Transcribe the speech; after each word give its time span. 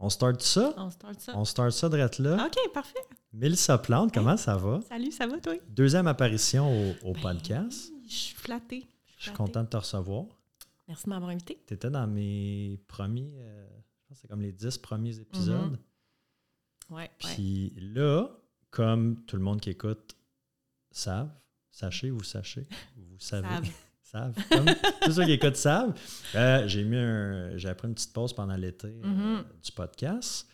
On 0.00 0.10
start 0.10 0.40
ça? 0.42 0.74
On 0.76 0.90
start 0.90 1.20
ça. 1.20 1.32
On 1.36 1.44
start 1.44 1.72
ça 1.72 1.88
direct 1.88 2.18
là. 2.20 2.46
OK, 2.46 2.72
parfait. 2.72 3.00
Mélissa 3.32 3.78
Plante, 3.78 4.12
comment 4.14 4.36
ça 4.36 4.56
va? 4.56 4.80
Salut, 4.88 5.10
ça 5.10 5.26
va 5.26 5.38
toi? 5.40 5.54
Deuxième 5.68 6.06
apparition 6.06 6.70
au, 6.70 6.94
au 7.10 7.12
Ben, 7.14 7.20
podcast. 7.20 7.92
Je 8.06 8.14
suis 8.14 8.36
flattée. 8.36 8.88
Je 9.06 9.12
suis 9.12 9.22
flattée. 9.24 9.36
content 9.36 9.62
de 9.64 9.68
te 9.68 9.76
recevoir. 9.76 10.24
Merci 10.86 11.04
de 11.04 11.10
m'avoir 11.10 11.30
invité. 11.30 11.62
Tu 11.66 11.74
étais 11.74 11.90
dans 11.90 12.06
mes 12.06 12.80
premiers, 12.86 13.32
euh, 13.38 13.66
je 13.68 14.08
pense 14.08 14.16
que 14.18 14.22
c'est 14.22 14.28
comme 14.28 14.40
les 14.40 14.52
dix 14.52 14.78
premiers 14.78 15.18
épisodes. 15.18 15.78
Ouais. 16.88 16.96
ouais. 16.98 17.10
Puis 17.18 17.74
là, 17.76 18.28
comme 18.70 19.24
tout 19.26 19.36
le 19.36 19.42
monde 19.42 19.60
qui 19.60 19.70
écoute 19.70 20.16
savent, 20.90 21.30
sachez, 21.70 22.10
vous 22.10 22.22
sachez, 22.22 22.66
vous 22.96 23.18
savez, 23.18 23.48
Savent. 24.10 24.34
comme 24.50 24.66
tous 25.02 25.12
ceux 25.12 25.24
qui 25.24 25.32
écoutent 25.32 25.56
savent, 25.56 25.94
euh, 26.34 26.66
j'ai 26.66 26.82
mis 26.84 26.96
un, 26.96 27.56
j'ai 27.58 27.72
pris 27.74 27.88
une 27.88 27.94
petite 27.94 28.12
pause 28.12 28.32
pendant 28.32 28.56
l'été 28.56 28.86
euh, 28.88 29.06
Mhm. 29.06 29.44
du 29.62 29.72
podcast. 29.72 30.46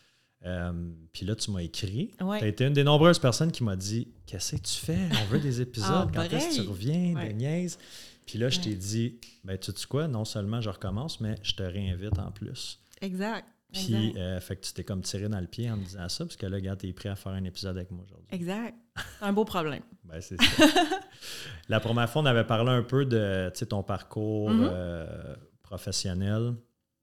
Euh, 0.44 0.72
puis 1.12 1.24
là, 1.24 1.34
tu 1.36 1.50
m'as 1.52 1.61
écrit. 1.62 2.11
Ouais. 2.20 2.38
Tu 2.38 2.44
as 2.44 2.48
été 2.48 2.66
une 2.66 2.72
des 2.74 2.84
nombreuses 2.84 3.19
personnes 3.19 3.50
qui 3.52 3.62
m'a 3.64 3.77
dit 3.77 4.08
Qu'est-ce 4.27 4.56
que 4.56 4.61
tu 4.62 4.74
fais? 4.74 4.98
On 5.22 5.24
veut 5.27 5.38
des 5.41 5.61
épisodes. 5.62 5.88
Ah, 5.91 6.11
Quand 6.12 6.22
est-ce 6.24 6.58
que 6.58 6.62
tu 6.62 6.69
reviens? 6.69 7.14
Ouais. 7.14 7.28
Des 7.28 7.34
niaises. 7.34 7.78
Puis 8.27 8.38
là, 8.38 8.48
je 8.50 8.61
t'ai 8.61 8.70
Ouais. 8.70 8.74
dit 8.77 9.20
Ben, 9.44 9.56
tu 9.56 9.72
sais 9.74 9.86
quoi? 9.86 10.08
Non 10.08 10.24
seulement 10.24 10.61
je 10.61 10.68
recommence, 10.70 11.20
mais 11.20 11.36
je 11.42 11.52
te 11.55 11.62
réinvite 11.62 12.18
en 12.18 12.30
plus. 12.33 12.78
Exact. 13.00 13.46
Puis, 13.72 14.14
fait 14.41 14.56
que 14.56 14.66
tu 14.66 14.72
t'es 14.72 14.84
comme 14.84 15.00
tiré 15.02 15.28
dans 15.28 15.41
le 15.41 15.46
pied 15.46 15.70
en 15.70 15.77
me 15.77 15.84
disant 15.84 16.08
ça, 16.08 16.24
parce 16.24 16.36
que 16.36 16.46
là, 16.46 16.56
regarde, 16.56 16.78
t'es 16.78 16.92
prêt 16.92 17.08
à 17.08 17.16
faire 17.16 17.33
un 17.33 17.42
épisode 17.44 17.77
avec 17.77 17.91
moi 17.91 18.05
aujourd'hui. 18.05 18.28
Exact. 18.30 18.74
Un 19.20 19.33
beau 19.33 19.45
problème. 19.45 19.83
Ben, 20.05 20.20
c'est 20.20 20.41
ça. 20.41 20.67
La 21.69 21.81
première 21.81 22.09
fois, 22.09 22.23
on 22.23 22.27
avait 22.27 22.45
parlé 22.45 22.70
un 22.70 22.83
peu 22.83 23.05
de 23.05 23.51
ton 23.69 23.83
parcours 23.83 24.51
Mhm. 24.51 24.69
euh, 24.70 25.34
professionnel. 25.62 26.55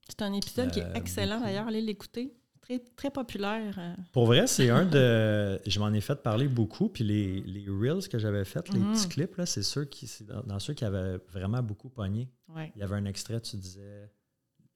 C'est 0.08 0.22
un 0.22 0.32
épisode 0.32 0.70
qui 0.70 0.80
Euh, 0.80 0.92
est 0.92 0.96
excellent 0.98 1.34
beaucoup. 1.36 1.46
d'ailleurs. 1.46 1.66
Allez 1.68 1.80
l'écouter. 1.80 2.32
Très, 2.60 2.78
très 2.78 3.10
populaire. 3.10 3.74
euh. 3.78 3.94
Pour 4.12 4.26
vrai, 4.26 4.46
c'est 4.46 4.70
un 4.70 4.84
de. 4.84 5.58
Je 5.66 5.80
m'en 5.80 5.92
ai 5.92 6.00
fait 6.00 6.14
parler 6.22 6.46
beaucoup. 6.48 6.88
Puis 6.88 7.02
les, 7.04 7.40
les 7.40 7.66
reels 7.68 8.08
que 8.08 8.18
j'avais 8.18 8.44
fait, 8.44 8.68
les 8.72 8.78
Mhm. 8.78 8.92
petits 8.92 9.08
clips, 9.08 9.36
là, 9.36 9.46
c'est 9.46 9.62
ceux 9.64 9.84
qui. 9.84 10.06
C'est 10.06 10.24
dans, 10.24 10.42
dans 10.42 10.58
ceux 10.60 10.72
qui 10.74 10.84
avaient 10.84 11.18
vraiment 11.32 11.62
beaucoup 11.62 11.88
pogné. 11.90 12.28
Ouais. 12.48 12.72
Il 12.76 12.80
y 12.80 12.82
avait 12.84 12.94
un 12.96 13.04
extrait, 13.04 13.40
tu 13.40 13.56
disais. 13.56 14.08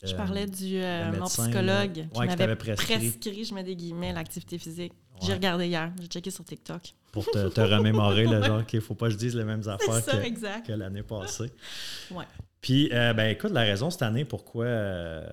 Je 0.04 0.12
euh, 0.12 0.16
parlais 0.16 0.46
du 0.46 0.76
euh, 0.82 1.12
mon 1.18 1.24
psychologue 1.26 1.64
là. 1.64 1.86
qui 1.88 2.00
Ouais, 2.00 2.26
qui 2.28 2.36
t'avait 2.36 2.36
m'avait 2.48 2.56
prescrit. 2.56 2.96
prescrit. 3.10 3.44
je 3.44 3.54
mets 3.54 3.64
des 3.64 3.76
guillemets, 3.76 4.12
l'activité 4.12 4.58
physique. 4.58 4.92
J'ai 5.22 5.32
regardé 5.32 5.66
hier. 5.68 5.90
J'ai 6.00 6.08
checké 6.08 6.30
sur 6.30 6.44
TikTok. 6.44 6.92
Pour 7.24 7.30
te, 7.32 7.48
te 7.48 7.60
remémorer, 7.60 8.26
le 8.26 8.42
genre 8.42 8.64
qu'il 8.66 8.78
ne 8.80 8.84
faut 8.84 8.94
pas 8.94 9.06
que 9.06 9.12
je 9.12 9.18
dise 9.18 9.34
les 9.36 9.44
mêmes 9.44 9.66
affaires 9.68 9.94
ça, 10.02 10.12
que, 10.18 10.66
que 10.66 10.72
l'année 10.72 11.02
passée. 11.02 11.50
Ouais. 12.10 12.24
Puis, 12.60 12.90
euh, 12.92 13.12
ben 13.14 13.28
écoute, 13.30 13.52
la 13.52 13.62
raison 13.62 13.90
cette 13.90 14.02
année 14.02 14.24
pourquoi 14.24 14.64
euh, 14.66 15.26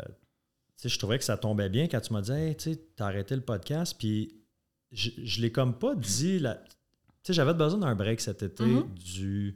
tu 0.77 0.83
sais, 0.83 0.89
je 0.89 0.97
trouvais 0.99 1.17
que 1.17 1.23
ça 1.25 1.35
tombait 1.37 1.69
bien 1.69 1.87
quand 1.87 1.99
tu 2.01 2.13
m'as 2.13 2.21
dit, 2.21 2.31
hey, 2.31 2.55
tu 2.55 2.73
sais, 2.73 2.79
t'as 2.95 3.05
arrêté 3.07 3.35
le 3.35 3.41
podcast, 3.41 3.95
puis 3.97 4.33
je, 4.91 5.09
je 5.23 5.41
l'ai 5.41 5.51
comme 5.51 5.77
pas 5.77 5.95
dit. 5.95 6.39
la- 6.39 6.55
Tu 6.55 6.61
sais, 7.23 7.33
j'avais 7.33 7.53
besoin 7.53 7.79
d'un 7.79 7.95
break 7.95 8.19
cet 8.21 8.43
été 8.43 8.63
Mhm. 8.63 8.85
du, 8.95 9.55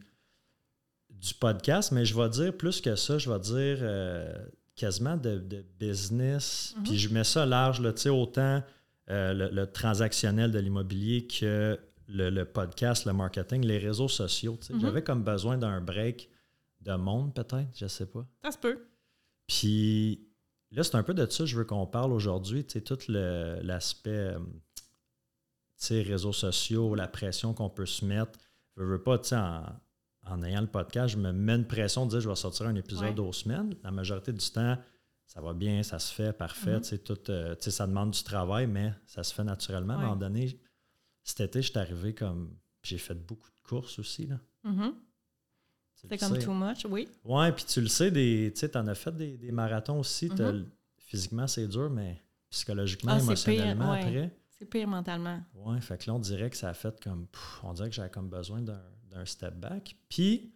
du 1.10 1.34
podcast, 1.34 1.92
mais 1.92 2.06
je 2.06 2.16
vais 2.16 2.30
dire 2.30 2.56
plus 2.56 2.82
que 2.82 2.96
ça, 2.96 3.18
je 3.18 3.30
vais 3.32 3.40
dire 3.40 3.78
euh, 3.82 4.34
quasiment 4.76 5.18
de, 5.18 5.38
de 5.38 5.64
business. 5.80 6.74
Mhm. 6.78 6.84
Puis 6.84 6.98
je 7.00 7.10
mets 7.14 7.24
ça 7.24 7.46
large, 7.46 7.80
là, 7.82 7.92
tu 7.94 8.04
sais, 8.04 8.10
autant 8.10 8.62
euh, 9.10 9.34
le, 9.34 9.50
le 9.50 9.68
transactionnel 9.72 10.52
de 10.52 10.60
l'immobilier 10.60 11.28
que 11.28 11.80
le, 12.08 12.30
le 12.30 12.46
podcast, 12.46 13.06
le 13.06 13.14
marketing, 13.14 13.64
les 13.66 13.78
réseaux 13.78 14.08
sociaux. 14.08 14.58
Mhm. 14.70 14.80
J'avais 14.82 15.04
comme 15.04 15.24
besoin 15.24 15.58
d'un 15.58 15.82
break 15.82 16.30
de 16.82 16.94
monde, 16.94 17.34
peut-être, 17.34 17.70
je 17.76 17.88
sais 17.88 18.06
pas. 18.06 18.26
Ça 18.44 18.52
se 18.52 18.58
peut. 18.58 18.80
Puis 19.48 20.28
là, 20.72 20.84
c'est 20.84 20.96
un 20.96 21.04
peu 21.04 21.14
de 21.14 21.26
ça 21.30 21.40
que 21.44 21.46
je 21.50 21.58
veux 21.58 21.66
qu'on 21.66 21.86
parle 21.88 22.14
aujourd'hui, 22.14 22.66
tout 22.66 22.98
l'aspect, 23.10 24.10
euh, 24.10 24.40
tu 24.40 24.84
sais, 25.78 26.02
réseaux 26.02 26.34
sociaux, 26.34 26.96
la 26.96 27.08
pression 27.08 27.54
qu'on 27.54 27.70
peut 27.70 27.86
se 27.86 28.04
mettre. 28.06 28.38
Je 28.76 28.84
veux 28.84 29.02
pas, 29.02 29.18
tu 29.20 29.30
sais, 29.30 29.36
en, 29.38 29.64
en 30.26 30.44
ayant 30.44 30.62
le 30.62 30.68
podcast, 30.68 31.14
je 31.14 31.18
me 31.18 31.32
mets 31.32 31.56
une 31.56 31.68
pression 31.68 32.06
de 32.06 32.12
dire 32.12 32.22
je 32.22 32.30
vais 32.30 32.36
sortir 32.36 32.68
un 32.68 32.76
épisode 32.76 33.20
Ouais. 33.20 33.26
aux 33.28 33.34
semaines. 33.34 33.76
La 33.84 33.92
majorité 33.92 34.32
du 34.34 34.46
temps, 34.50 34.78
ça 35.26 35.42
va 35.42 35.54
bien, 35.54 35.84
ça 35.84 36.00
se 36.00 36.14
fait, 36.14 36.32
parfait, 36.34 36.80
tout, 36.82 37.18
euh, 37.30 37.56
tu 37.56 37.64
sais, 37.64 37.72
ça 37.72 37.88
demande 37.88 38.12
du 38.12 38.24
travail, 38.24 38.68
mais 38.68 38.94
ça 39.06 39.24
se 39.24 39.34
fait 39.34 39.44
naturellement. 39.44 39.94
À 39.94 39.98
un 39.98 40.02
moment 40.02 40.16
donné, 40.16 40.60
cet 41.28 41.42
été, 41.42 41.62
je 41.62 41.70
suis 41.72 41.78
arrivé 41.80 42.14
comme, 42.14 42.56
j'ai 42.84 42.98
fait 42.98 43.14
beaucoup 43.16 43.50
de 43.50 43.68
courses 43.68 44.00
aussi, 44.00 44.28
là. 44.28 44.40
Mhm. 44.64 44.94
Tu 46.00 46.08
C'est 46.10 46.18
comme 46.20 46.36
sais. 46.40 46.46
too 46.46 46.54
much, 46.54 46.86
oui. 46.90 47.08
Ouais, 47.26 47.52
puis 47.52 47.66
tu 47.66 47.82
le 47.82 47.88
sais, 47.88 48.12
des, 48.12 48.52
tu 48.54 48.60
sais, 48.60 48.70
t'en 48.70 48.86
as 48.88 48.96
fait 48.96 49.16
des, 49.16 49.38
des 49.38 49.52
marathons 49.52 50.00
aussi. 50.00 50.30
Mhm. 50.30 50.70
Physiquement, 51.00 51.48
c'est 51.48 51.68
dur, 51.68 51.90
mais 51.90 52.22
psychologiquement, 52.50 53.12
Ah, 53.14 53.18
pire, 53.18 53.26
émotionnellement, 53.26 53.92
ouais. 53.92 54.00
après. 54.04 54.38
C'est 54.50 54.66
pire 54.66 54.88
mentalement. 54.88 55.42
Ouais, 55.54 55.80
fait 55.82 55.98
que 55.98 56.10
là, 56.10 56.16
on 56.16 56.20
dirait 56.20 56.50
que 56.50 56.58
ça 56.58 56.70
a 56.70 56.74
fait 56.74 57.00
comme. 57.04 57.28
pff, 57.28 57.60
on 57.64 57.74
dirait 57.74 57.90
que 57.90 57.96
j'avais 57.96 58.10
comme 58.10 58.30
besoin 58.30 58.62
d'un 58.62 59.26
step 59.26 59.56
back. 59.56 59.96
Puis, 60.10 60.54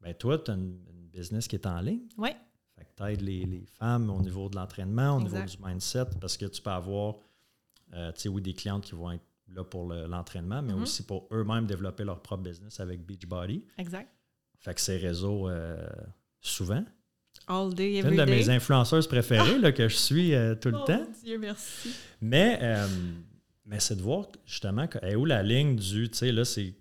ben 0.00 0.14
toi, 0.14 0.38
tu 0.38 0.50
as 0.50 0.54
une, 0.54 0.78
une 0.90 1.08
business 1.08 1.46
qui 1.48 1.56
est 1.56 1.66
en 1.66 1.80
ligne. 1.80 2.06
Oui. 2.16 2.30
Fait 2.76 2.84
que 2.84 2.90
tu 2.96 3.02
aides 3.04 3.20
les, 3.22 3.44
les 3.44 3.64
femmes 3.66 4.10
au 4.10 4.20
niveau 4.20 4.48
de 4.48 4.56
l'entraînement, 4.56 5.16
au 5.16 5.20
niveau 5.22 5.40
du 5.42 5.56
mindset, 5.62 6.06
parce 6.20 6.36
que 6.36 6.46
tu 6.46 6.60
peux 6.62 6.70
avoir, 6.70 7.14
euh, 7.94 8.12
tu 8.12 8.22
sais, 8.22 8.28
oui, 8.28 8.42
des 8.42 8.54
clientes 8.54 8.84
qui 8.84 8.94
vont 8.94 9.10
être 9.12 9.24
là 9.52 9.64
pour 9.64 9.88
le- 9.88 10.06
l'entraînement, 10.06 10.60
mais 10.62 10.72
Mhm. 10.72 10.82
aussi 10.82 11.02
pour 11.04 11.28
eux-mêmes 11.32 11.66
développer 11.66 12.04
leur 12.04 12.20
propre 12.20 12.42
business 12.42 12.80
avec 12.80 13.04
Beachbody. 13.06 13.64
Exact. 13.78 14.08
Fait 14.58 14.74
que 14.74 14.80
ces 14.80 14.96
réseaux, 14.96 15.48
euh, 15.48 15.86
souvent, 16.40 16.84
All 17.48 17.74
day, 17.74 17.92
C'est 17.92 17.98
every 17.98 18.14
une 18.16 18.20
de 18.22 18.24
day. 18.24 18.30
mes 18.36 18.48
influenceuses 18.50 19.06
préférées 19.06 19.58
là, 19.58 19.70
que 19.70 19.88
je 19.88 19.94
suis 19.96 20.34
euh, 20.34 20.54
tout 20.54 20.70
le 20.70 20.78
temps. 20.86 21.06
Dieu 21.22 21.38
merci. 21.38 21.94
Mais, 22.20 22.58
euh, 22.62 22.88
mais 23.66 23.78
c'est 23.78 23.94
de 23.94 24.00
voir 24.00 24.26
justement 24.46 24.88
que- 24.88 25.14
où 25.14 25.24
la 25.26 25.42
ligne 25.42 25.76
du, 25.76 26.08
tu 26.10 26.16
sais, 26.16 26.32
là, 26.32 26.44
c'est. 26.46 26.74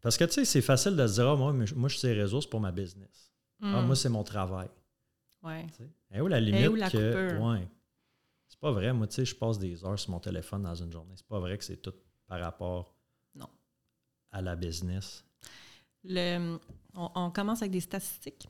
Parce 0.00 0.16
que, 0.16 0.24
tu 0.24 0.32
sais, 0.32 0.44
c'est 0.44 0.60
facile 0.62 0.96
de 0.96 1.06
se 1.06 1.14
dire, 1.14 1.28
ah, 1.28 1.36
moi, 1.36 1.52
moi, 1.52 1.88
je 1.88 1.94
suis 1.94 2.00
ces 2.00 2.12
réseaux, 2.14 2.40
c'est 2.40 2.50
pour 2.50 2.60
ma 2.60 2.72
business. 2.72 3.30
Ah, 3.62 3.80
Mm. 3.82 3.86
moi, 3.86 3.96
c'est 3.96 4.08
mon 4.08 4.24
travail. 4.24 4.68
Ouais. 5.42 5.66
Est 6.10 6.20
où 6.20 6.26
la 6.26 6.40
limite 6.40 6.68
où 6.68 6.74
la 6.74 6.90
que. 6.90 7.38
Ouais. 7.38 7.68
C'est 8.50 8.58
pas 8.60 8.72
vrai. 8.72 8.92
Moi, 8.92 9.06
tu 9.06 9.14
sais, 9.14 9.24
je 9.24 9.34
passe 9.34 9.58
des 9.58 9.82
heures 9.84 9.98
sur 9.98 10.10
mon 10.10 10.20
téléphone 10.20 10.64
dans 10.64 10.74
une 10.74 10.90
journée. 10.92 11.14
C'est 11.16 11.26
pas 11.26 11.38
vrai 11.40 11.56
que 11.56 11.64
c'est 11.64 11.78
tout 11.78 11.94
par 12.26 12.40
rapport 12.40 12.94
Non. 13.34 13.48
à 14.32 14.42
la 14.42 14.56
business. 14.56 15.24
Le, 16.04 16.58
on, 16.94 17.10
on 17.14 17.30
commence 17.30 17.62
avec 17.62 17.70
des 17.72 17.80
statistiques. 17.80 18.48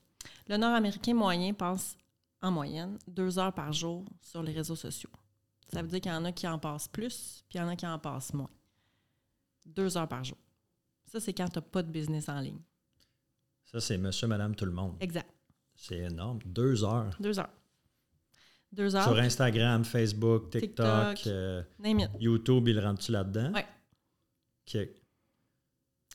Le 0.48 0.56
Nord-Américain 0.56 1.14
moyen 1.14 1.52
passe 1.52 1.96
en 2.42 2.50
moyenne 2.50 2.98
deux 3.06 3.38
heures 3.38 3.52
par 3.54 3.72
jour 3.72 4.04
sur 4.22 4.42
les 4.42 4.52
réseaux 4.52 4.74
sociaux. 4.76 5.10
Ça 5.72 5.82
veut 5.82 5.88
dire 5.88 6.00
qu'il 6.00 6.10
y 6.10 6.14
en 6.14 6.24
a 6.24 6.32
qui 6.32 6.48
en 6.48 6.58
passent 6.58 6.88
plus, 6.88 7.44
puis 7.48 7.58
il 7.58 7.62
y 7.62 7.64
en 7.64 7.68
a 7.68 7.76
qui 7.76 7.86
en 7.86 7.98
passent 7.98 8.32
moins. 8.32 8.50
Deux 9.66 9.96
heures 9.96 10.08
par 10.08 10.24
jour. 10.24 10.38
Ça, 11.04 11.20
c'est 11.20 11.34
quand 11.34 11.48
tu 11.48 11.58
n'as 11.58 11.62
pas 11.62 11.82
de 11.82 11.90
business 11.90 12.28
en 12.28 12.40
ligne. 12.40 12.60
Ça, 13.64 13.80
c'est 13.80 13.98
monsieur, 13.98 14.26
madame, 14.26 14.56
tout 14.56 14.64
le 14.64 14.72
monde. 14.72 14.96
Exact. 15.00 15.30
C'est 15.76 15.98
énorme. 15.98 16.40
Deux 16.44 16.82
heures. 16.84 17.14
Deux 17.20 17.38
heures. 17.38 17.52
Deux 18.72 18.94
heures. 18.94 19.04
Sur 19.04 19.18
Instagram, 19.18 19.84
Facebook, 19.84 20.50
TikTok, 20.50 21.16
TikTok. 21.16 21.26
euh. 21.26 21.62
YouTube, 22.20 22.68
il 22.68 22.78
rentre-tu 22.78 23.12
là-dedans? 23.12 23.52
Ouais. 23.52 23.66
OK. 24.68 24.72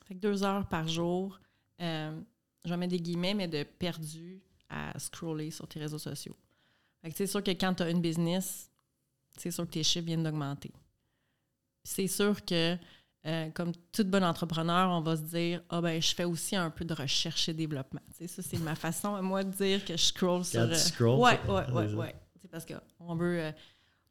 Fait 0.06 0.14
que 0.14 0.20
deux 0.20 0.44
heures 0.44 0.68
par 0.68 0.88
jour, 0.88 1.40
euh, 1.82 2.18
je 2.64 2.74
mettre 2.74 2.92
des 2.92 3.00
guillemets, 3.00 3.34
mais 3.34 3.48
de 3.48 3.64
perdu 3.64 4.42
à 4.70 4.98
scroller 5.00 5.52
sur 5.52 5.68
tes 5.68 5.80
réseaux 5.80 5.98
sociaux. 5.98 6.36
Fait 7.02 7.12
que 7.12 7.18
c'est 7.18 7.28
sûr 7.28 7.44
que 7.44 7.52
quand 7.52 7.74
tu 7.74 7.84
as 7.84 7.90
une 7.90 8.02
business, 8.02 8.70
c'est 9.38 9.52
sûr 9.52 9.66
que 9.66 9.72
tes 9.72 9.84
chiffres 9.84 10.06
viennent 10.06 10.24
d'augmenter. 10.24 10.72
C'est 11.84 12.08
sûr 12.08 12.44
que, 12.46 12.78
euh, 13.28 13.50
comme 13.52 13.74
tout 13.92 14.04
bon 14.06 14.24
entrepreneur, 14.24 14.90
on 14.92 15.02
va 15.02 15.18
se 15.18 15.22
dire 15.24 15.62
Ah, 15.70 15.82
ben, 15.82 16.02
je 16.02 16.16
fais 16.16 16.24
aussi 16.24 16.56
un 16.56 16.70
peu 16.70 16.86
de 16.86 16.94
recherche 16.94 17.50
et 17.50 17.54
développement. 17.54 18.02
Tu 18.18 18.28
sais, 18.28 18.28
ça, 18.28 18.42
c'est 18.42 18.60
ma 18.60 18.76
façon 18.76 19.14
à 19.16 19.22
moi 19.22 19.44
de 19.44 19.52
dire 19.52 19.84
que 19.86 19.98
je 19.98 20.04
scroll 20.04 20.46
sur. 20.46 20.62
Euh, 20.62 21.16
ouais, 21.18 21.40
ouais, 21.48 21.72
ouais, 21.72 21.94
ouais. 21.94 22.16
Parce 22.52 22.66
qu'on 22.66 23.16
veut. 23.16 23.40
euh, 23.40 23.52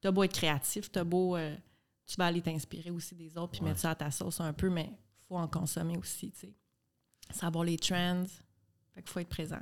t'as 0.00 0.10
beau 0.10 0.22
être 0.24 0.32
créatif, 0.34 0.90
t'as 0.92 1.04
beau. 1.04 1.36
euh, 1.36 1.54
tu 2.06 2.16
vas 2.16 2.26
aller 2.26 2.42
t'inspirer 2.42 2.90
aussi 2.90 3.14
des 3.14 3.36
autres 3.38 3.52
puis 3.52 3.60
Ouais. 3.62 3.68
mettre 3.68 3.80
ça 3.80 3.90
à 3.90 3.94
ta 3.94 4.10
sauce 4.10 4.40
un 4.40 4.52
peu, 4.52 4.68
mais 4.68 4.90
il 4.92 5.26
faut 5.28 5.36
en 5.36 5.48
consommer 5.48 5.96
aussi, 5.96 6.30
tu 6.32 6.40
sais. 6.40 6.52
Savoir 7.30 7.64
les 7.64 7.78
trends. 7.78 8.24
Fait 8.94 9.02
qu'il 9.02 9.10
faut 9.10 9.20
être 9.20 9.28
présent. 9.30 9.60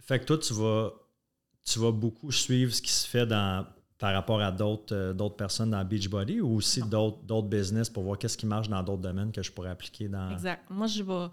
Fait 0.00 0.20
que 0.20 0.24
toi, 0.26 0.38
tu 0.38 0.52
vas, 0.52 0.92
tu 1.64 1.78
vas 1.78 1.90
beaucoup 1.92 2.30
suivre 2.30 2.72
ce 2.74 2.82
qui 2.82 2.92
se 2.92 3.08
fait 3.08 3.26
dans, 3.26 3.66
par 3.98 4.12
rapport 4.12 4.40
à 4.42 4.52
d'autres 4.52 4.94
euh, 4.94 5.12
d'autres 5.14 5.36
personnes 5.36 5.70
dans 5.70 5.82
Beachbody 5.84 6.40
ou 6.42 6.56
aussi 6.56 6.82
d'autres 6.82 7.22
d'autres 7.22 7.48
business 7.48 7.88
pour 7.88 8.02
voir 8.02 8.18
qu'est-ce 8.18 8.36
qui 8.36 8.44
marche 8.46 8.68
dans 8.68 8.82
d'autres 8.82 9.00
domaines 9.02 9.32
que 9.32 9.42
je 9.42 9.50
pourrais 9.50 9.70
appliquer 9.70 10.08
dans. 10.08 10.30
Exact. 10.30 10.68
Moi, 10.68 10.86
je 10.88 11.02
vais. 11.02 11.28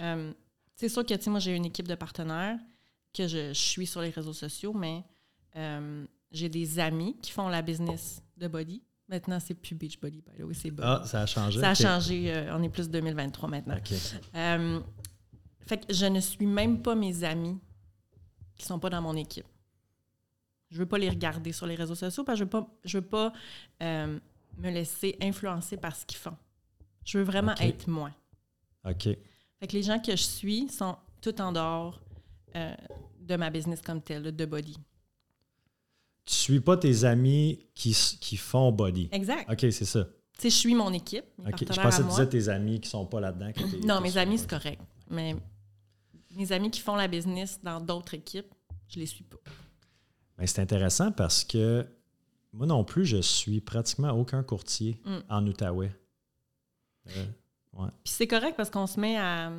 euh, 0.00 0.32
c'est 0.74 0.88
sûr 0.88 1.04
que, 1.06 1.14
tu 1.14 1.22
sais, 1.22 1.30
moi, 1.30 1.38
j'ai 1.40 1.54
une 1.54 1.64
équipe 1.66 1.86
de 1.88 1.94
partenaires 1.94 2.58
que 3.18 3.28
je, 3.28 3.48
je 3.48 3.52
suis 3.52 3.86
sur 3.86 4.00
les 4.00 4.10
réseaux 4.10 4.32
sociaux, 4.32 4.72
mais 4.72 5.04
euh, 5.56 6.06
j'ai 6.30 6.48
des 6.48 6.78
amis 6.78 7.16
qui 7.20 7.32
font 7.32 7.48
la 7.48 7.62
business 7.62 8.22
de 8.36 8.48
body. 8.48 8.82
Maintenant, 9.08 9.40
c'est 9.40 9.54
plus 9.54 9.74
Beachbody, 9.74 10.20
by 10.22 10.38
the 10.38 10.44
way, 10.44 10.54
c'est 10.54 10.70
Body. 10.70 10.86
Ah, 10.86 11.02
ça 11.06 11.22
a 11.22 11.26
changé. 11.26 11.60
Ça 11.60 11.70
a 11.70 11.74
changé. 11.74 12.30
euh, 12.34 12.54
on 12.56 12.62
est 12.62 12.68
plus 12.68 12.90
2023 12.90 13.48
maintenant. 13.48 13.76
OK. 13.76 13.92
Euh, 14.34 14.80
fait 15.66 15.86
que 15.86 15.92
je 15.94 16.06
ne 16.06 16.20
suis 16.20 16.46
même 16.46 16.82
pas 16.82 16.94
mes 16.94 17.24
amis 17.24 17.58
qui 18.56 18.66
sont 18.66 18.78
pas 18.78 18.90
dans 18.90 19.00
mon 19.00 19.16
équipe. 19.16 19.46
Je 20.70 20.78
veux 20.78 20.86
pas 20.86 20.98
les 20.98 21.08
regarder 21.08 21.52
sur 21.52 21.66
les 21.66 21.74
réseaux 21.74 21.94
sociaux 21.94 22.22
parce 22.24 22.38
que 22.38 22.40
je 22.40 22.44
veux 22.44 22.50
pas, 22.50 22.68
je 22.84 22.98
veux 22.98 23.04
pas 23.06 23.32
euh, 23.82 24.18
me 24.58 24.70
laisser 24.70 25.16
influencer 25.22 25.78
par 25.78 25.96
ce 25.96 26.04
qu'ils 26.04 26.18
font. 26.18 26.36
Je 27.04 27.16
veux 27.16 27.24
vraiment 27.24 27.54
être 27.54 27.88
moi. 27.88 28.10
OK. 28.84 29.04
Fait 29.04 29.66
que 29.66 29.72
les 29.72 29.82
gens 29.82 29.98
que 29.98 30.12
je 30.12 30.22
suis 30.22 30.68
sont 30.68 30.96
tout 31.22 31.40
en 31.40 31.52
dehors 31.52 31.98
de 33.28 33.36
ma 33.36 33.50
business 33.50 33.80
comme 33.80 34.02
telle, 34.02 34.34
de 34.34 34.44
body. 34.44 34.76
Tu 36.24 36.34
suis 36.34 36.60
pas 36.60 36.76
tes 36.76 37.04
amis 37.04 37.66
qui, 37.74 37.92
qui 38.20 38.36
font 38.36 38.72
body. 38.72 39.08
Exact. 39.12 39.50
OK, 39.50 39.60
c'est 39.72 39.84
ça. 39.84 40.04
Tu 40.04 40.42
sais, 40.42 40.50
je 40.50 40.54
suis 40.56 40.74
mon 40.74 40.92
équipe, 40.92 41.24
mes. 41.38 41.50
Je 41.58 41.64
pensais 41.80 42.02
que 42.02 42.02
tu 42.02 42.08
disais 42.10 42.28
tes 42.28 42.48
amis 42.48 42.80
qui 42.80 42.88
sont 42.88 43.06
pas 43.06 43.20
là-dedans. 43.20 43.50
Non, 43.86 44.00
mes 44.00 44.16
amis, 44.18 44.38
c'est 44.38 44.48
correct. 44.50 44.80
Mais 45.10 45.34
mes 46.36 46.52
amis 46.52 46.70
qui 46.70 46.80
font 46.80 46.96
la 46.96 47.08
business 47.08 47.58
dans 47.62 47.80
d'autres 47.80 48.14
équipes, 48.14 48.52
je 48.88 48.98
les 49.00 49.06
suis 49.06 49.24
pas. 49.24 49.38
Ben, 50.36 50.46
c'est 50.46 50.60
intéressant 50.60 51.10
parce 51.12 51.42
que 51.44 51.86
moi 52.52 52.66
non 52.66 52.84
plus, 52.84 53.04
je 53.04 53.20
suis 53.20 53.60
pratiquement 53.60 54.10
aucun 54.10 54.42
courtier 54.42 55.00
Mm. 55.04 55.18
en 55.28 55.46
Outaouais. 55.46 55.92
Euh, 57.16 57.24
Puis 57.74 57.88
c'est 58.12 58.26
correct 58.26 58.54
parce 58.56 58.70
qu'on 58.70 58.86
se 58.86 59.00
met 59.00 59.16
à. 59.16 59.50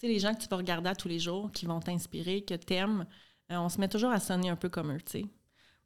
Tu 0.00 0.06
sais, 0.06 0.12
les 0.14 0.18
gens 0.18 0.34
que 0.34 0.40
tu 0.40 0.48
vas 0.48 0.56
regarder 0.56 0.88
à 0.88 0.94
tous 0.94 1.08
les 1.08 1.18
jours, 1.18 1.52
qui 1.52 1.66
vont 1.66 1.78
t'inspirer, 1.78 2.42
que 2.42 2.54
t'aimes, 2.54 3.06
euh, 3.52 3.58
on 3.58 3.68
se 3.68 3.78
met 3.78 3.88
toujours 3.88 4.10
à 4.10 4.18
sonner 4.18 4.48
un 4.48 4.56
peu 4.56 4.70
comme 4.70 4.92
eux, 4.92 5.00
tu 5.02 5.12
sais. 5.12 5.20
Moi, 5.22 5.30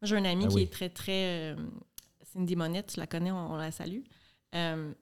j'ai 0.04 0.16
un 0.16 0.24
ami 0.24 0.44
Ah 0.44 0.48
qui 0.48 0.54
oui. 0.54 0.62
est 0.62 0.72
très, 0.72 0.88
très. 0.88 1.52
euh, 1.54 1.56
Cindy 2.22 2.54
Monette, 2.54 2.92
tu 2.94 3.00
la 3.00 3.08
connais, 3.08 3.32
on, 3.32 3.52
on 3.52 3.56
la 3.56 3.72
salue. 3.72 4.02
Euh, 4.54 4.94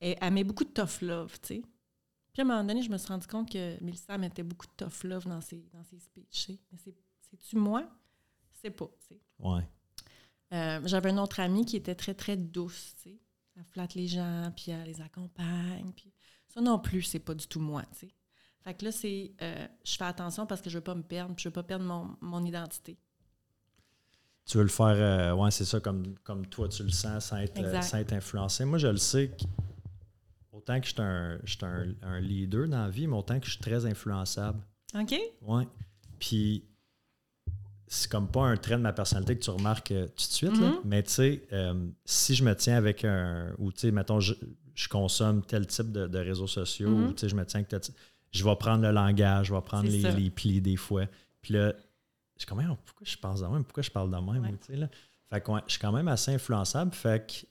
elle, 0.00 0.18
elle 0.20 0.32
met 0.34 0.44
beaucoup 0.44 0.64
de 0.64 0.68
tough 0.70 1.00
love, 1.00 1.32
tu 1.40 1.46
sais. 1.54 1.62
Puis 2.34 2.42
à 2.42 2.44
un 2.44 2.48
moment 2.48 2.62
donné, 2.62 2.82
je 2.82 2.90
me 2.90 2.98
suis 2.98 3.08
rendu 3.08 3.26
compte 3.26 3.50
que 3.50 3.82
Mélissa 3.82 4.18
mettait 4.18 4.42
beaucoup 4.42 4.66
de 4.66 4.72
tough 4.84 5.02
love 5.04 5.26
dans 5.26 5.40
ses, 5.40 5.64
dans 5.72 5.82
ses 5.84 5.98
speeches. 5.98 6.58
Mais 6.70 6.76
c'est- 6.78 6.94
c'est-tu 7.30 7.56
moi? 7.56 7.88
C'est 8.52 8.70
pas, 8.70 8.86
tu 9.00 9.14
sais. 9.14 9.20
ouais. 9.38 9.62
Euh, 10.52 10.80
J'avais 10.84 11.10
une 11.10 11.18
autre 11.20 11.40
amie 11.40 11.64
qui 11.64 11.76
était 11.76 11.94
très, 11.94 12.12
très 12.14 12.36
douce, 12.36 12.94
tu 12.96 13.10
sais. 13.10 13.18
Elle 13.56 13.64
flatte 13.64 13.94
les 13.94 14.08
gens, 14.08 14.52
puis 14.54 14.70
elle 14.72 14.84
les 14.84 15.00
accompagne. 15.00 15.92
Puis 15.96 16.12
ça 16.52 16.60
non 16.60 16.78
plus, 16.78 17.02
c'est 17.02 17.18
pas 17.18 17.34
du 17.34 17.46
tout 17.46 17.60
moi, 17.60 17.82
tu 17.92 18.00
sais. 18.06 18.14
Fait 18.62 18.74
que 18.74 18.84
là, 18.84 18.92
c'est... 18.92 19.32
euh, 19.40 19.66
je 19.84 19.96
fais 19.96 20.04
attention 20.04 20.46
parce 20.46 20.60
que 20.60 20.68
je 20.68 20.76
veux 20.76 20.84
pas 20.84 20.94
me 20.94 21.02
perdre, 21.02 21.34
puis 21.34 21.44
je 21.44 21.48
veux 21.48 21.52
pas 21.52 21.62
perdre 21.62 21.84
mon, 21.86 22.10
mon 22.20 22.44
identité. 22.44 22.98
Tu 24.44 24.56
veux 24.58 24.64
le 24.64 24.68
faire, 24.68 24.86
euh, 24.88 25.32
ouais, 25.34 25.50
c'est 25.50 25.64
ça, 25.64 25.80
comme, 25.80 26.14
comme 26.24 26.44
toi 26.46 26.68
tu 26.68 26.82
le 26.82 26.90
sens, 26.90 27.26
sans 27.26 27.36
être, 27.38 27.56
euh, 27.58 27.64
Exact. 27.66 27.82
sans 27.82 27.98
être 27.98 28.12
influencé. 28.12 28.64
Moi, 28.64 28.78
je 28.78 28.88
le 28.88 28.96
sais, 28.96 29.30
autant 30.52 30.78
que 30.80 30.86
je 30.86 30.92
suis 30.92 31.00
un, 31.00 31.38
je 31.44 31.50
suis 31.56 31.64
un, 31.64 31.94
un 32.02 32.20
leader 32.20 32.68
dans 32.68 32.82
la 32.82 32.90
vie, 32.90 33.06
mais 33.06 33.16
autant 33.16 33.38
que 33.38 33.46
je 33.46 33.52
suis 33.52 33.60
très 33.60 33.86
influençable. 33.86 34.60
OK? 34.94 35.14
Ouais. 35.42 35.66
Puis, 36.18 36.64
c'est 37.86 38.10
comme 38.10 38.28
pas 38.28 38.42
un 38.42 38.56
trait 38.56 38.76
de 38.76 38.82
ma 38.82 38.92
personnalité 38.92 39.38
que 39.38 39.42
tu 39.44 39.50
remarques 39.50 39.92
euh, 39.92 40.06
tout 40.08 40.14
de 40.16 40.20
suite, 40.32 40.58
là. 40.58 40.68
Mhm. 40.68 40.80
mais 40.84 41.02
tu 41.02 41.10
sais, 41.10 41.46
si 42.04 42.34
je 42.34 42.44
me 42.44 42.54
tiens 42.54 42.76
avec 42.76 43.04
un. 43.04 43.54
Ou 43.58 43.72
tu 43.72 43.80
sais, 43.80 43.90
mettons, 43.90 44.20
je, 44.20 44.34
je 44.74 44.88
consomme 44.88 45.42
tel 45.44 45.66
type 45.66 45.92
de, 45.92 46.06
de 46.06 46.18
réseaux 46.18 46.46
sociaux, 46.46 46.88
Mhm. 46.90 47.06
ou 47.08 47.12
tu 47.12 47.20
sais, 47.20 47.28
je 47.28 47.34
me 47.36 47.44
tiens 47.44 47.62
type- 47.62 47.94
Je 48.32 48.44
vais 48.44 48.54
prendre 48.56 48.82
le 48.82 48.92
langage, 48.92 49.46
je 49.48 49.54
vais 49.54 49.60
prendre 49.60 49.88
les, 49.88 50.30
plis 50.30 50.60
des 50.60 50.76
fois. 50.76 51.06
Puis 51.42 51.54
là, 51.54 51.72
je 52.36 52.40
suis 52.42 52.46
quand 52.46 52.54
même, 52.56 52.76
pourquoi 52.84 53.04
je 53.04 53.16
pense 53.16 53.40
de 53.40 53.46
même, 53.46 53.64
pourquoi 53.64 53.82
je 53.82 53.90
parle 53.90 54.10
de 54.10 54.16
même, 54.16 54.42
Ouais. 54.42 54.52
ou, 54.52 54.56
tu 54.56 54.66
sais, 54.72 54.76
là. 54.76 54.88
Fait 55.28 55.40
que 55.40 55.50
je 55.66 55.72
suis 55.72 55.80
quand 55.80 55.90
même 55.92 56.06
assez 56.08 56.32
influençable. 56.34 56.92
Fait 56.94 57.26
que, 57.26 57.46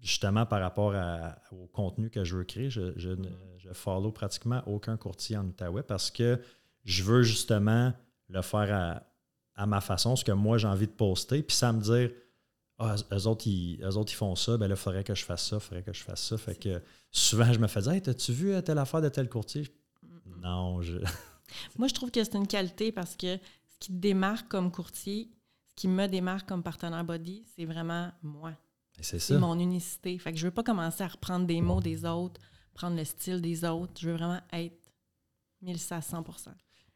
justement, 0.00 0.46
par 0.46 0.60
rapport 0.60 0.94
à- 0.94 1.36
au 1.52 1.66
contenu 1.66 2.08
que 2.10 2.24
je 2.24 2.36
veux 2.36 2.44
créer, 2.44 2.70
je, 2.70 2.92
je, 2.96 3.10
ne- 3.10 3.28
je 3.58 3.72
follow 3.72 4.12
pratiquement 4.12 4.62
aucun 4.66 4.96
courtier 4.96 5.36
en 5.36 5.46
Outaouais 5.46 5.82
parce 5.82 6.10
que 6.10 6.40
je 6.84 7.02
veux 7.02 7.22
justement 7.22 7.92
le 8.28 8.42
faire 8.42 8.72
à, 8.72 9.02
à 9.62 9.66
ma 9.66 9.80
façon, 9.80 10.14
ce 10.14 10.24
que 10.24 10.32
moi 10.32 10.58
j'ai 10.58 10.68
envie 10.68 10.86
de 10.86 10.92
poster, 10.92 11.42
puis 11.42 11.56
ça 11.56 11.72
me 11.72 11.80
dire 11.80 12.10
Ah, 12.78 12.94
eux 13.12 13.26
autres, 13.26 13.46
ils, 13.48 13.80
eux 13.82 13.96
autres, 13.96 14.12
ils 14.12 14.16
font 14.16 14.36
ça, 14.36 14.56
ben 14.56 14.68
là, 14.68 14.74
il 14.74 14.78
faudrait 14.78 15.02
que 15.02 15.14
je 15.14 15.24
fasse 15.24 15.48
ça, 15.48 15.56
il 15.56 15.60
faudrait 15.60 15.82
que 15.82 15.92
je 15.92 16.02
fasse 16.02 16.22
ça. 16.22 16.38
Fait 16.38 16.54
que 16.54 16.80
souvent, 17.10 17.52
je 17.52 17.58
me 17.58 17.66
fais 17.66 17.80
dire 17.80 17.92
Hey, 17.92 18.02
t'as-tu 18.02 18.32
vu 18.32 18.52
euh, 18.52 18.60
telle 18.60 18.78
affaire 18.78 19.02
de 19.02 19.08
tel 19.08 19.28
courtier? 19.28 19.66
Non, 20.40 20.80
je. 20.82 20.98
Moi, 21.78 21.88
je 21.88 21.94
trouve 21.94 22.10
que 22.10 22.22
c'est 22.22 22.34
une 22.36 22.46
qualité 22.46 22.92
parce 22.92 23.16
que 23.16 23.36
ce 23.36 23.78
qui 23.80 23.88
te 23.88 23.98
démarque 23.98 24.48
comme 24.48 24.70
courtier, 24.70 25.28
ce 25.70 25.74
qui 25.74 25.88
me 25.88 26.06
démarque 26.06 26.48
comme 26.48 26.62
partenaire 26.62 27.04
body, 27.04 27.44
c'est 27.56 27.64
vraiment 27.64 28.12
moi. 28.22 28.52
C'est 29.00 29.18
C'est 29.18 29.38
mon 29.38 29.58
unicité. 29.58 30.18
Fait 30.18 30.32
que 30.32 30.38
je 30.38 30.44
veux 30.46 30.52
pas 30.52 30.62
commencer 30.64 31.02
à 31.02 31.08
reprendre 31.08 31.46
des 31.46 31.60
mots 31.60 31.80
des 31.80 32.04
autres, 32.04 32.40
prendre 32.74 32.96
le 32.96 33.04
style 33.04 33.40
des 33.40 33.64
autres. 33.64 33.92
Je 34.00 34.08
veux 34.10 34.16
vraiment 34.16 34.40
être 34.52 34.76
1100 35.62 36.22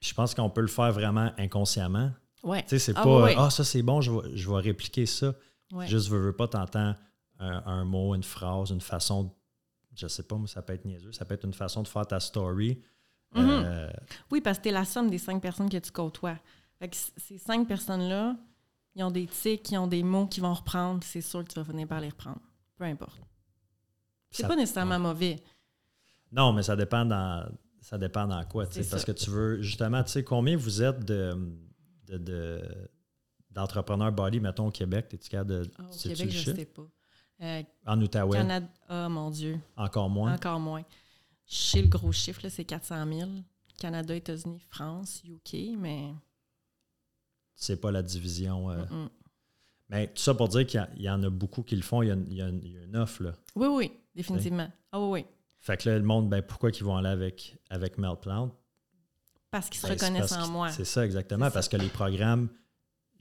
Puis 0.01 0.11
je 0.11 0.15
pense 0.15 0.35
qu'on 0.35 0.51
peut 0.51 0.61
le 0.61 0.67
faire 0.67 0.93
vraiment 0.93 1.33
inconsciemment. 1.39 2.11
Ouais. 2.43 2.63
Tu 2.63 2.71
sais, 2.71 2.79
c'est 2.79 2.93
Ah, 2.97 3.03
pas. 3.05 3.31
Ah, 3.37 3.51
ça 3.51 3.65
c'est 3.65 3.83
bon, 3.83 4.01
je 4.01 4.11
vais, 4.11 4.37
je 4.37 4.51
vais 4.51 4.57
répliquer 4.61 5.07
ça. 5.07 5.35
Ouais. 5.73 5.87
Juste 5.89 6.09
veux, 6.09 6.21
veux 6.21 6.33
pas, 6.37 6.47
t'entends 6.49 6.95
un, 7.39 7.63
un 7.67 7.85
mot, 7.85 8.15
une 8.15 8.23
phrase, 8.23 8.71
une 8.71 8.81
façon, 8.81 9.25
de- 9.25 9.31
je 9.97 10.07
sais 10.07 10.23
pas, 10.23 10.37
mais 10.39 10.47
ça 10.47 10.63
peut 10.63 10.73
être 10.75 10.85
niaiseux, 10.85 11.13
ça 11.13 11.25
peut 11.25 11.35
être 11.35 11.45
une 11.45 11.53
façon 11.55 11.83
de 11.83 11.89
faire 11.89 12.07
ta 12.07 12.21
story. 12.21 12.81
Mhm. 13.35 13.49
Euh, 13.49 13.91
Oui, 14.31 14.41
parce 14.41 14.59
que 14.59 14.65
tu 14.65 14.69
es 14.69 14.73
la 14.73 14.85
somme 14.85 15.11
des 15.11 15.19
cinq 15.19 15.41
personnes 15.43 15.69
que 15.69 15.77
tu 15.79 15.91
côtoies. 15.91 16.39
Fait 16.79 16.89
que 16.89 16.97
ces 17.17 17.39
cinq 17.39 17.67
personnes-là, 17.67 18.37
ils 18.95 19.03
ont 19.05 19.11
des 19.11 19.27
tics, 19.27 19.71
ils 19.71 19.79
ont 19.79 19.87
des 19.87 20.03
mots 20.03 20.27
qu'ils 20.27 20.43
vont 20.43 20.53
reprendre, 20.55 21.03
c'est 21.03 21.21
sûr 21.23 21.43
que 21.45 21.49
tu 21.53 21.59
vas 21.59 21.65
finir 21.65 21.89
par 21.89 22.01
les 22.01 22.11
reprendre. 22.11 22.41
Peu 22.77 22.85
importe. 22.85 23.21
C'est 24.31 24.47
pas 24.47 24.57
nécessairement 24.57 24.99
mauvais. 24.99 25.37
non, 26.31 26.53
mais 26.53 26.63
ça 26.63 26.75
dépend 26.77 27.05
dans, 27.05 27.47
ça 27.81 27.99
dépend 27.99 28.27
dans 28.27 28.43
quoi. 28.45 28.65
Parce 28.67 29.05
que 29.05 29.13
tu 29.13 29.31
veux, 29.31 29.61
justement, 29.63 30.03
tu 30.03 30.11
sais, 30.11 30.25
combien 30.25 30.57
vous 30.57 30.83
êtes 30.83 31.05
de, 31.05 31.35
de, 32.07 32.19
de- 32.19 32.91
d'entrepreneurs 33.55 34.13
body, 34.13 34.41
mettons, 34.41 34.67
au 34.69 34.71
Québec? 34.71 35.09
T'es-tu 35.09 35.29
capable 35.29 35.51
de. 35.51 35.71
Ah, 35.79 35.83
au 35.85 35.97
Québec, 35.97 36.31
je 36.31 36.39
chiffre? 36.39 36.57
sais 36.57 36.65
pas. 36.67 36.87
Euh, 37.43 37.63
En 37.87 38.01
Outaouais, 38.01 38.37
Canada, 38.39 38.67
ah 38.89 39.09
mon 39.09 39.31
Dieu, 39.31 39.59
encore 39.77 40.09
moins? 40.09 40.35
encore 40.35 40.61
moins. 40.61 40.85
Je 41.49 41.57
sais 41.57 41.83
le 41.83 41.89
gros 41.89 42.13
chiffre, 42.13 42.49
c'est 42.49 42.65
400 42.65 43.05
000. 43.13 43.31
Canada, 43.79 44.15
États-Unis, 44.15 44.61
France, 44.71 45.23
UK, 45.25 45.77
mais 45.77 46.13
C'est 47.57 47.81
pas 47.81 47.91
la 47.91 48.03
division. 48.03 48.71
euh. 48.71 48.85
mm, 48.91 49.05
mm. 49.05 49.11
Mais 49.89 50.07
tout 50.07 50.23
ça 50.23 50.35
pour 50.35 50.49
dire 50.49 50.67
qu'il 50.67 50.87
y 50.99 51.11
en 51.11 51.23
a 51.23 51.29
beaucoup 51.31 51.63
qui 51.63 51.77
le 51.77 51.83
font. 51.83 52.03
Il 52.03 52.09
y 52.09 52.11
a, 52.13 52.15
il 52.15 52.35
y 52.35 52.43
a 52.43 52.49
une, 52.49 52.61
il 52.65 52.73
y 52.73 52.79
a 52.79 52.83
une 52.85 52.97
offre, 52.97 53.25
là. 53.25 53.33
oui, 53.57 53.67
oui, 53.67 53.93
définitivement. 54.15 54.71
Ah 54.93 55.01
oui, 55.01 55.09
oui. 55.23 55.27
Fait 55.59 55.77
que 55.77 55.89
là, 55.91 55.99
le 55.99 56.05
monde, 56.05 56.31
ben, 56.31 56.43
pourquoi 56.43 56.71
qu'ils 56.71 56.85
vont 56.85 56.97
aller 56.97 57.09
avec, 57.09 57.57
avec 57.71 57.99
Meltplant? 57.99 58.51
Parce 59.51 59.69
qu'ils 59.69 59.81
se 59.81 59.87
Ben, 59.87 59.93
reconnaissent 59.95 60.33
en 60.33 60.49
moi. 60.49 60.71
C'est 60.71 60.85
ça, 60.87 61.05
exactement. 61.05 61.51
Parce 61.51 61.69
que 61.69 61.77
les 61.77 61.89
programmes, 61.89 62.49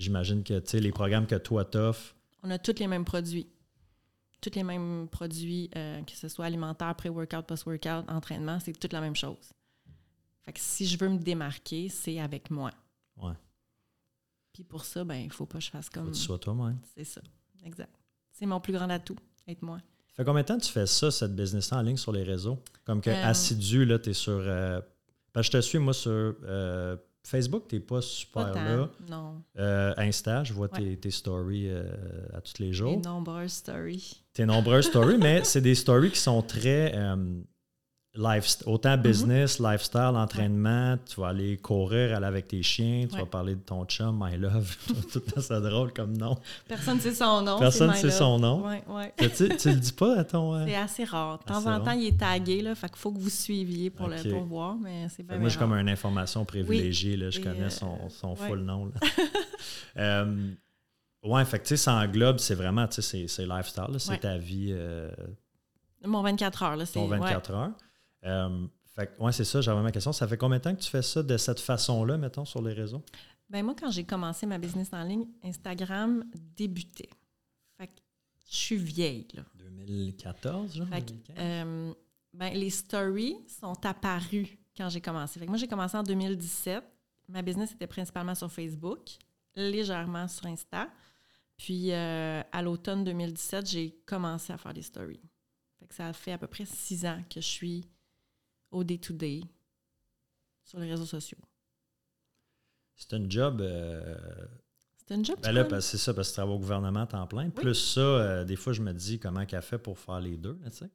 j'imagine 0.01 0.43
que, 0.43 0.60
tu 0.60 0.70
sais, 0.70 0.79
les 0.79 0.91
programmes 0.91 1.27
que 1.27 1.36
toi 1.36 1.65
t'offres, 1.65 2.15
On 2.43 2.50
a 2.51 2.58
tous 2.60 2.79
les 2.79 2.88
mêmes 2.88 3.05
produits. 3.05 3.48
Tous 4.41 4.51
les 4.55 4.63
mêmes 4.63 5.08
produits, 5.10 5.70
euh, 5.75 6.01
que 6.03 6.13
ce 6.13 6.27
soit 6.27 6.46
alimentaire, 6.46 6.96
pré-workout, 6.96 7.46
post-workout, 7.46 8.10
entraînement, 8.10 8.60
c'est 8.60 8.74
toute 8.74 8.91
la 8.93 9.00
même 9.01 9.15
chose. 9.15 9.51
Fait 10.43 10.53
que 10.53 10.60
si 10.60 10.88
je 10.88 10.98
veux 10.98 11.10
me 11.10 11.20
démarquer, 11.20 11.88
c'est 11.89 12.20
avec 12.20 12.50
moi. 12.50 12.72
Ouais. 13.17 13.34
Puis 14.53 14.63
pour 14.63 14.84
ça, 14.84 15.03
ben, 15.03 15.15
il 15.15 15.31
faut 15.31 15.46
pas 15.46 15.60
que 15.60 15.63
je 15.65 15.70
fasse 15.70 15.86
faut 15.86 16.00
comme. 16.01 16.10
que 16.12 16.15
tu 16.15 16.22
sois 16.22 16.39
toi-même. 16.39 16.79
C'est 16.96 17.03
ça. 17.03 17.22
Exact. 17.63 17.93
C'est 18.31 18.48
mon 18.48 18.60
plus 18.60 18.74
grand 18.74 18.89
atout, 18.89 19.15
être 19.48 19.62
moi. 19.62 19.77
Ça 20.10 20.15
fait 20.17 20.25
combien 20.25 20.41
de 20.41 20.48
temps 20.48 20.58
que 20.58 20.63
tu 20.63 20.72
fais 20.72 20.88
ça, 20.88 21.12
cette 21.12 21.36
business 21.36 21.72
en 21.72 21.81
ligne 21.84 21.96
sur 21.98 22.12
les 22.12 22.24
réseaux? 22.24 22.58
Comme 22.84 23.00
que 23.01 23.12
Euh, 23.12 23.24
assidu, 23.25 23.86
là, 23.86 24.00
tu 24.00 24.10
es 24.10 24.13
sur. 24.13 24.34
euh, 24.34 24.81
parce 25.31 25.48
que 25.48 25.53
je 25.53 25.58
te 25.60 25.62
suis, 25.62 25.77
moi, 25.77 25.93
sur 25.93 26.36
Facebook, 27.24 27.68
tu 27.68 27.75
n'es 27.75 27.82
pas 27.82 28.01
super 28.01 28.51
Pas 28.51 28.63
là. 28.63 28.90
Non. 29.10 29.42
Euh, 29.58 29.94
Insta, 29.98 30.44
je 30.44 30.54
vois 30.54 30.68
Ouais. 30.74 30.80
tes, 30.80 30.98
tes 30.98 31.12
stories 31.12 31.70
euh, 31.70 31.84
à 32.34 32.42
tous 32.42 32.60
les 32.60 32.74
jours. 32.74 33.00
nombreuses 33.01 33.51
stories. 33.54 34.24
Tes 34.34 34.46
nombreuses 34.46 34.88
stories, 34.88 35.18
mais 35.18 35.44
c'est 35.44 35.62
des 35.62 35.75
stories 35.75 36.12
qui 36.12 36.20
sont 36.20 36.42
très 36.42 36.94
euh, 36.96 37.16
lifest- 38.15 38.63
autant 38.65 38.98
Mhm. 38.98 39.01
business, 39.03 39.60
lifestyle, 39.60 40.15
entraînement. 40.15 40.98
Tu 41.10 41.20
vas 41.22 41.27
aller 41.30 41.56
courir, 41.58 42.15
aller 42.15 42.25
avec 42.25 42.48
tes 42.50 42.62
chiens, 42.62 43.06
tu 43.08 43.15
Ouais. 43.15 43.22
vas 43.22 43.25
parler 43.25 43.56
de 43.56 43.62
ton 43.62 43.86
chum, 43.86 44.20
my 44.22 44.38
love. 44.38 44.75
Tout 45.13 45.22
le 45.25 45.32
temps, 45.32 45.41
c'est 45.41 45.62
drôle 45.62 45.94
comme 45.94 46.18
nom. 46.18 46.38
Personne 46.68 46.98
ne 46.98 47.01
sait 47.01 47.13
son 47.13 47.41
nom. 47.41 47.58
Personne 47.60 47.89
ne 47.91 47.96
sait 47.96 48.12
son 48.12 48.38
nom. 48.39 48.68
Ouais, 48.68 48.84
ouais. 48.89 49.13
Tu, 49.18 49.48
tu 49.56 49.70
le 49.70 49.75
dis 49.75 49.94
pas 49.94 50.20
à 50.20 50.24
ton. 50.25 50.56
euh, 50.56 50.65
C'est 50.65 50.75
assez 50.75 51.03
rare. 51.06 51.39
De 51.39 51.44
temps 51.46 51.65
en 51.65 51.80
temps, 51.80 51.91
il 51.91 52.08
est 52.08 52.18
tagué, 52.20 52.62
là. 52.62 52.75
Fait 52.75 52.88
qu'il 52.89 52.98
faut 52.98 53.12
que 53.12 53.20
vous 53.20 53.30
suiviez 53.30 53.89
pour 53.89 54.08
le 54.10 54.18
pour 54.30 54.44
voir, 54.44 54.75
mais 54.75 55.08
c'est 55.10 55.24
que 55.24 55.34
moi, 55.36 55.48
j'ai 55.50 55.58
comme 55.58 55.74
une 55.74 55.89
information 55.89 56.44
privilégiée. 56.44 57.15
là, 57.15 57.30
je 57.30 57.39
Et, 57.39 57.44
connais 57.44 57.63
euh, 57.63 57.70
son, 57.70 58.10
son 58.10 58.36
full 58.36 58.60
nom. 58.62 58.86
là. 58.88 58.94
Euh, 59.98 60.51
ouais, 61.24 61.44
fait 61.46 61.60
que 61.60 61.63
tu 61.63 61.70
sais, 61.70 61.77
ça 61.77 61.94
englobe, 61.96 62.39
c'est 62.39 62.56
vraiment, 62.56 62.88
tu 62.88 63.01
sais, 63.01 63.27
c'est- 63.27 63.46
lifestyle. 63.46 63.86
C'est 64.00 64.20
ta 64.20 64.38
vie, 64.38 64.70
euh, 64.72 65.10
Mon 66.06 66.22
24 66.22 66.63
heures, 66.63 66.75
là, 66.77 66.86
c'est... 66.86 66.94
ton 66.94 67.10
ouais. 67.10 67.18
24 67.20 67.51
heures. 67.51 67.72
Euh, 68.25 68.68
fait 68.96 69.12
ouais, 69.20 69.32
c'est 69.32 69.46
ça, 69.46 69.62
j'avais 69.62 69.82
ma 69.82 69.92
question. 69.92 70.12
Ça 70.12 70.28
fait 70.28 70.38
combien 70.38 70.58
de 70.58 70.63
temps 70.63 70.75
que 70.75 70.82
tu 70.82 70.90
fais 70.90 71.01
ça 71.01 71.24
de 71.24 71.38
cette 71.38 71.60
façon-là, 71.60 72.18
mettons, 72.18 72.46
sur 72.46 72.62
les 72.62 72.74
réseaux? 72.74 73.04
Ben 73.50 73.63
moi, 73.63 73.75
quand 73.78 73.92
j'ai 73.92 74.04
commencé 74.04 74.46
ma 74.46 74.58
business 74.58 74.90
en 74.94 75.04
ligne, 75.04 75.25
Instagram 75.44 76.24
débutait. 76.56 77.10
Fait 77.78 77.88
que 77.88 77.94
je 78.50 78.56
suis 78.56 78.78
vieille, 78.78 79.28
là. 79.34 79.44
2014, 79.56 80.75
genre? 80.75 80.88
Fait 80.88 81.01
que, 81.01 81.12
2015? 81.12 81.36
euh, 81.40 81.94
ben, 82.34 82.54
les 82.54 82.70
stories 82.70 83.36
sont 83.48 83.86
apparues 83.86 84.58
quand 84.78 84.90
j'ai 84.90 85.01
commencé. 85.01 85.40
Fait 85.40 85.46
que 85.46 85.51
moi, 85.51 85.58
j'ai 85.58 85.68
commencé 85.68 85.98
en 85.98 86.04
2017. 86.04 86.84
Ma 87.28 87.42
business 87.42 87.72
était 87.74 87.88
principalement 87.88 88.36
sur 88.36 88.51
Facebook, 88.51 89.10
légèrement 89.56 90.28
sur 90.28 90.46
Insta. 90.46 90.90
Puis 91.58 91.92
euh, 91.92 92.42
à 92.51 92.62
l'automne 92.62 93.04
2017, 93.04 93.70
j'ai 93.70 93.92
commencé 94.06 94.51
à 94.51 94.58
faire 94.58 94.74
des 94.74 94.82
stories. 94.82 95.22
Fait 95.80 95.88
que 95.88 95.94
ça 95.94 96.12
fait 96.13 96.32
à 96.32 96.38
peu 96.38 96.48
près 96.48 96.66
six 96.66 97.06
ans 97.06 97.22
que 97.30 97.40
je 97.40 97.46
suis 97.46 97.86
au 98.72 98.84
day-to-day 98.84 99.42
sur 100.63 100.80
les 100.80 100.90
réseaux 100.90 101.06
sociaux. 101.06 101.38
C'est 102.96 103.13
un 103.13 103.30
job. 103.30 103.62
euh, 103.62 104.16
C'est 104.98 105.13
un 105.16 105.24
job 105.24 105.38
ben 105.42 105.51
là, 105.51 105.82
c'est 105.82 105.98
ça, 105.98 106.13
parce 106.13 106.28
que 106.30 106.34
tu 106.34 106.36
travailles 106.38 106.56
au 106.56 106.60
gouvernement 106.60 107.01
à 107.01 107.08
temps 107.08 107.28
plein. 107.28 107.46
Oui. 107.46 107.51
Plus 107.51 107.75
ça, 107.75 108.00
euh, 108.01 108.46
des 108.46 108.56
fois, 108.56 108.74
je 108.74 108.82
me 108.82 108.94
dis 108.94 109.20
comment 109.20 109.46
qu'elle 109.46 109.62
fait 109.62 109.80
pour 109.80 109.98
faire 110.00 110.20
les 110.20 110.38
deux, 110.38 110.58
tu 110.66 110.72
sais. 110.78 110.90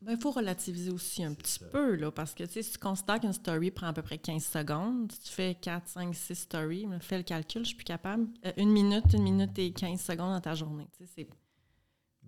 Ben, 0.00 0.12
il 0.12 0.20
faut 0.20 0.30
relativiser 0.30 0.90
aussi 0.92 1.24
un 1.24 1.34
petit 1.34 1.58
ça. 1.58 1.66
peu, 1.66 1.96
là, 1.96 2.12
parce 2.12 2.32
que 2.32 2.46
si 2.46 2.62
tu 2.70 2.78
considères 2.78 3.18
qu'une 3.18 3.32
story 3.32 3.72
prend 3.72 3.88
à 3.88 3.92
peu 3.92 4.02
près 4.02 4.16
15 4.18 4.44
secondes, 4.44 5.10
si 5.10 5.20
tu 5.20 5.28
fais 5.32 5.56
4, 5.56 5.88
5, 5.88 6.14
6 6.14 6.36
stories, 6.36 6.86
fais 7.00 7.16
le 7.18 7.24
calcul, 7.24 7.62
je 7.62 7.68
suis 7.68 7.76
plus 7.76 7.84
capable. 7.84 8.28
Euh, 8.46 8.52
une 8.58 8.70
minute, 8.70 9.12
une 9.12 9.24
minute 9.24 9.58
et 9.58 9.72
15 9.72 10.00
secondes 10.00 10.32
dans 10.34 10.40
ta 10.40 10.54
journée. 10.54 10.86
Tu, 10.96 11.04
sais, 11.04 11.12
c'est- 11.16 11.28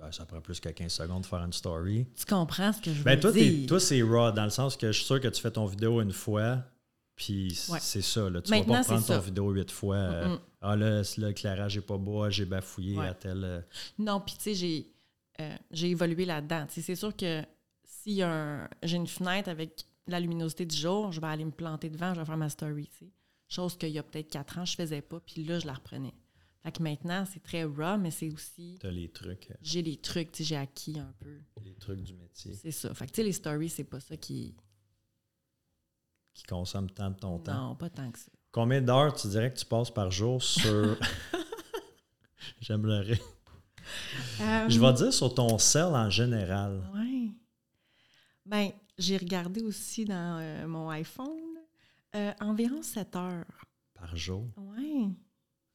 Ben, 0.01 0.11
ça 0.13 0.25
prend 0.25 0.41
plus 0.41 0.59
que 0.61 0.69
15 0.71 0.91
secondes 0.93 1.23
de 1.23 1.27
faire 1.27 1.45
une 1.45 1.53
story. 1.53 2.07
tu 2.17 2.25
comprends 2.25 2.73
ce 2.73 2.81
que 2.81 2.93
je 2.93 3.03
Ben, 3.03 3.15
veux 3.17 3.21
toi, 3.21 3.33
dire? 3.33 3.67
toi, 3.69 3.79
c'est 3.81 4.03
raw, 4.03 4.33
dans 4.33 4.45
le 4.45 4.51
sens 4.51 4.77
que 4.77 4.87
je 4.89 4.97
suis 4.97 5.05
sûr 5.07 5.21
que 5.21 5.29
tu 5.29 5.41
fais 5.41 5.51
ton 5.51 5.67
vidéo 5.67 6.01
une 6.01 6.13
fois, 6.13 6.65
puis 7.17 7.49
Ouais. 7.69 7.79
c'est 7.81 8.01
ça. 8.03 8.31
Là. 8.31 8.41
Tu 8.41 8.51
Maintenant, 8.51 8.75
vas 8.75 8.79
pas 8.81 8.85
prendre 8.85 9.01
ton 9.07 9.13
ça. 9.15 9.21
vidéo 9.21 9.51
huit 9.51 9.71
fois. 9.71 9.97
euh, 9.97 10.29
Mm-mm. 10.29 10.41
ah 10.63 10.77
là, 10.77 11.03
l'éclairage 11.19 11.77
n'est 11.77 11.83
pas 11.83 11.99
beau, 11.99 12.29
j'ai 12.31 12.47
bafouillé 12.47 12.97
Ouais. 12.99 13.09
à 13.09 13.15
tel. 13.15 13.45
euh, 13.45 13.61
Non, 13.99 14.21
puis 14.21 14.35
tu 14.37 14.43
sais, 14.43 14.55
j'ai, 14.55 14.87
euh, 15.41 15.57
j'ai 15.71 15.91
évolué 15.91 16.25
là-dedans. 16.25 16.67
C'est 16.71 16.95
sûr 16.97 17.15
que 17.15 17.43
si 17.85 18.23
un- 18.23 18.69
j'ai 18.83 18.97
une 18.97 19.07
fenêtre 19.07 19.49
avec 19.51 19.85
la 20.07 20.19
luminosité 20.19 20.65
du 20.65 20.75
jour, 20.77 21.13
je 21.13 21.21
vais 21.21 21.27
aller 21.27 21.45
me 21.45 21.51
planter 21.51 21.91
devant, 21.91 22.15
je 22.15 22.21
vais 22.21 22.27
faire 22.27 22.37
ma 22.39 22.49
story. 22.49 22.89
tu 22.99 23.05
sais. 23.05 23.11
Chose 23.49 23.77
qu'il 23.77 23.91
y 23.91 23.99
a 23.99 24.03
peut-être 24.03 24.31
quatre 24.31 24.59
ans, 24.59 24.65
je 24.65 24.75
faisais 24.77 25.03
pas, 25.03 25.21
puis 25.21 25.43
là, 25.45 25.59
je 25.59 25.67
la 25.67 25.75
reprenais. 25.75 26.15
Fait 26.63 26.73
que 26.73 26.83
maintenant, 26.83 27.25
c'est 27.25 27.43
très 27.43 27.65
raw, 27.65 27.97
mais 27.99 28.11
c'est 28.11 28.31
aussi. 28.31 28.79
T'as 28.81 28.91
les 28.91 29.09
trucs, 29.09 29.51
euh, 29.51 29.55
J'ai 29.63 29.81
les 29.83 29.97
trucs, 29.97 30.33
tu 30.33 30.39
sais, 30.39 30.45
j'ai 30.45 30.57
acquis 30.57 30.99
un 30.99 31.15
peu. 31.19 31.41
les 31.65 31.75
trucs 31.75 32.03
du 32.03 32.15
métier 32.15 32.53
C'est 32.55 32.71
ça. 32.71 32.93
Fait 32.95 33.07
que 33.07 33.13
tu 33.13 33.17
sais, 33.17 33.23
les 33.23 33.33
stories, 33.33 33.71
c'est 33.71 33.85
pas 33.85 34.01
ça 34.01 34.17
qui. 34.17 34.55
qui 36.35 36.43
consomment 36.45 36.91
tant 36.91 37.11
de 37.11 37.17
ton 37.17 37.39
temps. 37.39 37.69
Non, 37.69 37.77
pas 37.77 37.89
tant 37.89 38.11
que 38.11 38.19
ça. 38.19 38.31
Combien 38.53 38.83
d'heures 38.83 39.15
tu 39.15 39.29
dirais 39.29 39.53
que 39.53 39.59
tu 39.59 39.65
passes 39.65 39.91
par 39.91 40.11
jour 40.11 40.43
sur. 40.43 40.99
J'aime 42.61 42.87
le 42.87 42.99
rire. 42.99 43.19
Je 44.69 44.79
vais 44.79 44.93
dire 44.93 45.13
sur 45.13 45.35
ton 45.35 45.59
sel 45.59 45.95
en 45.95 46.11
général. 46.11 46.83
Oui. 46.95 47.35
Ben, 48.45 48.71
j'ai 48.99 49.17
regardé 49.17 49.63
aussi 49.63 50.05
dans 50.05 50.39
euh, 50.41 50.67
mon 50.67 50.91
iPhone 50.91 51.39
euh, 52.15 52.33
environ 52.41 52.83
7 52.83 53.17
heures. 53.17 53.65
Par 53.95 54.17
jour? 54.17 54.49
Oui. 54.57 55.09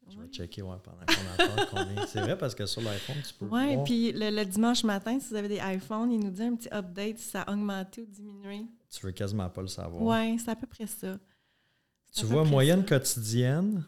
Je 0.07 0.19
vais 0.19 0.27
checker 0.27 0.61
ouais, 0.61 0.75
pendant 0.83 0.99
qu'on 0.99 1.43
en 1.43 1.47
parle 1.55 1.67
combien. 1.87 2.05
C'est 2.05 2.21
vrai 2.21 2.37
parce 2.37 2.53
que 2.53 2.65
sur 2.65 2.81
l'iPhone, 2.81 3.15
tu 3.27 3.33
peux 3.33 3.45
Oui, 3.47 3.77
puis 3.83 4.11
le, 4.11 4.29
le 4.29 4.45
dimanche 4.45 4.83
matin, 4.83 5.19
si 5.19 5.29
vous 5.29 5.35
avez 5.35 5.47
des 5.47 5.59
iPhones, 5.63 6.11
il 6.11 6.19
nous 6.19 6.29
dit 6.29 6.43
un 6.43 6.55
petit 6.55 6.69
update 6.71 7.17
si 7.17 7.29
ça 7.29 7.41
a 7.41 7.51
augmenté 7.51 8.01
ou 8.01 8.05
diminué. 8.05 8.65
Tu 8.89 9.05
veux 9.05 9.11
quasiment 9.11 9.49
pas 9.49 9.61
le 9.61 9.67
savoir. 9.67 10.01
Oui, 10.01 10.37
c'est 10.39 10.51
à 10.51 10.55
peu 10.55 10.67
près 10.67 10.87
ça. 10.87 11.17
Tu 12.13 12.25
vois, 12.25 12.43
moyenne 12.45 12.81
ça. 12.81 12.99
quotidienne, 12.99 13.83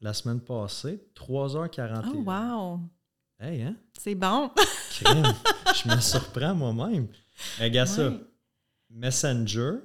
la 0.00 0.12
semaine 0.12 0.40
passée, 0.40 1.00
3h41. 1.14 2.02
Oh, 2.12 2.22
wow! 2.22 2.80
Hey, 3.38 3.62
hein? 3.62 3.76
C'est 3.98 4.14
bon! 4.14 4.50
Crème. 4.90 5.24
Je 5.74 5.88
me 5.88 6.00
surprends 6.00 6.54
moi-même. 6.54 7.08
Regarde 7.60 7.88
ça. 7.88 8.12
Messenger, 8.90 9.78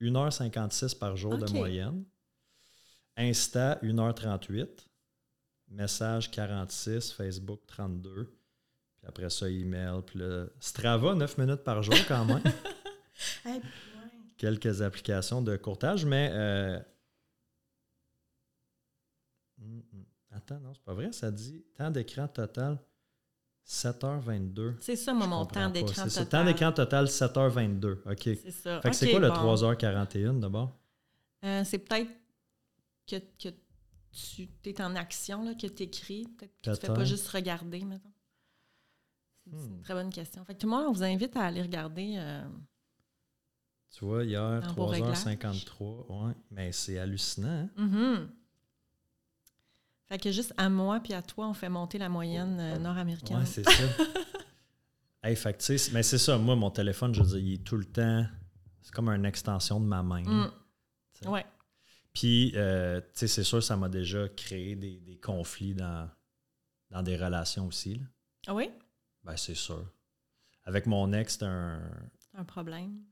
1h56 0.00 0.96
par 0.96 1.16
jour 1.16 1.36
de 1.36 1.50
moyenne. 1.52 2.04
Insta, 3.16 3.78
1h38. 3.82 4.66
Message, 5.70 6.30
46. 6.30 7.12
Facebook, 7.12 7.60
32. 7.66 8.24
Puis 8.24 9.06
après 9.06 9.30
ça, 9.30 9.48
email. 9.48 10.02
Puis 10.04 10.18
là, 10.18 10.46
Strava, 10.58 11.14
9 11.14 11.38
minutes 11.38 11.64
par 11.64 11.82
jour 11.82 11.94
quand 12.08 12.24
même. 12.24 12.42
Hey. 13.44 13.60
Quelques 14.38 14.80
applications 14.80 15.42
de 15.42 15.54
courtage, 15.58 16.06
mais... 16.06 16.30
euh. 16.32 16.80
Attends, 20.30 20.58
non, 20.60 20.72
c'est 20.72 20.82
pas 20.82 20.94
vrai. 20.94 21.12
Ça 21.12 21.30
dit 21.30 21.62
temps 21.76 21.90
d'écran 21.90 22.28
total 22.28 22.78
7h22. 23.66 24.76
C'est 24.80 24.96
ça, 24.96 25.12
moi, 25.12 25.26
mon 25.26 25.44
temps 25.44 25.68
d'écran 25.68 26.04
total. 26.04 26.28
temps 26.28 26.44
d'écran 26.44 26.72
total 26.72 27.04
7h22. 27.06 27.98
OK. 28.10 28.22
C'est 28.22 28.50
ça. 28.50 28.80
Fait 28.80 28.90
que 28.90 28.96
c'est 28.96 29.10
quoi 29.10 29.20
le 29.20 29.28
bon. 29.28 29.54
3h41 29.54 30.40
d'abord? 30.40 30.78
Euh, 31.44 31.62
c'est 31.64 31.78
peut-être 31.78 32.10
que, 33.06 33.16
que 33.16 33.54
tu 34.12 34.48
es 34.64 34.82
en 34.82 34.94
action, 34.96 35.44
là, 35.44 35.54
que 35.54 35.66
tu 35.66 35.82
écris. 35.84 36.26
Peut-être 36.38 36.52
que 36.62 36.70
tu 36.70 36.86
fais 36.86 36.92
pas 36.94 37.04
juste 37.04 37.28
regarder, 37.28 37.84
maintenant. 37.84 38.12
C'est 39.44 39.50
c'est 39.56 39.56
Hmm. 39.68 39.74
une 39.76 39.82
très 39.82 39.94
bonne 39.94 40.10
question. 40.12 40.44
Fait 40.44 40.54
que 40.54 40.60
tout 40.60 40.66
le 40.66 40.72
monde, 40.76 40.84
on 40.88 40.92
vous 40.92 41.02
invite 41.02 41.36
à 41.36 41.44
aller 41.46 41.62
regarder. 41.62 42.14
euh, 42.18 42.44
Tu 43.90 44.04
vois, 44.04 44.24
hier, 44.24 44.60
Dans 44.62 44.72
vos 44.74 44.86
réglages. 44.86 45.16
3h53. 45.24 46.06
Ouais, 46.26 46.34
mais 46.50 46.70
c'est 46.72 46.98
hallucinant. 46.98 47.48
hein? 47.48 47.70
mhm. 47.76 48.30
Fait 50.08 50.18
que 50.18 50.30
juste 50.32 50.52
à 50.56 50.68
moi 50.68 50.98
puis 51.00 51.12
à 51.14 51.22
toi, 51.22 51.48
on 51.48 51.54
fait 51.54 51.68
monter 51.68 51.96
la 51.98 52.08
moyenne 52.08 52.58
euh, 52.60 52.78
nord-américaine. 52.78 53.38
Ouais, 53.38 53.46
c'est 53.46 53.62
ça. 53.64 53.70
hey, 55.22 55.36
fait 55.36 55.54
que, 55.56 55.92
mais 55.92 56.02
c'est 56.02 56.18
ça, 56.18 56.36
moi, 56.36 56.56
mon 56.56 56.70
téléphone, 56.70 57.14
je 57.14 57.22
veux 57.22 57.28
dire, 57.28 57.38
il 57.38 57.54
est 57.54 57.64
tout 57.64 57.76
le 57.76 57.84
temps. 57.84 58.26
C'est 58.82 58.92
comme 58.92 59.08
une 59.08 59.24
extension 59.24 59.78
de 59.80 59.86
ma 59.86 60.02
main. 60.02 60.22
Mm. 60.22 61.28
Ouais. 61.28 61.46
Puis, 62.12 62.52
euh, 62.56 63.00
tu 63.00 63.06
sais, 63.12 63.28
c'est 63.28 63.44
sûr, 63.44 63.62
ça 63.62 63.76
m'a 63.76 63.88
déjà 63.88 64.28
créé 64.28 64.74
des, 64.74 64.98
des 65.00 65.16
conflits 65.16 65.74
dans, 65.74 66.08
dans 66.90 67.02
des 67.02 67.16
relations 67.16 67.66
aussi. 67.66 67.96
là. 67.96 68.04
Ah 68.46 68.54
oui? 68.54 68.70
Ben, 69.22 69.36
c'est 69.36 69.54
sûr. 69.54 69.84
Avec 70.64 70.86
mon 70.86 71.12
ex, 71.12 71.34
c'était 71.34 71.46
un. 71.46 71.80
Un 72.34 72.44
problème? 72.44 73.02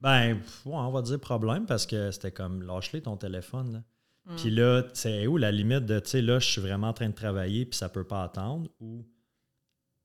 Ben, 0.00 0.34
ouais, 0.34 0.40
on 0.64 0.90
va 0.90 1.02
dire 1.02 1.18
problème 1.18 1.66
parce 1.66 1.86
que 1.86 2.10
c'était 2.10 2.32
comme 2.32 2.62
lâche-les 2.62 3.02
ton 3.02 3.16
téléphone. 3.16 3.72
Là. 3.72 3.82
Mm. 4.32 4.36
Puis 4.36 4.50
là, 4.50 4.82
c'est 4.92 5.26
où 5.26 5.36
la 5.36 5.50
limite 5.50 5.86
de, 5.86 5.98
tu 6.00 6.10
sais, 6.10 6.22
là, 6.22 6.38
je 6.38 6.48
suis 6.48 6.60
vraiment 6.60 6.88
en 6.88 6.92
train 6.92 7.08
de 7.08 7.14
travailler 7.14 7.64
puis 7.64 7.78
ça 7.78 7.88
peut 7.88 8.04
pas 8.06 8.22
attendre 8.22 8.70
ou 8.80 9.06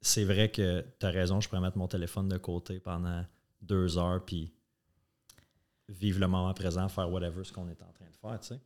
c'est 0.02 0.24
vrai 0.24 0.50
que 0.50 0.86
tu 1.00 1.06
as 1.06 1.10
raison, 1.10 1.42
je 1.42 1.50
pourrais 1.50 1.62
mettre 1.62 1.78
mon 1.78 1.88
téléphone 1.88 2.30
de 2.30 2.38
côté 2.38 2.80
pendant 2.80 3.26
deux 3.62 3.98
heures 3.98 4.24
puis 4.26 4.54
vivre 5.92 6.20
le 6.20 6.28
moment 6.28 6.54
présent, 6.54 6.88
faire 6.90 7.10
whatever 7.12 7.44
ce 7.44 7.52
qu'on 7.52 7.68
est 7.70 7.82
en 7.84 7.92
train 7.92 8.06
de 8.10 8.16
faire, 8.16 8.40
tu 8.40 8.48
sais. 8.48 8.60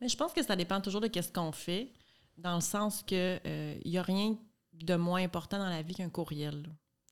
Mais 0.00 0.08
je 0.08 0.16
pense 0.16 0.32
que 0.32 0.42
ça 0.42 0.54
dépend 0.56 0.80
toujours 0.80 1.00
de 1.00 1.10
ce 1.20 1.32
qu'on 1.32 1.52
fait, 1.52 1.90
dans 2.36 2.54
le 2.56 2.60
sens 2.60 3.02
que 3.02 3.40
il 3.84 3.90
n'y 3.90 3.98
a 3.98 4.02
rien 4.02 4.36
de 4.72 4.94
moins 4.96 5.22
important 5.22 5.58
dans 5.58 5.68
la 5.70 5.82
vie 5.82 5.94
qu'un 5.94 6.10
courriel. 6.10 6.62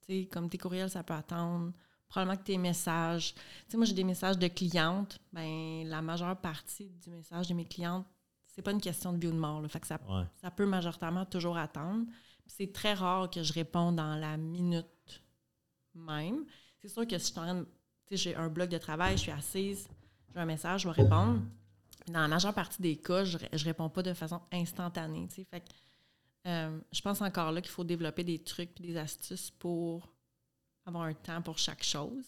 Tu 0.07 0.23
sais, 0.23 0.27
comme 0.27 0.49
tes 0.51 0.59
courriels, 0.59 0.91
ça 0.91 1.03
peut 1.03 1.15
attendre. 1.15 1.73
Probablement 2.09 2.37
que 2.37 2.45
tes 2.45 2.59
messages. 2.59 3.35
Tu 3.35 3.41
sais, 3.71 3.77
moi, 3.79 3.87
j'ai 3.87 3.95
des 3.95 4.05
messages 4.05 4.39
de 4.39 4.47
clientes. 4.49 5.19
Ben, 5.33 5.89
la 5.89 6.03
majeure 6.03 6.37
partie 6.39 6.91
du 7.03 7.11
message 7.11 7.49
de 7.49 7.55
mes 7.55 7.65
clientes, 7.65 8.07
c'est 8.47 8.61
pas 8.63 8.71
une 8.73 8.81
question 8.81 9.13
de 9.15 9.19
vie 9.19 9.27
ou 9.29 9.33
de 9.33 9.39
mort. 9.39 9.63
là. 9.63 9.69
Fait 9.69 9.81
que 9.81 9.87
ça, 9.87 9.99
Ouais. 10.09 10.25
ça 10.41 10.51
peut 10.51 10.67
majoritairement 10.67 11.25
toujours 11.25 11.57
attendre. 11.57 12.05
C'est 12.47 12.73
très 12.73 12.93
rare 12.93 13.31
que 13.31 13.43
je 13.43 13.53
réponde 13.55 13.97
dans 13.97 14.15
la 14.17 14.37
minute 14.37 14.87
même. 15.95 16.45
C'est 16.81 16.89
sûr 16.89 17.07
que 17.07 17.17
si 17.19 17.29
je 17.29 17.31
suis 17.33 17.39
en 17.41 17.45
train 17.45 17.55
de- 17.55 17.67
j'ai 18.11 18.35
un 18.35 18.49
bloc 18.49 18.69
de 18.71 18.79
travail, 18.79 19.17
je 19.17 19.23
suis 19.23 19.31
assise, 19.33 19.89
j'ai 20.33 20.41
un 20.41 20.45
message, 20.47 20.83
je 20.83 20.89
vais 20.89 21.03
répondre. 21.03 21.41
Dans 22.09 22.21
la 22.21 22.29
majeure 22.29 22.53
partie 22.55 22.83
des 22.83 22.97
cas, 22.97 23.25
je, 23.25 23.39
je 23.53 23.65
réponds 23.65 23.89
pas 23.89 24.03
de 24.03 24.13
façon 24.13 24.41
instantanée. 24.53 25.27
tu 25.29 25.37
sais. 25.37 25.45
Fait 25.45 25.61
que, 25.61 25.67
euh, 26.47 26.79
je 26.93 27.01
pense 27.01 27.23
encore 27.23 27.51
là 27.53 27.61
qu'il 27.63 27.71
faut 27.71 27.85
développer 27.85 28.23
des 28.25 28.39
trucs 28.43 28.79
et 28.81 28.83
des 28.83 28.97
astuces 28.97 29.51
pour 29.51 30.13
avoir 30.85 31.05
un 31.05 31.15
temps 31.15 31.41
pour 31.41 31.57
chaque 31.59 31.83
chose. 31.83 32.25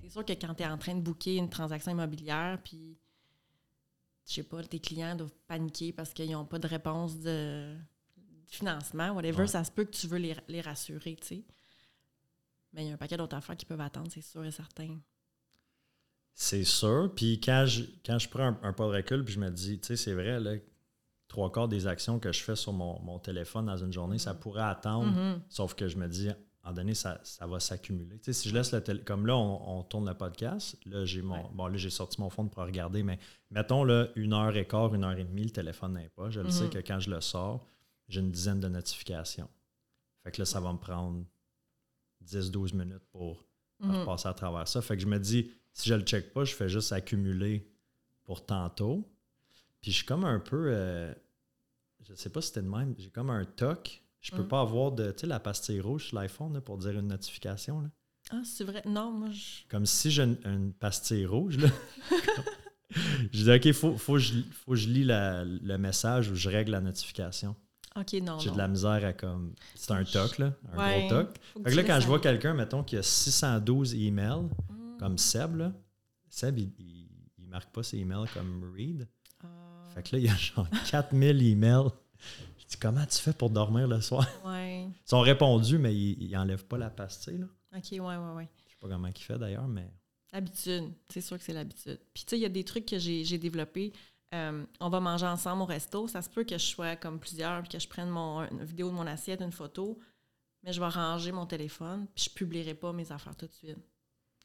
C'est 0.00 0.10
sûr 0.10 0.24
que 0.24 0.32
quand 0.32 0.54
tu 0.54 0.62
es 0.62 0.66
en 0.66 0.78
train 0.78 0.94
de 0.94 1.00
booker 1.00 1.34
une 1.36 1.50
transaction 1.50 1.90
immobilière, 1.90 2.60
puis 2.62 2.96
je 4.26 4.34
sais 4.34 4.42
pas, 4.44 4.62
tes 4.62 4.78
clients 4.78 5.16
doivent 5.16 5.34
paniquer 5.48 5.92
parce 5.92 6.12
qu'ils 6.12 6.30
n'ont 6.30 6.44
pas 6.44 6.60
de 6.60 6.68
réponse 6.68 7.16
de, 7.18 7.74
de 8.16 8.46
financement, 8.46 9.10
whatever, 9.10 9.40
Ouais. 9.40 9.46
ça 9.48 9.64
se 9.64 9.72
peut 9.72 9.84
que 9.84 9.90
tu 9.90 10.06
veux 10.06 10.18
les, 10.18 10.36
les 10.46 10.60
rassurer, 10.60 11.16
tu 11.16 11.26
sais. 11.26 11.44
Mais 12.72 12.84
il 12.84 12.88
y 12.88 12.90
a 12.92 12.94
un 12.94 12.98
paquet 12.98 13.16
d'autres 13.16 13.36
affaires 13.36 13.56
qui 13.56 13.64
peuvent 13.66 13.80
attendre, 13.80 14.08
c'est 14.12 14.20
sûr 14.20 14.44
et 14.44 14.52
certain. 14.52 15.00
C'est 16.40 16.62
sûr. 16.62 17.10
Puis 17.16 17.40
quand 17.40 17.64
je, 17.66 17.82
quand 18.06 18.16
je 18.20 18.28
prends 18.28 18.44
un, 18.44 18.58
un 18.62 18.72
pas 18.72 18.84
de 18.86 18.92
recul, 18.92 19.24
puis 19.24 19.34
je 19.34 19.40
me 19.40 19.50
dis, 19.50 19.80
tu 19.80 19.88
sais, 19.88 19.96
c'est 19.96 20.14
vrai, 20.14 20.38
là, 20.38 20.52
trois 21.26 21.50
quarts 21.50 21.66
des 21.66 21.88
actions 21.88 22.20
que 22.20 22.32
je 22.32 22.40
fais 22.44 22.54
sur 22.54 22.72
mon, 22.72 23.00
mon 23.02 23.18
téléphone 23.18 23.66
dans 23.66 23.76
une 23.76 23.92
journée, 23.92 24.18
ça 24.18 24.34
pourrait 24.34 24.62
attendre. 24.62 25.10
Mhm. 25.10 25.42
Sauf 25.48 25.74
que 25.74 25.88
je 25.88 25.96
me 25.96 26.06
dis, 26.06 26.28
à 26.28 26.32
un 26.32 26.36
moment 26.66 26.74
donné, 26.76 26.94
ça, 26.94 27.18
ça 27.24 27.44
va 27.48 27.58
s'accumuler. 27.58 28.18
Tu 28.20 28.26
sais, 28.26 28.32
si 28.32 28.48
je 28.50 28.54
laisse 28.54 28.70
le 28.72 28.80
télé... 28.80 29.02
Comme 29.02 29.26
là, 29.26 29.36
on, 29.36 29.78
on 29.80 29.82
tourne 29.82 30.06
le 30.08 30.14
podcast, 30.14 30.78
là, 30.86 31.04
j'ai 31.04 31.22
mon. 31.22 31.34
Ouais. 31.42 31.50
Bon, 31.54 31.66
là, 31.66 31.76
j'ai 31.76 31.90
sorti 31.90 32.20
mon 32.20 32.30
fond 32.30 32.46
pour 32.46 32.62
regarder, 32.62 33.02
mais 33.02 33.18
mettons 33.50 33.82
là, 33.82 34.06
une 34.14 34.32
heure 34.32 34.56
et 34.56 34.64
quart, 34.64 34.94
une 34.94 35.02
heure 35.02 35.18
et 35.18 35.24
demie, 35.24 35.42
le 35.42 35.50
téléphone 35.50 35.94
n'est 35.94 36.08
pas. 36.10 36.30
Je 36.30 36.40
le 36.40 36.50
sais 36.52 36.68
que 36.70 36.78
quand 36.78 37.00
je 37.00 37.10
le 37.10 37.20
sors, 37.20 37.66
j'ai 38.06 38.20
une 38.20 38.30
dizaine 38.30 38.60
de 38.60 38.68
notifications. 38.68 39.48
Fait 40.22 40.30
que 40.30 40.40
là, 40.40 40.44
ça 40.44 40.60
va 40.60 40.72
me 40.72 40.78
prendre 40.78 41.24
10-12 42.24 42.76
minutes 42.76 43.04
pour 43.10 43.44
Mhm. 43.80 44.04
passer 44.04 44.28
à 44.28 44.34
travers 44.34 44.66
ça. 44.66 44.82
Fait 44.82 44.96
que 44.96 45.02
je 45.02 45.06
me 45.08 45.18
dis, 45.20 45.50
si 45.72 45.88
je 45.88 45.94
le 45.94 46.02
check 46.02 46.32
pas, 46.32 46.44
je 46.44 46.54
fais 46.54 46.68
juste 46.68 46.92
accumuler 46.92 47.68
pour 48.24 48.44
tantôt. 48.44 49.08
Puis 49.80 49.90
je 49.92 49.96
suis 49.98 50.06
comme 50.06 50.24
un 50.24 50.40
peu. 50.40 50.66
euh, 50.68 51.12
je 52.02 52.14
sais 52.14 52.30
pas 52.30 52.40
si 52.40 52.48
c'était 52.48 52.62
de 52.62 52.68
même. 52.68 52.94
J'ai 52.98 53.10
comme 53.10 53.30
un 53.30 53.44
toc. 53.44 54.02
Je 54.20 54.32
peux 54.32 54.42
Mm. 54.42 54.48
pas 54.48 54.60
avoir 54.60 54.92
de. 54.92 55.12
Tu 55.12 55.20
sais, 55.20 55.26
la 55.26 55.38
pastille 55.40 55.80
rouge 55.80 56.06
sur 56.08 56.16
l'iPhone 56.18 56.52
là, 56.54 56.60
pour 56.60 56.78
dire 56.78 56.98
une 56.98 57.08
notification. 57.08 57.80
là. 57.80 57.88
Ah, 58.30 58.42
c'est 58.44 58.64
vrai? 58.64 58.82
Non, 58.84 59.10
moi, 59.12 59.30
je... 59.30 59.66
Comme 59.70 59.86
si 59.86 60.10
j'ai 60.10 60.22
une, 60.24 60.36
une 60.44 60.72
pastille 60.72 61.24
rouge. 61.24 61.56
Là. 61.58 61.68
je 63.32 63.44
dis, 63.44 63.50
OK, 63.50 63.72
faut, 63.72 63.96
faut, 63.96 64.14
que 64.14 64.18
je, 64.18 64.34
faut 64.64 64.72
que 64.72 64.76
je 64.76 64.88
lis 64.88 65.04
la- 65.04 65.44
le 65.44 65.78
message 65.78 66.30
ou 66.30 66.34
je 66.34 66.48
règle 66.48 66.72
la 66.72 66.80
notification. 66.80 67.54
OK, 67.96 68.12
non, 68.22 68.38
J'ai 68.38 68.50
de 68.50 68.58
la 68.58 68.68
misère 68.68 69.04
à 69.04 69.12
comme. 69.12 69.54
C'est 69.74 69.92
un 69.92 70.04
toc, 70.04 70.38
là. 70.38 70.52
Un 70.72 70.78
Ouais. 70.78 71.06
gros 71.08 71.22
toc. 71.22 71.36
Faut 71.52 71.62
Fait 71.64 71.70
que 71.70 71.76
là, 71.76 71.84
quand 71.84 72.00
je 72.00 72.06
vois 72.06 72.20
quelqu'un, 72.20 72.54
mettons, 72.54 72.82
qui 72.84 72.96
a 72.96 73.02
612 73.02 73.94
emails, 73.94 74.42
Mm. 74.68 74.77
Comme 74.98 75.18
Seb, 75.18 75.56
là, 75.56 75.72
Seb, 76.28 76.58
il, 76.58 76.72
il, 76.78 77.08
il 77.38 77.48
marque 77.48 77.70
pas 77.72 77.82
ses 77.82 77.98
emails 77.98 78.28
comme 78.34 78.70
read. 78.74 79.08
Ah, 79.42 79.46
Fait 79.94 80.02
que 80.02 80.16
là, 80.16 80.18
il 80.22 80.26
y 80.26 80.28
a 80.28 80.36
genre 80.36 80.66
4000 80.90 81.42
emails. 81.42 81.88
Je 82.58 82.66
dis, 82.66 82.76
comment 82.76 83.06
tu 83.06 83.18
fais 83.18 83.32
pour 83.32 83.50
dormir 83.50 83.86
le 83.88 84.00
soir? 84.00 84.26
ouais. 84.44 84.84
Ils 84.84 84.92
sont 85.08 85.20
répondus, 85.20 85.78
mais 85.78 85.94
ils, 85.94 86.22
ils 86.22 86.36
enlèvent 86.36 86.66
pas 86.66 86.78
la 86.78 86.90
pastille, 86.90 87.38
là. 87.38 87.46
OK, 87.76 87.84
ouais, 87.92 87.98
ouais, 88.00 88.32
ouais. 88.36 88.48
Je 88.66 88.72
sais 88.72 88.78
pas 88.80 88.88
comment 88.88 89.08
il 89.08 89.16
fait 89.22 89.38
d'ailleurs, 89.38 89.68
mais. 89.68 89.88
Habitude. 90.32 90.90
C'est 91.08 91.20
sûr 91.20 91.38
que 91.38 91.44
c'est 91.44 91.52
l'habitude. 91.54 91.98
Puis, 92.12 92.24
tu 92.24 92.30
sais, 92.30 92.38
il 92.38 92.42
y 92.42 92.46
a 92.46 92.50
des 92.50 92.64
trucs 92.64 92.86
que 92.86 92.98
j'ai 92.98 93.24
j'ai 93.24 93.38
développés. 93.38 93.92
Euh, 94.34 94.64
on 94.80 94.90
va 94.90 95.00
manger 95.00 95.26
ensemble 95.26 95.62
au 95.62 95.64
resto. 95.64 96.06
Ça 96.08 96.20
se 96.20 96.28
peut 96.28 96.44
que 96.44 96.58
je 96.58 96.64
sois 96.66 96.96
comme 96.96 97.18
plusieurs, 97.18 97.62
puis 97.62 97.70
que 97.70 97.78
je 97.78 97.88
prenne 97.88 98.10
mon, 98.10 98.42
une 98.50 98.62
vidéo 98.64 98.90
de 98.90 98.94
mon 98.94 99.06
assiette, 99.06 99.40
une 99.40 99.52
photo, 99.52 99.98
mais 100.62 100.72
je 100.74 100.80
vais 100.80 100.88
ranger 100.88 101.32
mon 101.32 101.46
téléphone, 101.46 102.06
puis 102.14 102.24
je 102.28 102.30
publierai 102.34 102.74
pas 102.74 102.92
mes 102.92 103.10
affaires 103.10 103.36
tout 103.36 103.46
de 103.46 103.52
suite. 103.54 103.78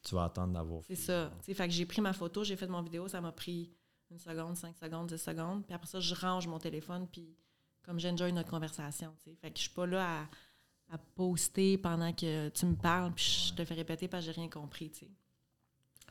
Tu 0.04 0.16
vas 0.16 0.26
attendre 0.26 0.54
d'avoir 0.54 0.82
C'est 0.86 0.96
ça. 0.96 1.32
Fait 1.42 1.68
que 1.68 1.74
j'ai 1.74 1.86
pris 1.86 2.02
ma 2.02 2.14
photo, 2.14 2.44
j'ai 2.44 2.56
fait 2.56 2.68
mon 2.68 2.82
vidéo, 2.82 3.08
ça 3.08 3.22
m'a 3.22 3.32
pris 3.32 3.72
une 4.12 4.20
seconde, 4.20 4.58
cinq 4.58 4.76
secondes, 4.78 5.08
dix 5.08 5.18
secondes. 5.18 5.66
Puis 5.66 5.74
après 5.74 5.88
ça, 5.88 6.00
je 6.00 6.14
range 6.14 6.48
mon 6.48 6.60
téléphone, 6.60 7.08
puis 7.12 7.36
comme 7.84 8.00
j'enjoy 8.00 8.32
notre 8.34 8.50
conversation. 8.50 9.14
tu 9.24 9.32
sais. 9.32 9.36
Fait 9.36 9.52
que 9.52 9.58
je 9.58 9.64
suis 9.64 9.72
pas 9.74 9.86
là 9.86 10.22
à, 10.22 10.96
à 10.96 10.98
poster 10.98 11.78
pendant 11.78 12.12
que 12.14 12.50
tu 12.50 12.66
me 12.66 12.76
parles, 12.76 13.14
puis 13.14 13.50
je 13.50 13.54
te 13.54 13.66
fais 13.66 13.74
répéter 13.74 14.08
parce 14.08 14.26
que 14.26 14.32
j'ai 14.32 14.40
rien 14.40 14.50
compris. 14.50 14.90
tu 14.92 15.00
sais. 15.00 15.12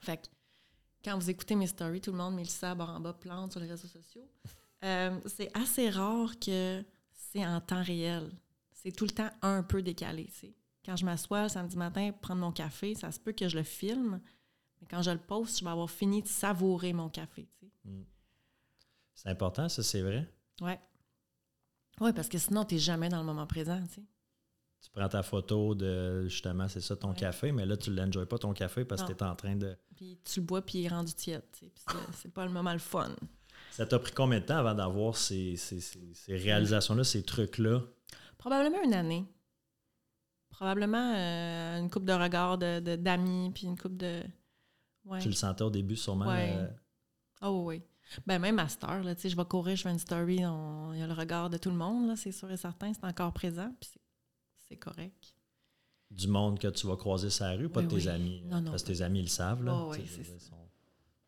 Fait 0.01 0.17
que 0.17 0.27
quand 1.05 1.19
vous 1.19 1.31
écoutez 1.31 1.55
mes 1.55 1.67
stories, 1.67 2.01
tout 2.01 2.13
le 2.13 2.19
monde 2.19 2.39
le 2.39 2.45
sabre 2.45 2.89
en 2.89 3.01
bas, 3.01 3.13
plante 3.13 3.53
sur 3.53 3.61
les 3.61 3.69
réseaux 3.69 3.89
sociaux. 3.89 4.29
Euh, 4.85 5.21
c'est 5.27 5.49
assez 5.57 5.91
rare 5.91 6.37
que 6.41 6.85
c'est 7.13 7.47
en 7.47 7.61
temps 7.61 7.85
réel. 7.85 8.33
C'est 8.73 8.91
tout 8.91 9.05
le 9.05 9.13
temps 9.13 9.31
un 9.41 9.63
peu 9.63 9.81
décalé. 9.81 10.25
tu 10.25 10.33
sais. 10.33 10.55
Quand 10.85 10.97
je 10.97 11.05
m'assois 11.05 11.45
le 11.45 11.49
samedi 11.49 11.77
matin 11.77 12.11
pour 12.13 12.21
prendre 12.21 12.41
mon 12.41 12.53
café, 12.53 12.95
ça 12.95 13.13
se 13.13 13.21
peut 13.21 13.33
que 13.33 13.49
je 13.49 13.57
le 13.57 13.63
filme, 13.63 14.21
mais 14.81 14.87
quand 14.91 15.03
je 15.03 15.11
le 15.11 15.19
poste, 15.19 15.61
je 15.61 15.65
vais 15.65 15.71
avoir 15.71 15.91
fini 15.91 16.23
de 16.23 16.29
savourer 16.29 16.93
mon 16.93 17.09
café. 17.09 17.49
sais. 17.61 17.71
C'est 19.15 19.29
important, 19.29 19.69
ça, 19.69 19.83
c'est 19.83 20.03
vrai. 20.03 20.29
Ouais. 20.61 20.81
Oui, 22.01 22.13
parce 22.13 22.29
que 22.29 22.39
sinon, 22.39 22.65
tu 22.65 22.75
n'es 22.75 22.81
jamais 22.81 23.09
dans 23.09 23.19
le 23.19 23.25
moment 23.25 23.47
présent. 23.47 23.81
tu 23.87 23.95
sais. 23.95 24.03
Tu 24.81 24.91
prends 24.91 25.09
ta 25.09 25.23
photo 25.23 25.77
de 25.77 26.25
justement, 26.25 26.67
c'est 26.67 26.81
ça, 26.81 26.97
ton 26.97 27.11
Ouais. 27.11 27.15
café, 27.17 27.53
mais 27.53 27.65
là, 27.65 27.77
tu 27.77 27.95
l'enjoys 27.95 28.27
pas 28.27 28.39
ton 28.39 28.53
café 28.53 28.85
parce 28.85 29.03
que 29.05 29.13
tu 29.13 29.19
es 29.19 29.23
en 29.23 29.37
train 29.37 29.55
de. 29.55 29.77
Puis 29.95 30.19
tu 30.25 30.41
le 30.41 30.47
bois, 30.47 30.61
puis 30.63 30.79
il 30.81 30.85
est 30.87 30.89
rendu 30.89 31.13
tiède. 31.15 31.45
c'est- 31.53 31.71
c'est 32.17 32.33
pas 32.35 32.45
le 32.45 32.51
moment 32.51 32.73
le 32.73 32.81
fun. 32.81 33.15
Ça 33.71 33.87
t'a 33.87 34.01
pris 34.01 34.11
combien 34.13 34.41
de 34.41 34.45
temps 34.45 34.57
avant 34.59 34.75
d'avoir 34.75 35.17
ces, 35.17 35.55
ces- 35.57 35.81
ces- 35.81 36.15
ces 36.15 36.37
réalisations-là, 36.37 37.05
ces 37.05 37.23
trucs-là? 37.23 37.81
Probablement 38.39 38.83
une 38.83 38.95
année. 38.95 39.25
Probablement 40.53 41.15
euh, 41.17 41.79
une 41.81 41.91
coupe 41.91 42.05
de 42.05 42.13
regards 42.13 42.57
de- 42.59 42.79
de- 42.81 42.97
d'amis, 42.97 43.51
puis 43.53 43.67
une 43.67 43.77
coupe 43.77 43.97
de. 43.97 44.23
Ouais. 45.05 45.19
Tu 45.19 45.29
le 45.29 45.35
sentais 45.35 45.65
au 45.65 45.71
début 45.71 45.97
sûrement. 45.97 46.27
Ouais. 46.29 46.53
euh, 46.57 46.69
Oh 47.43 47.65
oui. 47.67 47.83
Ben 48.27 48.39
même 48.39 48.59
à 48.61 48.69
cette 48.69 48.85
heure, 48.85 49.03
là, 49.03 49.15
tu 49.17 49.23
sais, 49.23 49.29
je 49.31 49.37
vais 49.37 49.45
courir, 49.45 49.75
je 49.75 49.83
fais 49.83 49.91
une 49.91 49.99
story, 49.99 50.45
on- 50.47 50.93
il 50.93 51.01
y 51.01 51.03
a 51.03 51.07
le 51.09 51.13
regard 51.15 51.51
de 51.51 51.57
tout 51.57 51.71
le 51.71 51.77
monde, 51.77 52.15
c'est 52.17 52.31
sûr 52.31 52.49
et 52.53 52.57
certain, 52.57 52.93
c'est 52.93 53.05
encore 53.05 53.33
présent, 53.33 53.75
puis 53.81 53.91
c'est- 54.69 54.77
correct. 54.77 55.35
du 56.11 56.29
monde 56.29 56.59
que 56.59 56.69
tu 56.69 56.87
vas 56.87 56.97
croiser 56.97 57.31
sur 57.31 57.45
la 57.47 57.53
rue, 57.53 57.69
pas 57.71 57.81
Oui, 57.81 57.87
de 57.87 57.91
tes 57.91 57.97
oui. 57.97 58.09
amis. 58.09 58.43
Non, 58.47 58.61
non, 58.61 58.71
parce 58.71 58.83
que 58.83 58.89
tes 58.89 59.01
amis, 59.03 59.21
ils 59.21 59.25
le 59.25 59.29
savent. 59.29 59.63
Là, 59.65 59.75
Oh, 59.75 59.91
oui, 59.93 60.03
c'est 60.07 60.25
ça. 60.25 60.39
sont- 60.39 60.57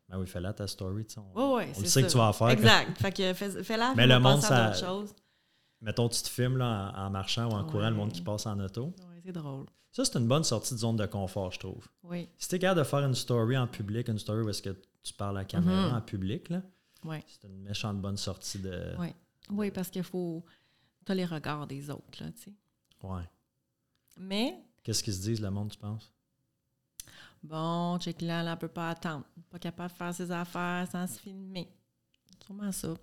Ben 0.09 0.19
oui, 0.19 0.27
fais-la 0.27 0.53
ta 0.53 0.67
story. 0.67 1.05
On, 1.17 1.21
Oui, 1.21 1.65
oui, 1.65 1.73
on 1.75 1.81
le 1.81 1.85
sait 1.87 2.03
que 2.03 2.07
tu 2.09 2.17
vas 2.17 2.27
en 2.29 2.33
faire. 2.33 2.49
Exact. 2.49 2.95
Fait 2.99 3.11
que 3.11 3.33
fais, 3.33 3.63
fais-la, 3.63 3.93
Mais 3.95 4.05
le 4.07 4.19
monde, 4.19 4.41
ça-. 4.41 4.73
Mettons, 5.81 6.07
tu 6.09 6.21
te 6.21 6.29
filmes 6.29 6.57
là, 6.57 6.93
en, 6.95 7.05
en 7.05 7.09
marchant 7.09 7.49
ou 7.49 7.53
en 7.55 7.63
courant, 7.65 7.89
le 7.89 7.95
monde 7.95 8.11
qui 8.11 8.19
Ouais. 8.19 8.25
passe 8.25 8.45
en 8.45 8.59
auto. 8.59 8.93
Oui, 9.09 9.14
c'est 9.25 9.31
drôle. 9.31 9.65
Ça, 9.91 10.03
c'est 10.05 10.17
une 10.19 10.27
bonne 10.27 10.43
sortie 10.43 10.73
de 10.73 10.79
zone 10.79 10.97
de 10.97 11.05
confort, 11.05 11.51
je 11.51 11.59
trouve. 11.59 11.87
Oui, 12.03 12.27
Si 12.37 12.49
tu 12.49 12.55
es 12.55 12.59
capable 12.59 12.79
de 12.81 12.83
faire 12.85 12.99
une 12.99 13.15
story 13.15 13.57
en 13.57 13.65
public, 13.67 14.07
une 14.09 14.19
story 14.19 14.43
où 14.43 14.49
est-ce 14.49 14.61
que 14.61 14.75
tu 15.03 15.13
parles 15.13 15.37
à 15.37 15.41
la 15.41 15.45
caméra 15.45 15.87
Mhm. 15.89 15.95
en 15.95 16.01
public, 16.01 16.49
là, 16.49 16.61
oui. 17.05 17.17
c'est 17.27 17.47
une 17.47 17.61
méchante 17.61 18.01
bonne 18.01 18.17
sortie 18.17 18.59
de. 18.59 18.93
Oui. 18.99 19.07
Oui, 19.49 19.71
parce 19.71 19.89
qu'il 19.89 20.03
faut. 20.03 20.43
Tu 21.05 21.11
as 21.11 21.15
les 21.15 21.25
regards 21.25 21.65
des 21.67 21.89
autres, 21.89 22.21
là, 22.23 22.31
tu 22.31 22.41
sais. 22.43 22.53
Ouais. 23.03 23.23
Mais, 24.17 24.57
Qu'est-ce 24.83 25.03
qu'ils 25.03 25.13
se 25.13 25.21
disent, 25.21 25.41
le 25.41 25.49
monde, 25.51 25.71
tu 25.71 25.77
penses? 25.77 26.11
bon, 27.43 27.97
check 27.99 28.21
là, 28.21 28.41
elle 28.41 28.49
ne 28.49 28.55
peut 28.55 28.67
pas 28.67 28.89
attendre. 28.91 29.23
Pas 29.49 29.59
capable 29.59 29.91
de 29.91 29.97
faire 29.97 30.13
ses 30.13 30.31
affaires 30.31 30.87
sans 30.91 31.05
se 31.07 31.19
filmer. 31.19 31.69
Sûrement 32.45 32.71
ça. 32.71 32.93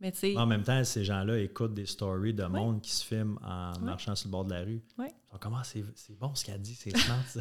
Mais, 0.00 0.12
tu 0.12 0.18
sais. 0.18 0.36
En 0.36 0.46
même 0.46 0.62
temps, 0.62 0.82
ces 0.84 1.04
gens-là 1.04 1.38
écoutent 1.38 1.74
des 1.74 1.86
stories 1.86 2.32
de 2.34 2.44
monde 2.44 2.80
qui 2.80 2.90
se 2.90 3.04
filment 3.04 3.38
en 3.44 3.78
marchant 3.80 4.14
sur 4.14 4.28
le 4.28 4.32
bord 4.32 4.44
de 4.46 4.54
la 4.54 4.62
rue. 4.62 4.82
Ouais. 4.98 5.12
Sont 5.30 5.38
comme, 5.38 5.54
Ah, 5.54 5.62
c'est 5.64 5.84
bon 6.18 6.34
ce 6.34 6.44
qu'elle 6.44 6.60
dit, 6.60 6.74
c'est 6.74 6.96
smart, 6.96 7.24
ça. 7.28 7.40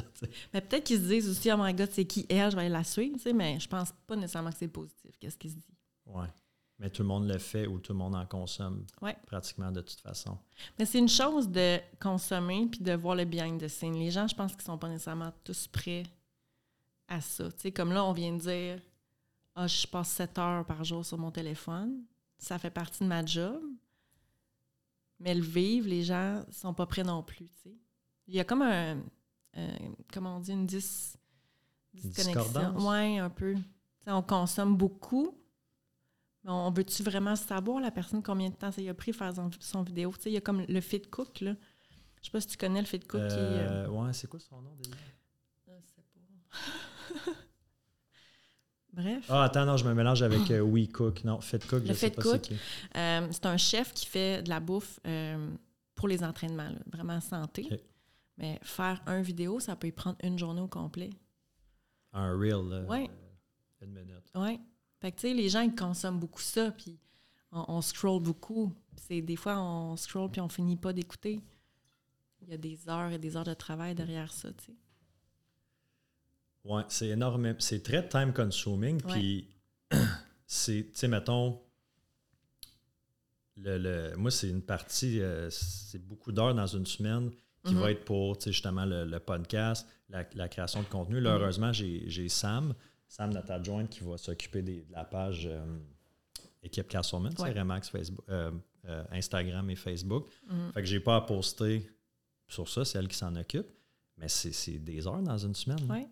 Mais 0.54 0.62
peut-être 0.62 0.84
qu'ils 0.86 1.00
se 1.02 1.08
disent 1.08 1.30
aussi, 1.30 1.52
oh 1.52 1.58
my 1.58 1.74
god, 1.74 1.90
c'est 1.92 2.06
qui 2.06 2.26
elle, 2.30 2.52
je 2.52 2.56
vais 2.56 2.62
aller 2.64 2.70
la 2.74 2.84
suivre, 2.84 3.16
tu 3.18 3.24
sais, 3.24 3.34
mais 3.34 3.60
je 3.60 3.68
pense 3.68 3.92
pas 4.06 4.16
nécessairement 4.16 4.52
que 4.52 4.58
c'est 4.58 4.68
positif. 4.68 5.18
Qu'est-ce 5.20 5.38
qu'ils 5.38 5.52
se 5.52 5.56
disent? 5.56 5.66
ouais. 6.06 6.28
Mais 6.82 6.90
tout 6.90 7.02
le 7.02 7.10
monde 7.10 7.28
le 7.28 7.38
fait 7.40 7.68
ou 7.68 7.78
tout 7.80 7.92
le 7.92 7.98
monde 8.00 8.16
en 8.16 8.26
consomme 8.26 8.86
Ouais. 9.02 9.18
pratiquement 9.26 9.70
de 9.70 9.82
toute 9.82 10.00
façon. 10.00 10.38
Mais 10.78 10.86
c'est 10.86 11.00
une 11.00 11.10
chose 11.10 11.50
de 11.50 11.78
consommer 12.00 12.68
puis 12.68 12.80
de 12.80 12.94
voir 12.94 13.16
le 13.16 13.26
behind 13.26 13.60
the 13.62 13.68
scene. 13.68 13.96
Les 13.96 14.12
gens, 14.12 14.30
je 14.30 14.34
pense 14.36 14.54
qu'ils 14.54 14.62
sont 14.62 14.78
pas 14.78 14.88
nécessairement 14.88 15.34
tous 15.44 15.68
prêts 15.68 16.04
à 17.10 17.20
ça. 17.20 17.52
Tu 17.52 17.60
sais, 17.60 17.72
comme 17.74 17.92
là, 17.92 18.06
on 18.06 18.14
vient 18.14 18.32
de 18.32 18.40
dire, 18.40 18.80
ah, 19.56 19.68
je 19.68 19.86
passe 19.88 20.08
7 20.12 20.38
heures 20.38 20.66
par 20.66 20.86
jour 20.86 21.06
sur 21.06 21.18
mon 21.18 21.32
téléphone. 21.32 22.02
Ça 22.38 22.58
fait 22.58 22.70
partie 22.72 23.04
de 23.04 23.10
ma 23.10 23.26
job. 23.26 23.62
Mais 25.20 25.36
le 25.36 25.42
vivre, 25.42 25.88
les 25.88 26.04
gens 26.04 26.44
sont 26.52 26.74
pas 26.74 26.86
prêts 26.86 27.04
non 27.04 27.24
plus. 27.24 27.50
Il 28.28 28.36
y 28.36 28.40
a 28.40 28.44
comme 28.44 28.62
un, 28.62 29.02
euh, 29.58 29.78
comment 30.14 30.38
on 30.38 30.40
dit, 30.40 30.52
une 30.52 30.66
dis, 30.66 30.86
disconnexion. 31.94 32.76
Oui, 32.78 33.18
un 33.18 33.30
peu. 33.30 33.56
On 34.08 34.22
consomme 34.22 34.76
beaucoup. 34.78 35.36
Mais 36.44 36.52
on 36.52 36.72
veut-tu 36.72 37.04
vraiment 37.04 37.36
savoir 37.36 37.82
la 37.82 37.92
personne 37.92 38.24
combien 38.24 38.50
de 38.50 38.56
temps 38.56 38.72
ça 38.72 38.80
lui 38.82 38.88
a 38.90 38.94
pris 38.94 39.12
faire 39.12 39.36
son, 39.36 39.50
son 39.60 39.84
vidéo? 39.84 40.14
Il 40.26 40.32
y 40.32 40.38
a 40.38 40.42
comme 40.42 40.64
le 40.68 40.82
fit 40.82 41.02
cook, 41.02 41.42
là. 41.42 41.56
Je 42.22 42.26
sais 42.26 42.32
pas 42.32 42.42
si 42.42 42.48
tu 42.48 42.58
connais 42.58 42.80
le 42.80 42.88
fit 42.88 43.00
cook 43.00 43.28
qui 43.28 43.36
euh, 43.36 43.86
Euh, 43.86 43.90
ouais, 43.90 44.14
c'est 44.14 44.28
quoi 44.28 44.40
son 44.40 44.62
nom 44.62 44.76
déjà? 44.76 44.96
je 45.68 45.72
sais 45.86 46.02
pas. 47.26 47.32
Bref. 49.00 49.26
Ah, 49.30 49.44
attends, 49.46 49.66
non, 49.66 49.78
je 49.78 49.86
me 49.86 49.94
mélange 49.94 50.22
avec 50.22 50.52
euh, 50.52 50.60
We 50.62 50.90
Cook. 50.92 51.24
Non, 51.24 51.40
Fit 51.40 51.60
Cook, 51.60 51.84
je 51.86 51.94
sais 51.94 52.10
pas 52.10 52.22
Cook. 52.22 52.32
c'est 52.34 52.42
qui. 52.42 52.60
Euh, 52.98 53.28
c'est 53.32 53.46
un 53.46 53.56
chef 53.58 53.94
qui 53.94 54.06
fait 54.06 54.44
de 54.44 54.50
la 54.50 54.60
bouffe 54.60 55.00
euh, 55.08 55.50
pour 55.96 56.08
les 56.10 56.24
entraînements, 56.24 56.70
là, 56.70 56.80
vraiment 56.92 57.22
santé. 57.22 57.70
Mais 58.38 58.60
faire 58.62 59.02
un 59.06 59.22
vidéo, 59.22 59.60
ça 59.60 59.76
peut 59.76 59.88
y 59.88 59.92
prendre 59.92 60.18
une 60.24 60.38
journée 60.38 60.62
au 60.62 60.68
complet. 60.68 61.12
Un 62.14 62.38
Reel. 62.38 62.68
là. 62.70 62.82
Ouais. 62.84 63.10
une 63.82 63.94
minute. 63.94 64.24
Oui. 64.36 64.60
Fait 65.00 65.12
que, 65.12 65.16
tu 65.16 65.28
sais, 65.30 65.34
les 65.34 65.48
gens, 65.48 65.62
ils 65.62 65.74
consomment 65.74 66.20
beaucoup 66.20 66.42
ça, 66.42 66.72
puis 66.72 67.00
on, 67.52 67.64
on 67.70 67.82
scroll 67.82 68.22
beaucoup. 68.22 68.74
C'est 68.98 69.22
des 69.22 69.38
fois, 69.38 69.58
on 69.60 69.96
scroll, 69.96 70.30
puis 70.30 70.42
on 70.42 70.50
finit 70.50 70.76
pas 70.76 70.92
d'écouter. 70.92 71.42
Il 72.42 72.50
y 72.50 72.54
a 72.54 72.58
des 72.58 72.90
heures 72.90 73.12
et 73.12 73.18
des 73.18 73.38
heures 73.38 73.44
de 73.46 73.54
travail 73.54 73.96
derrière 73.96 74.32
ça, 74.34 74.52
tu 74.52 74.66
sais. 74.66 74.74
Ouais, 76.66 76.84
c'est 76.90 77.08
énorme. 77.10 77.56
C'est 77.60 77.82
très 77.84 78.08
time 78.08 78.34
consuming. 78.34 79.02
Puis, 79.02 79.48
c'est, 80.46 80.84
tu 80.84 80.90
sais, 80.94 81.08
mettons, 81.08 81.60
le, 83.58 83.78
le- 83.78 84.16
moi, 84.18 84.32
c'est 84.32 84.50
une 84.50 84.62
partie, 84.62 85.20
euh, 85.22 85.50
c'est 85.50 86.06
beaucoup 86.06 86.32
d'heures 86.32 86.56
dans 86.56 86.68
une 86.68 86.86
semaine 86.86 87.32
qui 87.64 87.74
Mhm. 87.74 87.82
va 87.82 87.92
être 87.92 88.06
pour, 88.06 88.38
tu 88.38 88.46
sais, 88.46 88.52
justement, 88.52 88.86
le, 88.86 89.06
le 89.06 89.20
podcast, 89.20 89.88
la, 90.10 90.24
la 90.36 90.48
création 90.48 90.82
de 90.82 90.88
contenu. 90.88 91.20
Là, 91.20 91.36
Mhm. 91.36 91.42
heureusement, 91.42 91.74
j'ai, 91.74 92.30
Sam, 92.30 92.74
Sam, 93.08 93.34
notre 93.34 93.52
adjointe, 93.52 93.90
qui 93.90 94.04
va 94.04 94.18
s'occuper 94.18 94.62
de 94.62 94.84
la 94.92 95.04
page 95.04 95.46
euh, 95.46 95.78
Équipe 96.64 96.88
Castleman, 96.88 97.34
Ouais. 97.40 97.52
Remax, 97.52 97.90
Facebook, 97.90 98.24
euh, 98.30 98.52
Instagram 99.12 99.70
et 99.70 99.76
Facebook. 99.76 100.28
Mhm. 100.50 100.72
Fait 100.74 100.82
que 100.82 100.88
j'ai 100.88 101.00
pas 101.00 101.18
à 101.18 101.22
poster 101.22 101.90
sur 102.48 102.68
ça, 102.70 102.86
c'est 102.86 102.98
elle 102.98 103.08
qui 103.08 103.18
s'en 103.18 103.36
occupe. 103.36 103.68
Mais 104.18 104.28
c'est, 104.28 104.78
des 104.80 105.06
heures 105.08 105.22
dans 105.22 105.38
une 105.38 105.56
semaine. 105.56 105.90
Ouais. 105.90 106.08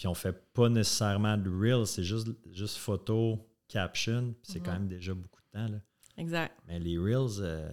Puis 0.00 0.06
on 0.08 0.14
fait 0.14 0.32
pas 0.54 0.70
nécessairement 0.70 1.36
de 1.36 1.50
reels, 1.50 1.86
c'est 1.86 2.02
juste, 2.04 2.28
juste 2.50 2.78
photo, 2.78 3.38
caption, 3.68 4.34
c'est 4.42 4.60
Mhm. 4.60 4.64
quand 4.64 4.72
même 4.72 4.88
déjà 4.88 5.12
beaucoup 5.12 5.42
de 5.42 5.58
temps. 5.58 5.68
Là. 5.68 5.78
Exact. 6.16 6.56
Mais 6.66 6.78
les 6.78 6.96
reels, 6.96 7.38
euh, 7.42 7.68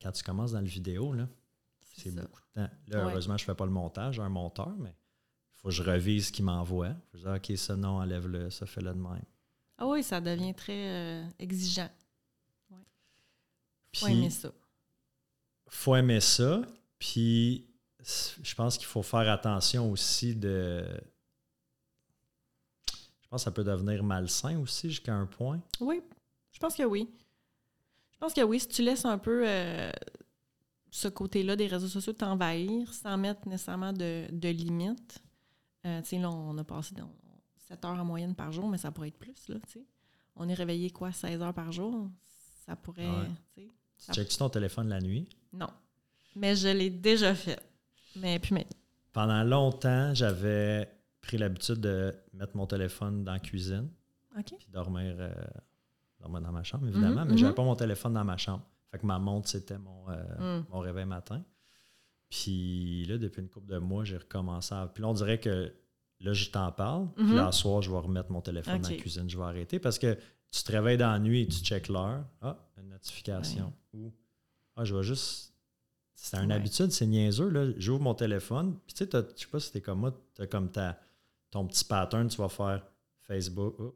quand 0.00 0.10
tu 0.12 0.22
commences 0.22 0.52
dans 0.52 0.62
le 0.62 0.66
vidéo, 0.66 1.12
là, 1.12 1.28
c'est 1.82 2.10
beaucoup 2.14 2.40
de 2.56 2.62
temps. 2.62 2.70
Là, 2.86 3.04
Ouais. 3.04 3.10
heureusement, 3.12 3.36
je 3.36 3.44
fais 3.44 3.54
pas 3.54 3.66
le 3.66 3.70
montage, 3.70 4.14
j'ai 4.14 4.22
un 4.22 4.30
monteur, 4.30 4.74
mais 4.78 4.88
il 4.96 5.60
faut 5.60 5.68
que 5.68 5.74
je 5.74 5.82
revise 5.82 6.28
ce 6.28 6.32
qu'il 6.32 6.46
m'envoie. 6.46 6.94
Je 7.12 7.18
dis, 7.18 7.26
OK, 7.52 7.58
ça, 7.58 7.76
non, 7.76 7.98
enlève-le, 8.00 8.48
ça, 8.48 8.64
fais-le 8.64 8.94
de 8.94 8.98
même. 8.98 9.24
Ah 9.76 9.86
oui, 9.88 10.02
ça 10.02 10.22
devient 10.22 10.54
très 10.54 10.72
euh, 10.88 11.28
exigeant. 11.38 11.90
Puis, 13.92 14.00
Faut 14.00 14.06
aimer 14.08 14.30
ça. 14.30 14.52
faut 15.68 15.96
aimer 15.96 16.20
ça. 16.20 16.62
Puis, 16.98 17.66
je 18.42 18.54
pense 18.54 18.78
qu'il 18.78 18.86
faut 18.86 19.02
faire 19.02 19.30
attention 19.30 19.90
aussi 19.92 20.34
de. 20.34 20.82
Je 23.28 23.30
pense 23.30 23.42
que 23.42 23.44
ça 23.44 23.50
peut 23.50 23.64
devenir 23.64 24.02
malsain 24.02 24.58
aussi 24.58 24.88
jusqu'à 24.88 25.14
un 25.14 25.26
point. 25.26 25.60
Oui, 25.80 26.00
je 26.50 26.58
pense 26.58 26.74
que 26.74 26.82
oui. 26.84 27.06
Je 28.12 28.18
pense 28.18 28.32
que 28.32 28.40
oui, 28.40 28.58
si 28.58 28.68
tu 28.68 28.82
laisses 28.82 29.04
un 29.04 29.18
peu 29.18 29.42
euh, 29.46 29.90
ce 30.90 31.08
côté-là 31.08 31.54
des 31.54 31.66
réseaux 31.66 31.88
sociaux 31.88 32.14
t'envahir 32.14 32.92
sans 32.94 33.18
mettre 33.18 33.46
nécessairement 33.46 33.92
de, 33.92 34.26
de 34.32 34.48
limites. 34.48 35.22
Euh, 35.84 36.00
tu 36.00 36.08
sais, 36.08 36.18
là, 36.18 36.30
on 36.30 36.56
a 36.56 36.64
passé 36.64 36.94
dans 36.94 37.10
7 37.68 37.84
heures 37.84 37.98
en 38.00 38.04
moyenne 38.04 38.34
par 38.34 38.50
jour, 38.50 38.66
mais 38.66 38.78
ça 38.78 38.90
pourrait 38.90 39.08
être 39.08 39.18
plus, 39.18 39.48
là, 39.48 39.56
tu 39.66 39.72
sais. 39.80 39.84
On 40.34 40.48
est 40.48 40.54
réveillé, 40.54 40.90
quoi, 40.90 41.12
16 41.12 41.42
heures 41.42 41.52
par 41.54 41.70
jour? 41.70 42.08
Ça 42.66 42.76
pourrait, 42.76 43.06
Ouais. 43.08 43.28
tu. 43.54 43.60
Tu 43.66 43.70
Ça- 43.98 44.12
checkes 44.14 44.36
ton 44.38 44.48
téléphone 44.48 44.88
la 44.88 45.00
nuit? 45.00 45.28
Non. 45.52 45.68
Mais 46.34 46.56
je 46.56 46.68
l'ai 46.68 46.88
déjà 46.90 47.34
fait. 47.34 47.60
Mais 48.16 48.38
puis, 48.38 48.54
mais, 48.54 48.66
Pendant 49.12 49.42
longtemps, 49.44 50.14
j'avais 50.14 50.88
pris 51.28 51.38
l'habitude 51.38 51.80
de 51.80 52.14
mettre 52.32 52.56
mon 52.56 52.66
téléphone 52.66 53.22
dans 53.24 53.32
la 53.32 53.38
cuisine 53.38 53.88
OK. 54.38 54.46
puis 54.58 54.68
dormir, 54.72 55.14
euh, 55.18 55.32
dormir 56.20 56.40
dans 56.40 56.52
ma 56.52 56.62
chambre, 56.62 56.88
évidemment, 56.88 57.22
Mhm, 57.24 57.30
mais 57.30 57.36
j'avais 57.36 57.50
mhm. 57.52 57.56
pas 57.56 57.64
mon 57.64 57.76
téléphone 57.76 58.14
dans 58.14 58.24
ma 58.24 58.36
chambre. 58.36 58.64
Fait 58.90 58.98
que 58.98 59.06
ma 59.06 59.18
montre, 59.18 59.48
c'était 59.48 59.78
mon, 59.78 60.08
euh, 60.10 60.60
Mm. 60.60 60.66
mon 60.70 60.78
réveil 60.80 61.04
matin. 61.04 61.42
Puis 62.30 63.04
là, 63.06 63.18
depuis 63.18 63.40
une 63.42 63.48
couple 63.48 63.68
de 63.68 63.78
mois, 63.78 64.04
j'ai 64.04 64.16
recommencé 64.18 64.74
à. 64.74 64.86
Puis 64.92 65.02
là, 65.02 65.08
on 65.08 65.14
dirait 65.14 65.38
que 65.40 65.72
là, 66.20 66.32
je 66.32 66.50
t'en 66.50 66.70
parle. 66.72 67.08
Puis 67.14 67.24
Mhm. 67.24 67.36
là, 67.36 67.52
soir, 67.52 67.80
je 67.82 67.90
vais 67.90 67.98
remettre 67.98 68.30
mon 68.30 68.40
téléphone 68.40 68.80
dans 68.80 68.88
la 68.88 68.96
cuisine. 68.96 69.28
Je 69.30 69.36
vais 69.38 69.44
arrêter 69.44 69.78
parce 69.78 69.98
que 69.98 70.16
tu 70.50 70.62
te 70.62 70.72
réveilles 70.72 70.98
dans 70.98 71.10
la 71.10 71.18
nuit 71.18 71.42
et 71.42 71.46
tu 71.48 71.58
checkes 71.60 71.88
l'heure. 71.88 72.24
Ah, 72.42 72.56
une 72.78 72.88
notification. 72.90 73.72
Ou 73.94 74.12
ah, 74.76 74.84
je 74.84 74.94
vais 74.94 75.02
juste. 75.02 75.54
C'est 76.14 76.36
une 76.38 76.48
Ouais. 76.50 76.54
habitude, 76.56 76.90
c'est 76.90 77.06
niaiseux. 77.06 77.48
là. 77.48 77.70
J'ouvre 77.78 78.02
mon 78.02 78.14
téléphone. 78.14 78.76
Puis 78.86 78.94
tu 78.94 78.98
sais, 78.98 79.06
t'as- 79.06 79.22
je 79.36 79.42
sais 79.42 79.46
pas 79.46 79.60
si 79.60 79.70
t'es 79.72 79.80
comme 79.80 80.00
moi, 80.00 80.12
tu 80.34 80.42
as 80.42 80.46
comme 80.48 80.70
ta, 80.70 80.98
ton 81.50 81.66
petit 81.66 81.84
pattern. 81.84 82.28
Tu 82.28 82.36
vas 82.36 82.48
faire 82.48 82.82
Facebook, 83.20 83.74
oh, 83.78 83.94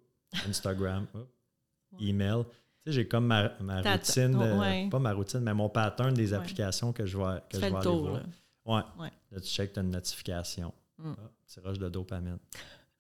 Instagram, 0.49 1.07
oh, 1.15 1.19
Ouais. 1.93 2.07
email. 2.09 2.45
Tu 2.81 2.85
sais, 2.91 2.93
j'ai 2.93 3.07
comme 3.09 3.27
ma, 3.27 3.51
ma 3.61 3.83
routine, 3.83 4.35
euh, 4.41 4.89
pas 4.89 4.99
ma 4.99 5.13
routine, 5.13 5.41
mais 5.41 5.53
mon 5.55 5.69
pattern 5.69 6.15
des 6.15 6.33
applications 6.33 6.93
que 6.93 7.05
je 7.07 7.19
vais, 7.19 7.41
que 7.51 7.57
Tu 7.57 7.57
je 7.57 7.61
vais 7.61 7.71
le 7.71 7.77
aller 7.77 7.85
tour, 7.85 8.21
voir. 8.65 8.95
là. 8.97 9.41
Tu 9.41 9.49
checkes, 9.49 9.75
tu 9.75 9.79
as 9.79 9.83
une 9.83 9.91
notification. 9.91 10.73
Mm. 10.99 11.13
Ah, 11.19 11.61
rush 11.65 11.79
de 11.79 11.89
dopamine. 11.89 12.39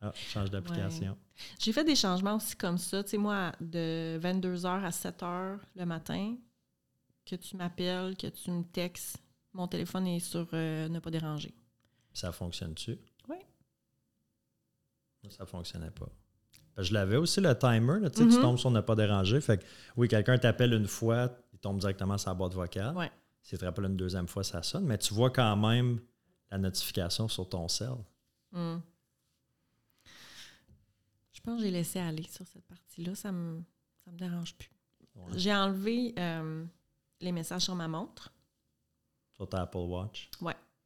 Ah, 0.01 0.13
change 0.15 0.51
d'application. 0.51 1.17
J'ai 1.59 1.73
fait 1.73 1.85
des 1.85 1.95
changements 1.97 2.37
aussi 2.37 2.57
comme 2.57 2.77
ça. 2.77 3.03
Tu 3.03 3.11
sais, 3.11 3.19
moi, 3.19 3.53
de 3.61 4.19
22h 4.21 4.67
à 4.85 4.91
7h 4.91 5.59
le 5.77 5.85
matin, 5.87 6.37
que 7.25 7.37
tu 7.37 7.57
m'appelles, 7.57 8.17
que 8.17 8.27
tu 8.27 8.51
me 8.51 8.65
textes, 8.65 9.17
mon 9.53 9.69
téléphone 9.69 10.07
est 10.09 10.19
sur 10.21 10.47
euh, 10.53 10.89
ne 10.89 10.99
pas 10.99 11.11
déranger. 11.11 11.55
Ça 12.13 12.31
fonctionne-tu? 12.33 12.99
Oui. 15.25 15.31
Ça 15.33 15.47
fonctionnait 15.47 15.91
pas. 15.91 16.09
Je 16.79 16.93
l'avais 16.95 17.17
aussi 17.17 17.41
le 17.41 17.57
timer, 17.57 18.01
là, 18.01 18.09
tu 18.11 18.19
sais, 18.23 18.29
tu 18.29 18.35
Mhm. 18.37 18.41
tombes 18.43 18.59
sur 18.59 18.71
ne 18.71 18.81
pas 18.81 18.95
déranger. 18.95 19.41
Fait 19.41 19.59
que 19.59 19.65
oui, 19.97 20.09
quelqu'un 20.09 20.39
t'appelle 20.39 20.73
une 20.73 20.87
fois, 20.87 21.31
il 21.53 21.59
tombe 21.59 21.79
directement 21.79 22.17
sur 22.19 22.31
la 22.31 22.35
boîte 22.35 22.55
vocale. 22.55 22.97
Ouais. 22.97 23.11
S'il 23.43 23.59
te 23.59 23.65
rappelle 23.65 23.85
une 23.85 23.97
deuxième 23.97 24.27
fois, 24.29 24.43
ça 24.43 24.63
sonne, 24.63 24.87
mais 24.87 24.97
tu 24.99 25.13
vois 25.15 25.31
quand 25.31 25.57
même 25.57 26.01
la 26.51 26.59
notification 26.59 27.29
sur 27.29 27.49
ton 27.49 27.69
cell. 27.69 27.93
Hmm. 28.53 28.79
Je 31.33 31.41
pense 31.41 31.59
que 31.59 31.65
j'ai 31.65 31.71
laissé 31.71 31.99
aller 31.99 32.23
sur 32.23 32.47
cette 32.47 32.65
partie-là. 32.67 33.15
Ça 33.15 33.33
me, 33.33 33.63
ça 34.05 34.11
me 34.11 34.17
dérange 34.17 34.55
plus. 34.55 34.71
Ouais. 35.17 35.33
J'ai 35.37 35.53
enlevé 35.55 36.15
euh, 36.19 36.65
les 37.21 37.33
messages 37.33 37.63
sur 37.63 37.75
ma 37.75 37.89
montre. 37.89 38.33
Sur 39.35 39.49
ta 39.49 39.63
Apple 39.63 39.79
Watch. 39.79 40.31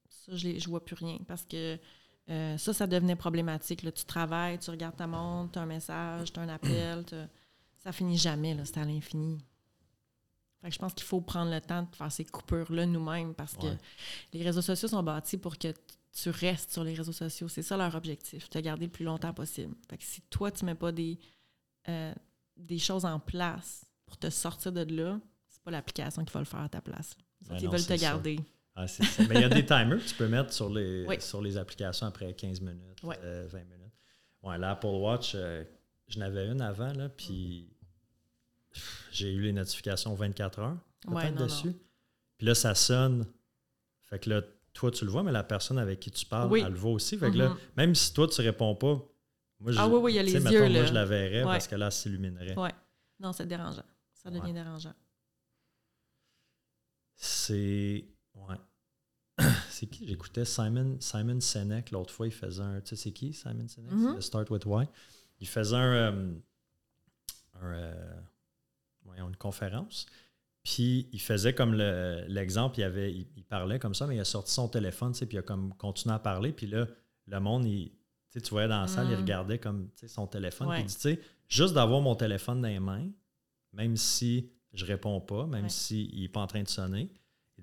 Ça, 0.08 0.34
je 0.34 0.48
ne 0.48 0.68
vois 0.68 0.84
plus 0.84 0.94
rien 0.96 1.18
parce 1.28 1.44
que 1.44 1.78
euh, 2.28 2.58
ça, 2.58 2.72
ça 2.72 2.86
devenait 2.86 3.16
problématique. 3.16 3.82
là. 3.82 3.92
Tu 3.92 4.04
travailles, 4.04 4.58
tu 4.58 4.70
regardes 4.70 4.96
ta 4.96 5.06
montre, 5.06 5.52
tu 5.52 5.58
as 5.58 5.62
un 5.62 5.66
message, 5.66 6.32
tu 6.32 6.40
as 6.40 6.42
un 6.42 6.48
appel. 6.48 7.04
Ça 7.78 7.92
finit 7.92 8.18
jamais, 8.18 8.56
c'est 8.64 8.78
à 8.78 8.84
l'infini. 8.84 9.38
Je 10.68 10.78
pense 10.78 10.94
qu'il 10.94 11.04
faut 11.06 11.20
prendre 11.20 11.52
le 11.52 11.60
temps 11.60 11.82
de 11.82 11.94
faire 11.94 12.10
ces 12.10 12.24
coupures-là 12.24 12.86
nous-mêmes 12.86 13.34
parce 13.34 13.56
que 13.56 13.68
les 14.32 14.42
réseaux 14.42 14.62
sociaux 14.62 14.88
sont 14.88 15.02
bâtis 15.02 15.38
pour 15.38 15.56
que 15.58 15.68
tu 16.12 16.30
restes 16.30 16.72
sur 16.72 16.82
les 16.82 16.94
réseaux 16.94 17.12
sociaux. 17.12 17.46
C'est 17.46 17.62
ça 17.62 17.76
leur 17.76 17.94
objectif, 17.94 18.48
te 18.48 18.58
garder 18.58 18.86
le 18.86 18.90
plus 18.90 19.04
longtemps 19.04 19.32
possible. 19.32 19.74
Fait 19.88 19.96
que 19.98 20.02
si 20.02 20.22
toi, 20.22 20.50
tu 20.50 20.64
mets 20.64 20.74
pas 20.74 20.90
des, 20.90 21.20
euh, 21.88 22.12
des 22.56 22.78
choses 22.80 23.04
en 23.04 23.20
place 23.20 23.84
pour 24.06 24.16
te 24.16 24.28
sortir 24.30 24.72
de 24.72 24.82
là, 24.92 25.20
c'est 25.48 25.62
pas 25.62 25.70
l'application 25.70 26.24
qui 26.24 26.32
va 26.32 26.40
le 26.40 26.46
faire 26.46 26.60
à 26.62 26.68
ta 26.68 26.80
place. 26.80 27.16
Ben 27.42 27.58
ils 27.60 27.68
veulent 27.68 27.86
te 27.86 27.96
ça. 28.16 28.18
Ah, 28.78 28.86
c'est 28.86 29.04
ça. 29.04 29.22
Mais 29.28 29.36
il 29.36 29.40
y 29.40 29.44
a 29.44 29.48
des 29.48 29.64
timers 29.64 29.98
que 29.98 30.06
tu 30.08 30.14
peux 30.14 30.28
mettre 30.28 30.52
sur 30.52 30.68
les, 30.68 31.06
Oui. 31.06 31.20
sur 31.20 31.40
les 31.40 31.56
applications 31.56 32.06
après 32.06 32.34
15 32.34 32.60
minutes, 32.60 33.02
Ouais. 33.02 33.18
euh, 33.22 33.46
20 33.50 33.64
minutes. 33.64 33.92
Ouais, 34.42 34.58
l'Apple 34.58 34.86
Watch, 34.86 35.32
euh, 35.34 35.64
je 36.08 36.18
n'avais 36.18 36.46
une 36.46 36.60
avant, 36.60 36.92
là, 36.92 37.08
puis 37.08 37.72
j'ai 39.10 39.32
eu 39.32 39.40
les 39.40 39.52
notifications 39.52 40.14
24 40.14 40.58
heures 40.60 40.76
Ouais, 41.08 41.30
non, 41.30 41.44
dessus. 41.46 41.72
Puis 42.36 42.46
là, 42.46 42.54
ça 42.54 42.74
sonne. 42.74 43.26
Fait 44.04 44.18
que 44.18 44.28
là, 44.28 44.42
toi, 44.74 44.90
tu 44.90 45.04
le 45.06 45.10
vois, 45.10 45.22
mais 45.22 45.32
la 45.32 45.42
personne 45.42 45.78
avec 45.78 45.98
qui 46.00 46.10
tu 46.10 46.26
parles, 46.26 46.50
Oui. 46.52 46.62
elle 46.64 46.72
le 46.72 46.78
voit 46.78 46.92
aussi. 46.92 47.16
Fait 47.16 47.30
que 47.30 47.36
là, 47.38 47.48
Mhm. 47.48 47.56
même 47.78 47.94
si 47.94 48.12
toi, 48.12 48.28
tu 48.28 48.40
réponds 48.42 48.74
pas, 48.74 49.02
moi, 49.58 49.72
je, 49.72 49.78
Ah 49.78 49.88
oui, 49.88 49.98
oui, 50.02 50.12
il 50.12 50.16
y 50.16 50.18
a 50.18 50.22
les 50.22 50.32
mettons, 50.38 50.50
Moi, 50.70 50.84
je 50.84 50.92
la 50.92 51.04
verrais 51.06 51.38
Ouais. 51.44 51.52
parce 51.52 51.66
que 51.66 51.76
là, 51.76 51.86
elle 51.86 51.92
s'illuminerait. 51.92 52.58
Ouais. 52.58 52.74
Non, 53.18 53.32
c'est 53.32 53.46
dérangeant. 53.46 53.84
Ça 54.12 54.28
devient 54.30 54.42
Ouais. 54.42 54.52
dérangeant. 54.52 54.92
C'est. 57.14 58.04
Ouais. 58.34 58.56
C'est 59.76 59.86
qui? 59.86 60.06
J'écoutais 60.06 60.44
Simon, 60.44 60.96
Simon 61.00 61.40
Sinek 61.40 61.90
l'autre 61.90 62.12
fois. 62.12 62.26
Il 62.26 62.32
faisait 62.32 62.62
un. 62.62 62.80
Tu 62.80 62.88
sais, 62.90 62.96
c'est 62.96 63.12
qui 63.12 63.32
Simon 63.32 63.68
Sinek? 63.68 63.90
Mhm. 63.92 64.08
C'est 64.08 64.14
le 64.16 64.20
Start 64.20 64.50
with 64.50 64.64
Why. 64.66 64.86
Il 65.40 65.48
faisait 65.48 65.76
un. 65.76 65.92
euh, 65.94 66.34
un, 67.60 67.66
euh, 67.72 68.20
voyons, 69.04 69.28
une 69.28 69.36
conférence. 69.36 70.06
Puis 70.62 71.08
il 71.12 71.20
faisait 71.20 71.54
comme 71.54 71.74
le- 71.74 72.24
l'exemple, 72.28 72.80
il, 72.80 72.82
avait, 72.82 73.12
il, 73.12 73.26
il 73.36 73.44
parlait 73.44 73.78
comme 73.78 73.94
ça, 73.94 74.06
mais 74.06 74.16
il 74.16 74.20
a 74.20 74.24
sorti 74.24 74.52
son 74.52 74.68
téléphone, 74.68 75.12
tu 75.12 75.18
sais, 75.20 75.26
puis 75.26 75.36
il 75.36 75.40
a 75.40 75.42
comme 75.42 75.72
continué 75.74 76.14
à 76.14 76.18
parler. 76.18 76.52
Puis 76.52 76.66
là, 76.66 76.86
le 77.28 77.40
monde, 77.40 77.64
il, 77.66 77.90
tu 77.90 77.94
sais, 78.30 78.40
tu 78.40 78.50
voyais 78.50 78.66
dans 78.68 78.80
la 78.80 78.88
salle, 78.88 79.06
il 79.08 79.16
Mm. 79.16 79.20
regardait 79.20 79.58
comme 79.58 79.88
tu 79.90 80.00
sais, 80.00 80.08
son 80.08 80.26
téléphone. 80.26 80.68
Puis 80.70 80.80
il 80.80 80.86
dit, 80.86 80.94
tu 80.94 81.00
sais, 81.00 81.20
juste 81.48 81.74
d'avoir 81.74 82.00
mon 82.00 82.16
téléphone 82.16 82.60
dans 82.60 82.68
les 82.68 82.80
mains, 82.80 83.08
même 83.72 83.96
si 83.96 84.50
je 84.72 84.84
réponds 84.84 85.20
pas, 85.20 85.46
même 85.46 85.64
Ouais. 85.64 85.68
s'il 85.70 86.20
n'est 86.20 86.28
pas 86.28 86.40
en 86.40 86.46
train 86.48 86.62
de 86.62 86.68
sonner, 86.68 87.10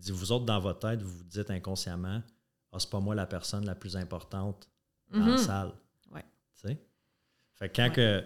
dit, 0.03 0.11
vous 0.11 0.31
autres, 0.31 0.45
dans 0.45 0.59
votre 0.59 0.79
tête, 0.79 1.01
vous 1.01 1.17
vous 1.17 1.23
dites 1.23 1.49
inconsciemment, 1.51 2.21
ah, 2.71 2.79
c'est 2.79 2.89
pas 2.89 2.99
moi 2.99 3.15
la 3.15 3.25
personne 3.25 3.65
la 3.65 3.75
plus 3.75 3.95
importante 3.97 4.67
dans 5.11 5.19
la 5.19 5.31
Mhm. 5.33 5.37
salle. 5.37 5.71
Ouais. 6.11 6.25
Tu 6.55 6.67
sais? 6.67 6.77
Fait 7.55 7.69
que 7.69 7.75
quand 7.75 7.83
Ouais. 7.89 7.91
que 7.93 8.25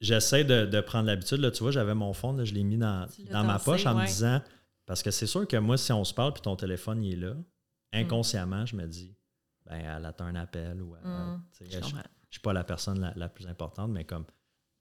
j'essaie 0.00 0.44
de, 0.44 0.66
de 0.66 0.80
prendre 0.80 1.06
l'habitude, 1.06 1.38
là, 1.38 1.50
tu 1.50 1.62
vois, 1.62 1.70
j'avais 1.72 1.94
mon 1.94 2.12
phone, 2.12 2.38
là, 2.38 2.44
je 2.44 2.52
l'ai 2.54 2.64
mis 2.64 2.76
dans, 2.78 3.06
dans 3.30 3.44
ma 3.44 3.58
poche 3.58 3.86
en 3.86 3.94
me 3.94 4.04
disant, 4.06 4.42
parce 4.86 5.02
que 5.02 5.10
c'est 5.10 5.26
sûr 5.26 5.46
que 5.48 5.56
moi, 5.56 5.76
si 5.76 5.92
on 5.92 6.04
se 6.04 6.12
parle 6.12 6.32
puis 6.32 6.42
ton 6.42 6.56
téléphone 6.56 7.02
il 7.02 7.14
est 7.14 7.26
là, 7.28 7.34
inconsciemment, 7.92 8.66
je 8.66 8.76
me 8.76 8.86
dis, 8.86 9.16
ben, 9.66 9.76
elle 9.76 10.04
attend 10.04 10.26
un 10.26 10.34
appel 10.34 10.82
ou 10.82 10.96
elle- 10.96 11.08
Mm. 11.08 11.42
tu 11.52 11.64
sais, 11.66 11.70
Je 11.70 11.80
comprends. 11.80 12.02
suis 12.30 12.40
pas 12.40 12.52
la 12.52 12.64
personne 12.64 13.00
la, 13.00 13.12
la 13.16 13.28
plus 13.28 13.46
importante, 13.46 13.90
mais 13.92 14.04
comme 14.04 14.24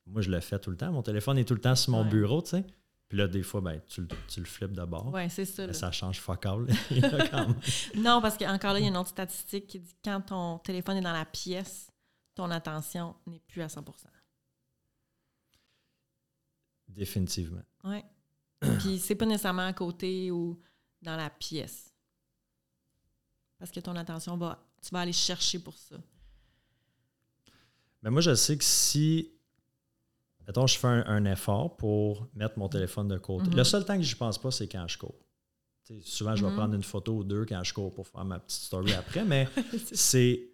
moi, 0.05 0.21
je 0.21 0.29
le 0.29 0.39
fais 0.41 0.59
tout 0.59 0.71
le 0.71 0.75
temps. 0.77 0.91
Mon 0.91 1.03
téléphone 1.03 1.37
est 1.37 1.45
tout 1.45 1.53
le 1.53 1.61
temps 1.61 1.75
sur 1.75 1.91
mon 1.91 2.03
Ouais. 2.03 2.09
bureau, 2.09 2.41
tu 2.41 2.49
sais. 2.49 2.65
Puis 3.13 3.19
là, 3.19 3.27
des 3.27 3.43
fois, 3.43 3.61
ben, 3.61 3.79
tu, 3.87 4.01
le- 4.01 4.07
tu 4.27 4.39
le 4.39 4.45
flippes 4.47 4.71
de 4.73 4.83
bord. 4.85 5.13
Oui, 5.13 5.29
c'est 5.29 5.45
ça. 5.45 5.67
Là. 5.67 5.73
ça 5.73 5.91
change 5.91 6.19
fuck 6.19 6.43
all. 6.47 6.65
Non, 7.95 8.19
parce 8.23 8.39
qu'encore 8.39 8.73
là, 8.73 8.79
il 8.79 8.81
y 8.81 8.85
a 8.87 8.89
une 8.89 8.97
autre 8.97 9.09
statistique 9.09 9.67
qui 9.67 9.79
dit 9.79 9.93
que 9.93 9.99
quand 10.03 10.21
ton 10.21 10.57
téléphone 10.57 10.97
est 10.97 11.01
dans 11.01 11.13
la 11.13 11.23
pièce, 11.23 11.91
ton 12.33 12.49
attention 12.49 13.15
n'est 13.27 13.37
plus 13.41 13.61
à 13.61 13.69
100 13.69 13.85
Définitivement. 16.87 17.61
Oui. 17.83 18.01
Puis 18.79 18.97
c'est 18.97 19.13
pas 19.13 19.27
nécessairement 19.27 19.67
à 19.67 19.73
côté 19.73 20.31
ou 20.31 20.59
dans 21.03 21.15
la 21.15 21.29
pièce. 21.29 21.93
Parce 23.59 23.69
que 23.69 23.79
ton 23.79 23.95
attention 23.95 24.37
va. 24.37 24.67
Tu 24.81 24.89
vas 24.89 25.01
aller 25.01 25.13
chercher 25.13 25.59
pour 25.59 25.77
ça. 25.77 25.97
Mais 28.01 28.09
moi, 28.09 28.21
je 28.21 28.33
sais 28.33 28.57
que 28.57 28.63
si, 28.63 29.29
mettons, 30.47 30.67
je 30.67 30.77
fais 30.77 30.87
un, 30.87 31.05
un 31.07 31.25
effort 31.25 31.75
pour 31.77 32.27
mettre 32.35 32.57
mon 32.59 32.69
téléphone 32.69 33.07
de 33.07 33.17
côté, 33.17 33.49
Mhm. 33.49 33.57
le 33.57 33.63
seul 33.63 33.85
temps 33.85 33.97
que 33.97 34.03
j'y 34.03 34.15
pense 34.15 34.37
pas, 34.37 34.51
c'est 34.51 34.67
quand 34.67 34.87
je 34.87 34.97
cours. 34.97 35.15
Souvent, 36.03 36.35
je 36.35 36.43
vais 36.45 36.49
Mhm. 36.51 36.55
prendre 36.57 36.73
une 36.75 36.83
photo 36.83 37.13
ou 37.17 37.23
deux 37.23 37.45
quand 37.45 37.61
je 37.63 37.73
cours 37.73 37.93
pour 37.93 38.07
faire 38.07 38.23
ma 38.23 38.39
petite 38.39 38.61
story 38.63 38.93
après, 38.93 39.25
mais 39.25 39.47
c'est. 39.93 40.49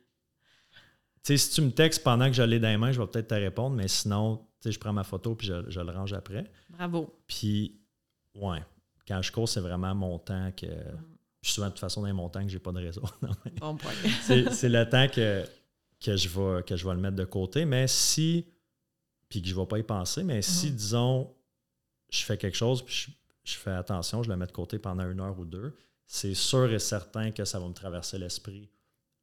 Tu 1.24 1.34
sais, 1.34 1.38
si 1.38 1.52
tu 1.54 1.62
me 1.62 1.72
textes 1.72 2.04
pendant 2.04 2.28
que 2.28 2.34
je 2.34 2.42
l'ai 2.42 2.60
dans 2.60 2.70
les 2.70 2.78
mains, 2.78 2.92
je 2.92 3.00
vais 3.02 3.08
peut-être 3.08 3.28
te 3.28 3.34
répondre, 3.36 3.76
mais 3.76 3.88
sinon, 3.88 4.38
tu 4.38 4.44
sais, 4.64 4.72
je 4.72 4.80
prends 4.80 4.94
ma 4.94 5.04
photo 5.04 5.36
puis 5.36 5.48
je, 5.48 5.70
je 5.70 5.80
le 5.82 5.92
range 5.92 6.14
après. 6.14 6.50
Bravo. 6.70 7.14
Puis, 7.28 7.80
ouais, 8.36 8.60
quand 9.08 9.22
je 9.22 9.32
cours, 9.32 9.48
c'est 9.50 9.60
vraiment 9.60 9.94
mon 9.94 10.18
temps 10.18 10.52
que. 10.56 10.66
Puis 11.42 11.52
souvent, 11.54 11.68
de 11.68 11.72
toute 11.72 11.80
façon, 11.80 12.02
dans 12.02 12.14
mon 12.14 12.28
temps 12.30 12.42
que 12.44 12.50
j'ai 12.50 12.60
pas 12.60 12.72
de 12.72 12.80
réseau. 12.80 13.04
Non, 13.22 13.30
Bon 13.60 13.76
point. 13.78 13.92
c'est 14.24 14.52
c'est 14.52 14.68
le 14.70 14.90
temps 14.90 15.08
que, 15.08 15.46
que, 16.04 16.16
je 16.18 16.28
vais, 16.30 16.64
que 16.64 16.76
je 16.76 16.86
vais 16.88 16.94
le 16.96 17.00
mettre 17.02 17.16
de 17.16 17.26
côté. 17.26 17.66
Mais 17.66 17.88
si, 17.88 18.46
puis 19.30 19.42
que 19.42 19.48
je 19.48 19.56
ne 19.56 19.60
vais 19.60 19.66
pas 19.68 19.80
y 19.80 19.84
penser, 19.84 20.24
mais 20.24 20.42
si, 20.42 20.68
Mhm. 20.72 20.76
disons, 20.76 21.36
je 22.10 22.24
fais 22.24 22.38
quelque 22.38 22.58
chose, 22.58 22.84
puis 22.84 22.94
je, 22.96 23.12
je 23.54 23.58
fais 23.58 23.72
attention, 23.72 24.24
je 24.24 24.30
le 24.30 24.36
mets 24.36 24.48
de 24.48 24.52
côté 24.52 24.80
pendant 24.80 25.10
une 25.10 25.20
heure 25.22 25.38
ou 25.40 25.46
deux, 25.46 25.76
c'est 26.08 26.34
sûr 26.34 26.72
et 26.72 26.80
certain 26.80 27.32
que 27.32 27.46
ça 27.46 27.60
va 27.60 27.68
me 27.68 27.74
traverser 27.74 28.18
l'esprit 28.18 28.70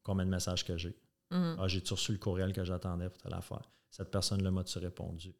combien 0.04 0.24
de 0.24 0.30
messages 0.30 0.64
que 0.64 0.76
j'ai. 0.76 0.96
Mhm. 1.32 1.56
Ah, 1.58 1.66
j'ai-tu 1.68 1.92
reçu 1.92 2.12
le 2.12 2.18
courriel 2.18 2.52
que 2.52 2.64
j'attendais 2.64 3.08
pour 3.10 3.18
telle 3.20 3.34
affaire? 3.34 3.68
Cette 3.90 4.10
personne-là 4.10 4.50
m'a-tu 4.52 4.78
répondu? 4.78 5.34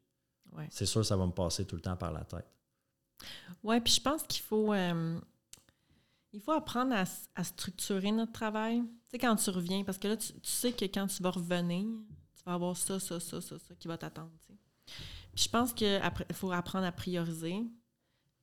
Ouais. 0.51 0.67
C'est 0.69 0.85
sûr 0.85 1.05
ça 1.05 1.15
va 1.15 1.25
me 1.25 1.31
passer 1.31 1.65
tout 1.65 1.75
le 1.75 1.81
temps 1.81 1.95
par 1.95 2.11
la 2.11 2.25
tête. 2.25 2.45
Oui, 3.63 3.79
puis 3.81 3.93
je 3.93 4.01
pense 4.01 4.23
qu'il 4.23 4.43
faut, 4.43 4.73
euh, 4.73 5.19
il 6.33 6.41
faut 6.41 6.51
apprendre 6.51 6.93
à, 6.93 7.05
à 7.35 7.43
structurer 7.43 8.11
notre 8.11 8.31
travail. 8.33 8.81
Tu 8.81 9.11
sais, 9.11 9.17
quand 9.19 9.35
tu 9.37 9.49
reviens, 9.49 9.83
parce 9.83 9.97
que 9.97 10.07
là, 10.09 10.17
tu, 10.17 10.33
tu 10.33 10.51
sais 10.51 10.71
que 10.73 10.85
quand 10.85 11.07
tu 11.07 11.23
vas 11.23 11.31
revenir, 11.31 11.85
vas 12.47 12.53
avoir 12.55 12.75
ça, 12.77 12.99
ça, 12.99 13.19
ça, 13.19 13.41
ça, 13.41 13.59
ça 13.59 13.75
qui 13.75 13.87
va 13.87 13.97
t'attendre. 13.97 14.31
Puis 15.35 15.43
je 15.45 15.49
pense 15.49 15.73
qu'il 15.73 16.01
faut 16.33 16.51
apprendre 16.51 16.85
à 16.85 16.91
prioriser. 16.91 17.63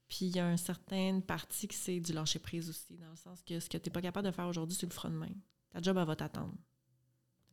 Puis 0.06 0.26
il 0.26 0.36
y 0.36 0.40
a 0.40 0.50
une 0.50 0.58
certaine 0.58 1.22
partie 1.22 1.66
qui 1.66 1.76
c'est 1.76 1.98
du 1.98 2.12
lâcher 2.12 2.38
prise 2.38 2.68
aussi, 2.68 2.96
dans 2.98 3.10
le 3.10 3.16
sens 3.16 3.42
que 3.42 3.58
ce 3.58 3.68
que 3.68 3.78
tu 3.78 3.88
n'es 3.88 3.92
pas 3.92 4.02
capable 4.02 4.26
de 4.26 4.32
faire 4.32 4.46
aujourd'hui, 4.46 4.76
tu 4.76 4.86
le 4.86 4.92
feras 4.92 5.08
demain. 5.08 5.32
Ta 5.70 5.80
job, 5.80 5.96
elle 5.96 6.06
va 6.06 6.14
t'attendre. 6.14 6.54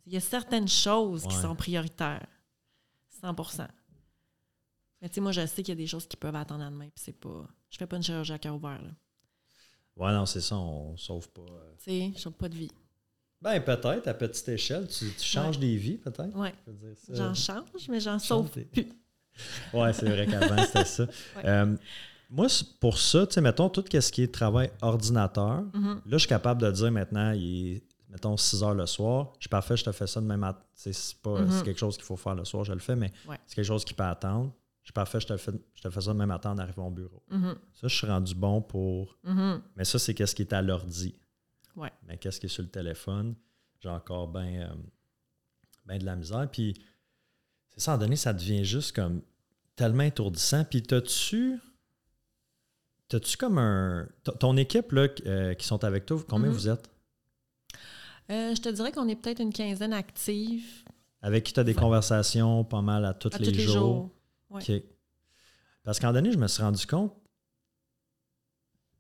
Il 0.06 0.14
y 0.14 0.18
a 0.18 0.20
certaines 0.20 0.68
choses 0.68 1.24
qui 1.26 1.36
sont 1.36 1.56
prioritaires. 1.56 2.28
100% 3.24 3.68
Mais 5.02 5.10
tu 5.10 5.16
sais, 5.16 5.22
moi, 5.22 5.32
je 5.32 5.46
sais 5.46 5.64
qu'il 5.64 5.70
y 5.70 5.78
a 5.78 5.82
des 5.82 5.88
choses 5.88 6.08
qui 6.08 6.18
peuvent 6.18 6.36
attendre 6.36 6.64
à 6.64 6.70
demain, 6.70 6.90
puis 6.90 7.04
c'est 7.04 7.14
pas... 7.20 7.48
Je 7.70 7.78
fais 7.78 7.88
pas 7.88 7.98
une 7.98 8.04
chirurgie 8.04 8.34
à 8.34 8.40
cœur 8.40 8.56
ouvert, 8.56 8.82
là. 8.82 8.90
Ouais, 9.96 10.12
non, 10.12 10.26
c'est 10.26 10.42
ça, 10.42 10.58
on 10.58 10.98
sauve 10.98 11.30
pas. 11.30 11.42
euh. 11.42 11.76
Tu 11.78 11.84
sais, 11.84 12.12
je 12.16 12.20
sauve 12.20 12.34
pas 12.34 12.50
de 12.50 12.56
vie. 12.58 12.72
Ben, 13.42 13.60
peut-être, 13.60 14.08
à 14.08 14.14
petite 14.14 14.48
échelle, 14.50 14.88
tu, 14.88 15.06
tu 15.18 15.24
changes 15.26 15.58
des 15.58 15.76
vies, 15.76 15.98
peut-être. 15.98 16.32
Ça- 16.96 17.14
j'en 17.16 17.34
change, 17.34 17.88
mais 17.90 18.00
j'en 18.00 18.20
sauve 18.20 18.50
plus. 18.50 18.68
Ouais, 19.74 19.94
c'est 19.94 20.08
vrai 20.10 20.28
qu'avant, 20.28 20.64
c'était 20.66 20.86
ça. 20.86 21.04
Ouais. 21.38 21.42
Euh, 21.46 21.76
moi, 22.30 22.48
pour 22.80 22.98
ça, 23.00 23.26
tu 23.26 23.34
sais, 23.34 23.42
mettons, 23.42 23.70
tout 23.70 23.84
ce 23.92 24.12
qui 24.12 24.22
est 24.24 24.32
travail 24.34 24.70
ordinateur, 24.82 25.64
Mhm. 25.74 25.96
là, 26.06 26.12
je 26.12 26.18
suis 26.18 26.28
capable 26.28 26.62
de 26.62 26.70
dire 26.72 26.92
maintenant, 26.92 27.32
il 27.32 27.68
est, 27.78 27.84
mettons, 28.10 28.38
6 28.38 28.62
heures 28.64 28.76
le 28.76 28.86
soir, 28.86 29.34
je 29.40 29.44
suis 29.44 29.50
parfait, 29.50 29.76
je 29.76 29.84
te 29.86 29.92
fais 29.92 30.08
ça 30.08 30.22
demain 30.22 30.38
matin. 30.38 30.62
C'est 30.76 30.94
pas 31.22 31.38
c'est 31.50 31.64
quelque 31.64 31.80
chose 31.80 31.96
qu'il 31.96 32.06
faut 32.06 32.18
faire 32.18 32.36
le 32.36 32.46
soir, 32.46 32.64
je 32.64 32.74
le 32.74 32.80
fais, 32.80 32.96
mais 32.96 33.12
Ouais. 33.28 33.38
c'est 33.48 33.56
quelque 33.56 33.66
chose 33.66 33.84
qui 33.86 33.94
peut 33.94 34.04
attendre. 34.04 34.52
Je 34.84 34.88
suis 34.88 34.94
parfait, 34.94 35.20
je 35.20 35.28
te, 35.28 35.38
fais, 35.38 35.52
je 35.76 35.82
te 35.82 35.90
fais 35.92 36.02
ça 36.02 36.12
demain 36.12 36.26
matin 36.26 36.52
en 36.52 36.58
arrivant 36.58 36.88
au 36.88 36.92
bureau. 36.92 37.22
Mhm. 37.30 37.56
Ça, 37.74 37.88
je 37.88 37.96
suis 37.96 38.08
rendu 38.08 38.34
bon 38.34 38.62
pour. 38.62 39.16
Mhm. 39.24 39.62
Mais 39.76 39.86
ça, 39.86 40.00
c'est 40.00 40.14
qu'est-ce 40.16 40.34
qui 40.36 40.42
est 40.42 40.54
à 40.54 40.62
l'ordi. 40.62 41.16
Ouais. 41.76 41.92
Mais 42.08 42.18
qu'est-ce 42.18 42.40
qui 42.40 42.46
est 42.48 42.50
sur 42.50 42.64
le 42.64 42.70
téléphone, 42.70 43.36
j'ai 43.80 43.90
encore 43.90 44.28
bien 44.28 44.76
de 46.00 46.06
la 46.06 46.16
misère. 46.16 46.48
Puis, 46.52 46.74
c'est 47.70 47.80
ça, 47.82 47.92
à 47.92 47.94
un 47.94 47.98
moment 47.98 48.06
donné, 48.08 48.16
ça 48.16 48.34
devient 48.34 48.64
juste 48.66 48.94
comme 48.96 49.22
tellement 49.76 50.04
étourdissant. 50.04 50.64
Puis, 50.66 50.84
t'as-tu. 50.84 51.60
T'as-tu 53.08 53.36
comme 53.38 53.58
un. 53.58 54.08
Ton 54.40 54.56
équipe, 54.58 54.92
là, 54.94 55.08
euh, 55.26 55.54
qui 55.54 55.66
sont 55.68 55.84
avec 55.84 56.06
toi, 56.06 56.22
combien 56.28 56.48
Mhm. 56.48 56.54
vous 56.54 56.70
êtes? 56.70 56.90
Euh, 58.30 58.56
je 58.56 58.62
te 58.62 58.70
dirais 58.70 58.92
qu'on 58.94 59.08
est 59.10 59.16
peut-être 59.18 59.42
une 59.42 59.52
quinzaine 59.52 59.92
active 59.94 60.64
Avec 61.22 61.44
qui 61.44 61.52
tu 61.54 61.60
as 61.60 61.64
des 61.66 61.74
Ouais. 61.74 61.80
conversations 61.82 62.64
pas 62.64 62.82
mal 62.82 63.04
à 63.06 63.14
tous, 63.14 63.34
à 63.36 63.38
les, 63.40 63.46
tous 63.52 63.58
les 63.58 63.64
jours. 63.66 63.74
jours. 63.74 64.10
Ouais. 64.50 64.86
Parce 65.84 66.00
moment 66.02 66.14
donné, 66.14 66.32
je 66.32 66.38
me 66.38 66.48
suis 66.48 66.64
rendu 66.64 66.86
compte. 66.88 67.14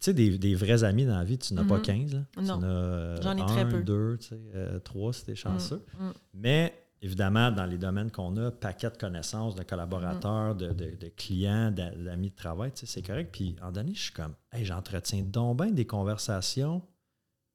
Tu 0.02 0.06
sais, 0.06 0.14
des, 0.16 0.38
des 0.40 0.56
vrais 0.56 0.84
amis 0.84 1.06
dans 1.06 1.16
la 1.18 1.24
vie, 1.24 1.38
tu 1.38 1.54
n'as 1.54 1.64
pas 1.64 1.78
Mhm. 1.78 1.82
15. 1.84 2.14
Là. 2.14 2.20
Non. 2.38 2.44
Tu 2.44 2.52
en 2.52 2.62
as 2.64 2.66
euh, 2.66 3.22
J'en 3.22 3.38
ai 3.38 3.42
un, 3.42 3.46
très 3.46 3.70
peu. 3.70 3.84
deux, 3.84 4.18
tu 4.20 4.30
sais, 4.30 4.40
euh, 4.56 4.80
trois 4.80 5.14
si 5.14 5.26
tu 5.26 5.32
es 5.32 5.36
chanceux. 5.36 5.82
Mm, 6.00 6.06
mm. 6.08 6.14
Mais 6.34 6.74
évidemment, 7.04 7.52
dans 7.52 7.66
les 7.68 7.78
domaines 7.78 8.10
qu'on 8.10 8.36
a, 8.38 8.50
paquet 8.50 8.90
de 8.90 8.98
connaissances, 8.98 9.54
de 9.56 9.62
collaborateurs, 9.64 10.56
de, 10.56 10.70
de- 10.74 10.96
de 11.00 11.08
clients, 11.16 11.70
d'a- 11.72 11.92
d'amis 11.92 12.32
de 12.32 12.36
travail, 12.36 12.72
tu 12.72 12.80
sais, 12.80 12.86
c'est 12.88 13.02
correct. 13.06 13.30
Puis, 13.32 13.56
en 13.62 13.72
donné, 13.72 13.94
je 13.94 14.02
suis 14.02 14.12
comme, 14.12 14.34
hey, 14.52 14.66
j'entretiens 14.66 15.22
donc 15.22 15.58
bien 15.62 15.70
des 15.72 15.86
conversations. 15.86 16.80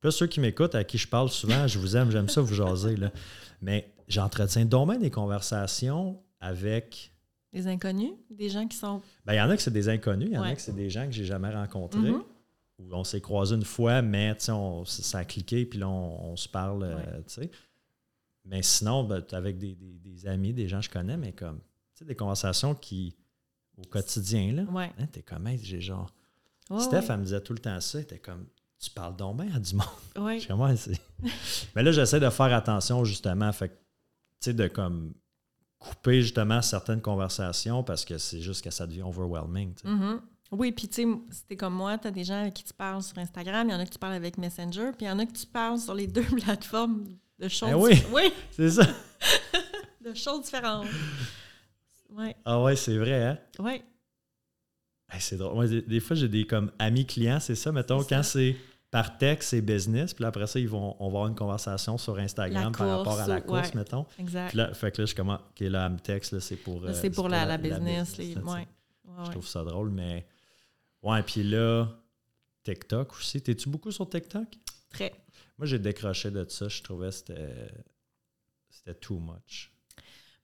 Puis 0.01 0.07
là, 0.07 0.11
ceux 0.13 0.29
qui 0.29 0.39
m'écoutent, 0.39 0.77
à 0.77 0.85
qui 0.85 0.99
je 0.99 1.09
parle 1.09 1.31
souvent, 1.31 1.67
je 1.67 1.81
vous 1.81 1.97
aime, 1.97 2.13
j'aime 2.13 2.29
ça 2.29 2.41
vous 2.43 2.55
jaser, 2.55 2.95
là. 2.97 3.11
Mais 3.61 3.93
j'entretiens 4.07 4.67
donc 4.67 4.91
bien 4.91 4.99
des 5.01 5.11
conversations 5.11 6.23
avec. 6.39 7.13
Des 7.53 7.67
inconnus, 7.67 8.13
des 8.31 8.51
gens 8.51 8.69
qui 8.69 8.77
sont. 8.77 9.01
Ben, 9.25 9.33
il 9.33 9.37
y 9.39 9.41
en 9.41 9.51
a 9.51 9.57
que 9.57 9.63
c'est 9.63 9.73
des 9.73 9.89
inconnus, 9.89 10.29
il 10.31 10.35
y 10.35 10.39
en 10.39 10.43
a 10.45 10.55
que 10.55 10.61
c'est 10.61 10.75
des 10.77 10.91
gens 10.91 11.07
que 11.07 11.13
j'ai 11.13 11.25
jamais 11.25 11.53
rencontrés. 11.53 11.99
Mhm. 12.13 12.23
Où 12.79 12.95
on 12.95 13.05
s'est 13.05 13.21
croisés 13.23 13.55
une 13.57 13.65
fois, 13.65 14.03
mais 14.03 14.37
on- 14.51 14.85
ça 14.85 15.19
a 15.19 15.25
cliqué, 15.25 15.65
puis 15.65 15.79
là, 15.79 15.89
on, 15.89 16.33
on 16.33 16.37
se 16.37 16.49
parle, 16.49 16.83
euh, 16.83 16.97
Ouais. 16.97 17.23
tu 17.27 17.35
sais. 17.35 17.51
Mais 18.45 18.63
sinon, 18.63 19.03
ben, 19.05 19.25
avec 19.33 19.59
des, 19.59 19.75
des- 19.75 19.99
des 19.99 20.27
amis, 20.27 20.53
des 20.53 20.69
gens 20.69 20.79
que 20.79 20.85
je 20.85 20.91
connais, 20.91 21.17
mais 21.17 21.33
comme, 21.33 21.59
tu 21.59 21.65
sais, 22.01 22.05
des 22.05 22.15
conversations 22.15 22.75
qui, 22.75 23.17
au 23.79 23.83
quotidien, 23.83 24.53
là, 24.53 24.63
Ouais. 24.65 24.93
hein, 24.99 25.07
t'es 25.11 25.23
comme, 25.23 25.47
hey, 25.47 25.59
j'ai 25.63 25.81
genre. 25.81 26.13
Ouais, 26.71 26.81
Steph, 26.81 27.07
elle 27.09 27.19
me 27.19 27.25
disait 27.25 27.41
tout 27.41 27.53
le 27.55 27.59
temps 27.61 27.81
ça, 27.81 27.99
elle 27.99 28.05
était 28.05 28.19
comme, 28.19 28.47
tu 28.79 28.91
parles 28.91 29.17
donc 29.17 29.41
bien 29.43 29.55
à 29.55 29.59
du 29.59 29.75
monde. 29.75 29.87
C'est- 30.77 31.01
mais 31.75 31.83
là, 31.83 31.93
j'essaie 31.93 32.21
de 32.21 32.29
faire 32.31 32.53
attention, 32.55 33.05
justement, 33.05 33.51
fait 33.53 33.69
tu 33.71 33.75
sais, 34.51 34.55
de 34.55 34.69
comme 34.69 35.15
couper, 35.79 36.21
justement, 36.23 36.61
certaines 36.63 37.01
conversations 37.01 37.83
parce 37.83 38.05
que 38.05 38.19
c'est 38.19 38.41
juste 38.43 38.63
que 38.63 38.71
ça 38.71 38.87
devient 38.87 39.03
overwhelming, 39.03 39.75
sais. 39.77 39.89
Oui, 40.53 40.71
puis 40.73 40.89
tu 40.89 41.03
sais, 41.03 41.09
si 41.31 41.45
t'es 41.47 41.57
comme 41.57 41.75
moi, 41.75 41.99
tu 41.99 42.07
as 42.09 42.11
des 42.11 42.25
gens 42.25 42.41
avec 42.41 42.55
qui 42.55 42.65
tu 42.65 42.73
parles 42.73 43.03
sur 43.03 43.19
Instagram, 43.19 43.69
il 43.69 43.73
y 43.73 43.75
en 43.75 43.81
a 43.81 43.85
que 43.85 43.91
tu 43.91 43.99
parles 43.99 44.15
avec 44.15 44.39
Messenger, 44.39 44.91
puis 44.97 45.07
il 45.07 45.09
y 45.09 45.11
en 45.11 45.19
a 45.19 45.27
que 45.27 45.33
tu 45.33 45.47
parles 45.47 45.79
sur 45.79 45.95
les 45.95 46.07
deux 46.07 46.23
plateformes 46.23 47.05
de 47.39 47.49
choses. 47.49 47.69
Eh 47.71 47.75
oui. 47.75 48.03
oui, 48.13 48.33
C'est 48.53 48.71
ça. 48.71 48.87
de 50.05 50.15
choses 50.15 50.43
différentes. 50.45 50.87
Oui, 52.11 52.33
Ah 52.45 52.63
ouais, 52.63 52.77
c'est 52.77 52.97
vrai, 52.97 53.25
hein? 53.25 53.39
oui. 53.59 53.83
Hey, 55.11 55.21
c'est 55.21 55.37
drôle. 55.37 55.55
Moi, 55.55 55.67
des, 55.69 55.83
des 55.83 56.01
fois, 56.01 56.17
j'ai 56.17 56.29
des 56.29 56.47
comme 56.47 56.71
amis 56.79 57.07
clients, 57.07 57.39
c'est 57.41 57.55
ça. 57.55 57.71
Mettons, 57.71 58.03
quand 58.03 58.23
c'est 58.25 58.57
par 58.91 59.19
texte, 59.19 59.51
c'est 59.51 59.61
business. 59.61 60.15
Puis 60.15 60.23
là, 60.23 60.29
après 60.29 60.47
ça, 60.49 60.59
ils 60.59 60.69
vont, 60.69 60.97
on 60.99 61.05
va 61.05 61.19
avoir 61.19 61.27
une 61.29 61.35
conversation 61.37 61.97
sur 61.99 62.19
Instagram 62.19 62.73
par 62.73 62.89
rapport 62.99 63.21
à 63.21 63.27
la 63.29 63.41
course, 63.41 63.69
ouais. 63.69 63.75
mettons. 63.77 64.07
Exact. 64.19 64.49
Puis 64.49 64.59
là, 64.59 64.75
fait 64.75 64.91
que 64.91 65.03
là, 65.03 65.07
je 65.07 65.15
commence. 65.15 65.41
OK, 65.51 65.61
là, 65.61 65.89
me 65.89 65.99
texte, 65.99 66.33
là, 66.33 66.41
c'est 66.41 66.57
pour. 66.57 66.85
Euh, 66.85 66.93
c'est 66.93 67.11
pour 67.11 67.29
la, 67.29 67.45
la 67.45 67.57
business. 67.59 68.17
les, 68.17 68.35
ouais. 68.37 68.43
Ouais, 68.43 68.67
Je 69.19 69.23
ouais. 69.23 69.31
trouve 69.31 69.47
ça 69.47 69.63
drôle, 69.65 69.91
mais. 69.91 70.27
Ouais, 71.07 71.23
puis 71.23 71.45
là, 71.45 71.87
TikTok 72.65 73.13
aussi. 73.15 73.41
T'es-tu 73.41 73.69
beaucoup 73.69 73.93
sur 73.93 74.09
TikTok? 74.11 74.49
Très. 74.91 75.13
Moi, 75.57 75.67
j'ai 75.67 75.79
décroché 75.79 76.33
de 76.33 76.45
ça. 76.49 76.67
Je 76.67 76.83
trouvais 76.83 77.11
que 77.11 77.15
c'était. 77.15 77.69
C'était 78.69 78.95
too 78.95 79.21
much. 79.21 79.73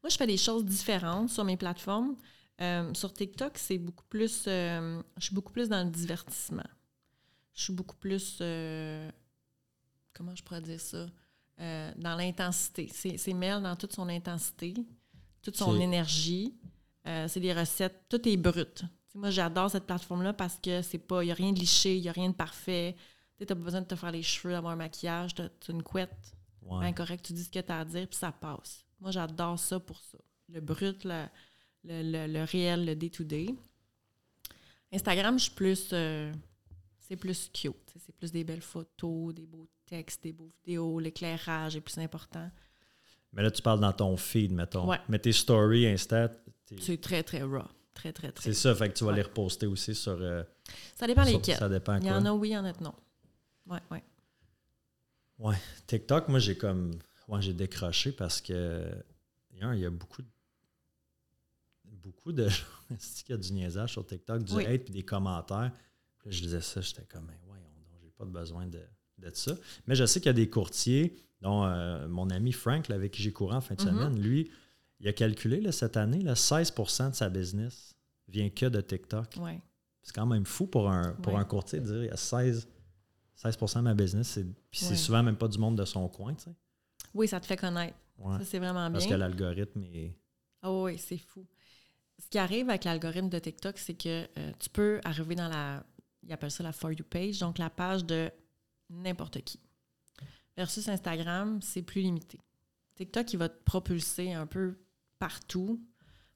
Moi, 0.02 0.08
je 0.08 0.16
fais 0.16 0.26
des 0.26 0.36
choses 0.36 0.64
différentes 0.64 1.30
sur 1.30 1.42
mes 1.44 1.56
plateformes. 1.56 2.16
Euh, 2.60 2.94
sur 2.94 3.12
TikTok, 3.12 3.58
c'est 3.58 3.78
beaucoup 3.78 4.04
plus. 4.08 4.44
euh, 4.46 5.02
je 5.16 5.24
suis 5.24 5.34
beaucoup 5.34 5.52
plus 5.52 5.68
dans 5.68 5.82
le 5.84 5.90
divertissement. 5.90 6.68
Je 7.54 7.64
suis 7.64 7.72
beaucoup 7.72 7.96
plus. 7.96 8.38
euh, 8.40 9.10
comment 10.12 10.34
je 10.36 10.44
pourrais 10.44 10.62
dire 10.62 10.80
ça? 10.80 11.06
Dans 11.58 12.16
l'intensité. 12.16 12.88
C'est 12.92 13.18
c'est 13.18 13.34
Mel 13.34 13.62
dans 13.62 13.76
toute 13.76 13.92
son 13.92 14.08
intensité, 14.08 14.74
toute 15.42 15.56
son 15.56 15.78
énergie. 15.80 16.54
C'est 17.04 17.40
des 17.40 17.52
recettes. 17.52 18.04
Tout 18.08 18.28
est 18.28 18.36
brut. 18.36 18.84
Moi, 19.14 19.30
j'adore 19.30 19.70
cette 19.70 19.84
plateforme-là 19.86 20.32
parce 20.32 20.58
que 20.62 20.80
c'est 20.82 20.98
pas. 20.98 21.22
Il 21.22 21.26
n'y 21.26 21.32
a 21.32 21.34
rien 21.34 21.52
de 21.52 21.58
liché, 21.60 21.96
il 21.96 22.02
n'y 22.02 22.08
a 22.08 22.12
rien 22.12 22.30
de 22.30 22.34
parfait. 22.34 22.96
Tu 23.36 23.42
n'as 23.42 23.46
pas 23.48 23.54
besoin 23.54 23.80
de 23.82 23.86
te 23.86 23.94
faire 23.96 24.10
les 24.12 24.22
cheveux, 24.22 24.52
d'avoir 24.54 24.72
un 24.72 24.76
maquillage, 24.76 25.34
tu 25.34 25.42
as 25.42 25.50
une 25.70 25.82
couette 25.82 26.10
Ouais. 26.62 26.78
ben 26.80 26.94
correct, 26.94 27.24
tu 27.24 27.32
dis 27.32 27.42
ce 27.42 27.50
que 27.50 27.58
tu 27.58 27.72
as 27.72 27.80
à 27.80 27.84
dire, 27.84 28.06
puis 28.06 28.16
ça 28.16 28.30
passe. 28.30 28.84
Moi, 29.00 29.10
j'adore 29.10 29.58
ça 29.58 29.80
pour 29.80 29.98
ça. 29.98 30.16
Le 30.48 30.60
brut, 30.60 31.02
le, 31.04 31.24
le, 31.82 32.02
le- 32.02 32.32
le 32.32 32.44
réel, 32.44 32.86
le 32.86 32.94
day-to-day. 32.94 33.52
Instagram, 34.92 35.38
je 35.38 35.44
suis 35.44 35.52
plus. 35.54 35.90
euh, 35.92 36.32
c'est 37.00 37.16
plus 37.16 37.50
cute. 37.52 37.74
C'est 38.06 38.14
plus 38.14 38.30
des 38.30 38.44
belles 38.44 38.62
photos, 38.62 39.34
des 39.34 39.46
beaux 39.46 39.66
textes, 39.86 40.22
des 40.22 40.32
beaux 40.32 40.50
vidéos. 40.64 41.00
L'éclairage 41.00 41.76
est 41.76 41.80
plus 41.80 41.98
important. 41.98 42.48
Mais 43.32 43.42
là, 43.42 43.50
tu 43.50 43.60
parles 43.62 43.80
dans 43.80 43.92
ton 43.92 44.16
feed, 44.16 44.52
mettons. 44.52 44.88
Ouais. 44.88 45.00
Mais 45.08 45.18
tes 45.18 45.32
stories, 45.32 45.86
Insta, 45.86 46.30
C'est 46.80 47.00
très, 47.00 47.22
très 47.22 47.42
raw. 47.42 47.64
Très, 47.94 48.12
très, 48.12 48.32
très. 48.32 48.44
c'est 48.44 48.54
ça. 48.54 48.74
Fait 48.74 48.88
que 48.88 48.94
tu 48.96 49.04
vas 49.04 49.10
Ouais. 49.10 49.16
les 49.16 49.22
reposter 49.22 49.66
aussi 49.66 49.94
sur. 49.94 50.12
euh, 50.20 50.42
Ça 50.96 51.06
dépend 51.06 51.24
sur- 51.24 51.36
lesquels. 51.38 51.58
Ça 51.58 51.68
dépend 51.68 51.96
Il 51.98 52.04
y 52.04 52.08
quoi. 52.08 52.16
en 52.18 52.24
a 52.26 52.32
oui, 52.32 52.48
il 52.48 52.52
y 52.52 52.56
en 52.56 52.64
a 52.64 52.72
non. 52.80 52.94
Ouais, 53.66 53.78
ouais. 55.38 55.56
TikTok, 55.86 56.28
moi, 56.28 56.38
j'ai 56.38 56.56
comme. 56.56 56.92
Ouais, 57.28 57.42
j'ai 57.42 57.52
décroché 57.52 58.12
parce 58.12 58.40
que. 58.40 58.90
il 59.52 59.78
y 59.78 59.84
a 59.86 59.90
beaucoup 59.90 60.22
de. 60.22 60.28
Beaucoup 61.84 62.32
de 62.32 62.48
gens. 62.48 62.64
Y 63.28 63.32
a 63.32 63.36
du 63.36 63.52
niaisage 63.52 63.92
sur 63.92 64.04
TikTok, 64.06 64.42
du 64.44 64.52
Oui. 64.54 64.66
hate 64.66 64.84
puis 64.84 64.92
des 64.94 65.04
commentaires. 65.04 65.70
Puis 66.18 66.30
là, 66.30 66.36
je 66.36 66.42
disais 66.42 66.60
ça, 66.60 66.80
j'étais 66.80 67.04
comme, 67.04 67.26
mais 67.26 67.38
donc, 67.46 67.56
j'ai 68.02 68.10
pas 68.10 68.24
besoin 68.24 68.66
de, 68.66 68.80
de 69.18 69.30
ça. 69.34 69.54
Mais 69.86 69.94
je 69.94 70.04
sais 70.06 70.20
qu'il 70.20 70.26
y 70.28 70.30
a 70.30 70.34
des 70.34 70.48
courtiers, 70.50 71.16
dont 71.40 71.64
euh, 71.64 72.06
mon 72.08 72.28
ami 72.30 72.52
Frank, 72.52 72.88
là, 72.88 72.96
avec 72.96 73.12
qui 73.12 73.22
j'ai 73.22 73.32
couru 73.32 73.54
en 73.54 73.60
fin 73.60 73.74
de 73.74 73.82
Mhm. 73.82 73.88
semaine, 73.88 74.20
lui, 74.20 74.50
il 75.02 75.08
a 75.08 75.12
calculé 75.12 75.60
là, 75.60 75.72
cette 75.72 75.96
année, 75.98 76.20
là, 76.22 76.34
16% 76.34 77.10
de 77.10 77.14
sa 77.14 77.28
business 77.28 77.94
vient 78.28 78.48
que 78.48 78.66
de 78.66 78.80
TikTok. 78.80 79.34
ouais. 79.40 79.60
C'est 80.04 80.14
quand 80.14 80.26
même 80.26 80.44
fou 80.46 80.66
pour 80.66 80.90
un, 80.90 81.12
pour 81.12 81.34
Ouais. 81.34 81.38
un 81.40 81.44
courtier 81.44 81.78
de 81.78 81.84
dire 81.86 82.02
il 82.04 82.06
y 82.06 82.10
a 82.10 82.16
16, 82.16 82.66
16 83.36 83.56
de 83.76 83.80
ma 83.82 83.94
business, 83.94 84.36
puis 84.70 84.80
c'est 84.80 84.90
Ouais. 84.90 84.96
souvent 84.96 85.22
même 85.22 85.36
pas 85.36 85.46
du 85.46 85.58
monde 85.58 85.76
de 85.78 85.84
son 85.84 86.08
coin, 86.08 86.34
tu 86.34 86.44
sais. 86.44 86.54
Oui, 87.14 87.28
ça 87.28 87.38
te 87.38 87.46
fait 87.46 87.56
connaître. 87.56 87.96
Ça, 88.38 88.44
c'est 88.44 88.58
vraiment 88.58 88.90
Parce 88.90 89.04
que 89.04 89.10
bien. 89.10 89.18
l'algorithme 89.18 89.82
est. 89.84 90.16
Ah 90.62 90.72
oui, 90.72 90.96
c'est 90.98 91.18
fou. 91.18 91.46
Ce 92.18 92.28
qui 92.28 92.38
arrive 92.38 92.68
avec 92.68 92.84
l'algorithme 92.84 93.28
de 93.28 93.38
TikTok, 93.38 93.78
c'est 93.78 93.94
que 93.94 94.26
euh, 94.38 94.52
tu 94.58 94.70
peux 94.70 95.00
arriver 95.04 95.34
dans 95.34 95.48
la. 95.48 95.84
Ils 96.24 96.32
appellent 96.32 96.50
ça 96.52 96.62
la 96.62 96.72
For 96.72 96.92
You 96.92 97.04
page, 97.08 97.38
donc 97.40 97.58
la 97.58 97.70
page 97.70 98.04
de 98.04 98.30
n'importe 98.90 99.40
qui. 99.42 99.58
Versus 100.56 100.88
Instagram, 100.88 101.60
c'est 101.62 101.82
plus 101.82 102.02
limité. 102.02 102.38
TikTok, 102.96 103.32
il 103.32 103.38
va 103.38 103.48
te 103.48 103.62
propulser 103.64 104.32
un 104.32 104.46
peu 104.46 104.76
partout. 105.26 105.80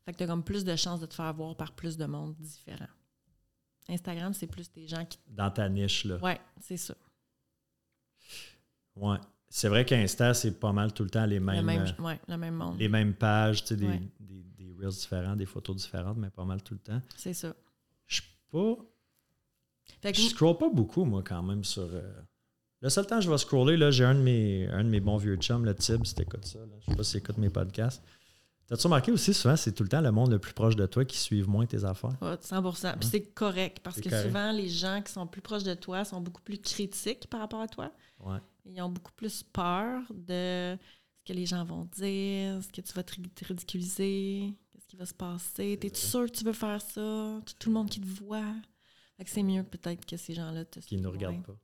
Fait 0.05 0.12
que 0.12 0.18
tu 0.18 0.22
as 0.25 0.27
comme 0.29 0.44
plus 0.44 0.64
de 0.64 0.77
chances 0.77 1.01
de 1.01 1.07
te 1.07 1.14
faire 1.14 1.33
voir 1.35 1.57
par 1.57 1.72
plus 1.72 1.96
de 1.96 2.07
monde 2.07 2.35
différent. 2.38 2.87
Instagram, 3.88 4.33
c'est 4.35 4.46
plus 4.46 4.70
des 4.72 4.87
gens 4.87 5.05
qui. 5.05 5.18
Dans 5.29 5.51
ta 5.51 5.68
niche, 5.68 6.05
là. 6.05 6.16
Ouais, 6.18 6.40
c'est 6.61 6.77
ça. 6.77 6.94
Ouais. 8.94 9.18
C'est 9.49 9.68
vrai 9.68 9.85
qu'Insta, 9.85 10.35
c'est 10.35 10.59
pas 10.59 10.72
mal 10.72 10.92
tout 10.92 11.05
le 11.05 11.11
temps 11.11 11.25
les 11.27 11.38
Le 11.38 11.44
mêmes, 11.44 11.64
même, 11.64 11.87
euh, 11.99 12.03
ouais, 12.03 12.20
le 12.29 12.37
même 12.37 12.55
monde. 12.55 12.79
les 12.79 12.88
mêmes 12.88 13.14
pages, 13.14 13.62
tu 13.62 13.68
sais, 13.68 13.77
des, 13.77 13.87
Ouais. 13.87 14.03
des, 14.20 14.42
des 14.59 14.72
reels 14.79 14.90
différents, 14.90 15.37
des 15.37 15.46
photos 15.46 15.77
différentes, 15.77 16.16
mais 16.18 16.31
pas 16.31 16.44
mal 16.44 16.62
tout 16.62 16.75
le 16.75 16.81
temps. 16.81 17.01
C'est 17.16 17.33
ça. 17.35 17.55
Je 18.07 18.16
suis 18.22 18.31
pas. 18.51 18.75
Fait 20.03 20.12
que 20.12 20.18
Je 20.18 20.29
scroll 20.29 20.59
pas 20.59 20.68
beaucoup, 20.68 21.05
moi, 21.05 21.22
quand 21.25 21.42
même, 21.42 21.62
sur. 21.64 21.83
euh, 21.83 22.12
Le 22.81 22.88
seul 22.90 23.07
temps 23.07 23.18
que 23.18 23.25
je 23.25 23.31
vais 23.31 23.38
scroller, 23.38 23.77
là, 23.77 23.90
j'ai 23.90 24.05
un 24.05 24.14
de 24.16 24.20
mes, 24.20 24.66
un 24.68 24.83
de 24.85 24.88
mes 24.90 25.01
bons 25.01 25.16
vieux 25.16 25.37
chums, 25.37 25.64
le 25.64 25.75
Tib, 25.75 26.05
si 26.05 26.14
t'écoutes 26.14 26.44
ça. 26.44 26.59
Là. 26.61 26.75
Je 26.81 26.87
sais 26.90 26.96
pas 26.96 27.05
si 27.05 27.16
écoute 27.18 27.38
mes 27.38 27.51
podcasts. 27.51 28.03
T'as-tu 28.66 28.87
remarqué 28.88 29.12
aussi, 29.12 29.33
souvent, 29.33 29.57
c'est 29.57 29.72
tout 29.72 29.85
le 29.85 29.88
temps 29.88 30.00
le 30.00 30.11
monde 30.11 30.33
le 30.33 30.38
plus 30.40 30.52
proche 30.52 30.74
de 30.74 30.87
toi 30.87 31.05
qui 31.05 31.18
suivent 31.18 31.48
moins 31.48 31.66
tes 31.66 31.85
affaires? 31.85 32.16
Ouais, 32.20 32.37
100 32.40 32.62
Puis 32.98 33.09
c'est 33.09 33.22
correct 33.33 33.79
parce 33.83 34.00
que 34.00 34.09
correct. 34.09 34.26
souvent, 34.26 34.50
les 34.50 34.68
gens 34.68 35.00
qui 35.02 35.12
sont 35.12 35.26
plus 35.26 35.40
proches 35.40 35.62
de 35.62 35.74
toi 35.74 36.05
sont 36.05 36.20
beaucoup 36.20 36.42
plus 36.42 36.59
critiques 36.59 37.29
par 37.29 37.40
rapport 37.40 37.61
à 37.61 37.68
toi. 37.68 37.92
Ouais. 38.20 38.38
Ils 38.64 38.83
ont 38.83 38.88
beaucoup 38.88 39.12
plus 39.12 39.44
peur 39.44 40.02
de 40.11 40.76
ce 41.18 41.24
que 41.24 41.33
les 41.33 41.46
gens 41.46 41.64
vont 41.64 41.85
dire, 41.96 42.61
ce 42.62 42.68
que 42.72 42.81
tu 42.81 42.92
vas 42.94 43.05
te 43.05 43.14
ri- 43.14 43.31
te 43.31 43.44
ridiculiser, 43.44 44.52
qu'est-ce 44.72 44.87
qui 44.88 44.96
va 44.96 45.07
se 45.07 45.14
passer. 45.14 45.79
T'es-tu 45.81 46.00
sûr 46.00 46.26
que 46.26 46.33
tu 46.37 46.44
veux 46.44 46.52
faire 46.52 46.81
ça? 46.81 47.40
Tout 47.46 47.55
tout 47.61 47.68
le 47.68 47.74
monde 47.74 47.88
qui 47.88 48.00
te 48.00 48.07
voit. 48.07 48.55
Fait 49.16 49.24
que 49.24 49.31
c'est 49.31 49.42
mieux 49.44 49.62
peut-être 49.62 50.05
que 50.05 50.16
ces 50.16 50.35
gens-là 50.35 50.64
te 50.64 50.81
Qui 50.81 50.96
ne 50.98 51.07
regardent 51.07 51.42
pas. 51.44 51.57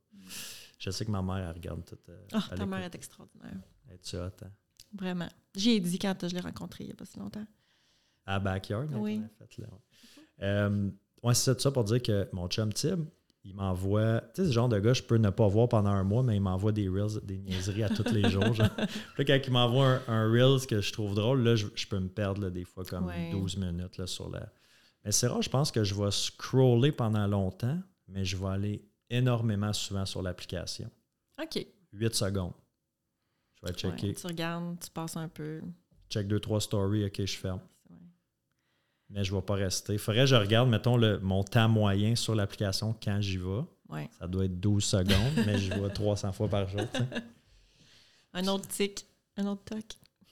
Je 0.79 0.89
sais 0.89 1.05
que 1.05 1.11
ma 1.11 1.21
mère, 1.21 1.49
elle 1.49 1.53
regarde 1.55 1.83
tout. 1.85 1.97
euh, 2.09 2.25
Ah, 2.31 2.43
elle 2.51 2.57
ta 2.59 2.65
mère 2.65 2.79
est 2.83 2.95
extraordinaire. 2.95 3.57
Es-tu 3.91 4.15
hot, 4.15 4.21
hein? 4.41 4.51
Vraiment. 4.93 5.29
J'y 5.55 5.71
ai 5.71 5.79
dit 5.79 5.99
quand 5.99 6.15
je 6.27 6.33
l'ai 6.33 6.41
rencontré 6.41 6.83
il 6.83 6.87
n'y 6.87 6.93
a 6.93 6.95
pas 6.95 7.05
si 7.05 7.19
longtemps. 7.19 7.45
À 8.25 8.39
Backyard, 8.39 8.87
Oui. 8.93 9.21
fait, 9.37 9.61
là, 9.61 9.67
ouais. 9.71 9.79
Euh, 10.45 10.89
ouais, 11.23 11.33
c'est 11.33 11.59
ça, 11.59 11.71
pour 11.71 11.83
dire 11.83 12.01
que 12.01 12.27
mon 12.31 12.47
chum 12.47 12.71
Tib, 12.73 13.03
il 13.43 13.53
m'envoie. 13.55 14.21
Tu 14.33 14.41
sais, 14.41 14.47
ce 14.47 14.53
genre 14.53 14.69
de 14.69 14.79
gars, 14.79 14.93
je 14.93 15.03
peux 15.03 15.17
ne 15.17 15.29
pas 15.29 15.47
voir 15.47 15.67
pendant 15.67 15.89
un 15.89 16.03
mois, 16.03 16.23
mais 16.23 16.37
il 16.37 16.41
m'envoie 16.41 16.71
des 16.71 16.87
reels, 16.87 17.19
des 17.23 17.37
niaiseries 17.39 17.83
à 17.83 17.89
tous 17.89 18.09
les 18.13 18.29
jours. 18.29 18.53
genre. 18.53 18.69
Puis 18.75 18.85
là, 19.17 19.25
quand 19.25 19.39
il 19.45 19.51
m'envoie 19.51 19.85
un, 19.85 20.01
un 20.07 20.31
reels 20.31 20.65
que 20.65 20.79
je 20.79 20.93
trouve 20.93 21.13
drôle, 21.15 21.41
là, 21.43 21.55
je, 21.55 21.67
je 21.75 21.85
peux 21.87 21.99
me 21.99 22.07
perdre 22.07 22.41
là, 22.41 22.49
des 22.49 22.63
fois 22.63 22.85
comme 22.85 23.07
Ouais. 23.07 23.31
12 23.31 23.57
minutes 23.57 23.97
là, 23.97 24.07
sur 24.07 24.29
la. 24.29 24.47
Mais 25.03 25.11
c'est 25.11 25.27
rare, 25.27 25.41
je 25.41 25.49
pense 25.49 25.71
que 25.71 25.83
je 25.83 25.93
vais 25.93 26.11
scroller 26.11 26.93
pendant 26.93 27.27
longtemps, 27.27 27.77
mais 28.07 28.23
je 28.23 28.37
vais 28.37 28.47
aller 28.47 28.85
énormément 29.09 29.73
souvent 29.73 30.05
sur 30.05 30.21
l'application. 30.21 30.89
OK. 31.41 31.67
8 31.91 32.15
secondes. 32.15 32.53
Je 33.63 33.67
vais 33.67 33.73
checker. 33.73 34.07
Ouais, 34.07 34.13
tu 34.13 34.27
regardes, 34.27 34.79
tu 34.79 34.89
passes 34.91 35.17
un 35.17 35.27
peu. 35.27 35.61
Check 36.09 36.27
2-3 36.27 36.59
stories, 36.59 37.05
ok, 37.05 37.25
je 37.25 37.37
ferme. 37.37 37.59
Ouais. 37.89 37.97
Mais 39.09 39.23
je 39.23 39.31
ne 39.31 39.37
vais 39.37 39.45
pas 39.45 39.55
rester. 39.55 39.97
Faudrait 39.97 40.21
que 40.21 40.27
je 40.27 40.35
regarde, 40.35 40.69
mettons, 40.69 40.97
le, 40.97 41.19
mon 41.19 41.43
temps 41.43 41.69
moyen 41.69 42.15
sur 42.15 42.35
l'application 42.35 42.95
quand 43.01 43.21
j'y 43.21 43.37
vais. 43.37 43.61
Ouais. 43.89 44.09
Ça 44.19 44.27
doit 44.27 44.45
être 44.45 44.59
12 44.59 44.83
secondes, 44.83 45.45
mais 45.45 45.57
je 45.57 45.73
vois 45.73 45.89
300 45.89 46.31
fois 46.33 46.47
par 46.47 46.67
jour. 46.67 46.81
Un 48.33 48.47
autre 48.47 48.67
tic, 48.67 49.05
un 49.37 49.45
autre 49.45 49.63
toc. 49.63 49.83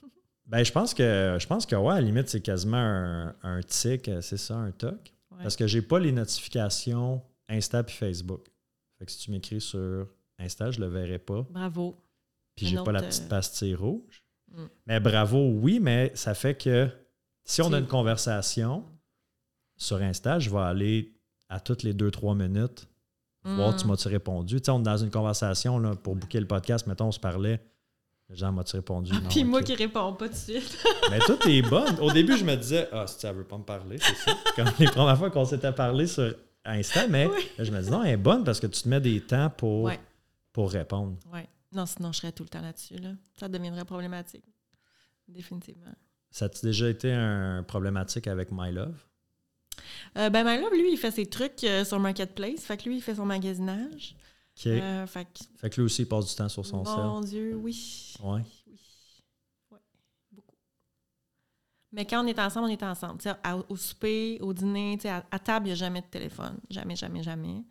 Ben, 0.44 0.64
je 0.64 0.72
pense 0.72 0.92
que, 0.92 1.38
je 1.40 1.46
pense 1.46 1.64
que 1.64 1.76
ouais, 1.76 1.92
à 1.92 1.94
la 1.94 2.00
limite, 2.02 2.28
c'est 2.28 2.40
quasiment 2.40 2.76
un, 2.76 3.34
un 3.42 3.60
tic, 3.62 4.08
euh, 4.08 4.20
c'est 4.20 4.36
ça, 4.36 4.56
un 4.56 4.72
toc. 4.72 5.14
Ouais. 5.30 5.38
Parce 5.40 5.54
que 5.54 5.68
j'ai 5.68 5.80
pas 5.80 6.00
les 6.00 6.10
notifications 6.10 7.22
Insta 7.48 7.84
puis 7.84 7.94
Facebook. 7.94 8.48
Fait 8.98 9.06
que 9.06 9.12
si 9.12 9.18
tu 9.18 9.30
m'écris 9.30 9.60
sur 9.60 10.08
Insta, 10.38 10.70
je 10.72 10.80
le 10.80 10.88
verrai 10.88 11.18
pas. 11.20 11.46
Bravo. 11.48 11.96
Puis 12.56 12.66
j'ai 12.66 12.76
pas 12.82 12.92
la 12.92 13.02
petite 13.02 13.24
euh, 13.24 13.28
pastille 13.28 13.74
rouge. 13.74 14.24
Mm. 14.50 14.64
Mais 14.86 15.00
bravo, 15.00 15.50
oui, 15.60 15.80
mais 15.80 16.12
ça 16.14 16.34
fait 16.34 16.54
que 16.54 16.88
si 17.44 17.62
on 17.62 17.72
a 17.72 17.78
une 17.78 17.86
conversation 17.86 18.84
sur 19.76 19.96
Insta, 20.02 20.38
je 20.38 20.50
vais 20.50 20.58
aller 20.60 21.14
à 21.48 21.60
toutes 21.60 21.82
les 21.82 21.94
2-3 21.94 22.36
minutes 22.36 22.88
voir 23.44 23.72
Mm. 23.72 23.76
tu 23.76 23.86
m'as-tu 23.88 24.08
répondu. 24.08 24.60
Tu 24.60 24.66
sais, 24.66 24.70
on 24.70 24.80
est 24.80 24.84
dans 24.84 24.96
une 24.96 25.10
conversation 25.10 25.78
là, 25.78 25.96
pour 25.96 26.14
booker 26.14 26.38
le 26.40 26.46
podcast, 26.46 26.86
mettons, 26.86 27.06
on 27.06 27.12
se 27.12 27.18
parlait. 27.18 27.60
Jean, 28.30 28.52
m'as-tu 28.52 28.76
répondu? 28.76 29.12
Non, 29.12 29.28
Puis 29.28 29.44
moi 29.44 29.62
qui 29.62 29.74
réponds 29.74 30.12
pas 30.14 30.26
tout 30.28 30.32
de 30.32 30.38
suite. 30.38 30.78
Mais 31.10 31.18
toi, 31.18 31.36
t'es 31.38 31.60
bonne. 31.60 31.98
Au 32.00 32.10
début, 32.12 32.36
je 32.38 32.44
me 32.44 32.54
disais, 32.56 32.88
ah, 32.92 33.06
si 33.06 33.26
elle 33.26 33.34
veut 33.36 33.44
pas 33.44 33.58
me 33.58 33.64
parler, 33.64 33.98
c'est 33.98 34.14
ça. 34.14 34.32
Comme 34.56 34.68
les 34.78 34.86
premières 34.86 35.18
fois 35.18 35.30
qu'on 35.30 35.44
s'était 35.44 35.72
parlé 35.72 36.06
sur 36.06 36.32
Insta, 36.64 37.08
mais 37.08 37.26
Oui. 37.26 37.50
là, 37.58 37.64
je 37.64 37.72
me 37.72 37.82
dis, 37.82 37.90
non, 37.90 38.02
elle 38.04 38.12
est 38.12 38.16
bonne 38.16 38.44
parce 38.44 38.60
que 38.60 38.68
tu 38.68 38.80
te 38.82 38.88
mets 38.88 39.00
des 39.00 39.20
temps 39.20 39.50
pour, 39.50 39.82
Ouais. 39.84 39.98
pour 40.52 40.70
répondre. 40.70 41.16
Ouais. 41.32 41.46
Non, 41.72 41.86
sinon 41.86 42.12
je 42.12 42.18
serais 42.18 42.32
tout 42.32 42.42
le 42.42 42.48
temps 42.48 42.60
là-dessus. 42.60 42.96
Là. 42.96 43.12
Ça 43.38 43.48
deviendrait 43.48 43.84
problématique. 43.84 44.44
Définitivement. 45.28 45.94
Ça 46.30 46.46
a-tu 46.46 46.64
déjà 46.64 46.88
été 46.88 47.12
un 47.12 47.62
problématique 47.62 48.26
avec 48.26 48.50
My 48.52 48.72
Love? 48.72 49.06
Euh, 50.18 50.30
ben, 50.30 50.44
ben 50.44 50.60
là, 50.60 50.68
lui, 50.70 50.92
il 50.92 50.98
fait 50.98 51.10
ses 51.10 51.26
trucs 51.26 51.64
euh, 51.64 51.84
sur 51.84 51.98
Marketplace. 51.98 52.60
Fait 52.64 52.76
que 52.76 52.88
lui, 52.88 52.96
il 52.96 53.02
fait 53.02 53.14
son 53.14 53.26
magasinage. 53.26 54.16
OK. 54.58 54.66
Euh, 54.66 55.06
fait 55.06 55.24
que, 55.24 55.44
Fait 55.56 55.70
que 55.70 55.76
lui 55.76 55.82
aussi, 55.84 56.02
il 56.02 56.08
passe 56.08 56.28
du 56.28 56.34
temps 56.34 56.48
sur 56.48 56.64
son 56.64 56.84
mon 56.84 57.20
Dieu, 57.20 57.54
oui. 57.56 58.14
Ouais. 58.22 58.42
Oui. 58.66 58.80
Ouais. 59.70 59.78
Beaucoup. 60.30 60.56
Mais 61.92 62.04
quand 62.04 62.24
on 62.24 62.26
est 62.26 62.38
ensemble, 62.38 62.66
on 62.66 62.70
est 62.70 62.82
ensemble. 62.82 63.20
Au 63.68 63.76
souper, 63.76 64.38
au 64.40 64.52
dîner, 64.52 64.98
à, 65.04 65.24
à 65.30 65.38
table, 65.38 65.66
il 65.66 65.70
n'y 65.70 65.72
a 65.72 65.76
jamais 65.76 66.02
de 66.02 66.06
téléphone. 66.06 66.58
Jamais, 66.68 66.96
jamais, 66.96 67.22
jamais. 67.22 67.64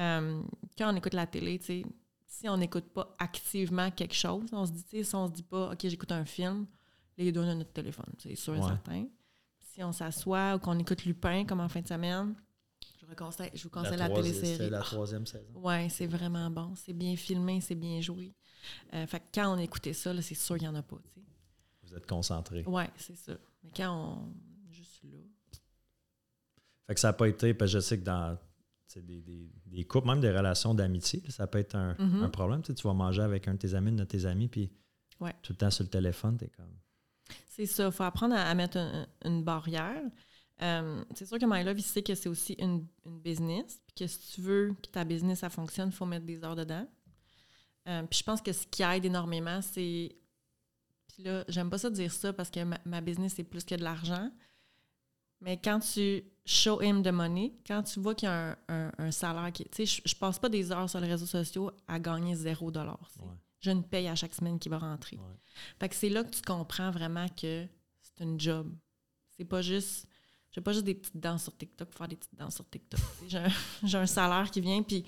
Euh, 0.00 0.42
quand 0.76 0.92
on 0.92 0.96
écoute 0.96 1.14
la 1.14 1.26
télé, 1.26 1.58
tu 1.58 1.66
sais, 1.66 1.84
si 2.38 2.48
on 2.48 2.56
n'écoute 2.56 2.86
pas 2.92 3.14
activement 3.18 3.90
quelque 3.90 4.14
chose, 4.14 4.48
on 4.52 4.66
se 4.66 4.72
dit, 4.72 5.04
si 5.04 5.14
on 5.14 5.26
se 5.28 5.32
dit 5.32 5.42
pas, 5.42 5.72
OK, 5.72 5.78
j'écoute 5.82 6.12
un 6.12 6.24
film, 6.24 6.66
les 7.16 7.30
deux, 7.32 7.40
on 7.40 7.48
a 7.48 7.54
notre 7.54 7.72
téléphone, 7.72 8.12
c'est 8.18 8.34
sûr 8.34 8.54
et 8.56 8.58
Ouais. 8.60 8.66
certain. 8.66 9.06
Si 9.60 9.82
on 9.82 9.92
s'assoit 9.92 10.54
ou 10.54 10.58
qu'on 10.58 10.78
écoute 10.78 11.04
Lupin, 11.04 11.44
comme 11.44 11.60
en 11.60 11.68
fin 11.68 11.80
de 11.80 11.88
semaine, 11.88 12.34
je 13.00 13.06
vous 13.06 13.14
conseille, 13.14 13.50
je 13.54 13.62
vous 13.64 13.70
conseille 13.70 13.96
la, 13.98 14.08
troisième- 14.08 14.34
télésérie. 14.34 14.56
C'est 14.64 14.70
la 14.70 14.80
troisième 14.80 15.26
saison. 15.26 15.52
Ouais, 15.54 15.88
c'est 15.90 16.06
vraiment 16.06 16.48
bon. 16.50 16.74
C'est 16.76 16.92
bien 16.92 17.16
filmé, 17.16 17.60
c'est 17.60 17.74
bien 17.74 18.00
joué. 18.00 18.34
Euh, 18.94 19.06
fait 19.06 19.20
que 19.20 19.24
quand 19.34 19.54
on 19.54 19.58
écoutait 19.58 19.92
ça, 19.92 20.12
là, 20.12 20.22
c'est 20.22 20.34
sûr 20.34 20.56
qu'il 20.56 20.68
n'y 20.68 20.74
en 20.74 20.78
a 20.78 20.82
pas. 20.82 20.96
Vous 21.82 21.94
êtes 21.94 22.06
concentrés. 22.06 22.62
Ouais, 22.64 22.90
c'est 22.96 23.16
ça. 23.16 23.32
Mais 23.62 23.70
quand 23.76 23.92
on. 23.94 24.32
Juste 24.70 25.02
là. 25.04 25.18
Fait 26.86 26.94
que 26.94 27.00
ça 27.00 27.08
n'a 27.08 27.12
pas 27.12 27.28
été, 27.28 27.52
parce 27.54 27.70
que 27.72 27.78
je 27.78 27.80
sais 27.80 27.98
que 27.98 28.04
dans 28.04 28.38
des, 29.02 29.20
des, 29.22 29.50
des 29.66 29.84
couples, 29.84 30.08
même 30.08 30.20
des 30.20 30.30
relations 30.30 30.74
d'amitié, 30.74 31.22
ça 31.28 31.46
peut 31.46 31.58
être 31.58 31.74
un, 31.74 31.94
Mhm. 31.98 32.22
un 32.24 32.28
problème. 32.28 32.62
Tu, 32.62 32.68
sais, 32.68 32.74
tu 32.74 32.86
vas 32.86 32.94
manger 32.94 33.22
avec 33.22 33.48
un 33.48 33.54
de 33.54 33.58
tes 33.58 33.74
amis, 33.74 33.90
une 33.90 33.96
de 33.96 34.04
tes 34.04 34.24
amis, 34.26 34.48
puis 34.48 34.70
Ouais. 35.20 35.34
tout 35.42 35.52
le 35.52 35.56
temps 35.58 35.70
sur 35.70 35.84
le 35.84 35.90
téléphone, 35.90 36.36
t'es 36.36 36.48
comme. 36.48 36.72
C'est 37.48 37.66
ça. 37.66 37.86
Il 37.86 37.92
faut 37.92 38.02
apprendre 38.02 38.34
à, 38.34 38.42
à 38.42 38.54
mettre 38.54 38.76
un- 38.78 39.06
une 39.24 39.42
barrière. 39.44 40.02
Euh, 40.62 41.02
c'est 41.14 41.26
sûr 41.26 41.38
que 41.38 41.46
My 41.46 41.64
Love, 41.64 41.78
il 41.78 41.82
sait 41.82 42.02
que 42.02 42.14
c'est 42.14 42.28
aussi 42.28 42.52
une, 42.54 42.86
une 43.06 43.20
business. 43.20 43.80
Puis 43.86 43.94
que 44.04 44.06
si 44.06 44.34
tu 44.34 44.40
veux 44.40 44.74
que 44.82 44.88
ta 44.88 45.04
business, 45.04 45.38
ça 45.40 45.50
fonctionne, 45.50 45.88
il 45.88 45.94
faut 45.94 46.06
mettre 46.06 46.26
des 46.26 46.42
heures 46.44 46.56
dedans. 46.56 46.86
Euh, 47.88 48.02
puis 48.04 48.18
je 48.20 48.24
pense 48.24 48.40
que 48.42 48.52
ce 48.52 48.66
qui 48.66 48.82
aide 48.82 49.04
énormément, 49.04 49.60
c'est. 49.62 50.14
Puis 51.08 51.22
là, 51.22 51.44
j'aime 51.48 51.70
pas 51.70 51.78
ça 51.78 51.90
dire 51.90 52.12
ça 52.12 52.32
parce 52.32 52.50
que 52.50 52.62
ma, 52.64 52.78
ma 52.84 53.00
business, 53.00 53.34
c'est 53.36 53.44
plus 53.44 53.64
que 53.64 53.74
de 53.74 53.82
l'argent. 53.84 54.30
Mais 55.40 55.60
quand 55.60 55.78
tu 55.80 56.24
show 56.46 56.80
him 56.80 57.02
the 57.02 57.08
money, 57.08 57.52
quand 57.66 57.82
tu 57.82 58.00
vois 58.00 58.14
qu'il 58.14 58.28
y 58.28 58.32
a 58.32 58.50
un, 58.50 58.56
un- 58.68 58.92
un 58.98 59.10
salaire 59.10 59.50
qui. 59.52 59.64
Tu 59.64 59.86
sais, 59.86 60.02
je, 60.04 60.14
passe 60.14 60.38
pas 60.38 60.48
des 60.48 60.70
heures 60.70 60.88
sur 60.88 61.00
les 61.00 61.08
réseaux 61.08 61.26
sociaux 61.26 61.70
à 61.88 61.98
gagner 61.98 62.34
zéro 62.34 62.70
dollar. 62.70 62.98
Ouais. 63.20 63.32
J'ai 63.60 63.72
une 63.72 63.84
paye 63.84 64.08
à 64.08 64.14
chaque 64.14 64.34
semaine 64.34 64.58
qui 64.58 64.68
va 64.68 64.78
rentrer. 64.78 65.16
Ouais. 65.16 65.38
Fait 65.80 65.88
que 65.88 65.94
c'est 65.94 66.10
là 66.10 66.22
que 66.22 66.30
tu 66.30 66.42
comprends 66.42 66.90
vraiment 66.90 67.26
que 67.28 67.66
c'est 68.00 68.24
une 68.24 68.38
job. 68.38 68.72
C'est 69.36 69.44
pas 69.44 69.62
juste. 69.62 70.06
J'ai 70.52 70.60
pas 70.60 70.72
juste 70.72 70.84
des 70.84 70.94
petites 70.94 71.18
danses 71.18 71.44
sur 71.44 71.56
TikTok 71.56 71.88
pour 71.88 71.98
faire 71.98 72.08
des 72.08 72.16
petites 72.16 72.38
danses 72.38 72.54
sur 72.54 72.68
TikTok. 72.68 73.00
J'ai, 73.82 73.98
un, 73.98 74.06
salaire 74.06 74.48
qui 74.52 74.60
vient. 74.60 74.82
Puis 74.84 75.04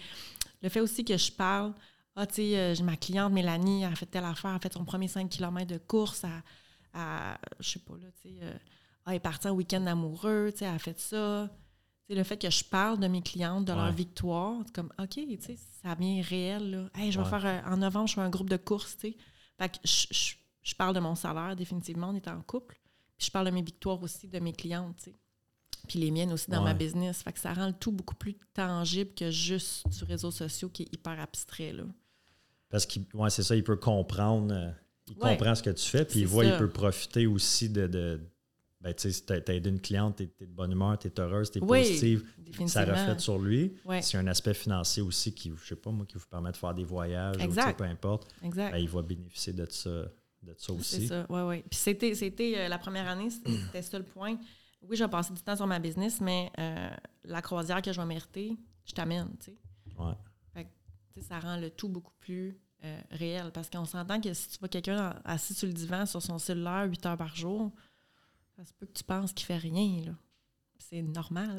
le 0.60 0.68
fait 0.68 0.80
aussi 0.80 1.04
que 1.04 1.16
je 1.16 1.30
parle, 1.30 1.72
ah, 2.16 2.26
tu 2.26 2.34
sais, 2.34 2.58
euh, 2.58 2.74
j'ai 2.74 2.82
ma 2.82 2.96
cliente 2.96 3.32
Mélanie, 3.32 3.84
elle 3.84 3.92
a 3.92 3.94
fait 3.94 4.06
telle 4.06 4.24
affaire, 4.24 4.50
elle 4.50 4.56
a 4.56 4.58
fait 4.60 4.72
son 4.72 4.84
premier 4.84 5.06
5 5.06 5.28
km 5.28 5.66
de 5.66 5.78
course 5.78 6.24
à, 6.24 6.42
à 6.94 7.38
je 7.60 7.70
sais 7.70 7.78
pas, 7.78 7.94
là, 7.94 8.08
tu 8.20 8.28
sais, 8.28 8.34
euh, 8.42 8.58
ah, 9.06 9.10
elle 9.12 9.16
est 9.16 9.20
partie 9.20 9.48
en 9.48 9.52
week-end 9.52 9.86
amoureux, 9.86 10.50
tu 10.52 10.58
sais, 10.58 10.64
elle 10.66 10.74
a 10.74 10.78
fait 10.78 10.98
ça. 10.98 11.48
Tu 12.06 12.12
sais, 12.12 12.18
le 12.18 12.24
fait 12.24 12.36
que 12.36 12.50
je 12.50 12.62
parle 12.64 13.00
de 13.00 13.06
mes 13.08 13.22
clientes, 13.22 13.64
de 13.64 13.72
leur 13.72 13.90
victoire, 13.92 14.60
c'est 14.66 14.74
comme, 14.74 14.92
OK, 14.98 15.08
tu 15.14 15.36
sais, 15.40 15.56
ça 15.82 15.94
vient 15.94 16.20
réel, 16.22 16.70
là. 16.70 16.90
Hey, 16.94 17.10
je 17.12 17.18
vais 17.20 17.28
faire, 17.28 17.44
euh, 17.46 17.60
en 17.72 17.76
novembre, 17.78 18.08
je 18.08 18.14
fais 18.14 18.20
un 18.20 18.30
groupe 18.30 18.50
de 18.50 18.56
course, 18.56 18.96
tu 18.98 19.08
sais. 19.12 19.16
Fait 19.58 19.68
que 19.70 19.76
je, 19.84 20.06
je- 20.10 20.34
je 20.62 20.74
parle 20.74 20.94
de 20.94 21.00
mon 21.00 21.14
salaire, 21.14 21.56
définitivement, 21.56 22.10
on 22.10 22.14
est 22.14 22.28
en 22.28 22.40
couple. 22.42 22.78
Puis 23.16 23.26
je 23.28 23.30
parle 23.30 23.46
de 23.46 23.50
mes 23.52 23.62
victoires 23.62 24.02
aussi, 24.02 24.28
de 24.28 24.38
mes 24.40 24.52
clientes, 24.52 24.96
tu 24.98 25.04
sais. 25.10 25.16
Puis 25.88 26.00
les 26.00 26.10
miennes 26.10 26.32
aussi 26.32 26.50
dans 26.50 26.62
ma 26.62 26.74
business. 26.74 27.22
Fait 27.22 27.32
que 27.32 27.38
ça 27.38 27.52
rend 27.54 27.68
le 27.68 27.72
tout 27.72 27.92
beaucoup 27.92 28.16
plus 28.16 28.34
tangible 28.54 29.14
que 29.14 29.30
juste 29.30 29.86
du 29.88 30.02
réseau 30.04 30.32
social 30.32 30.68
qui 30.72 30.82
est 30.82 30.92
hyper 30.92 31.18
abstrait, 31.20 31.72
là. 31.72 31.84
Parce 32.68 32.86
ouais, 33.14 33.30
c'est 33.30 33.44
ça, 33.44 33.54
il 33.54 33.62
peut 33.62 33.76
comprendre, 33.76 34.52
euh, 34.52 34.70
il 35.06 35.14
Ouais. 35.22 35.36
comprend 35.36 35.54
ce 35.54 35.62
que 35.62 35.70
tu 35.70 35.84
fais, 35.88 36.04
puis 36.04 36.20
il 36.20 36.26
voit, 36.26 36.42
ça. 36.44 36.50
il 36.50 36.58
peut 36.58 36.68
profiter 36.68 37.26
aussi 37.28 37.68
de. 37.70 37.86
de 37.86 38.20
ben, 38.86 38.94
tu 38.94 39.10
sais, 39.10 39.24
t'as 39.42 39.52
aidé 39.52 39.68
une 39.68 39.80
cliente, 39.80 40.14
t'es 40.14 40.28
t'es 40.28 40.46
de 40.46 40.52
bonne 40.52 40.70
humeur, 40.70 40.96
t'es 40.96 41.18
heureuse, 41.18 41.50
t'es 41.50 41.58
Oui, 41.60 41.80
positive, 41.80 42.24
ça 42.68 42.84
reflète 42.84 43.18
sur 43.18 43.36
lui. 43.36 43.74
Ouais, 43.84 44.00
C'est 44.00 44.16
un 44.16 44.26
aspect 44.28 44.54
financier 44.54 45.02
aussi 45.02 45.34
qui, 45.34 45.50
je 45.60 45.66
sais 45.66 45.74
pas, 45.74 45.90
moi, 45.90 46.06
qui 46.06 46.16
vous 46.18 46.26
permet 46.28 46.52
de 46.52 46.56
faire 46.56 46.72
des 46.72 46.84
voyages, 46.84 47.36
ou, 47.36 47.40
Exact. 47.40 47.76
peu 47.78 47.82
importe. 47.84 48.28
exact. 48.42 48.70
Ben, 48.70 48.78
il 48.78 48.88
va 48.88 49.02
bénéficier 49.02 49.52
de 49.52 49.66
ça, 49.68 49.90
de 49.90 50.54
ça 50.56 50.56
C'est 50.58 50.72
aussi. 50.72 51.08
ça, 51.08 51.26
oui, 51.28 51.40
oui. 51.40 51.62
Puis 51.68 51.80
c'était, 51.80 52.14
c'était 52.14 52.54
euh, 52.58 52.68
la 52.68 52.78
première 52.78 53.08
année, 53.08 53.28
c'était 53.30 53.82
ça 53.82 53.98
le 53.98 54.04
point. 54.04 54.38
Oui, 54.82 54.96
je 54.96 55.02
vais 55.02 55.10
passer 55.10 55.34
du 55.34 55.42
temps 55.42 55.56
sur 55.56 55.66
ma 55.66 55.80
business, 55.80 56.20
mais 56.20 56.52
euh, 56.60 56.88
la 57.24 57.42
croisière 57.42 57.82
que 57.82 57.92
je 57.92 58.00
vais 58.00 58.06
mériter, 58.06 58.56
je 58.84 58.92
t'amène, 58.92 59.30
tu 59.40 59.46
sais. 59.46 59.56
Ouais. 59.98 60.14
Ça 61.22 61.40
rend 61.40 61.56
le 61.56 61.70
tout 61.70 61.88
beaucoup 61.88 62.12
plus 62.20 62.58
euh, 62.84 63.00
réel. 63.10 63.50
Parce 63.52 63.70
qu'on 63.70 63.86
s'entend 63.86 64.20
que 64.20 64.34
si 64.34 64.50
tu 64.50 64.58
vois 64.58 64.68
quelqu'un 64.68 65.14
assis 65.24 65.54
sur 65.54 65.66
le 65.66 65.72
divan 65.72 66.04
sur 66.04 66.20
son 66.20 66.38
cellulaire 66.38 66.84
8 66.86 67.06
heures 67.06 67.16
par 67.16 67.34
jour, 67.34 67.72
ça 68.56 68.64
se 68.64 68.72
peut 68.72 68.86
que 68.86 68.92
tu 68.92 69.04
penses 69.04 69.32
qu'il 69.32 69.46
fait 69.46 69.56
rien, 69.58 70.02
là. 70.06 70.12
C'est 70.78 71.02
normal. 71.02 71.56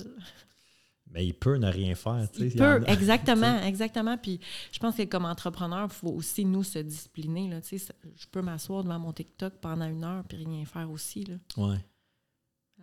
Mais 1.10 1.26
il 1.26 1.34
peut 1.34 1.58
ne 1.58 1.68
rien 1.72 1.96
faire. 1.96 2.30
tu 2.32 2.42
Il 2.42 2.46
il 2.48 2.56
peut, 2.58 2.64
a- 2.64 2.92
exactement, 2.92 3.62
exactement. 3.64 4.18
Puis 4.18 4.40
je 4.72 4.80
pense 4.80 4.96
que 4.96 5.04
comme 5.04 5.26
entrepreneur, 5.26 5.88
il 5.90 5.94
faut 5.94 6.10
aussi 6.10 6.44
nous 6.46 6.64
se 6.64 6.80
discipliner. 6.80 7.50
Là. 7.50 7.62
Tu 7.62 7.78
je 7.78 8.28
peux 8.32 8.42
m'asseoir 8.42 8.84
devant 8.84 9.00
mon 9.00 9.14
TikTok 9.14 9.56
pendant 9.62 9.88
une 9.88 10.04
heure 10.04 10.24
puis 10.26 10.38
rien 10.44 10.66
faire 10.66 10.90
aussi. 10.92 11.24
Là. 11.24 11.36
Ouais. 11.58 11.78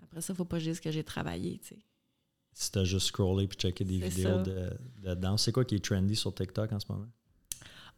Après 0.02 0.20
ça, 0.20 0.32
il 0.32 0.34
ne 0.34 0.36
faut 0.38 0.44
pas 0.44 0.58
juste 0.58 0.82
que 0.82 0.90
j'ai 0.90 1.04
travaillé. 1.04 1.58
Tu 1.58 1.68
sais. 1.68 1.78
Si 2.52 2.70
t'as 2.70 2.84
juste 2.84 3.08
scrollé 3.08 3.46
puis 3.48 3.58
checké 3.58 3.84
des 3.84 3.98
vidéos 3.98 4.42
de, 4.42 4.70
de 5.02 5.14
danse. 5.14 5.42
C'est 5.44 5.52
quoi 5.52 5.64
qui 5.64 5.74
est 5.74 5.84
trendy 5.84 6.14
sur 6.16 6.34
TikTok 6.34 6.72
en 6.72 6.80
ce 6.80 6.86
moment? 6.90 7.08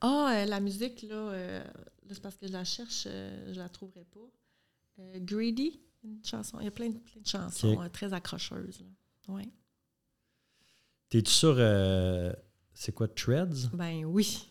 Ah, 0.00 0.32
euh, 0.34 0.44
la 0.46 0.60
musique, 0.60 1.02
là, 1.02 1.14
euh, 1.14 1.64
là, 1.64 2.10
c'est 2.10 2.20
parce 2.22 2.36
que 2.36 2.46
je 2.46 2.52
la 2.52 2.64
cherche, 2.64 3.04
euh, 3.06 3.52
je 3.52 3.58
la 3.58 3.68
trouverai 3.68 4.04
pas. 4.04 4.28
Euh, 4.98 5.18
Greedy, 5.20 5.80
une 6.06 6.24
chanson. 6.24 6.58
Il 6.60 6.64
y 6.64 6.68
a 6.68 6.70
plein 6.70 6.88
de, 6.88 6.98
plein 6.98 7.20
de 7.20 7.26
chansons 7.26 7.80
euh, 7.82 7.88
très 7.88 8.12
accrocheuses. 8.12 8.84
Ouais. 9.28 9.48
T'es-tu 11.08 11.30
sur. 11.32 11.54
euh, 11.58 12.32
c'est 12.74 12.92
quoi, 12.92 13.08
Threads? 13.08 13.70
Ben 13.72 14.04
oui. 14.04 14.48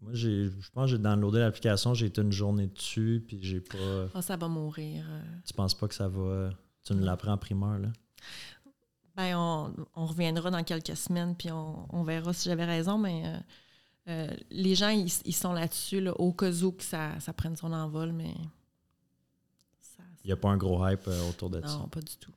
Moi, 0.00 0.12
j'ai, 0.14 0.50
je 0.50 0.70
pense 0.70 0.84
que 0.90 0.96
j'ai 0.96 0.98
downloadé 0.98 1.38
l'application, 1.38 1.94
j'ai 1.94 2.06
été 2.06 2.20
une 2.20 2.32
journée 2.32 2.66
dessus, 2.66 3.24
puis 3.26 3.38
j'ai 3.42 3.60
pas. 3.60 4.08
Ah, 4.14 4.22
ça 4.22 4.36
va 4.36 4.48
mourir. 4.48 5.04
euh. 5.08 5.22
Tu 5.46 5.54
penses 5.54 5.74
pas 5.74 5.88
que 5.88 5.94
ça 5.94 6.08
va. 6.08 6.50
Tu 6.84 6.94
nous 6.94 7.04
l'apprends 7.04 7.32
en 7.32 7.38
primeur, 7.38 7.78
là? 7.78 7.88
Ben, 9.16 9.36
on, 9.36 9.72
on 9.94 10.06
reviendra 10.06 10.50
dans 10.50 10.62
quelques 10.64 10.96
semaines, 10.96 11.36
puis 11.36 11.50
on, 11.50 11.86
on 11.94 12.02
verra 12.02 12.32
si 12.32 12.48
j'avais 12.48 12.64
raison, 12.64 12.98
mais 12.98 13.22
euh, 13.26 13.38
euh, 14.08 14.36
les 14.50 14.74
gens, 14.74 14.88
ils, 14.90 15.10
ils 15.24 15.34
sont 15.34 15.52
là-dessus, 15.52 16.00
là, 16.00 16.12
au 16.20 16.32
cas 16.32 16.50
où 16.62 16.72
que 16.72 16.82
ça, 16.82 17.18
ça 17.20 17.32
prenne 17.32 17.56
son 17.56 17.72
envol, 17.72 18.12
mais. 18.12 18.34
Ça- 20.24 20.26
Il 20.26 20.28
n'y 20.28 20.32
a 20.32 20.36
pas 20.36 20.48
un 20.50 20.56
gros 20.56 20.86
hype 20.88 21.06
euh, 21.08 21.28
autour 21.28 21.50
de 21.50 21.60
ça. 21.60 21.78
non, 21.78 21.88
pas 21.88 22.00
du 22.00 22.16
tout. 22.18 22.32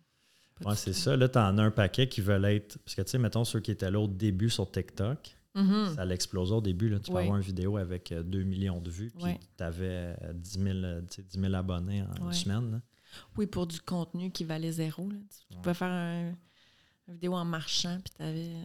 Ouais, 0.65 0.75
c'est 0.75 0.93
ça. 0.93 1.15
Là, 1.15 1.29
t'en 1.29 1.57
as 1.57 1.63
un 1.63 1.71
paquet 1.71 2.07
qui 2.09 2.19
veulent 2.21 2.45
être. 2.45 2.77
Parce 2.79 2.95
que, 2.95 3.01
tu 3.03 3.09
sais, 3.11 3.17
mettons 3.19 3.43
ceux 3.45 3.59
qui 3.59 3.71
étaient 3.71 3.91
là 3.91 3.99
au 3.99 4.07
début 4.07 4.49
sur 4.49 4.69
TikTok, 4.71 5.35
Mhm. 5.55 5.93
ça 5.95 6.03
l'explose 6.05 6.51
au 6.51 6.61
début. 6.61 6.89
Là. 6.89 6.99
Tu 6.99 7.11
peux 7.11 7.17
avoir 7.17 7.37
une 7.37 7.43
vidéo 7.43 7.77
avec 7.77 8.11
euh, 8.11 8.23
2 8.23 8.43
millions 8.43 8.79
de 8.81 8.89
vues, 8.89 9.11
puis 9.11 9.23
Ouais. 9.23 9.39
tu 9.57 9.63
avais 9.63 10.15
10 10.33 10.59
000, 10.59 10.77
euh, 10.79 11.01
tu 11.01 11.07
sais, 11.17 11.23
10 11.23 11.39
000 11.39 11.53
abonnés 11.53 12.01
en 12.03 12.27
une 12.27 12.33
semaine. 12.33 12.71
là. 12.71 12.81
Oui, 13.37 13.45
pour 13.47 13.65
du 13.67 13.79
contenu 13.81 14.31
qui 14.31 14.43
valait 14.43 14.71
zéro. 14.71 15.07
là. 15.09 15.15
Tu 15.49 15.57
pouvais 15.57 15.73
faire 15.73 15.91
un- 15.91 16.33
une 17.07 17.13
vidéo 17.13 17.35
en 17.35 17.45
marchant, 17.45 17.97
puis 18.03 18.13
tu 18.17 18.21
avais. 18.23 18.55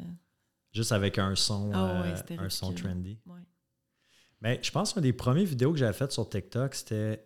Juste 0.72 0.92
avec 0.92 1.18
un 1.18 1.34
son, 1.36 1.70
Ah 1.74 2.02
euh, 2.06 2.16
un 2.38 2.48
son 2.50 2.72
trendy. 2.72 3.18
Mais 4.40 4.58
je 4.62 4.70
pense 4.70 4.92
qu'un 4.92 5.00
des 5.00 5.12
premières 5.12 5.44
vidéos 5.46 5.72
que 5.72 5.78
j'avais 5.78 5.92
faites 5.92 6.12
sur 6.12 6.28
TikTok, 6.28 6.74
c'était. 6.74 7.24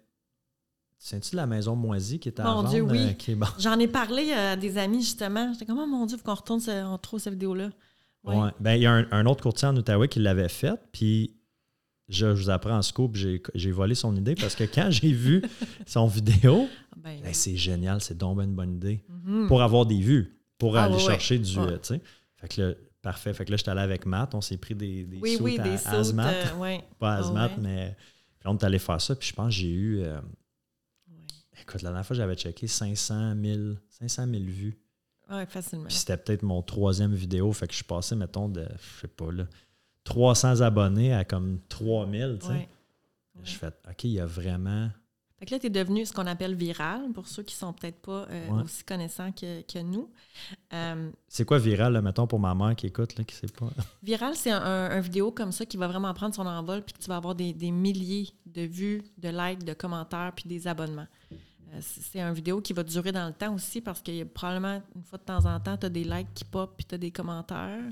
C'est-tu 0.99 1.33
de 1.33 1.37
la 1.37 1.47
maison 1.47 1.77
moisie 1.77 2.19
qui 2.19 2.29
était 2.31 2.41
à 2.43 2.45
Mon 2.47 2.55
vendre? 2.57 2.71
Dieu, 2.71 2.83
oui. 2.83 2.99
euh, 3.11 3.13
qui 3.13 3.33
est 3.33 3.35
bon? 3.35 3.47
J'en 3.59 3.79
ai 3.79 3.87
parlé 3.87 4.33
à 4.33 4.57
des 4.57 4.79
amis, 4.79 5.03
justement. 5.03 5.53
J'étais 5.53 5.67
comme, 5.67 5.79
oh 5.79 5.87
mon 5.87 6.07
Dieu, 6.07 6.17
faut 6.17 6.25
qu'on 6.25 6.35
retourne, 6.35 6.61
ce- 6.61 6.85
on 6.85 6.99
trouve 6.99 7.21
cette 7.21 7.35
vidéo-là. 7.35 7.71
Ouais. 8.25 8.37
Ouais. 8.37 8.51
Ben, 8.61 8.75
il 8.75 8.83
y 8.83 8.87
a 8.87 8.93
un, 8.93 9.07
un 9.13 9.27
autre 9.27 9.43
courtier 9.43 9.69
en 9.69 9.77
Outaouais 9.77 10.09
qui 10.09 10.19
l'avait 10.19 10.49
fait, 10.49 10.75
puis 10.93 11.37
je, 12.09 12.35
je 12.35 12.43
vous 12.43 12.51
apprends 12.51 12.77
en 12.79 12.83
scoop, 12.83 13.15
j'ai 13.15 13.41
j'ai 13.55 13.71
volé 13.71 13.95
son 13.95 14.17
idée 14.17 14.35
parce 14.35 14.55
que 14.57 14.65
quand 14.65 14.89
j'ai 14.91 15.13
vu 15.13 15.43
son 15.87 16.07
vidéo, 16.09 16.67
Ah, 16.93 16.97
Ben, 16.97 17.21
ben, 17.23 17.35
c'est 17.35 17.57
génial, 17.57 18.01
c'est 18.01 18.17
donc 18.17 18.39
ben 18.39 18.45
une 18.45 18.55
bonne 18.55 18.75
idée. 18.75 19.05
mhm. 19.09 19.47
Pour 19.49 19.63
avoir 19.63 19.87
des 19.87 20.01
vues, 20.01 20.41
pour 20.59 20.77
Ah, 20.77 20.85
aller 20.85 20.95
ouais, 20.95 21.01
chercher 21.01 21.39
du. 21.39 21.57
Euh. 21.59 21.79
Fait 22.37 22.49
que 22.49 22.61
là, 22.63 22.75
parfait. 23.03 23.33
Fait 23.35 23.45
que 23.45 23.51
là, 23.53 23.57
j'étais 23.59 23.71
allé 23.71 23.83
avec 23.83 24.07
Matt, 24.07 24.35
on 24.35 24.41
s'est 24.41 24.57
pris 24.57 24.75
des, 24.75 25.05
des 25.05 25.19
oui, 25.21 25.37
des 25.59 25.61
euh. 25.61 25.77
Pas 26.99 27.15
Ah, 27.15 27.19
hazmat, 27.19 27.47
ouais. 27.47 27.53
mais. 27.61 27.97
Puis 28.41 28.49
on 28.49 28.57
est 28.57 28.65
allé 28.65 28.79
faire 28.81 29.01
ça, 29.01 29.15
puis 29.15 29.29
je 29.29 29.35
pense 29.35 29.49
que 29.55 29.61
j'ai 29.61 29.71
eu. 29.71 30.03
Écoute, 31.69 31.83
la 31.83 31.91
dernière 31.91 32.07
fois, 32.07 32.17
j'avais 32.17 32.35
checké 32.37 32.67
500 32.67 33.35
000, 33.43 33.61
500 33.89 34.27
000 34.29 34.45
vues. 34.45 34.79
Ouais, 35.31 35.45
facilement. 35.47 35.87
Puis 35.87 35.95
c'était 35.97 36.17
peut-être 36.17 36.43
mon 36.43 36.63
troisième 36.63 37.15
vidéo. 37.15 37.53
Fait 37.53 37.67
que 37.67 37.73
je 37.73 37.77
suis 37.79 37.85
passé, 37.85 38.15
mettons, 38.15 38.49
de, 38.49 38.67
je 38.81 39.01
sais 39.01 39.09
pas, 39.09 39.31
là, 39.33 39.45
300 40.05 40.61
abonnés 40.61 41.13
à 41.13 41.25
comme 41.25 41.59
3000, 41.69 42.39
tu 42.41 42.47
sais. 42.47 42.53
Ouais. 42.53 42.69
Je 43.43 43.53
fais, 43.53 43.67
OK, 43.91 44.05
il 44.05 44.11
y 44.13 44.21
a 44.21 44.27
vraiment. 44.27 44.89
Fait 45.39 45.45
que 45.45 45.51
là, 45.51 45.59
tu 45.59 45.67
es 45.67 45.71
devenu 45.71 46.07
ce 46.07 46.13
qu'on 46.15 46.27
appelle 46.27 46.55
viral, 46.55 47.13
pour 47.13 47.27
ceux 47.29 47.43
qui 47.43 47.55
sont 47.55 47.75
peut-être 47.75 48.01
pas 48.01 48.27
euh, 48.31 48.49
Ouais. 48.49 48.63
aussi 48.63 48.83
connaissants 48.85 49.33
que, 49.33 49.61
que 49.63 49.81
nous. 49.81 50.11
Euh, 50.73 51.11
C'est 51.29 51.45
quoi 51.45 51.59
viral, 51.59 51.93
là, 51.93 52.01
mettons, 52.01 52.27
pour 52.27 52.39
ma 52.41 52.55
mère 52.55 52.75
qui 52.75 52.87
écoute, 52.87 53.19
là, 53.19 53.25
qui 53.25 53.35
sait 53.35 53.49
pas? 53.49 53.69
viral, 54.03 54.35
c'est 54.35 54.51
un, 54.53 54.63
un- 54.63 54.91
un 54.93 55.01
vidéo 55.01 55.33
comme 55.33 55.53
ça 55.53 55.67
qui 55.67 55.77
va 55.77 55.89
vraiment 55.89 56.15
prendre 56.15 56.35
son 56.35 56.47
envol, 56.47 56.83
puis 56.83 56.95
que 56.95 57.01
tu 57.01 57.09
vas 57.09 57.17
avoir 57.17 57.35
des, 57.35 57.53
des 57.53 57.71
milliers 57.71 58.31
de 58.47 58.63
vues, 58.63 59.03
de 59.19 59.29
likes, 59.29 59.65
de 59.65 59.75
commentaires, 59.75 60.33
puis 60.35 60.49
des 60.49 60.67
abonnements. 60.69 61.09
Euh, 61.73 61.81
c'est 61.81 62.21
un 62.21 62.33
vidéo 62.33 62.61
qui 62.61 62.73
va 62.73 62.83
durer 62.85 63.13
dans 63.13 63.27
le 63.27 63.33
temps 63.35 63.55
aussi 63.55 63.81
parce 63.81 64.01
qu'il 64.01 64.15
y 64.17 64.21
a 64.21 64.27
probablement, 64.27 64.81
une 64.95 65.03
fois 65.03 65.19
de 65.19 65.25
temps 65.25 65.45
en 65.47 65.59
temps, 65.61 65.77
tu 65.77 65.87
as 65.87 65.91
des 65.91 66.05
likes 66.05 66.33
qui 66.35 66.45
pop, 66.45 66.75
puis 66.77 66.87
tu 66.87 66.95
as 66.95 66.99
des 66.99 67.11
commentaires. 67.11 67.83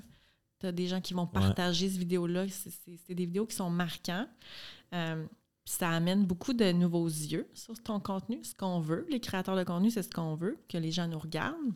Tu 0.61 0.67
as 0.67 0.73
des 0.73 0.87
gens 0.87 1.01
qui 1.01 1.13
vont 1.15 1.27
partager 1.27 1.89
cette 1.89 1.99
vidéo-là. 1.99 2.47
C'est- 2.49 2.71
des 3.13 3.27
vidéos 3.27 3.47
qui 3.47 3.57
sont 3.57 3.71
marquants. 3.71 4.27
Euh, 4.95 5.27
ça 5.65 5.91
amène 5.91 6.25
beaucoup 6.25 6.53
de 6.53 6.71
nouveaux 6.73 7.07
yeux 7.09 7.49
sur 7.55 7.75
ton 7.83 7.99
contenu, 7.99 8.43
ce 8.45 8.55
qu'on 8.55 8.81
veut. 8.81 9.07
Les 9.11 9.19
créateurs 9.21 9.57
de 9.57 9.65
contenu, 9.65 9.91
c'est 9.91 10.03
ce 10.03 10.11
qu'on 10.11 10.35
veut, 10.37 10.59
que 10.69 10.79
les 10.79 10.93
gens 10.93 11.09
nous 11.09 11.19
regardent. 11.19 11.73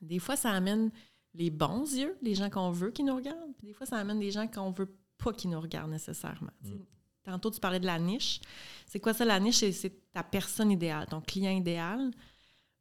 Des 0.00 0.18
fois, 0.18 0.34
ça 0.36 0.50
amène 0.50 0.90
les 1.34 1.50
bons 1.50 1.94
yeux, 1.94 2.16
les 2.22 2.34
gens 2.34 2.50
qu'on 2.50 2.70
veut 2.72 2.90
qui 2.90 3.04
nous 3.04 3.14
regardent. 3.14 3.54
Puis 3.58 3.68
des 3.68 3.72
fois, 3.74 3.86
ça 3.86 3.96
amène 3.98 4.18
des 4.18 4.30
gens 4.32 4.48
qu'on 4.48 4.70
veut 4.72 4.92
pas 5.18 5.32
qui 5.32 5.46
nous 5.46 5.60
regardent 5.60 5.90
nécessairement. 5.92 6.50
Sais, 6.64 6.70
Tantôt, 7.24 7.50
tu 7.50 7.60
parlais 7.60 7.80
de 7.80 7.86
la 7.86 7.98
niche. 7.98 8.40
C'est 8.86 9.00
quoi 9.00 9.14
ça, 9.14 9.24
la 9.24 9.38
niche? 9.40 9.56
C'est- 9.58 10.12
ta 10.12 10.22
personne 10.22 10.70
idéale, 10.70 11.06
ton 11.06 11.20
client 11.20 11.52
idéal. 11.52 12.10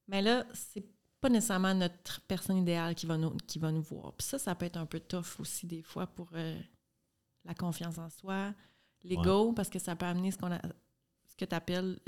Mais 0.07 0.21
là, 0.21 0.45
c'est 0.53 0.83
pas 1.21 1.29
nécessairement 1.29 1.73
notre 1.75 2.19
personne 2.21 2.57
idéale 2.57 2.95
qui 2.95 3.05
va 3.05 3.17
nous, 3.17 3.37
qui 3.47 3.59
va 3.59 3.71
nous 3.71 3.81
voir. 3.83 4.13
Puis 4.13 4.27
ça, 4.27 4.39
ça 4.39 4.55
peut 4.55 4.65
être 4.65 4.77
un 4.77 4.85
peu 4.87 4.99
tough 4.99 5.39
aussi 5.39 5.67
des 5.67 5.83
fois 5.83 6.07
pour 6.07 6.29
euh, 6.33 6.59
la 7.45 7.53
confiance 7.53 7.97
en 7.99 8.09
soi, 8.09 8.53
l'ego, 9.03 9.53
parce 9.53 9.69
que 9.69 9.79
ça 9.79 9.95
peut 9.95 10.05
amener 10.07 10.31
ce 10.31 10.37
qu'on 10.37 10.49
ce 10.49 11.35
que 11.37 11.45
tu 11.45 11.55
appelles 11.55 11.99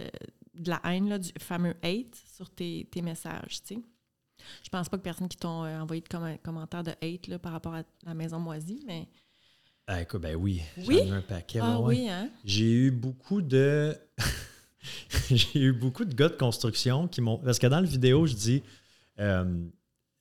de 0.53 0.69
la 0.69 0.81
haine, 0.84 1.07
là, 1.09 1.17
du 1.19 1.31
fameux 1.39 1.75
hate 1.81 2.15
sur 2.36 2.49
tes, 2.49 2.88
tes 2.91 3.01
messages, 3.01 3.61
tu 3.63 3.75
sais. 3.75 3.81
Je 4.63 4.69
pense 4.69 4.89
pas 4.89 4.97
que 4.97 5.03
personne 5.03 5.29
qui 5.29 5.38
t'ont 5.38 5.63
euh, 5.63 5.79
envoyé 5.79 6.01
de 6.01 6.07
comm- 6.07 6.38
commentaires 6.39 6.84
de 6.84 6.91
hate 7.01 7.27
là, 7.27 7.39
par 7.39 7.53
rapport 7.53 7.73
à 7.75 7.84
la 8.03 8.13
maison 8.13 8.39
moisie, 8.39 8.84
mais 8.86 9.07
Ah, 9.88 10.01
écoute, 10.01 10.21
ben 10.21 10.36
oui. 10.36 10.61
Oui? 10.88 10.99
J'en 11.01 11.05
ai 11.13 11.17
un 11.17 11.21
paquet. 11.21 11.59
ah 11.61 11.79
ouais, 11.79 11.86
ouais. 11.86 11.95
oui, 12.03 12.09
hein? 12.09 12.29
J'ai 12.45 12.71
eu 12.71 12.91
beaucoup 12.91 13.41
de. 13.41 13.95
j'ai 15.29 15.59
eu 15.59 15.73
beaucoup 15.73 16.05
de 16.05 16.13
gars 16.13 16.29
de 16.29 16.36
construction 16.36 17.07
qui 17.07 17.21
m'ont. 17.21 17.38
Parce 17.38 17.59
que 17.59 17.67
dans 17.67 17.79
la 17.81 17.88
vidéo, 17.88 18.25
je 18.25 18.34
dis. 18.34 18.63
euh, 19.19 19.43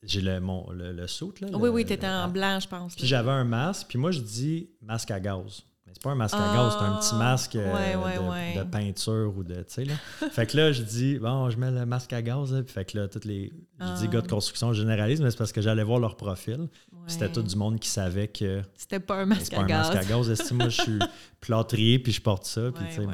j'ai 0.02 0.20
le, 0.20 0.40
mon, 0.40 0.68
le, 0.72 0.90
le 0.92 1.06
saut, 1.06 1.32
là. 1.40 1.46
oui, 1.52 1.60
le- 1.62 1.70
oui, 1.70 1.84
tu 1.84 1.92
étais 1.92 2.08
le- 2.08 2.12
en 2.12 2.28
blanc, 2.28 2.58
je 2.58 2.66
pense. 2.66 2.96
Puis 2.96 3.06
j'avais 3.06 3.30
un 3.30 3.44
masque, 3.44 3.86
puis 3.88 3.98
moi, 3.98 4.10
je 4.10 4.18
dis 4.20 4.68
masque 4.80 5.12
à 5.12 5.20
gaz. 5.20 5.62
Mais 5.86 5.92
c'est 5.94 6.02
pas 6.02 6.10
un 6.10 6.16
masque 6.16 6.34
à 6.34 6.52
gaz, 6.52 6.72
c'est 6.76 6.84
un 6.84 6.96
petit 6.96 7.10
Ah, 7.12 7.18
masque 7.18 7.54
euh, 7.54 7.72
ouais, 7.72 8.04
ouais, 8.04 8.16
de, 8.16 8.28
ouais. 8.28 8.64
de 8.64 8.68
peinture 8.68 9.32
ou 9.36 9.44
de. 9.44 9.54
Tu 9.62 9.64
sais, 9.68 9.84
là. 9.84 9.94
fait 10.32 10.46
que 10.46 10.56
là, 10.56 10.72
je 10.72 10.82
dis, 10.82 11.20
bon, 11.20 11.50
je 11.50 11.56
mets 11.56 11.70
le 11.70 11.86
masque 11.86 12.12
à 12.12 12.20
gaz, 12.20 12.52
là, 12.52 12.64
puis 12.64 12.72
fait 12.72 12.84
que 12.84 12.98
là, 12.98 13.06
tous 13.06 13.24
les. 13.24 13.52
Je 13.78 14.00
dis 14.00 14.08
gars 14.08 14.22
de 14.22 14.26
construction 14.28 14.72
généralise, 14.72 15.20
mais 15.20 15.30
c'est 15.30 15.36
parce 15.36 15.52
que 15.52 15.60
j'allais 15.60 15.84
voir 15.84 16.00
leur 16.00 16.16
profil. 16.16 16.68
Ouais. 17.02 17.08
C'était 17.08 17.30
tout 17.32 17.42
du 17.42 17.56
monde 17.56 17.78
qui 17.80 17.88
savait 17.88 18.28
que 18.28 18.62
C'était 18.76 19.00
pas 19.00 19.16
un 19.22 19.26
mais 19.26 19.34
masque 19.36 19.52
pas 19.52 19.58
à 19.60 19.64
un 19.64 19.66
gaz. 19.66 19.88
masque 19.88 20.04
à 20.04 20.04
gaz. 20.08 20.30
Est-ce 20.30 20.48
que 20.50 20.54
moi, 20.54 20.68
je 20.68 20.82
suis 20.82 20.98
plâtrier, 21.40 21.98
puis 21.98 22.12
je 22.12 22.20
porte 22.22 22.44
ça. 22.46 22.70
Puis, 22.72 22.84
Ouais, 22.98 23.06
bon. 23.06 23.12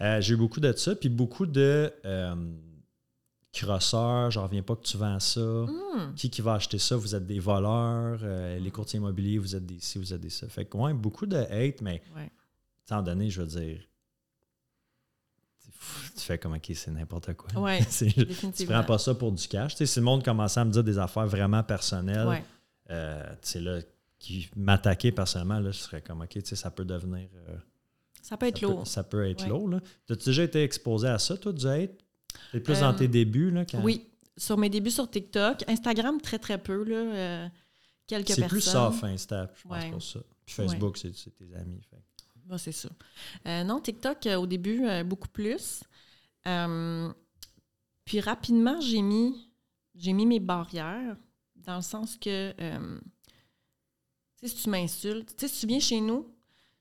Euh, 0.00 0.20
j'ai 0.20 0.34
eu 0.34 0.36
beaucoup 0.36 0.60
de 0.60 0.72
ça, 0.72 0.94
puis 0.94 1.08
beaucoup 1.08 1.46
de 1.46 1.92
euh, 2.04 2.34
crosseurs, 3.52 4.30
j'en 4.30 4.44
reviens 4.44 4.62
pas 4.62 4.76
que 4.76 4.82
tu 4.84 4.96
vends 4.96 5.20
ça. 5.20 5.40
Hmm. 5.40 6.14
Qui 6.16 6.30
qui 6.30 6.42
va 6.42 6.54
acheter 6.54 6.78
ça? 6.78 6.96
Vous 6.96 7.14
êtes 7.14 7.26
des 7.26 7.38
voleurs. 7.40 8.18
euh, 8.22 8.58
les 8.58 8.70
courtiers 8.70 8.98
immobiliers, 8.98 9.38
vous 9.38 9.54
êtes 9.56 9.66
des 9.66 9.78
ci, 9.80 9.98
vous 9.98 10.12
êtes 10.12 10.20
des 10.20 10.30
ça. 10.30 10.48
Fait 10.48 10.64
que, 10.64 10.76
ouais, 10.76 10.92
beaucoup 10.94 11.26
de 11.26 11.36
hate, 11.36 11.80
mais 11.80 12.02
étant 12.86 13.02
donné, 13.02 13.30
je 13.30 13.42
veux 13.42 13.46
dire, 13.48 13.80
tu 15.62 15.70
tu 16.16 16.20
fais 16.20 16.38
comme, 16.38 16.54
OK, 16.54 16.70
c'est 16.74 16.90
n'importe 16.90 17.34
quoi. 17.34 17.60
Ouais, 17.60 17.80
tu 18.56 18.66
prends 18.66 18.84
pas 18.84 18.98
ça 18.98 19.14
pour 19.14 19.32
du 19.32 19.46
cash. 19.48 19.72
Tu 19.74 19.78
sais, 19.78 19.86
si 19.86 19.98
le 19.98 20.04
monde 20.04 20.24
commençait 20.24 20.60
à 20.60 20.64
me 20.64 20.70
dire 20.70 20.84
des 20.84 20.98
affaires 20.98 21.26
vraiment 21.26 21.62
personnelles, 21.62 22.26
Ouais. 22.28 22.44
Euh, 22.90 23.34
là, 23.56 23.80
qui 24.18 24.48
m'attaquaient 24.56 25.12
personnellement, 25.12 25.58
là, 25.60 25.70
je 25.70 25.78
serais 25.78 26.00
comme, 26.02 26.22
OK, 26.22 26.28
tu 26.30 26.40
sais, 26.44 26.56
ça 26.56 26.70
peut 26.70 26.84
devenir... 26.84 27.28
euh, 27.48 27.56
Ça 28.22 28.36
peut 28.36 28.46
être 28.46 28.58
ça 28.60 28.66
lourd. 28.66 28.78
Peut, 28.80 28.84
ça 28.84 29.02
peut 29.04 29.28
être 29.28 29.42
Ouais. 29.44 29.48
lourd. 29.48 29.68
Là. 29.68 29.80
As-tu 30.08 30.24
déjà 30.26 30.42
été 30.44 30.62
exposé 30.62 31.08
à 31.08 31.18
ça, 31.18 31.36
toi, 31.36 31.52
du 31.52 31.66
hate? 31.66 31.90
C'est 32.52 32.60
plus 32.60 32.80
dans 32.80 32.92
Euh, 32.92 32.96
tes 32.96 33.08
débuts, 33.08 33.50
là, 33.50 33.64
quand... 33.64 33.82
Oui, 33.82 34.08
sur 34.36 34.56
mes 34.58 34.68
débuts 34.70 34.90
sur 34.90 35.08
TikTok. 35.10 35.62
Instagram, 35.68 36.20
très, 36.20 36.38
très 36.38 36.58
peu. 36.58 36.82
Là, 36.84 36.96
euh, 36.96 37.48
quelques 38.06 38.28
C'est 38.30 38.34
personnes. 38.40 38.48
plus 38.48 38.60
soft, 38.62 39.04
Insta, 39.04 39.50
je 39.56 39.62
pense, 39.68 39.72
Ouais. 39.82 39.90
pour 39.90 40.02
ça. 40.02 40.20
Puis 40.46 40.54
Facebook, 40.56 40.96
c'est 40.98 41.14
c'est 41.14 41.30
tes 41.30 41.54
amis. 41.54 41.80
fait. 41.88 41.96
Ouais, 42.50 42.58
c'est 42.58 42.72
ça. 42.72 42.88
Non, 43.64 43.80
TikTok, 43.80 44.26
au 44.38 44.46
début, 44.46 44.82
beaucoup 45.04 45.28
plus. 45.28 45.82
Puis 48.04 48.20
rapidement, 48.20 48.80
j'ai 48.80 49.00
mis, 49.02 49.50
j'ai 49.94 50.12
mis 50.12 50.26
mes 50.26 50.40
barrières 50.40 51.16
dans 51.56 51.76
le 51.76 51.82
sens 51.82 52.16
que, 52.16 52.54
euh, 52.60 53.00
si 54.42 54.54
tu 54.54 54.70
m'insultes, 54.70 55.34
si 55.38 55.60
tu 55.60 55.66
viens 55.66 55.80
chez 55.80 56.00
nous, 56.00 56.26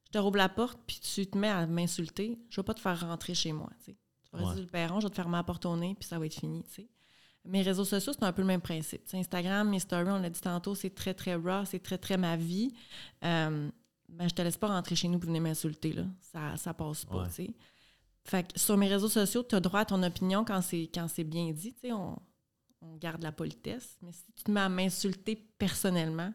je 0.05 0.11
te 0.11 0.17
rouvre 0.17 0.38
la 0.38 0.49
porte, 0.49 0.80
puis 0.86 0.99
tu 0.99 1.26
te 1.26 1.38
mets 1.38 1.49
à 1.49 1.65
m'insulter, 1.65 2.38
je 2.49 2.57
vais 2.59 2.63
pas 2.65 2.74
te 2.74 2.82
faire 2.82 2.99
rentrer 2.99 3.34
chez 3.34 3.51
moi, 3.51 3.69
tu 3.84 3.91
vas 4.34 4.49
Ouais. 4.53 4.61
le 4.61 4.65
perron, 4.67 4.99
je 4.99 5.05
vais 5.05 5.09
te 5.11 5.15
fermer 5.15 5.38
la 5.38 5.43
porte 5.43 5.65
au 5.65 5.76
nez, 5.78 5.95
puis 5.99 6.07
ça 6.07 6.19
va 6.19 6.26
être 6.26 6.34
fini. 6.34 6.63
Mes 7.45 7.61
réseaux 7.61 7.86
sociaux, 7.86 8.13
c'est 8.13 8.24
un 8.24 8.32
peu 8.34 8.41
le 8.41 8.47
même 8.47 8.61
principe. 8.61 9.03
Tu 9.05 9.11
sais, 9.11 9.17
Instagram, 9.19 9.69
mes 9.69 9.80
stories, 9.80 10.09
on 10.09 10.17
l'a 10.19 10.30
dit 10.30 10.39
tantôt, 10.41 10.76
c'est 10.76 10.89
très, 10.95 11.13
très 11.13 11.36
raw, 11.36 11.65
c'est 11.65 11.80
très, 11.84 11.97
très 11.97 12.15
ma 12.17 12.36
vie. 12.38 12.74
Euh, 13.24 13.69
ben, 14.09 14.30
je 14.30 14.34
te 14.34 14.41
laisse 14.41 14.57
pas 14.57 14.67
rentrer 14.69 14.95
chez 14.95 15.07
nous 15.07 15.19
pour 15.19 15.28
venir 15.28 15.41
m'insulter, 15.41 15.91
là. 15.93 16.05
Ça, 16.21 16.55
ça 16.57 16.74
passe 16.74 17.05
pas, 17.05 17.28
Ouais. 17.38 17.53
Fait 18.26 18.43
que 18.51 18.57
sur 18.57 18.78
mes 18.78 18.88
réseaux 18.88 19.09
sociaux, 19.09 19.43
tu 19.43 19.55
as 19.55 19.59
droit 19.59 19.82
à 19.82 19.86
ton 19.86 20.01
opinion 20.03 20.45
quand 20.45 20.61
c'est, 20.61 20.89
quand 20.93 21.07
c'est 21.09 21.26
bien 21.26 21.51
dit, 21.51 21.74
tu 21.74 21.82
sais. 21.82 21.91
On, 21.91 22.17
on 22.84 22.97
garde 22.97 23.23
la 23.23 23.31
politesse. 23.31 23.97
Mais 24.01 24.11
si 24.11 24.23
tu 24.36 24.43
te 24.43 24.51
mets 24.51 24.59
à 24.61 24.69
m'insulter 24.69 25.36
personnellement, 25.57 26.34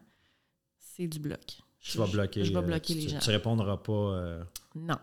c'est 0.77 1.07
du 1.07 1.19
bloc. 1.19 1.59
Tu 1.79 1.97
vas 1.97 2.07
bloquer, 2.07 2.43
Je 2.43 2.51
vais 2.51 2.57
euh, 2.57 2.61
bloquer 2.61 2.93
tu, 2.93 2.99
les 2.99 3.09
gens. 3.09 3.19
Tu 3.19 3.29
répondras 3.29 3.77
pas. 3.77 3.93
euh, 3.93 4.43
Non. 4.75 4.97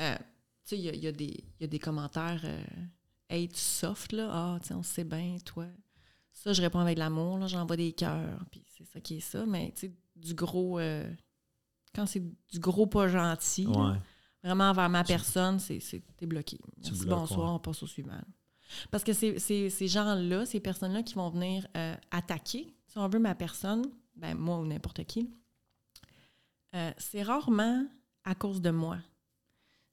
Euh, 0.00 0.16
tu 0.16 0.22
sais, 0.64 0.78
il 0.78 0.94
y 0.94 0.98
y 1.00 1.06
a 1.06 1.12
des- 1.12 1.44
il 1.58 1.62
y 1.62 1.64
a 1.64 1.66
des 1.66 1.78
commentaires 1.78 2.40
euh, 2.44 2.62
hate 3.28 3.56
soft, 3.56 4.12
là. 4.12 4.28
Ah, 4.32 4.58
tu 4.60 4.68
sais, 4.68 4.74
on 4.74 4.82
sait 4.82 5.04
bien, 5.04 5.36
toi. 5.44 5.66
Ça, 6.32 6.52
je 6.52 6.62
réponds 6.62 6.78
avec 6.78 6.94
de 6.94 7.00
l'amour, 7.00 7.38
là. 7.38 7.46
J'envoie 7.46 7.76
des 7.76 7.92
cœurs, 7.92 8.44
puis 8.50 8.64
c'est 8.76 8.84
ça 8.84 9.00
qui 9.00 9.16
est 9.18 9.20
ça. 9.20 9.44
Mais, 9.44 9.72
tu 9.72 9.88
sais, 9.88 9.92
du 10.16 10.34
gros... 10.34 10.78
quand 11.94 12.06
c'est 12.06 12.22
du 12.50 12.58
gros 12.60 12.86
pas 12.86 13.08
gentil, 13.08 13.64
là, 13.64 14.00
vraiment 14.42 14.70
envers 14.70 14.88
ma 14.88 15.04
personne, 15.04 15.58
c'est 15.58 15.80
t'es 16.16 16.26
bloqué. 16.26 16.58
Merci, 16.82 17.00
bloques, 17.04 17.18
bonsoir, 17.18 17.48
ouais. 17.50 17.54
on 17.56 17.58
passe 17.58 17.82
au 17.82 17.86
suivant. 17.86 18.20
Parce 18.90 19.04
que 19.04 19.12
c'est 19.12 19.38
ces 19.38 19.88
gens-là, 19.88 20.46
ces 20.46 20.60
personnes-là 20.60 21.02
qui 21.02 21.14
vont 21.14 21.30
venir 21.30 21.66
euh, 21.76 21.94
attaquer, 22.10 22.74
si 22.86 22.98
on 22.98 23.08
veut, 23.08 23.18
ma 23.18 23.34
personne, 23.34 23.90
ben 24.16 24.34
moi 24.36 24.58
ou 24.58 24.66
n'importe 24.66 25.04
qui, 25.04 25.30
euh, 26.74 26.92
c'est 26.98 27.22
rarement 27.22 27.86
à 28.24 28.34
cause 28.34 28.60
de 28.60 28.70
moi. 28.70 28.98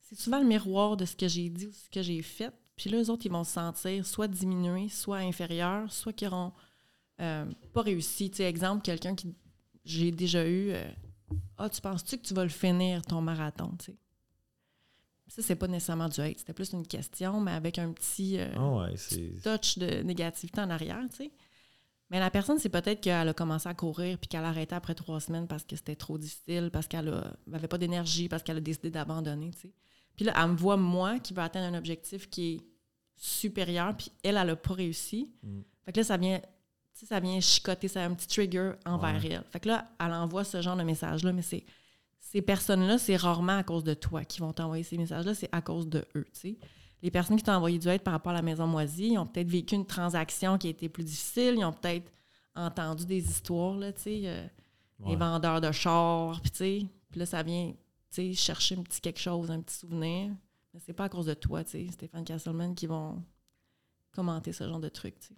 C'est 0.01 0.19
souvent 0.19 0.39
le 0.39 0.45
miroir 0.45 0.97
de 0.97 1.05
ce 1.05 1.15
que 1.15 1.27
j'ai 1.27 1.49
dit 1.49 1.67
ou 1.67 1.71
ce 1.71 1.89
que 1.89 2.01
j'ai 2.01 2.21
fait. 2.21 2.53
Puis 2.75 2.89
là, 2.89 3.01
eux 3.01 3.09
autres, 3.09 3.25
ils 3.25 3.31
vont 3.31 3.43
se 3.43 3.53
sentir 3.53 4.05
soit 4.05 4.27
diminués, 4.27 4.89
soit 4.89 5.17
inférieurs, 5.17 5.91
soit 5.91 6.13
qui 6.13 6.25
n'auront 6.25 6.51
euh, 7.21 7.45
pas 7.73 7.81
réussi. 7.81 8.29
Tu 8.29 8.37
sais, 8.37 8.43
exemple, 8.43 8.81
quelqu'un 8.81 9.15
qui 9.15 9.33
j'ai 9.85 10.11
déjà 10.11 10.47
eu 10.47 10.73
Ah, 11.57 11.69
tu 11.69 11.79
penses-tu 11.79 12.17
que 12.17 12.23
tu 12.23 12.33
vas 12.33 12.43
le 12.43 12.49
finir, 12.49 13.01
ton 13.03 13.21
marathon? 13.21 13.71
Ça, 15.27 15.41
c'est 15.41 15.55
pas 15.55 15.67
nécessairement 15.67 16.07
du 16.07 16.21
hate. 16.21 16.37
C'était 16.39 16.53
plus 16.53 16.71
une 16.73 16.85
question, 16.85 17.41
mais 17.41 17.51
avec 17.51 17.79
un 17.79 17.91
petit 17.91 18.37
euh, 18.39 18.47
Ah 18.55 18.69
ouais, 18.87 18.95
touch 19.43 19.77
de 19.79 20.03
négativité 20.03 20.61
en 20.61 20.69
arrière, 20.69 21.01
tu 21.09 21.15
sais. 21.17 21.31
Mais 22.11 22.19
la 22.19 22.29
personne, 22.29 22.59
c'est 22.59 22.69
peut-être 22.69 23.01
qu'elle 23.01 23.27
a 23.27 23.33
commencé 23.33 23.67
à 23.67 23.73
courir 23.73 24.19
puis 24.19 24.27
qu'elle 24.27 24.43
a 24.45 24.49
arrêté 24.49 24.75
après 24.75 24.93
trois 24.93 25.19
semaines 25.19 25.47
parce 25.47 25.63
que 25.63 25.75
c'était 25.75 25.95
trop 25.95 26.19
difficile, 26.19 26.69
parce 26.71 26.87
qu'elle 26.87 27.11
n'avait 27.47 27.67
pas 27.67 27.79
d'énergie, 27.79 28.29
parce 28.29 28.43
qu'elle 28.43 28.57
a 28.57 28.61
décidé 28.61 28.91
d'abandonner, 28.91 29.49
tu 29.51 29.61
sais. 29.61 29.73
Puis 30.15 30.23
là, 30.25 30.33
elle 30.41 30.51
me 30.51 30.55
voit, 30.55 30.77
moi, 30.77 31.19
qui 31.19 31.33
veut 31.33 31.41
atteindre 31.41 31.75
un 31.75 31.77
objectif 31.77 32.29
qui 32.29 32.53
est 32.53 32.61
supérieur, 33.17 33.97
puis 33.97 34.11
elle, 34.23 34.37
elle 34.37 34.47
n'a 34.47 34.55
pas 34.55 34.73
réussi. 34.75 35.31
Mm. 35.41 35.61
Fait 35.85 35.91
que 35.91 35.97
là, 35.97 36.03
ça 36.03 36.17
vient, 36.17 36.39
ça 36.93 37.19
vient 37.19 37.39
chicoter, 37.41 37.87
ça 37.87 38.03
a 38.03 38.05
un 38.05 38.13
petit 38.13 38.27
trigger 38.27 38.73
envers 38.85 39.15
Ouais. 39.23 39.31
elle. 39.31 39.43
Fait 39.49 39.59
que 39.59 39.69
là, 39.69 39.89
elle 39.99 40.13
envoie 40.13 40.43
ce 40.43 40.61
genre 40.61 40.77
de 40.77 40.83
message-là, 40.83 41.33
mais 41.33 41.41
c'est 41.41 41.65
ces 42.31 42.41
personnes-là, 42.41 42.97
c'est 42.97 43.15
rarement 43.15 43.57
à 43.57 43.63
cause 43.63 43.83
de 43.83 43.93
toi 43.93 44.23
qui 44.25 44.39
vont 44.41 44.51
t'envoyer 44.51 44.83
ces 44.83 44.97
messages-là, 44.97 45.33
c'est 45.35 45.49
à 45.51 45.61
cause 45.61 45.87
de 45.87 46.03
eux. 46.15 46.25
Les 47.01 47.11
personnes 47.11 47.37
qui 47.37 47.43
t'ont 47.43 47.51
envoyé 47.53 47.77
du 47.77 47.87
hate 47.87 48.01
par 48.03 48.13
rapport 48.13 48.31
à 48.31 48.35
la 48.35 48.41
maison 48.41 48.65
moisie, 48.67 49.09
ils 49.13 49.17
ont 49.17 49.25
peut-être 49.27 49.47
vécu 49.49 49.75
une 49.75 49.85
transaction 49.85 50.57
qui 50.57 50.67
a 50.67 50.69
été 50.71 50.89
plus 50.89 51.03
difficile, 51.03 51.55
ils 51.57 51.63
ont 51.63 51.71
peut-être 51.73 52.11
entendu 52.55 53.05
des 53.05 53.19
histoires, 53.23 53.77
là, 53.77 53.91
sais, 53.95 54.21
euh, 54.25 54.45
Ouais. 54.99 55.09
les 55.11 55.15
vendeurs 55.17 55.59
de 55.61 55.71
chars, 55.73 56.41
puis 56.61 56.89
là, 57.19 57.25
ça 57.25 57.43
vient, 57.43 57.73
chercher 58.33 58.75
un 58.77 58.81
petit 58.81 59.01
quelque 59.01 59.19
chose, 59.19 59.51
un 59.51 59.59
petit 59.61 59.75
souvenir. 59.75 60.31
Mais 60.73 60.79
c'est 60.79 60.93
pas 60.93 61.03
à 61.05 61.09
cause 61.09 61.25
de 61.25 61.33
toi, 61.33 61.63
Stéphane 61.65 62.23
Castleman, 62.23 62.73
qui 62.73 62.87
vont 62.87 63.21
commenter 64.11 64.53
ce 64.53 64.63
genre 64.63 64.79
de 64.79 64.87
sais. 64.89 65.35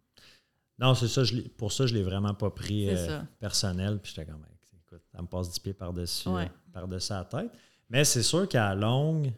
Non, 0.80 0.94
c'est 0.94 1.08
ça. 1.08 1.24
je 1.24 1.42
pour 1.42 1.72
ça, 1.72 1.88
je 1.88 1.96
l'ai 1.96 2.04
vraiment 2.04 2.36
pas 2.36 2.52
pris 2.52 2.88
euh, 2.90 3.20
personnel. 3.40 4.00
Puis 4.00 4.14
j'étais 4.16 4.30
comme, 4.32 4.46
écoute, 4.86 5.02
ça 5.12 5.22
me 5.24 5.28
passe 5.28 5.50
10 5.50 5.60
pieds 5.60 5.74
par-dessus 5.74 6.30
Ouais. 6.30 6.52
Par-dessus 6.80 7.14
la 7.14 7.24
tête. 7.26 7.52
Mais 7.90 8.04
c'est 8.04 8.24
sûr 8.24 8.48
qu'à 8.48 8.74
longue, 8.76 9.32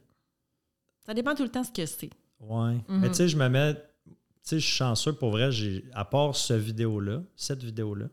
Ça 1.06 1.14
dépend 1.14 1.34
tout 1.36 1.44
le 1.44 1.50
temps 1.50 1.64
ce 1.64 1.72
que 1.72 1.86
c'est. 1.86 2.10
ouais. 2.40 2.74
Mhm. 2.88 3.00
Mais 3.00 3.08
tu 3.10 3.16
sais, 3.16 3.28
je 3.28 3.38
me 3.38 3.48
mets. 3.50 3.74
Tu 3.76 3.82
sais, 4.44 4.60
je 4.60 4.66
suis 4.66 4.76
chanceux 4.78 5.14
pour 5.14 5.32
vrai. 5.32 5.52
J'ai, 5.52 5.84
à 5.94 6.06
part 6.06 6.36
ce 6.36 6.54
vidéo-là, 6.54 7.22
cette 7.36 7.64
vidéo-là, 7.64 8.06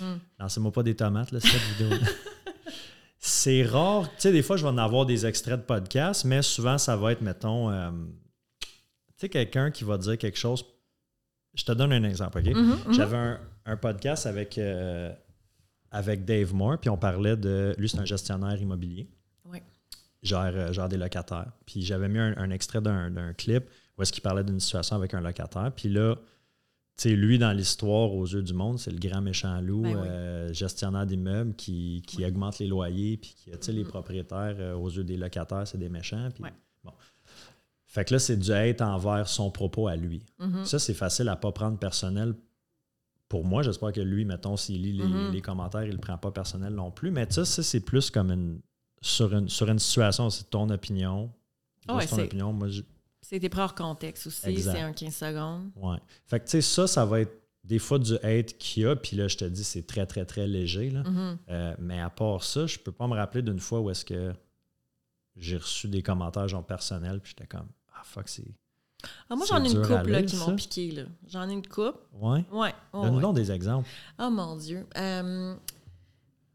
Mhm. 0.00 0.18
lancez-moi 0.38 0.72
pas 0.72 0.82
des 0.82 0.94
tomates, 0.96 1.32
là, 1.32 1.40
cette 1.40 1.60
vidéo-là. 1.78 2.06
C'est 3.18 3.64
rare. 3.64 4.08
Tu 4.14 4.14
sais, 4.22 4.32
des 4.32 4.42
fois, 4.42 4.56
je 4.56 4.62
vais 4.62 4.70
en 4.70 4.78
avoir 4.78 5.04
des 5.06 5.26
extraits 5.26 5.60
de 5.60 5.64
podcast, 5.64 6.24
mais 6.24 6.40
souvent, 6.42 6.78
ça 6.78 6.96
va 6.96 7.12
être, 7.12 7.20
mettons, 7.20 7.70
euh, 7.70 7.90
tu 8.60 8.68
sais, 9.18 9.28
quelqu'un 9.28 9.70
qui 9.70 9.84
va 9.84 9.98
dire 9.98 10.16
quelque 10.16 10.38
chose. 10.38 10.64
Je 11.54 11.64
te 11.64 11.72
donne 11.72 11.92
un 11.92 12.02
exemple, 12.04 12.38
OK? 12.38 12.46
Mhm, 12.46 12.78
mhm. 12.86 12.94
J'avais 12.94 13.16
un, 13.16 13.40
un 13.66 13.76
podcast 13.76 14.24
avec, 14.26 14.56
euh, 14.56 15.12
avec 15.90 16.24
Dave 16.24 16.54
Moore, 16.54 16.78
puis 16.78 16.90
on 16.90 16.96
parlait 16.96 17.36
de. 17.36 17.74
Lui, 17.78 17.88
c'est 17.88 17.98
un 17.98 18.04
gestionnaire 18.04 18.60
immobilier. 18.60 19.08
Ouais. 19.44 19.62
Gère, 20.22 20.52
euh, 20.54 20.72
gère 20.72 20.88
des 20.88 20.96
locataires. 20.96 21.50
Puis 21.66 21.82
j'avais 21.82 22.08
mis 22.08 22.18
un, 22.18 22.36
un 22.36 22.50
extrait 22.50 22.80
d'un 22.80 23.32
clip 23.34 23.64
où 23.98 24.02
est-ce 24.02 24.12
qu'il 24.12 24.22
parlait 24.22 24.44
d'une 24.44 24.60
situation 24.60 24.96
avec 24.96 25.14
un 25.14 25.20
locataire. 25.20 25.72
Puis 25.74 25.88
là, 25.88 26.14
tu 26.96 27.08
sais, 27.08 27.16
lui, 27.16 27.38
dans 27.38 27.52
l'histoire, 27.52 28.12
aux 28.12 28.26
yeux 28.26 28.42
du 28.42 28.52
monde, 28.52 28.78
c'est 28.78 28.90
le 28.90 28.98
grand 28.98 29.22
méchant 29.22 29.60
loup, 29.60 29.82
Ben 29.82 29.96
oui. 29.96 30.06
euh, 30.08 30.52
gestionnaire 30.52 31.06
d'immeubles 31.06 31.54
qui, 31.54 32.02
qui 32.06 32.24
augmente 32.26 32.58
les 32.58 32.66
loyers, 32.66 33.16
puis 33.16 33.34
qui, 33.34 33.50
tu 33.50 33.56
sais, 33.60 33.72
les 33.72 33.84
Mhm. 33.84 33.88
propriétaires, 33.88 34.56
euh, 34.58 34.74
aux 34.74 34.90
yeux 34.90 35.04
des 35.04 35.16
locataires, 35.16 35.66
c'est 35.66 35.78
des 35.78 35.88
méchants. 35.88 36.28
Puis, 36.34 36.44
Ouais. 36.44 36.52
bon. 36.84 36.92
Fait 37.86 38.04
que 38.04 38.12
là, 38.14 38.18
c'est 38.20 38.36
du 38.36 38.52
hate 38.52 38.82
envers 38.82 39.26
son 39.28 39.50
propos 39.50 39.88
à 39.88 39.96
lui. 39.96 40.22
Mhm. 40.38 40.64
Ça, 40.64 40.78
c'est 40.78 40.94
facile 40.94 41.28
à 41.30 41.36
pas 41.36 41.50
prendre 41.52 41.78
personnel 41.78 42.34
pour 43.30 43.46
moi. 43.46 43.62
J'espère 43.62 43.92
que 43.92 44.00
lui, 44.02 44.26
mettons, 44.26 44.58
s'il 44.58 44.82
lit 44.82 44.92
les, 44.92 45.04
Mhm. 45.06 45.32
les 45.32 45.40
commentaires, 45.40 45.84
il 45.84 45.92
le 45.92 45.98
prend 45.98 46.18
pas 46.18 46.30
personnel 46.32 46.74
non 46.74 46.90
plus. 46.90 47.10
Mais 47.10 47.26
ça, 47.30 47.46
ça 47.46 47.62
c'est 47.62 47.80
plus 47.80 48.10
comme 48.10 48.30
une 48.30 48.60
sur 49.00 49.32
une, 49.32 49.48
sur 49.48 49.66
une 49.70 49.78
situation, 49.78 50.28
c'est 50.28 50.50
ton 50.50 50.68
opinion. 50.68 51.32
Moi, 51.88 51.96
ouais, 51.96 52.06
c'est 52.06 52.16
ton 52.16 52.22
opinion. 52.22 52.52
Moi, 52.52 52.68
je- 52.68 52.82
C'est 53.22 53.40
tes 53.40 53.48
prêts 53.48 53.62
hors 53.62 53.74
contexte 53.74 54.26
aussi, 54.26 54.60
c'est 54.60 54.80
un 54.80 54.92
15 54.92 55.14
secondes. 55.14 55.70
ouais. 55.76 55.96
Fait 56.26 56.38
que, 56.40 56.44
tu 56.44 56.50
sais, 56.50 56.60
ça, 56.60 56.86
ça 56.86 57.06
va 57.06 57.20
être 57.20 57.32
des 57.64 57.78
fois 57.78 57.98
du 57.98 58.14
hate 58.16 58.58
qu'il 58.58 58.82
y 58.82 58.86
a. 58.86 58.96
Puis 58.96 59.16
là, 59.16 59.28
je 59.28 59.36
te 59.36 59.44
dis, 59.46 59.62
c'est 59.64 59.86
très, 59.86 60.04
très, 60.06 60.24
très 60.26 60.46
léger. 60.48 60.90
Là. 60.90 61.02
Mhm. 61.04 61.38
Euh, 61.48 61.74
mais 61.78 62.00
à 62.00 62.10
part 62.10 62.42
ça, 62.42 62.66
je 62.66 62.78
peux 62.78 62.92
pas 62.92 63.06
me 63.06 63.14
rappeler 63.14 63.42
d'une 63.42 63.60
fois 63.60 63.80
où 63.80 63.88
est-ce 63.90 64.04
que 64.04 64.34
j'ai 65.36 65.56
reçu 65.56 65.88
des 65.88 66.02
commentaires 66.02 66.48
genre 66.48 66.66
personnels. 66.66 67.20
Puis 67.20 67.34
j'étais 67.36 67.46
comme, 67.46 67.68
Ah, 67.94 68.02
fuck, 68.04 68.28
c'est. 68.28 68.44
Ah, 69.28 69.36
moi, 69.36 69.46
j'en 69.48 69.62
ai 69.64 69.70
une 69.70 69.82
couple 69.82 70.10
là, 70.10 70.22
qui 70.22 70.36
m'ont 70.36 70.54
piqué. 70.54 71.04
J'en 71.28 71.48
ai 71.48 71.52
une 71.52 71.66
couple. 71.66 71.98
Ouais? 72.14 72.44
Ouais. 72.50 72.58
ouais, 72.58 72.72
Donne-nous 72.92 73.28
ouais. 73.28 73.34
des 73.34 73.52
exemples. 73.52 73.88
Oh 74.18 74.30
mon 74.30 74.56
Dieu. 74.56 74.86
Euh, 74.96 75.54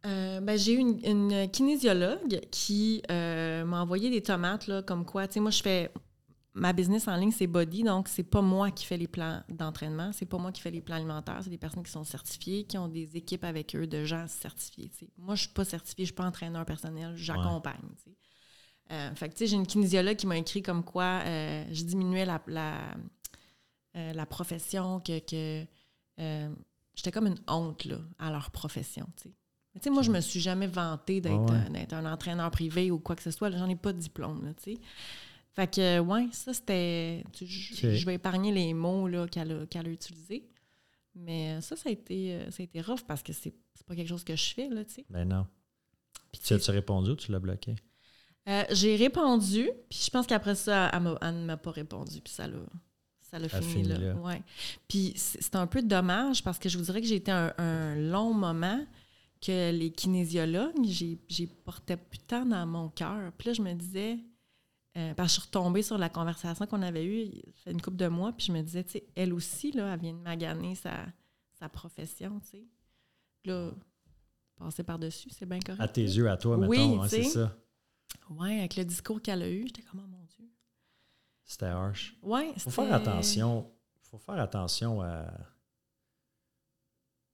euh, 0.06 0.40
ben, 0.40 0.58
j'ai 0.58 0.74
eu 0.74 0.78
une, 0.78 1.00
une 1.04 1.50
kinésiologue 1.50 2.40
qui 2.52 3.02
euh, 3.10 3.66
m'a 3.66 3.82
envoyé 3.82 4.10
des 4.10 4.22
tomates, 4.22 4.68
là, 4.68 4.82
comme 4.84 5.06
quoi, 5.06 5.28
tu 5.28 5.36
sais, 5.36 5.40
moi, 5.40 5.52
je 5.52 5.62
fais. 5.62 5.92
Ma 6.58 6.72
business 6.72 7.10
en 7.10 7.18
ligne, 7.18 7.32
c'est 7.32 7.48
Body, 7.48 7.84
donc 7.84 8.08
c'est 8.08 8.24
pas 8.24 8.42
moi 8.42 8.72
qui 8.72 8.86
fais 8.86 8.96
les 8.96 9.10
plans 9.10 9.42
d'entraînement, 9.50 10.12
c'est 10.14 10.26
pas 10.26 10.38
moi 10.38 10.54
qui 10.54 10.62
fais 10.62 10.72
les 10.72 10.80
plans 10.80 10.96
alimentaires, 10.96 11.40
c'est 11.42 11.50
des 11.50 11.58
personnes 11.58 11.84
qui 11.84 11.92
sont 11.92 12.06
certifiées, 12.06 12.64
qui 12.64 12.78
ont 12.78 12.88
des 12.88 13.18
équipes 13.18 13.44
avec 13.44 13.76
eux 13.76 13.88
de 13.88 14.06
gens 14.06 14.26
certifiés. 14.30 14.90
Moi, 15.18 15.36
je 15.36 15.42
suis 15.42 15.50
pas 15.52 15.66
certifiée, 15.66 16.06
je 16.06 16.12
suis 16.12 16.16
pas 16.16 16.24
entraîneur 16.24 16.64
personnel, 16.64 17.12
j'accompagne. 17.18 17.82
Euh, 18.92 19.16
fait 19.16 19.30
que, 19.30 19.34
tu 19.34 19.40
sais, 19.40 19.48
j'ai 19.48 19.56
une 19.56 19.66
kinésiologue 19.66 20.16
qui 20.16 20.28
m'a 20.28 20.38
écrit 20.38 20.62
comme 20.62 20.84
quoi 20.84 21.22
euh, 21.26 21.66
je 21.72 21.84
diminuais 21.84 22.26
la, 22.26 22.42
la, 22.48 22.82
euh, 23.96 24.14
la 24.14 24.26
profession, 24.26 25.00
que, 25.00 25.20
que 25.20 25.66
j'étais 26.96 27.12
comme 27.12 27.28
une 27.28 27.40
honte 27.48 27.86
là, 27.86 27.98
à 28.20 28.30
leur 28.32 28.52
profession. 28.52 29.08
tu 29.18 29.24
sais. 29.24 29.36
Mais 29.74 29.82
tu 29.82 29.86
sais, 29.86 29.90
moi, 29.90 30.04
je 30.04 30.12
me 30.12 30.22
suis 30.22 30.40
jamais 30.40 30.68
vantée 30.68 31.20
d'être 31.20 31.34
Ah 31.50 31.52
ouais. 31.52 31.70
d'être 31.72 31.94
un 31.94 32.06
entraîneur 32.12 32.50
privé 32.52 32.92
ou 32.92 33.00
quoi 33.00 33.16
que 33.16 33.24
ce 33.24 33.32
soit. 33.32 33.52
J'en 33.52 33.68
ai 33.68 33.76
pas 33.76 33.92
de 33.92 34.00
diplôme, 34.00 34.46
là, 34.46 34.54
tu 34.54 34.76
sais. 34.76 34.78
Fait 35.54 35.74
que, 35.74 36.00
ouais, 36.00 36.28
ça, 36.32 36.54
c'était... 36.54 37.24
Je 37.34 38.06
vais 38.06 38.16
épargner 38.16 38.52
les 38.52 38.74
mots 38.74 39.10
qu'elle 39.28 39.52
a, 39.52 39.80
a 39.80 39.84
utilisés. 39.90 40.48
Mais 41.16 41.60
ça, 41.62 41.76
ça 41.76 41.90
a 41.90 41.92
été, 41.92 42.40
ça 42.52 42.62
a 42.62 42.64
été 42.64 42.82
rough 42.82 43.02
parce 43.08 43.24
que 43.24 43.32
c'est 43.34 43.54
c'est 43.74 43.86
pas 43.86 43.96
quelque 43.96 44.08
chose 44.10 44.24
que 44.24 44.36
je 44.36 44.54
fais, 44.54 44.70
là, 44.70 44.84
tu 44.86 44.94
sais. 44.96 45.06
Ben 45.10 45.26
non. 45.26 45.46
Puis, 46.32 46.42
Tu 46.42 46.54
as-tu 46.54 46.72
répondu 46.72 47.12
ou 47.12 47.16
tu 47.16 47.32
l'as 47.32 47.40
bloqué? 47.40 47.76
Euh, 48.48 48.64
j'ai 48.72 48.96
répondu, 48.96 49.70
puis 49.90 50.00
je 50.06 50.10
pense 50.10 50.28
qu'après 50.28 50.56
ça, 50.56 50.92
elle, 50.94 51.04
ne 51.04 51.46
m'a 51.46 51.58
pas 51.58 51.72
répondu, 51.72 52.22
puis 52.22 52.34
ça 52.34 52.48
l'a, 52.48 52.58
ça 53.22 53.40
l'a 53.40 53.50
fini, 53.50 53.84
là. 53.84 53.98
là. 53.98 54.14
Ouais. 54.16 54.42
Puis 54.88 55.14
c'est 55.16 55.42
c'est 55.42 55.56
un 55.56 55.68
peu 55.68 55.82
dommage 55.82 56.44
parce 56.44 56.60
que 56.60 56.70
je 56.70 56.78
vous 56.78 56.84
dirais 56.84 57.02
que 57.02 57.08
j'ai 57.08 57.16
été 57.16 57.32
un, 57.32 57.54
un 57.58 57.96
long 57.96 58.34
moment 58.34 58.86
que 59.42 59.72
les 59.72 59.92
kinésiologues, 59.92 60.76
j'ai, 60.84 61.20
j'ai 61.28 61.48
porté 61.48 61.98
plus 61.98 62.20
de 62.20 62.24
temps 62.24 62.46
dans 62.46 62.66
mon 62.66 62.90
cœur. 62.90 63.32
Puis 63.38 63.50
là, 63.50 63.54
je 63.54 63.62
me 63.62 63.74
disais, 63.74 64.18
euh, 64.98 65.14
parce 65.14 65.28
que 65.28 65.36
je 65.36 65.42
suis 65.42 65.48
retombée 65.48 65.82
sur 65.82 65.98
la 65.98 66.10
conversation 66.10 66.66
qu'on 66.66 66.82
avait 66.82 67.06
eue 67.06 67.22
il 67.24 67.54
fait 67.56 67.72
une 67.72 67.82
couple 67.82 67.98
de 67.98 68.08
mois, 68.08 68.32
puis 68.32 68.48
je 68.48 68.52
me 68.52 68.62
disais, 68.62 68.84
tu 68.84 68.94
sais, 68.94 69.04
elle 69.16 69.34
aussi, 69.34 69.72
là, 69.72 69.94
elle 69.94 70.00
vient 70.00 70.14
de 70.14 70.22
maganer 70.22 70.76
sa, 70.76 71.06
sa 71.60 71.70
profession, 71.70 72.40
tu 72.40 72.58
sais. 72.58 72.64
Là, 73.44 73.72
passer 74.56 74.84
par-dessus, 74.84 75.30
c'est 75.32 75.46
bien 75.46 75.60
correct. 75.60 75.82
À 75.82 75.88
tes 75.88 76.04
yeux, 76.04 76.30
à 76.30 76.38
toi, 76.38 76.58
mettons. 76.58 76.70
Oui, 76.70 76.98
ouais, 76.98 77.08
c'est 77.08 77.18
tu 77.18 77.24
sais. 77.26 77.30
ça. 77.30 77.56
Ouais, 78.30 78.60
avec 78.60 78.76
le 78.76 78.86
discours 78.86 79.22
qu'elle 79.22 79.42
a 79.44 79.50
eu, 79.50 79.64
j'étais 79.68 79.82
comme, 79.84 80.02
oh 80.04 80.08
mon 80.08 80.24
Dieu. 80.24 80.46
C'était 81.44 81.66
harsh. 81.68 82.16
Ouais, 82.22 82.52
faut 82.58 82.70
c'était- 82.72 82.84
faire 82.88 82.94
attention. 82.94 83.72
faut 84.02 84.18
faire 84.18 84.40
attention 84.40 85.02
à. 85.02 85.26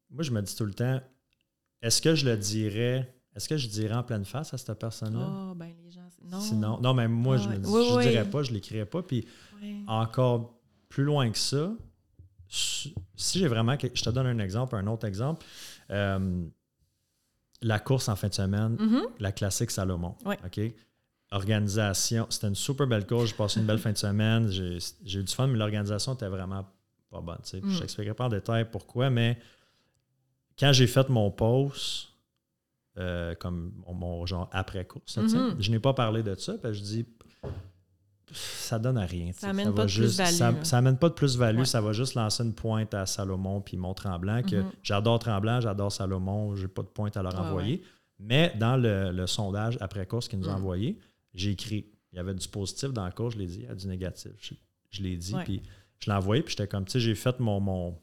Moi, 0.10 0.24
je 0.24 0.32
me 0.32 0.42
dis 0.42 0.56
tout 0.56 0.66
le 0.66 0.74
temps, 0.74 1.00
est-ce 1.82 2.02
que 2.02 2.16
je 2.16 2.26
le 2.26 2.36
dirais, 2.38 3.16
est-ce 3.36 3.48
que 3.48 3.56
je 3.58 3.68
dirais 3.70 3.94
en 3.96 4.04
pleine 4.04 4.26
face 4.26 4.54
à 4.54 4.58
cette 4.58 4.78
personne-là? 4.78 5.26
Ah, 5.26 5.54
ben 5.56 5.74
les 5.84 5.92
gens. 5.92 6.02
Non. 6.24 6.42
Sinon, 6.42 6.82
non, 6.82 6.94
mais 6.94 7.08
moi, 7.08 7.38
je 7.38 7.48
me 7.48 7.58
dis, 7.58 7.70
Oui, 7.70 7.88
oui. 7.96 8.04
dirais 8.10 8.30
pas, 8.30 8.44
je 8.44 8.52
l'écrirais 8.52 8.86
pas. 8.86 9.02
Puis 9.02 9.26
encore 9.88 10.60
plus 10.90 11.04
loin 11.06 11.32
que 11.32 11.38
ça, 11.38 11.72
si 12.50 12.94
j'ai 13.40 13.48
vraiment. 13.48 13.78
Je 13.82 14.02
te 14.04 14.10
donne 14.10 14.28
un 14.28 14.40
exemple, 14.40 14.76
un 14.76 14.86
autre 14.88 15.08
exemple. 15.08 15.46
Euh, 15.90 16.46
la 17.62 17.80
course 17.80 18.10
en 18.10 18.16
fin 18.16 18.28
de 18.28 18.34
semaine, 18.34 18.76
Mhm. 18.80 19.02
la 19.20 19.32
classique 19.32 19.72
Salomon. 19.72 20.16
Ouais. 20.26 20.38
OK? 20.46 20.60
Organisation. 21.32 22.28
C'était 22.30 22.48
une 22.48 22.56
super 22.56 22.88
belle 22.88 23.06
course. 23.08 23.30
J'ai 23.30 23.36
passé 23.36 23.60
une 23.60 23.66
belle 23.66 23.78
fin 23.80 23.92
de 23.92 23.98
semaine. 23.98 24.50
J'ai 24.50 25.20
eu 25.20 25.24
du 25.24 25.34
fun, 25.34 25.48
mais 25.48 25.58
l'organisation 25.58 26.14
était 26.14 26.28
vraiment 26.28 26.66
pas 27.10 27.22
bonne. 27.22 27.38
Mm. 27.54 27.70
Je 27.70 27.80
t'expliquerai 27.80 28.14
pas 28.16 28.26
en 28.26 28.30
détail 28.30 28.66
pourquoi, 28.70 29.10
mais 29.10 29.38
quand 30.60 30.74
j'ai 30.74 30.88
fait 30.88 31.08
mon 31.10 31.32
post, 31.32 32.10
euh, 32.98 33.34
comme 33.36 33.72
mon, 33.88 33.94
mon 33.94 34.26
genre 34.26 34.50
après-course, 34.52 35.14
tu 35.14 35.30
sais, 35.30 35.38
Mhm. 35.38 35.56
je 35.60 35.72
n'ai 35.72 35.80
pas 35.80 35.94
parlé 35.94 36.22
de 36.24 36.36
ça. 36.36 36.54
Puis 36.62 36.74
je 36.74 36.82
dis, 36.82 37.06
ça 38.34 38.80
donne 38.80 38.98
à 38.98 39.06
rien. 39.06 39.32
Ça 39.34 39.50
amène 39.50 39.70
va 39.70 39.74
pas 39.74 39.84
de 39.84 39.88
juste- 39.90 40.18
plus-value, 40.24 40.64
Ça, 40.64 40.78
amène 40.78 40.98
pas 40.98 41.10
de 41.10 41.14
plus-value. 41.14 41.60
Ouais. 41.60 41.66
Ça 41.66 41.82
va 41.82 41.94
juste 41.94 42.16
lancer 42.16 42.44
une 42.44 42.54
pointe 42.54 42.94
à 42.94 43.06
Salomon 43.06 43.62
puis 43.62 43.78
Mont 43.78 43.94
Tremblant. 43.94 44.42
Que 44.44 44.58
Mhm. 44.58 44.72
j'adore 44.84 45.20
Tremblant, 45.20 45.62
j'adore 45.62 45.92
Salomon. 45.92 46.56
J'ai 46.56 46.68
pas 46.68 46.82
de 46.84 46.88
pointe 46.88 47.16
à 47.18 47.24
leur 47.24 47.40
envoyer. 47.40 47.82
Mais 48.20 48.54
dans 48.60 48.78
le, 48.78 49.12
le 49.12 49.28
sondage 49.28 49.78
après-course 49.82 50.28
qu'ils 50.28 50.40
nous 50.40 50.48
ont 50.50 50.54
Mm. 50.54 50.56
envoyé, 50.58 51.00
j'ai 51.34 51.52
écrit. 51.52 51.86
Il 52.14 52.18
y 52.18 52.20
avait 52.20 52.34
du 52.36 52.48
positif 52.48 52.92
dans 52.92 53.06
la 53.06 53.12
course, 53.12 53.34
je 53.36 53.40
l'ai 53.40 53.48
dit. 53.48 53.60
Il 53.62 53.66
y 53.66 53.68
a 53.68 53.76
du 53.76 53.88
négatif. 53.88 54.32
Je, 54.40 54.54
je 54.92 55.02
l'ai 55.02 55.16
dit. 55.18 55.34
Puis 55.44 55.62
je 56.00 56.10
l'ai 56.10 56.16
envoyé. 56.16 56.44
Puis 56.44 56.52
j'étais 56.58 56.68
comme, 56.68 56.86
tu 56.86 56.92
sais, 56.92 57.00
j'ai 57.00 57.16
fait 57.16 57.40
mon, 57.40 57.60
mon, 57.60 57.98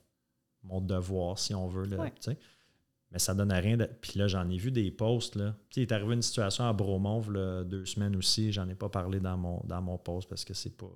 mon 0.64 0.81
devoir, 0.81 1.39
si 1.39 1.55
on 1.55 1.68
veut. 1.68 1.85
Là, 1.87 1.99
Ouais. 1.99 2.11
tu 2.11 2.31
sais. 2.33 2.39
Mais 3.11 3.19
ça 3.19 3.35
donne 3.35 3.51
à 3.53 3.57
rien. 3.59 3.77
de- 3.79 3.89
Puis 4.03 4.19
là, 4.19 4.29
j'en 4.29 4.49
ai 4.51 4.59
vu 4.59 4.71
des 4.71 4.91
posts. 4.91 5.37
Là. 5.37 5.57
Il 5.77 5.83
est 5.83 5.93
arrivé 5.93 6.15
une 6.15 6.23
situation 6.23 6.65
à 6.69 6.73
Bromont, 6.75 7.27
là, 7.31 7.65
deux 7.65 7.87
semaines 7.87 8.15
aussi. 8.17 8.53
J'en 8.53 8.69
ai 8.69 8.75
pas 8.75 8.89
parlé 8.91 9.19
dans 9.21 9.37
mon, 9.39 9.61
dans 9.65 9.81
mon 9.81 9.97
post 9.97 10.29
parce 10.29 10.45
que 10.45 10.55
c'est 10.55 10.77
pas 10.77 10.91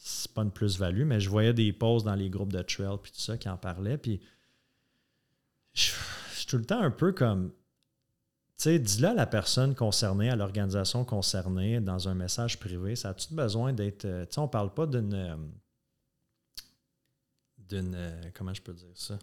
c'est 0.00 0.30
pas 0.32 0.42
une 0.42 0.50
plus-value, 0.52 1.04
mais 1.04 1.18
je 1.20 1.28
voyais 1.28 1.52
des 1.52 1.72
posts 1.72 2.06
dans 2.06 2.14
les 2.14 2.30
groupes 2.30 2.52
de 2.52 2.62
trail 2.62 2.98
puis 3.02 3.10
tout 3.10 3.18
ça 3.20 3.36
qui 3.36 3.48
en 3.48 3.56
parlaient. 3.56 3.98
Puis 3.98 4.20
je, 5.74 5.90
je 6.32 6.36
suis 6.38 6.46
tout 6.46 6.56
le 6.58 6.64
temps 6.64 6.80
un 6.80 6.90
peu 6.90 7.12
comme. 7.12 7.50
Tu 8.56 8.64
sais, 8.64 8.78
dis-le 8.80 9.08
à 9.08 9.14
la 9.14 9.26
personne 9.26 9.74
concernée, 9.74 10.30
à 10.30 10.36
l'organisation 10.36 11.04
concernée, 11.04 11.80
dans 11.80 12.08
un 12.08 12.14
message 12.14 12.58
privé. 12.58 12.94
Ça 12.96 13.10
a-tu 13.10 13.32
besoin 13.34 13.72
d'être. 13.72 14.04
euh, 14.04 14.24
Tu 14.26 14.34
sais, 14.34 14.40
on 14.40 14.48
parle 14.48 14.72
pas 14.74 14.86
d'une. 14.86 15.14
euh, 15.14 15.36
d'une. 17.58 17.94
euh, 17.94 18.22
comment 18.34 18.54
je 18.54 18.62
peux 18.62 18.72
dire 18.74 18.90
ça? 18.94 19.18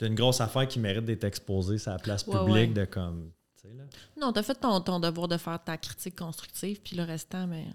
D'une 0.00 0.14
grosse 0.14 0.40
affaire 0.40 0.66
qui 0.66 0.78
mérite 0.78 1.04
d'être 1.04 1.24
exposée 1.24 1.78
sur 1.78 1.92
la 1.92 1.98
place 1.98 2.26
Ouais, 2.26 2.38
publique, 2.38 2.54
ouais. 2.54 2.66
de 2.68 2.84
comme. 2.86 3.30
là. 3.64 3.84
Non, 4.20 4.32
t'as 4.32 4.42
fait 4.42 4.54
ton, 4.54 4.80
ton 4.80 4.98
devoir 5.00 5.28
de 5.28 5.36
faire 5.36 5.62
ta 5.62 5.76
critique 5.76 6.16
constructive, 6.18 6.80
puis 6.82 6.96
le 6.96 7.02
restant, 7.04 7.46
mais 7.46 7.66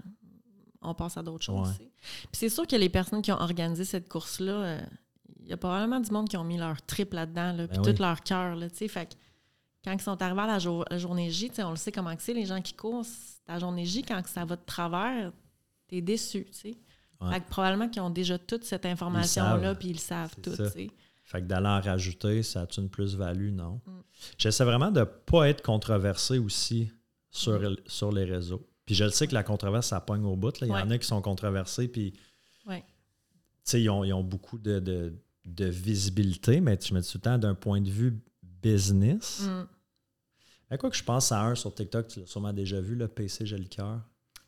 on 0.81 0.93
passe 0.93 1.17
à 1.17 1.23
d'autres 1.23 1.43
choses. 1.45 1.69
Ouais. 1.69 1.89
Puis 2.01 2.29
c'est 2.33 2.49
sûr 2.49 2.65
que 2.67 2.75
les 2.75 2.89
personnes 2.89 3.21
qui 3.21 3.31
ont 3.31 3.39
organisé 3.39 3.85
cette 3.85 4.09
course-là, 4.09 4.51
euh, 4.53 4.81
il 5.41 5.47
y 5.49 5.53
a 5.53 5.57
probablement 5.57 5.99
du 5.99 6.11
monde 6.11 6.27
qui 6.27 6.37
ont 6.37 6.43
mis 6.43 6.57
leur 6.57 6.81
trip 6.83 7.13
là-dedans, 7.13 7.53
là, 7.53 7.67
puis 7.67 7.77
Ben 7.77 7.83
oui. 7.85 7.93
tout 7.95 8.01
leur 8.01 8.21
cœur. 8.21 8.57
Fait 8.73 9.05
que 9.05 9.13
quand 9.83 9.91
ils 9.93 10.01
sont 10.01 10.19
arrivés 10.21 10.41
à 10.41 10.47
la, 10.47 10.59
jour- 10.59 10.85
la 10.89 10.97
journée 10.97 11.29
J, 11.29 11.51
on 11.59 11.69
le 11.69 11.75
sait 11.75 11.91
comment 11.91 12.13
c'est, 12.17 12.33
les 12.33 12.45
gens 12.47 12.61
qui 12.61 12.73
courent, 12.73 13.05
ta 13.45 13.59
journée 13.59 13.85
J, 13.85 14.01
quand 14.01 14.21
ça 14.25 14.43
va 14.45 14.55
de 14.55 14.61
travers, 14.65 15.31
t'es 15.87 16.01
déçu. 16.01 16.47
Ouais. 17.21 17.31
Fait 17.33 17.39
que 17.41 17.49
probablement 17.49 17.87
qu'ils 17.89 18.01
ont 18.01 18.09
déjà 18.09 18.37
toute 18.39 18.63
cette 18.63 18.85
information-là, 18.87 19.75
puis 19.75 19.89
ils 19.89 19.93
le 19.93 19.99
savent 19.99 20.35
tout. 20.41 20.51
Tu. 21.25 21.29
Fait 21.31 21.41
que 21.41 21.47
d'aller 21.47 21.67
en 21.67 21.81
rajouter, 21.81 22.43
ça 22.43 22.61
a 22.61 22.67
une 22.77 22.89
plus-value? 22.89 23.51
Non. 23.51 23.81
Mm. 23.85 23.91
J'essaie 24.37 24.63
vraiment 24.65 24.91
de 24.91 24.99
ne 25.01 25.05
pas 25.05 25.49
être 25.49 25.61
controversé 25.63 26.37
aussi 26.39 26.91
sur, 27.31 27.59
Mm. 27.59 27.75
sur 27.87 28.11
les 28.11 28.23
réseaux. 28.25 28.67
Puis 28.85 28.95
je 28.95 29.03
le 29.03 29.09
sais 29.09 29.27
que 29.27 29.33
la 29.33 29.43
controverse, 29.43 29.87
ça 29.87 29.99
pogne 29.99 30.23
au 30.25 30.35
bout. 30.35 30.59
là. 30.61 30.67
Il 30.67 30.69
y 30.69 30.73
en 30.73 30.91
a 30.91 30.97
qui 30.97 31.07
sont 31.07 31.21
controversés, 31.21 31.87
puis 31.87 32.13
Ouais. 32.67 32.81
tu 32.81 32.85
sais, 33.63 33.81
ils 33.81 33.89
ont, 33.89 34.03
ils 34.03 34.13
ont 34.13 34.23
beaucoup 34.23 34.57
de, 34.59 34.79
de- 34.79 35.13
de 35.45 35.65
visibilité, 35.65 36.61
mais 36.61 36.77
je 36.81 36.93
me 36.93 36.99
dis 37.01 37.07
tout 37.11 37.17
le 37.17 37.21
temps 37.21 37.37
d'un 37.37 37.55
point 37.55 37.81
de 37.81 37.89
vue 37.89 38.19
business. 38.61 39.41
Mm. 39.47 39.67
À 40.71 40.77
quoi 40.77 40.89
que 40.89 40.95
je 40.97 41.03
pense 41.03 41.31
à 41.31 41.41
un 41.43 41.55
sur 41.55 41.73
TikTok, 41.73 42.07
tu 42.07 42.19
l'as 42.19 42.25
sûrement 42.25 42.53
déjà 42.53 42.79
vu, 42.81 42.95
le 42.95 43.07
PC 43.07 43.45
Jolicoeur, 43.45 44.01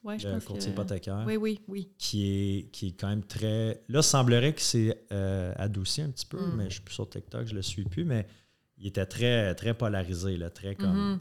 Ouais, 0.03 0.17
je 0.19 0.27
le 0.27 0.35
pense 0.35 0.45
courtier 0.45 0.71
hypothécaire, 0.71 1.23
Oui, 1.25 1.35
oui, 1.37 1.59
oui. 1.67 1.89
qui, 1.97 2.27
est, 2.59 2.71
qui 2.71 2.87
est 2.89 2.91
quand 2.99 3.09
même 3.09 3.23
très. 3.25 3.83
Là, 3.89 4.01
semblerait 4.01 4.53
que 4.53 4.61
c'est 4.61 5.05
euh, 5.11 5.53
adouci 5.57 6.01
un 6.01 6.09
petit 6.11 6.25
peu, 6.25 6.39
Mm. 6.39 6.55
mais 6.55 6.65
je 6.69 6.75
suis 6.75 6.81
plus 6.81 6.93
sur 6.93 7.09
TikTok, 7.09 7.47
je 7.47 7.55
le 7.55 7.61
suis 7.61 7.83
plus, 7.83 8.05
mais 8.05 8.25
il 8.77 8.87
était 8.87 9.05
très, 9.05 9.53
très 9.55 9.73
polarisé, 9.73 10.37
là, 10.37 10.49
très 10.49 10.75
comme. 10.75 11.11
Mhm. 11.13 11.19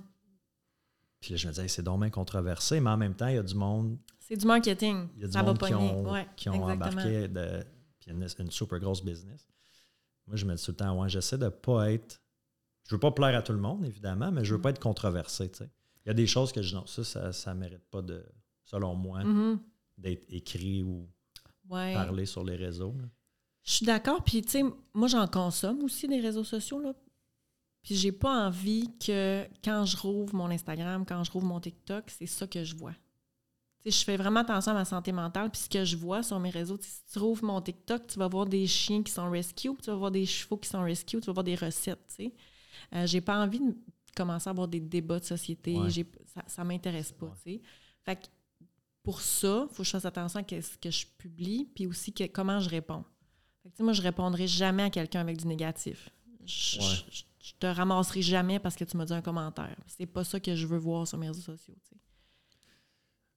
Puis 1.20 1.30
là, 1.32 1.36
je 1.38 1.46
me 1.46 1.52
disais, 1.52 1.62
Hey, 1.64 1.68
c'est 1.68 1.82
dommage 1.82 2.10
controversé, 2.12 2.78
mais 2.80 2.90
en 2.90 2.96
même 2.96 3.14
temps, 3.14 3.26
il 3.28 3.36
y 3.36 3.38
a 3.38 3.42
du 3.42 3.54
monde, 3.54 3.98
C'est 4.20 4.36
du 4.36 4.46
marketing. 4.46 5.08
il 5.16 5.22
y 5.22 5.24
a 5.24 5.26
du 5.28 5.32
ça 5.32 5.40
va 5.40 5.46
monde 5.48 5.58
qui 5.58 5.72
pogner. 5.72 5.90
ont, 5.90 6.12
Ouais, 6.12 6.26
qui 6.36 6.48
ont 6.50 6.62
embarqué 6.64 7.28
de, 7.28 7.64
puis 7.98 8.10
une, 8.12 8.26
une 8.38 8.50
super 8.50 8.78
grosse 8.78 9.02
business. 9.02 9.48
Moi, 10.26 10.36
je 10.36 10.44
me 10.44 10.54
dis 10.54 10.62
tout 10.64 10.72
le 10.72 10.76
temps, 10.76 11.00
ouais, 11.00 11.08
j'essaie 11.08 11.38
de 11.38 11.48
pas 11.48 11.90
être. 11.92 12.20
Je 12.88 12.94
veux 12.94 13.00
pas 13.00 13.10
plaire 13.10 13.34
à 13.36 13.42
tout 13.42 13.52
le 13.52 13.58
monde, 13.58 13.84
évidemment, 13.84 14.30
mais 14.30 14.44
je 14.44 14.52
veux 14.52 14.58
Mm. 14.58 14.62
pas 14.62 14.70
être 14.70 14.78
controversé. 14.80 15.50
tu 15.50 15.58
sais. 15.58 15.70
Il 16.04 16.08
y 16.08 16.10
a 16.10 16.14
des 16.14 16.26
choses 16.28 16.52
que 16.52 16.62
je 16.62 16.68
dis, 16.68 16.74
non, 16.74 16.86
ça, 16.86 17.02
ça, 17.02 17.32
ça 17.32 17.52
mérite 17.54 17.82
pas 17.90 18.00
de, 18.02 18.24
selon 18.66 18.94
moi, 18.94 19.24
Mhm. 19.24 19.58
d'être 19.96 20.26
écrit 20.28 20.82
ou 20.82 21.08
Ouais. 21.70 21.94
parlé 21.94 22.26
sur 22.26 22.44
les 22.44 22.56
réseaux. 22.56 22.94
là. 23.00 23.08
Je 23.64 23.72
suis 23.72 23.86
d'accord. 23.86 24.22
Puis, 24.22 24.42
tu 24.42 24.50
sais, 24.50 24.62
moi, 24.94 25.08
j'en 25.08 25.26
consomme 25.26 25.82
aussi 25.82 26.06
des 26.06 26.20
réseaux 26.20 26.44
sociaux, 26.44 26.78
là. 26.78 26.92
Puis, 27.82 27.94
j'ai 27.96 28.12
pas 28.12 28.46
envie 28.46 28.88
que 28.98 29.44
quand 29.64 29.84
je 29.84 29.96
rouvre 29.96 30.34
mon 30.34 30.50
Instagram, 30.50 31.04
quand 31.06 31.24
je 31.24 31.30
rouvre 31.32 31.46
mon 31.46 31.58
TikTok, 31.60 32.04
c'est 32.10 32.26
ça 32.26 32.46
que 32.46 32.62
je 32.62 32.76
vois. 32.76 32.92
Tu 33.82 33.90
sais, 33.90 33.98
je 34.00 34.04
fais 34.04 34.16
vraiment 34.16 34.40
attention 34.40 34.70
à 34.72 34.74
ma 34.74 34.84
santé 34.84 35.10
mentale. 35.12 35.50
Puis, 35.50 35.62
ce 35.62 35.68
que 35.68 35.84
je 35.84 35.96
vois 35.96 36.22
sur 36.22 36.38
mes 36.38 36.50
réseaux, 36.50 36.76
si 36.80 37.00
tu 37.12 37.18
rouvres 37.18 37.44
mon 37.44 37.60
TikTok, 37.60 38.06
tu 38.06 38.18
vas 38.18 38.28
voir 38.28 38.46
des 38.46 38.66
chiens 38.68 39.02
qui 39.02 39.10
sont 39.12 39.28
rescue, 39.30 39.70
tu 39.82 39.86
vas 39.90 39.96
voir 39.96 40.10
des 40.12 40.26
chevaux 40.26 40.56
qui 40.58 40.68
sont 40.68 40.82
rescue, 40.82 41.18
tu 41.20 41.26
vas 41.26 41.32
voir 41.32 41.44
des 41.44 41.54
recettes, 41.56 42.04
tu 42.08 42.14
sais. 42.14 42.32
Euh, 42.94 43.06
j'ai 43.06 43.20
pas 43.20 43.38
envie 43.42 43.58
de 43.60 43.74
commencer 44.16 44.48
à 44.48 44.50
avoir 44.52 44.68
des 44.68 44.80
débats 44.80 45.18
de 45.18 45.24
société. 45.24 45.74
Ouais. 45.76 45.90
Ça, 46.26 46.42
ça 46.46 46.62
m'intéresse 46.64 47.10
pas, 47.12 47.26
Ouais. 47.26 47.32
tu 47.44 47.52
sais. 47.54 47.62
Fait 48.04 48.16
que 48.16 48.26
pour 49.06 49.20
ça, 49.20 49.68
il 49.70 49.72
faut 49.72 49.84
que 49.84 49.86
je 49.86 49.92
fasse 49.92 50.04
attention 50.04 50.40
à 50.40 50.42
ce 50.42 50.76
que 50.78 50.90
je 50.90 51.06
publie, 51.16 51.68
puis 51.76 51.86
aussi 51.86 52.12
que, 52.12 52.24
comment 52.24 52.58
je 52.58 52.68
réponds. 52.68 53.04
Fait 53.62 53.70
que, 53.70 53.80
moi, 53.84 53.92
je 53.92 54.02
répondrai 54.02 54.48
jamais 54.48 54.82
à 54.82 54.90
quelqu'un 54.90 55.20
avec 55.20 55.36
du 55.36 55.46
négatif. 55.46 56.10
Je, 56.44 56.80
je, 56.80 57.52
te 57.60 57.66
ramasserai 57.68 58.20
jamais 58.20 58.58
parce 58.58 58.74
que 58.74 58.82
tu 58.82 58.96
m'as 58.96 59.04
dit 59.04 59.12
un 59.12 59.22
commentaire. 59.22 59.76
C'est 59.86 60.06
pas 60.06 60.24
ça 60.24 60.40
que 60.40 60.56
je 60.56 60.66
veux 60.66 60.78
voir 60.78 61.06
sur 61.06 61.18
mes 61.18 61.28
réseaux 61.28 61.40
sociaux. 61.40 61.76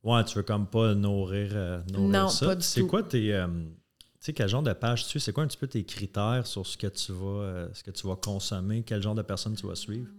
Ouais, 0.01 0.23
tu 0.23 0.37
veux 0.37 0.43
comme 0.43 0.65
pas 0.65 0.95
nourrir, 0.95 1.51
euh, 1.53 1.83
non, 1.93 2.29
ça. 2.29 2.47
Pas 2.47 2.55
du 2.55 2.63
c'est 2.63 2.87
quoi 2.87 3.03
tes. 3.03 3.31
Euh, 3.35 3.45
tu 3.47 4.01
sais, 4.21 4.33
quel 4.33 4.49
genre 4.49 4.63
de 4.63 4.73
page 4.73 5.07
tu 5.07 5.19
C'est 5.19 5.33
quoi 5.33 5.43
un 5.43 5.47
petit 5.47 5.57
peu 5.57 5.67
tes 5.67 5.85
critères 5.85 6.47
sur 6.47 6.65
ce 6.65 6.77
que 6.79 6.87
tu 6.87 7.11
vas, 7.11 7.43
euh, 7.43 7.69
ce 7.73 7.83
que 7.83 7.91
tu 7.91 8.07
vas 8.07 8.15
consommer? 8.15 8.81
Quel 8.81 9.03
genre 9.03 9.13
de 9.13 9.21
personne 9.21 9.55
tu 9.55 9.67
vas 9.67 9.75
suivre? 9.75 10.09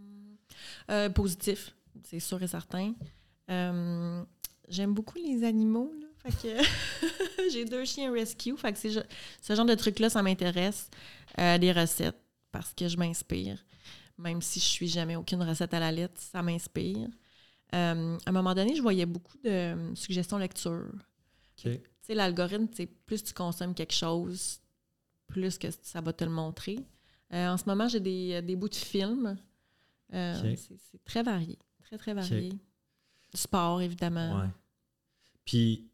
positif, 1.12 1.74
c'est 2.05 2.20
sûr 2.20 2.40
et 2.40 2.46
certain. 2.46 2.94
J'aime 4.71 4.95
beaucoup 4.95 5.18
les 5.18 5.45
animaux. 5.45 5.93
Fait 6.23 6.31
que 6.31 7.49
j'ai 7.53 7.64
deux 7.64 7.85
chiens 7.85 8.12
rescue. 8.12 8.57
Fait 8.57 8.73
que 8.73 8.79
ce 8.79 9.55
genre 9.55 9.66
de 9.66 9.75
trucs-là, 9.75 10.09
ça 10.09 10.23
m'intéresse. 10.23 10.89
des 11.37 11.73
recettes, 11.73 12.21
parce 12.51 12.73
que 12.73 12.89
je 12.89 12.97
m'inspire. 12.97 13.59
Même 14.18 14.43
si 14.43 14.61
je 14.61 14.64
suis 14.64 14.89
jamais 14.89 15.16
aucune 15.16 15.43
recette 15.43 15.73
à 15.75 15.81
la 15.81 15.91
lettre, 15.91 16.21
ça 16.21 16.43
m'inspire. 16.43 17.09
Euh, 17.75 18.18
à 18.27 18.31
un 18.31 18.33
moment 18.33 18.55
donné, 18.55 18.75
je 18.75 18.83
voyais 18.83 19.07
beaucoup 19.07 19.39
de 19.39 19.51
euh, 19.51 19.95
suggestions 19.95 20.39
lecture. 20.39 20.93
Tu 21.57 21.81
sais, 22.03 22.14
l'algorithme, 22.14 22.68
plus 23.07 23.23
tu 23.23 23.33
consommes 23.33 23.75
quelque 23.75 23.95
chose, 23.95 24.61
plus 25.27 25.59
que 25.59 25.68
ça 25.83 26.01
va 26.01 26.12
te 26.12 26.25
le 26.25 26.31
montrer. 26.31 26.79
Euh, 27.33 27.49
en 27.49 27.57
ce 27.57 27.64
moment, 27.66 27.87
j'ai 27.87 28.01
des, 28.01 28.57
bouts 28.57 28.68
de 28.68 28.75
films. 28.75 29.37
C'est 30.11 31.05
très 31.05 31.23
varié. 31.23 31.59
Très, 31.85 31.99
très 31.99 32.14
varié. 32.14 32.53
Sport, 33.35 33.83
évidemment. 33.83 34.41
Ouais. 34.41 34.49
Puis, 35.45 35.91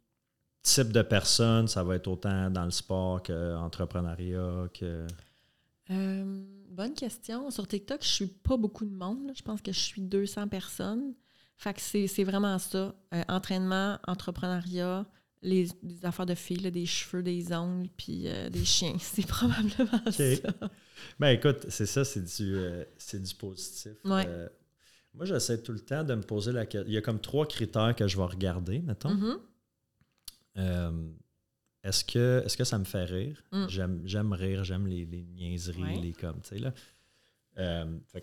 type 0.63 0.93
de 0.93 1.03
personne, 1.03 1.69
ça 1.69 1.83
va 1.85 1.97
être 1.97 2.09
autant 2.09 2.51
dans 2.51 2.65
le 2.65 2.71
sport 2.71 3.23
qu'entrepreneuriat, 3.23 4.69
que. 4.75 5.07
bonne 5.89 6.95
question. 6.95 7.51
Sur 7.51 7.67
TikTok, 7.67 8.03
je 8.03 8.09
suis 8.09 8.27
pas 8.27 8.57
beaucoup 8.57 8.85
de 8.85 8.95
monde. 8.95 9.33
Je 9.37 9.43
pense 9.43 9.63
que 9.63 9.73
je 9.73 9.79
suis 9.79 10.03
200 10.03 10.49
personnes. 10.49 11.15
Fait 11.57 11.73
que 11.73 11.81
c'est 11.81 12.25
vraiment 12.25 12.59
ça. 12.59 12.95
Euh, 13.15 13.23
entraînement, 13.29 13.99
entrepreneuriat, 14.07 15.07
les, 15.43 15.69
affaires 16.03 16.27
de 16.27 16.35
filles, 16.35 16.71
des 16.71 16.87
cheveux, 16.87 17.23
des 17.23 17.53
ongles, 17.53 17.89
puis 17.97 18.25
euh, 18.27 18.51
des 18.51 18.65
chiens. 18.65 18.97
C'est 19.01 19.27
probablement 19.27 20.11
ça. 20.11 20.69
Ben 21.19 21.29
écoute, 21.29 21.67
c'est 21.69 21.85
ça, 21.85 22.05
c'est 22.07 22.25
du, 22.25 22.55
euh, 22.57 22.85
du 23.13 23.35
positif. 23.35 23.93
Moi, 25.17 25.25
j'essaie 25.25 25.63
tout 25.63 25.73
le 25.73 25.81
temps 25.81 26.05
de 26.05 26.15
me 26.15 26.23
poser 26.23 26.53
la 26.53 26.67
question. 26.67 26.89
Il 26.89 26.95
y 26.95 26.99
a 26.99 27.03
comme 27.03 27.21
trois 27.21 27.47
critères 27.47 27.95
que 27.97 28.07
je 28.07 28.17
vais 28.17 28.25
regarder, 28.25 28.81
mettons. 28.81 29.39
Mm-hmm. 30.57 31.15
est-ce 31.83 32.05
que, 32.05 32.43
est 32.45 32.57
que 32.57 32.65
ça 32.65 32.79
me 32.79 32.85
fait 32.85 33.05
rire? 33.05 33.43
Mm. 33.53 33.67
J'aime 34.05 34.33
rire, 34.33 34.65
j'aime 34.65 34.87
les, 34.87 35.07
niaiseries, 35.07 36.01
les 36.01 36.13
comme, 36.13 36.41
tu 36.43 36.49
sais, 36.49 36.59
là. 36.59 36.73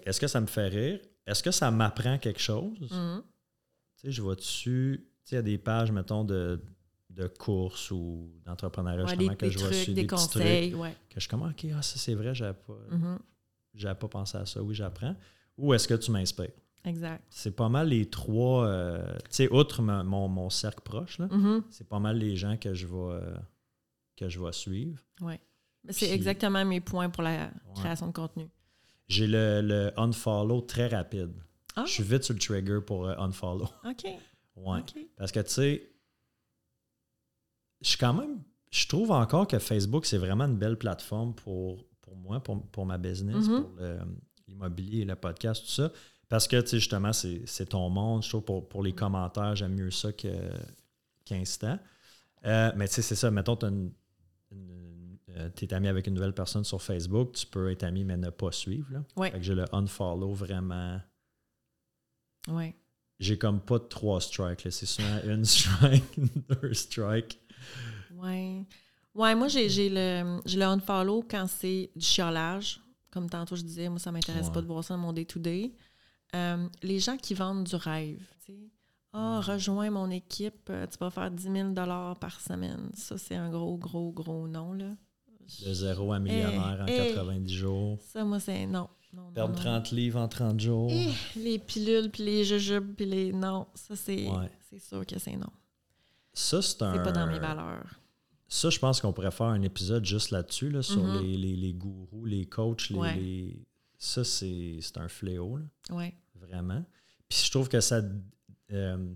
est-ce 0.06 0.20
que 0.20 0.28
ça 0.28 0.40
me 0.40 0.48
fait 0.48 0.68
rire? 0.68 1.00
est-ce 1.26 1.44
que 1.44 1.52
ça 1.52 1.72
m'apprend 1.72 2.18
quelque 2.18 2.42
chose? 2.42 2.92
Mm-hmm. 2.92 3.22
Tu 3.22 4.08
sais, 4.08 4.12
je 4.12 4.22
vois 4.22 4.36
dessus, 4.36 5.08
tu 5.24 5.30
sais, 5.30 5.36
il 5.36 5.38
y 5.38 5.40
a 5.40 5.44
des 5.44 5.58
pages, 5.58 5.92
mettons, 5.92 6.24
de, 6.24 6.62
de 7.10 7.28
courses 7.28 7.92
ou 7.92 8.32
d'entrepreneuriat, 8.46 9.06
justement, 9.06 9.36
que 9.36 9.50
je 9.50 9.60
vois 9.60 9.70
dessus, 9.70 9.94
des, 9.94 10.08
conseils, 10.08 10.76
ouais. 10.76 10.96
que 11.10 11.20
je 11.20 11.30
commence, 11.30 11.52
OK, 11.52 11.66
ah, 11.76 11.82
ça 11.82 11.98
c'est 11.98 12.16
vrai, 12.16 12.36
j'avais 12.36 12.54
pas, 12.54 12.78
mm-hmm. 12.92 13.96
pas 13.96 14.08
pensé 14.08 14.38
à 14.38 14.46
ça. 14.46 14.62
Oui, 14.62 14.76
j'apprends. 14.76 15.16
Ou 15.58 15.74
est-ce 15.74 15.88
que 15.88 15.94
tu 15.94 16.12
m'inspires? 16.12 16.52
Exact. 16.86 17.24
C'est 17.30 17.56
pas 17.56 17.70
mal 17.70 17.90
les 17.90 18.10
trois, 18.10 18.66
euh, 18.66 19.16
tu 19.30 19.30
sais, 19.30 19.52
outre 19.52 19.82
mon, 19.82 20.28
mon, 20.28 20.50
cercle 20.50 20.82
proche, 20.84 21.18
là, 21.18 21.28
mm-hmm. 21.28 21.64
c'est 21.70 21.88
pas 21.88 22.00
mal 22.00 22.18
les 22.18 22.36
gens 22.36 22.58
que 22.58 22.74
je 22.74 22.88
vais, 22.88 22.96
euh, 22.96 23.36
que 24.18 24.28
je 24.28 24.40
vais 24.40 24.52
suivre. 24.52 25.00
Oui. 25.22 25.36
C'est 25.90 26.12
exactement 26.12 26.64
mes 26.66 26.82
points 26.82 27.10
pour 27.10 27.24
la 27.24 27.52
création 27.76 28.08
de 28.08 28.14
contenu. 28.14 28.50
J'ai 29.08 29.28
le, 29.28 29.92
unfollow 29.98 30.62
très 30.62 30.88
rapide. 30.88 31.34
Ah. 31.76 31.84
Je 31.86 31.92
suis 31.92 32.04
vite 32.04 32.24
sur 32.24 32.34
le 32.34 32.40
trigger 32.40 32.80
pour 32.86 33.06
euh, 33.06 33.16
unfollow. 33.18 33.68
OK. 33.86 34.06
Ouais. 34.56 34.82
Parce 35.18 35.32
que, 35.32 35.40
tu 35.40 35.50
sais, 35.50 35.90
je 37.82 37.90
suis 37.90 37.98
quand 37.98 38.14
même. 38.14 38.42
Je 38.72 38.88
trouve 38.88 39.12
encore 39.12 39.48
que 39.48 39.60
Facebook, 39.60 40.06
c'est 40.06 40.18
vraiment 40.18 40.46
une 40.46 40.58
belle 40.58 40.78
plateforme 40.78 41.34
pour, 41.36 41.86
pour 42.02 42.16
moi, 42.16 42.42
pour, 42.42 42.86
ma 42.86 42.98
business, 42.98 43.46
mm-hmm. 43.48 43.62
pour 43.62 43.72
l'immobilier, 44.48 45.06
le, 45.06 45.16
podcast, 45.16 45.64
tout 45.64 45.72
ça. 45.72 45.92
Parce 46.34 46.48
que, 46.48 46.60
tu 46.62 46.68
sais, 46.70 46.80
justement, 46.80 47.14
c'est 47.14 47.66
ton 47.70 47.92
monde. 47.92 48.24
Je 48.24 48.30
trouve 48.30 48.42
pour, 48.42 48.68
pour 48.68 48.82
les 48.82 48.94
commentaires, 48.94 49.56
j'aime 49.56 49.76
mieux 49.76 49.92
ça 49.92 50.10
qu'Instant. 50.14 51.78
Euh, 52.44 52.72
mais 52.76 52.88
tu 52.88 52.96
sais, 52.96 53.02
c'est 53.04 53.14
ça. 53.14 53.30
Mettons, 53.30 53.56
tu 53.56 53.68
euh, 54.52 55.50
es 55.62 55.74
ami 55.76 55.88
avec 55.90 56.08
une 56.08 56.16
nouvelle 56.16 56.34
personne 56.34 56.64
sur 56.64 56.82
Facebook, 56.82 57.34
tu 57.34 57.46
peux 57.46 57.72
être 57.72 57.84
ami 57.84 58.04
mais 58.04 58.18
ne 58.18 58.32
pas 58.32 58.52
suivre. 58.52 58.92
Là. 58.92 59.04
Ouais. 59.16 59.30
Fait 59.30 59.38
que 59.38 59.44
j'ai 59.44 59.54
le 59.54 59.66
unfollow 59.76 60.34
vraiment. 60.34 61.00
Ouais. 62.48 62.76
J'ai 63.20 63.38
comme 63.38 63.62
pas 63.62 63.78
de 63.78 63.84
trois 63.84 64.20
strikes. 64.20 64.62
C'est 64.72 64.88
souvent 64.88 65.20
une 65.26 65.46
strike, 65.46 66.20
deux 66.50 66.74
strikes. 66.74 67.40
Ouais. 68.16 68.66
Ouais, 69.14 69.36
moi, 69.36 69.50
j'ai 69.50 69.68
le, 69.88 70.42
le 70.44 70.64
unfollow 70.64 71.28
quand 71.30 71.46
c'est 71.46 71.92
du 71.96 72.04
chiolage. 72.04 72.82
Comme 73.12 73.30
tantôt, 73.30 73.56
je 73.56 73.62
disais, 73.62 73.88
moi, 73.88 74.00
ça 74.00 74.12
m'intéresse 74.12 74.50
pas 74.50 74.62
de 74.62 74.66
voir 74.66 74.84
ça 74.84 74.96
dans 74.96 75.02
mon 75.02 75.14
day-to-day. 75.14 75.76
Euh, 76.36 76.68
les 76.82 77.00
gens 77.00 77.18
qui 77.18 77.34
vendent 77.34 77.64
du 77.64 77.76
rêve, 77.76 78.22
tu 78.46 78.54
sais. 78.54 78.60
Ah, 79.14 79.40
mm. 79.40 79.52
rejoins 79.52 79.90
mon 79.92 80.10
équipe, 80.10 80.70
euh, 80.70 80.88
tu 80.88 80.98
vas 80.98 81.12
faire 81.12 81.30
10 81.30 81.44
000 81.44 81.74
par 81.74 82.42
semaine. 82.42 82.90
Ça, 82.96 83.18
c'est 83.18 83.36
un 83.36 83.50
gros, 83.50 83.78
gros, 83.78 84.12
gros 84.12 84.48
nom, 84.48 84.74
là. 84.74 84.96
De 85.66 85.74
zéro 85.74 86.14
à 86.14 86.20
millionnaire 86.20 86.80
en 86.82 86.86
90 86.86 87.54
jours. 87.54 88.00
Ça, 88.02 88.24
moi, 88.24 88.40
c'est 88.40 88.66
non. 88.66 88.90
Perdre 89.36 89.56
30 89.56 89.92
livres 89.92 90.20
en 90.20 90.28
30 90.28 90.60
jours. 90.60 90.92
les 91.36 91.60
pilules, 91.60 92.10
puis 92.10 92.24
les 92.24 92.44
jujubes, 92.44 92.96
puis 92.96 93.06
les. 93.06 93.32
Non, 93.32 93.68
ça, 93.76 93.96
c'est 93.96 94.28
sûr 94.80 95.06
que 95.06 95.20
c'est 95.20 95.36
non. 95.36 95.52
Ça, 96.34 96.62
c'est 96.62 96.82
un. 96.82 96.94
C'est 96.94 97.04
pas 97.04 97.12
dans 97.12 97.28
mes 97.28 97.40
valeurs. 97.40 98.00
Ça, 98.48 98.70
je 98.70 98.80
pense 98.80 99.02
qu'on 99.02 99.14
pourrait 99.14 99.32
faire 99.32 99.48
un 99.48 99.62
épisode 99.62 100.06
juste 100.06 100.32
là-dessus, 100.32 100.70
là, 100.70 100.82
sur 100.82 101.04
mm-hmm. 101.04 101.22
les, 101.22 101.38
les, 101.38 101.56
les, 101.56 101.74
gourous, 101.74 102.26
les 102.26 102.46
coachs. 102.46 102.90
Les, 102.90 103.66
Ça, 103.98 104.24
c'est 104.24 104.80
un 104.96 105.08
fléau. 105.08 105.58
Là. 105.58 105.96
Ouais. 105.96 106.16
Vraiment. 106.48 106.84
Puis 107.28 107.44
je 107.46 107.52
trouve 107.52 107.70
que 107.70 107.82
ça 107.82 108.02
euh, 108.72 109.14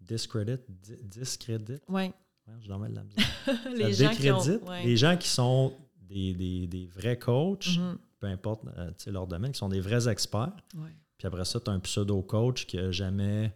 discredit. 0.00 0.60
Discredit. 1.02 1.80
Ouais 1.88 2.12
je 2.60 2.68
les, 3.76 3.92
gens 3.92 4.10
qui 4.10 4.86
les 4.86 4.96
gens 4.96 5.16
qui 5.16 5.28
sont 5.28 5.74
des, 6.00 6.88
vrais 6.94 7.18
coachs, 7.18 7.66
mm-hmm. 7.66 7.96
peu 8.20 8.26
importe 8.26 8.62
euh, 8.76 8.90
leur 9.06 9.26
domaine, 9.26 9.52
qui 9.52 9.58
sont 9.58 9.68
des 9.68 9.80
vrais 9.80 10.08
experts. 10.08 10.56
Puis 11.16 11.26
après 11.26 11.44
ça, 11.44 11.60
tu 11.60 11.70
as 11.70 11.72
un 11.72 11.80
pseudo-coach 11.80 12.66
qui 12.66 12.76
n'a 12.76 12.90
jamais. 12.90 13.54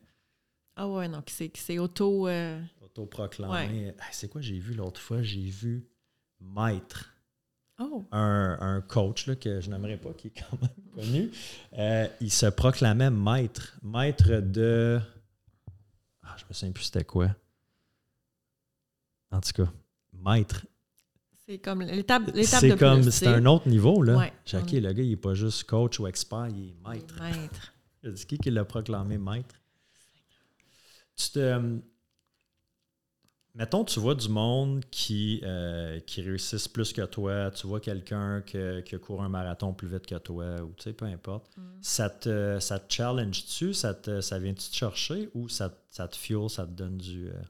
Ah 0.75 0.89
ouais, 0.89 1.09
non, 1.09 1.23
qui 1.23 1.61
s'est 1.61 1.79
auto. 1.79 2.29
Euh, 2.29 2.61
Auto-proclamé. 2.81 3.95
c'est 4.11 4.29
quoi 4.29 4.41
j'ai 4.41 4.59
vu 4.59 4.75
l'autre 4.75 5.01
fois? 5.01 5.23
J'ai 5.23 5.49
vu 5.49 5.87
Maître. 6.41 7.12
Oh. 7.91 8.05
Un, 8.13 8.81
coach 8.87 9.27
là, 9.27 9.37
que 9.37 9.61
je 9.61 9.71
n'aimerais 9.71 9.97
pas, 9.97 10.13
qui 10.13 10.29
est 10.29 10.33
quand 10.39 10.61
même 10.61 10.71
connu. 10.95 11.31
Euh, 11.79 12.07
il 12.21 12.31
se 12.31 12.47
proclamait 12.47 13.11
maître. 13.11 13.77
Maître 13.83 14.41
de. 14.41 15.01
Ah, 16.23 16.37
je 16.39 16.45
me 16.49 16.53
souviens 16.53 16.73
plus 16.73 16.85
c'était 16.85 17.05
quoi. 17.05 17.29
En 19.31 19.41
tout 19.41 19.53
cas, 19.53 19.73
maître. 20.13 20.67
C'est 21.47 21.59
comme 21.59 21.83
l'étape 21.83 22.31
C'est 22.45 22.79
comme, 22.79 23.03
c'est 23.11 23.27
un 23.27 23.47
autre 23.47 23.69
niveau, 23.69 24.03
là. 24.03 24.17
Ouais. 24.17 24.33
Jackie, 24.47 24.81
le 24.81 24.93
gars, 24.93 25.03
il 25.03 25.11
n'est 25.11 25.17
pas 25.17 25.35
juste 25.35 25.65
coach 25.65 25.99
ou 25.99 26.07
expert, 26.07 26.49
il 26.49 26.69
est 26.69 26.89
maître. 26.89 27.21
maître. 27.21 27.73
C'est 28.17 28.27
qui 28.27 28.39
qui 28.39 28.51
l'a 28.51 28.65
proclamé 28.65 29.17
maître? 29.17 29.55
Tu 31.15 31.31
te... 31.31 31.79
Mettons, 33.55 33.85
tu 33.85 34.01
vois 34.01 34.15
du 34.15 34.31
monde 34.31 34.83
qui, 34.91 35.41
euh, 35.43 36.01
qui 36.01 36.23
réussisse 36.23 36.69
plus 36.69 36.95
que 36.95 37.03
toi, 37.03 37.51
tu 37.51 37.67
vois 37.67 37.81
quelqu'un 37.81 38.41
qui, 38.41 38.59
qui 38.87 38.99
court 38.99 39.23
un 39.23 39.29
marathon 39.29 39.75
plus 39.75 39.89
vite 39.89 40.07
que 40.07 40.15
toi, 40.15 40.63
ou 40.63 40.73
tu 40.75 40.85
sais, 40.85 40.95
peu 40.95 41.05
importe. 41.05 41.55
Mm. 41.59 41.63
Ça, 41.83 42.09
te, 42.09 42.59
ça 42.61 42.79
te 42.79 42.95
challenge-tu? 42.95 43.75
Ça, 43.75 43.95
ça 44.23 44.39
vient-tu 44.39 44.71
te 44.71 44.75
chercher 44.75 45.29
ou 45.35 45.51
ça, 45.51 45.71
ça 45.91 46.09
te 46.09 46.17
fuel, 46.17 46.49
ça 46.49 46.65
te 46.65 46.71
donne 46.71 46.97
du... 46.97 47.29
Euh, 47.29 47.43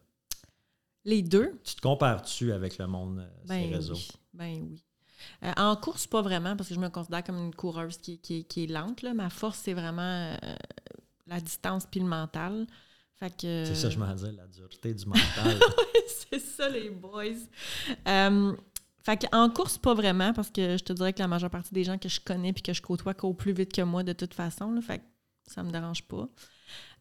les 1.04 1.22
deux. 1.22 1.60
Tu 1.62 1.76
te 1.76 1.80
compares-tu 1.80 2.52
avec 2.52 2.78
le 2.78 2.88
monde 2.88 3.20
euh, 3.20 3.46
ben 3.46 3.72
réseaux? 3.72 3.94
Oui. 3.94 4.10
Ben 4.34 4.68
oui. 4.70 4.82
Euh, 5.44 5.52
en 5.56 5.76
course, 5.76 6.08
pas 6.08 6.22
vraiment, 6.22 6.56
parce 6.56 6.68
que 6.68 6.74
je 6.74 6.80
me 6.80 6.88
considère 6.88 7.22
comme 7.22 7.38
une 7.38 7.54
coureuse 7.54 7.98
qui, 7.98 8.18
qui, 8.18 8.44
est 8.56 8.66
lente. 8.66 9.02
Là. 9.02 9.14
Ma 9.14 9.30
force, 9.30 9.58
c'est 9.58 9.74
vraiment 9.74 10.36
la 11.28 11.40
distance 11.40 11.86
puis 11.88 12.00
le 12.00 12.06
mental. 12.06 12.66
C'est 13.38 13.74
ça, 13.74 13.90
je 13.90 13.98
m'en 13.98 14.12
disais, 14.14 14.32
la 14.32 14.46
dureté 14.46 14.94
du 14.94 15.06
mental. 15.06 15.58
c'est 16.30 16.38
ça, 16.40 16.68
les 16.68 16.90
boys. 16.90 17.24
fait 19.02 19.26
en 19.32 19.50
course, 19.50 19.78
pas 19.78 19.94
vraiment, 19.94 20.32
parce 20.32 20.50
que 20.50 20.76
je 20.76 20.82
te 20.84 20.92
dirais 20.92 21.12
que 21.12 21.18
la 21.20 21.28
majeure 21.28 21.50
partie 21.50 21.74
des 21.74 21.84
gens 21.84 21.98
que 21.98 22.08
je 22.08 22.20
connais 22.20 22.52
puis 22.52 22.62
que 22.62 22.72
je 22.72 22.82
côtoie 22.82 23.14
courent 23.14 23.36
plus 23.36 23.52
vite 23.52 23.72
que 23.72 23.82
moi 23.82 24.02
de 24.02 24.12
toute 24.12 24.34
façon. 24.34 24.72
Là, 24.72 24.80
fait 24.80 24.98
que 24.98 25.04
ça 25.46 25.62
me 25.62 25.70
dérange 25.70 26.02
pas. 26.04 26.28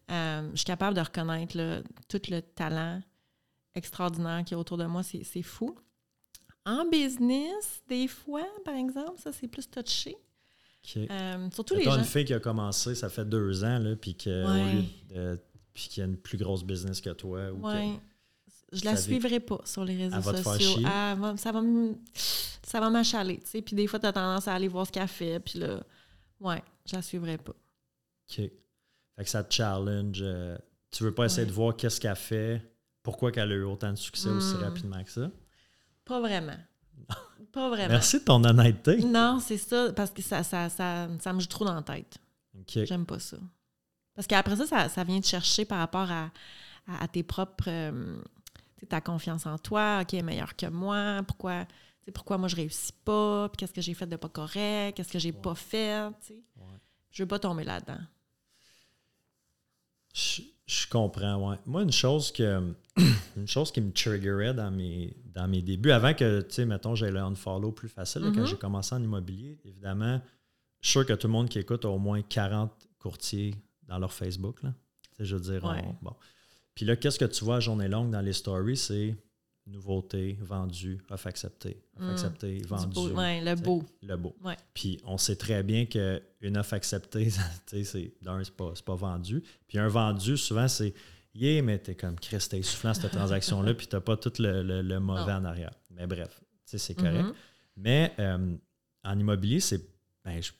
je 0.08 0.50
suis 0.56 0.64
capable 0.64 0.96
de 0.96 1.00
reconnaître 1.02 1.82
tout 2.08 2.20
le 2.28 2.40
talent 2.40 3.00
extraordinaires 3.74 4.42
qui 4.44 4.54
est 4.54 4.56
autour 4.56 4.76
de 4.78 4.84
moi. 4.84 5.02
C'est 5.02 5.24
c'est 5.24 5.42
fou. 5.42 5.74
En 6.64 6.84
business, 6.88 7.82
des 7.88 8.06
fois, 8.06 8.46
par 8.64 8.74
exemple, 8.74 9.14
ça, 9.18 9.32
c'est 9.32 9.48
plus 9.48 9.68
touché. 9.68 10.14
OK. 10.84 10.96
Euh, 11.10 11.48
surtout 11.52 11.74
les 11.74 11.80
Mettons 11.80 11.92
gens. 11.92 11.98
une 11.98 12.04
fille 12.04 12.24
qui 12.24 12.34
a 12.34 12.38
commencé, 12.40 12.94
ça 12.94 13.08
fait 13.08 13.24
deux 13.24 13.64
ans, 13.64 13.78
là, 13.80 13.96
puis 13.96 14.14
que, 14.16 14.44
au 14.44 14.48
Ouais. 14.52 14.72
lieu 14.74 14.82
de- 15.10 15.38
puis 15.74 15.88
qui 15.88 16.00
a 16.02 16.04
une 16.04 16.16
plus 16.16 16.38
grosse 16.38 16.64
business 16.64 17.00
que 17.00 17.10
toi. 17.10 17.50
Ou 17.52 17.60
que- 17.60 17.66
Ouais. 17.66 18.00
Je 18.72 18.84
la 18.86 18.96
suivrai 18.96 19.38
pas 19.40 19.60
sur 19.64 19.84
les 19.84 19.96
réseaux 19.96 20.16
Elle 20.16 20.22
va 20.22 20.32
te 20.32 20.36
faire 20.42 20.52
sociaux. 20.54 20.78
chier. 20.78 20.86
Elle 20.86 21.18
va- 21.18 21.36
ça 21.36 21.52
va 21.52 21.60
me 21.60 21.94
ça 22.14 22.80
va 22.80 22.88
m'achaler, 22.88 23.38
tu 23.40 23.50
sais. 23.50 23.60
Puis 23.62 23.76
des 23.76 23.86
fois, 23.86 23.98
tu 23.98 24.06
as 24.06 24.12
tendance 24.14 24.48
à 24.48 24.54
aller 24.54 24.68
voir 24.68 24.86
ce 24.86 24.92
qu'elle 24.92 25.06
fait. 25.08 25.40
Puis 25.40 25.58
là, 25.58 25.82
ouais, 26.40 26.62
je 26.86 26.96
la 26.96 27.02
suivrai 27.02 27.36
pas. 27.36 27.52
OK. 27.52 28.36
Fait 28.36 28.50
que 29.18 29.28
ça 29.28 29.44
te 29.44 29.52
challenge. 29.54 30.20
euh, 30.22 30.56
tu 30.90 31.04
veux 31.04 31.12
pas 31.12 31.26
essayer 31.26 31.42
Ouais. 31.42 31.48
de 31.48 31.52
voir 31.52 31.76
qu'est-ce 31.76 32.00
qu'elle 32.00 32.16
fait, 32.16 32.62
pourquoi 33.02 33.30
qu'elle 33.30 33.52
a 33.52 33.54
eu 33.54 33.64
autant 33.64 33.90
de 33.90 33.96
succès 33.96 34.28
aussi 34.30 34.54
Hmm. 34.54 34.62
rapidement 34.62 35.02
que 35.04 35.10
ça? 35.10 35.30
Pas 36.06 36.20
vraiment. 36.20 36.56
Pas 37.52 37.68
vraiment. 37.68 37.88
Merci 37.90 38.20
de 38.20 38.24
ton 38.24 38.42
honnêteté. 38.42 39.02
Non, 39.04 39.38
c'est 39.38 39.58
ça, 39.58 39.92
parce 39.94 40.10
que 40.10 40.22
ça, 40.22 40.42
ça, 40.42 40.70
ça, 40.70 41.08
ça 41.20 41.32
me 41.34 41.40
joue 41.40 41.46
trop 41.48 41.66
dans 41.66 41.74
la 41.74 41.82
tête. 41.82 42.16
OK. 42.58 42.84
J'aime 42.86 43.04
pas 43.04 43.18
ça. 43.18 43.36
Parce 44.14 44.26
qu'après 44.26 44.56
ça, 44.56 44.66
ça, 44.66 44.88
ça 44.88 45.04
vient 45.04 45.20
te 45.20 45.26
chercher 45.26 45.64
par 45.64 45.78
rapport 45.78 46.10
à, 46.10 46.30
à- 46.86 47.04
à 47.04 47.08
tes 47.08 47.22
propres. 47.22 47.64
euh, 47.68 48.20
ta 48.88 49.00
confiance 49.00 49.46
en 49.46 49.58
toi, 49.58 50.00
OK, 50.02 50.12
est 50.14 50.22
meilleure 50.22 50.56
que 50.56 50.66
moi, 50.66 51.22
pourquoi, 51.26 51.66
pourquoi 52.12 52.36
moi 52.36 52.48
je 52.48 52.56
réussis 52.56 52.92
pas, 53.04 53.48
puis 53.48 53.58
qu'est-ce 53.58 53.72
que 53.72 53.80
j'ai 53.80 53.94
fait 53.94 54.06
de 54.06 54.16
pas 54.16 54.28
correct, 54.28 54.96
qu'est-ce 54.96 55.12
que 55.12 55.20
j'ai 55.20 55.30
pas 55.32 55.54
fait, 55.54 56.10
tu 56.20 56.26
sais. 56.26 56.42
Ouais. 56.56 56.78
Je 57.12 57.22
veux 57.22 57.28
pas 57.28 57.38
tomber 57.38 57.62
là-dedans. 57.62 58.00
Je, 60.14 60.42
je 60.66 60.86
comprends, 60.88 61.50
ouais. 61.50 61.56
Moi, 61.64 61.82
une 61.82 61.92
chose 61.92 62.32
que 62.32 62.74
une 63.36 63.46
chose 63.48 63.72
qui 63.72 63.80
me 63.80 63.92
triggerait 63.92 64.52
dans 64.52 64.70
mes, 64.70 65.16
dans 65.26 65.48
mes 65.48 65.62
débuts, 65.62 65.92
avant 65.92 66.12
que, 66.12 66.40
tu 66.42 66.54
sais, 66.54 66.66
mettons, 66.66 66.94
j'ai 66.94 67.10
le 67.10 67.20
unfollow 67.20 67.72
plus 67.72 67.88
facile, 67.88 68.22
là, 68.22 68.30
quand 68.34 68.40
Mhm. 68.40 68.46
j'ai 68.46 68.58
commencé 68.58 68.94
en 68.94 69.02
immobilier, 69.02 69.58
évidemment, 69.64 70.20
je 70.80 70.88
suis 70.88 70.92
sûr 70.98 71.06
que 71.06 71.12
tout 71.14 71.28
le 71.28 71.32
monde 71.32 71.48
qui 71.48 71.58
écoute 71.60 71.84
a 71.84 71.88
au 71.88 71.98
moins 71.98 72.20
40 72.20 72.72
courtiers 72.98 73.54
dans 73.88 73.98
leur 73.98 74.12
Facebook. 74.12 74.62
Là. 74.62 74.74
Je 75.18 75.36
veux 75.36 75.42
dire, 75.42 75.64
Ouais. 75.64 75.82
on- 75.84 75.96
bon. 76.04 76.14
Puis 76.74 76.84
là, 76.86 76.96
qu'est-ce 76.96 77.18
que 77.18 77.24
tu 77.26 77.44
vois 77.44 77.56
à 77.56 77.60
journée 77.60 77.88
longue 77.88 78.10
dans 78.10 78.20
les 78.20 78.32
stories? 78.32 78.76
C'est 78.76 79.14
nouveauté, 79.66 80.36
vendu, 80.40 81.00
offre 81.10 81.26
accepté, 81.28 81.82
offre 81.96 82.06
Mm. 82.06 82.10
accepté, 82.10 82.56
Du 82.58 82.66
vendu. 82.66 82.94
beau- 82.94 83.10
ouais, 83.10 83.40
le 83.40 83.54
beau. 83.54 83.84
Le 84.02 84.16
beau. 84.16 84.34
Ouais. 84.42 84.56
Puis 84.74 85.00
on 85.04 85.18
sait 85.18 85.36
très 85.36 85.62
bien 85.62 85.86
qu'une 85.86 86.56
offre 86.56 86.74
acceptée, 86.74 87.26
tu 87.66 87.76
sais, 87.76 87.84
c'est 87.84 88.12
d'un, 88.22 88.42
c'est 88.42 88.56
pas, 88.56 88.72
c'est 88.74 88.84
pas 88.84 88.94
vendu. 88.96 89.42
Puis 89.68 89.78
un 89.78 89.88
vendu, 89.88 90.36
souvent, 90.36 90.68
c'est 90.68 90.92
Yeah, 91.34 91.62
mais 91.62 91.78
t'es 91.78 91.94
comme 91.94 92.18
Chris, 92.20 92.44
t'es 92.50 92.58
essoufflant 92.58 92.92
cette 92.92 93.10
transaction-là, 93.12 93.72
puis 93.72 93.86
t'as 93.86 94.00
pas 94.00 94.18
tout 94.18 94.34
le, 94.38 94.62
le- 94.62 94.82
le 94.82 95.00
mauvais 95.00 95.32
Non. 95.32 95.38
en 95.38 95.44
arrière. 95.46 95.72
Mais 95.90 96.06
bref, 96.06 96.42
tu 96.42 96.46
sais, 96.66 96.76
c'est 96.78 96.94
correct. 96.94 97.24
Mhm. 97.24 97.32
Mais 97.78 98.12
euh, 98.18 98.54
en 99.02 99.18
immobilier, 99.18 99.60
c'est. 99.60 99.80
Ben, 100.22 100.42
je 100.42 100.52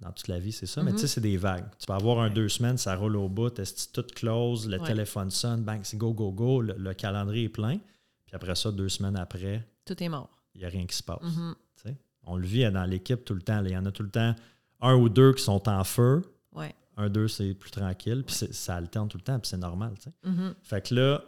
dans 0.00 0.12
toute 0.12 0.28
la 0.28 0.38
vie, 0.38 0.52
c'est 0.52 0.66
ça. 0.66 0.82
Mais 0.82 0.92
tu 0.92 0.98
sais, 0.98 1.06
c'est 1.06 1.20
des 1.20 1.36
vagues. 1.36 1.64
Tu 1.78 1.86
peux 1.86 1.92
avoir 1.92 2.18
un 2.20 2.28
Ouais. 2.28 2.34
deux 2.34 2.48
semaines, 2.48 2.76
ça 2.78 2.94
roule 2.96 3.16
au 3.16 3.28
bout, 3.28 3.58
est 3.58 3.92
tout 3.92 4.04
close, 4.14 4.68
le 4.68 4.78
Ouais. 4.80 4.86
téléphone 4.86 5.30
sonne, 5.30 5.62
bang, 5.62 5.80
c'est 5.84 5.96
go, 5.96 6.12
go, 6.12 6.30
go, 6.32 6.60
le, 6.60 6.74
le 6.78 6.94
calendrier 6.94 7.44
est 7.44 7.48
plein. 7.48 7.78
Puis 8.26 8.34
après 8.34 8.54
ça, 8.54 8.70
deux 8.72 8.88
semaines 8.88 9.16
après, 9.16 9.66
Tout 9.84 10.02
est 10.02 10.08
mort. 10.08 10.30
il 10.54 10.60
n'y 10.60 10.64
a 10.64 10.68
rien 10.68 10.86
qui 10.86 10.96
se 10.96 11.02
passe. 11.02 11.22
Mhm. 11.22 11.54
sais. 11.82 11.96
On 12.24 12.36
le 12.36 12.46
vit 12.46 12.70
dans 12.70 12.84
l'équipe 12.84 13.24
tout 13.24 13.34
le 13.34 13.42
temps. 13.42 13.62
Il 13.64 13.70
y 13.70 13.76
en 13.76 13.86
a 13.86 13.92
tout 13.92 14.02
le 14.02 14.10
temps 14.10 14.34
un 14.80 14.94
ou 14.94 15.08
deux 15.08 15.32
qui 15.32 15.42
sont 15.42 15.68
en 15.68 15.84
feu, 15.84 16.22
Ouais. 16.52 16.74
un, 16.96 17.08
deux, 17.08 17.28
c'est 17.28 17.54
plus 17.54 17.70
tranquille, 17.70 18.24
puis 18.26 18.34
ça 18.34 18.74
alterne 18.76 19.08
tout 19.08 19.16
le 19.18 19.22
temps, 19.22 19.38
puis 19.38 19.48
c'est 19.48 19.56
normal. 19.58 19.94
Mhm. 20.24 20.54
Fait 20.62 20.86
que 20.86 20.94
là, 20.94 21.22